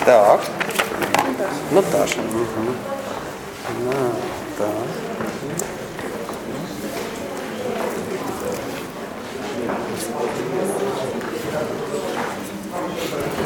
Так. 0.04 0.40
Наташа. 1.70 2.18
Мгм. 2.20 2.74
Ната. 3.86 4.70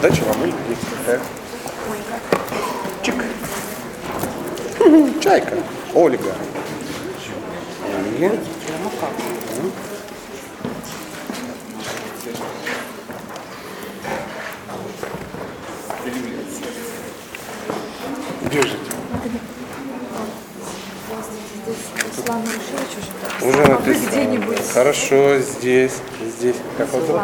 Дача 0.03 0.23
вам 0.25 0.45
или. 0.45 0.55
Чик. 3.03 3.15
Чайка. 5.23 5.55
Ольга. 5.95 6.35
И- 8.19 8.31
Держите. 18.51 18.77
Уже 23.43 23.67
написано. 23.67 24.11
Хорошо, 25.13 25.41
здесь, 25.41 25.93
здесь. 26.39 26.57
Как 26.79 26.91
вас 26.91 27.07
зовут? 27.07 27.23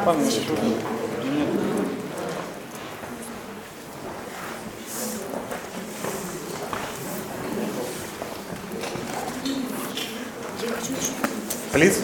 Плиз? 11.73 12.01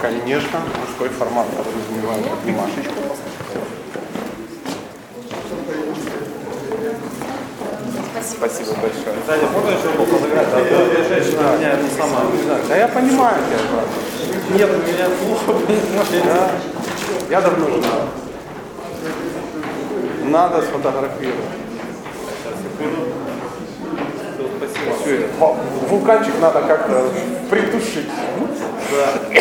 Конечно, 0.00 0.60
мужской 0.80 1.08
формат 1.08 1.48
подразумевает 1.48 2.24
обнимашечку. 2.24 3.16
Спасибо 8.36 8.72
большое. 8.74 9.16
Саня, 9.26 9.48
можно 9.48 9.70
еще 9.70 9.96
руку 9.96 10.16
подыграть? 10.16 10.46
А 10.52 10.64
то 10.64 11.14
женщина 11.14 11.56
меня 11.56 11.72
это 11.72 11.84
самое... 11.96 12.26
Да 12.68 12.76
я 12.76 12.88
понимаю 12.88 13.36
тебя, 13.48 13.58
брат. 13.72 13.86
Нет, 14.50 14.68
у 14.70 14.78
меня 14.86 15.06
плохо? 15.24 15.60
Да. 16.24 16.50
Я 17.30 17.40
давно 17.40 17.66
женат. 17.66 18.02
Надо 20.24 20.62
сфотографировать. 20.62 21.34
Спасибо. 24.58 25.56
Вулканчик 25.88 26.34
надо 26.40 26.60
как-то 26.62 27.08
притушить. 27.50 28.08
Да. 28.90 29.40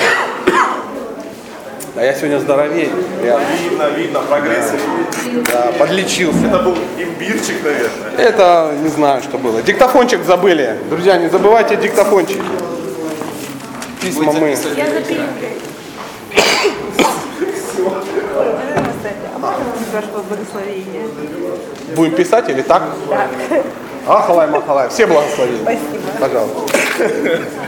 А 1.98 2.04
я 2.04 2.14
сегодня 2.14 2.40
здоровее. 2.40 2.90
Я 3.24 3.40
Видно, 3.40 3.90
видно, 3.96 4.20
прогресс. 4.22 4.74
да, 5.52 5.72
подлечился. 5.80 6.46
Это 6.48 6.60
был 6.60 6.78
имбирчик, 6.98 7.64
наверное. 7.64 8.05
Это 8.18 8.74
не 8.82 8.90
знаю, 8.90 9.22
что 9.22 9.38
было. 9.38 9.62
Диктофончик 9.62 10.24
забыли. 10.24 10.78
Друзья, 10.90 11.18
не 11.18 11.30
забывайте 11.30 11.76
диктофончик. 11.76 12.42
Письма 14.02 14.32
мы. 14.34 14.58
Я? 14.76 14.88
Будем 21.96 22.16
писать 22.16 22.50
или 22.50 22.62
так? 22.62 22.84
Так. 23.10 23.30
Ахалай, 24.08 24.48
махалай. 24.48 24.90
Все 24.90 25.08
благословения. 25.08 25.62
Спасибо. 25.62 25.98
Пожалуйста. 26.20 27.65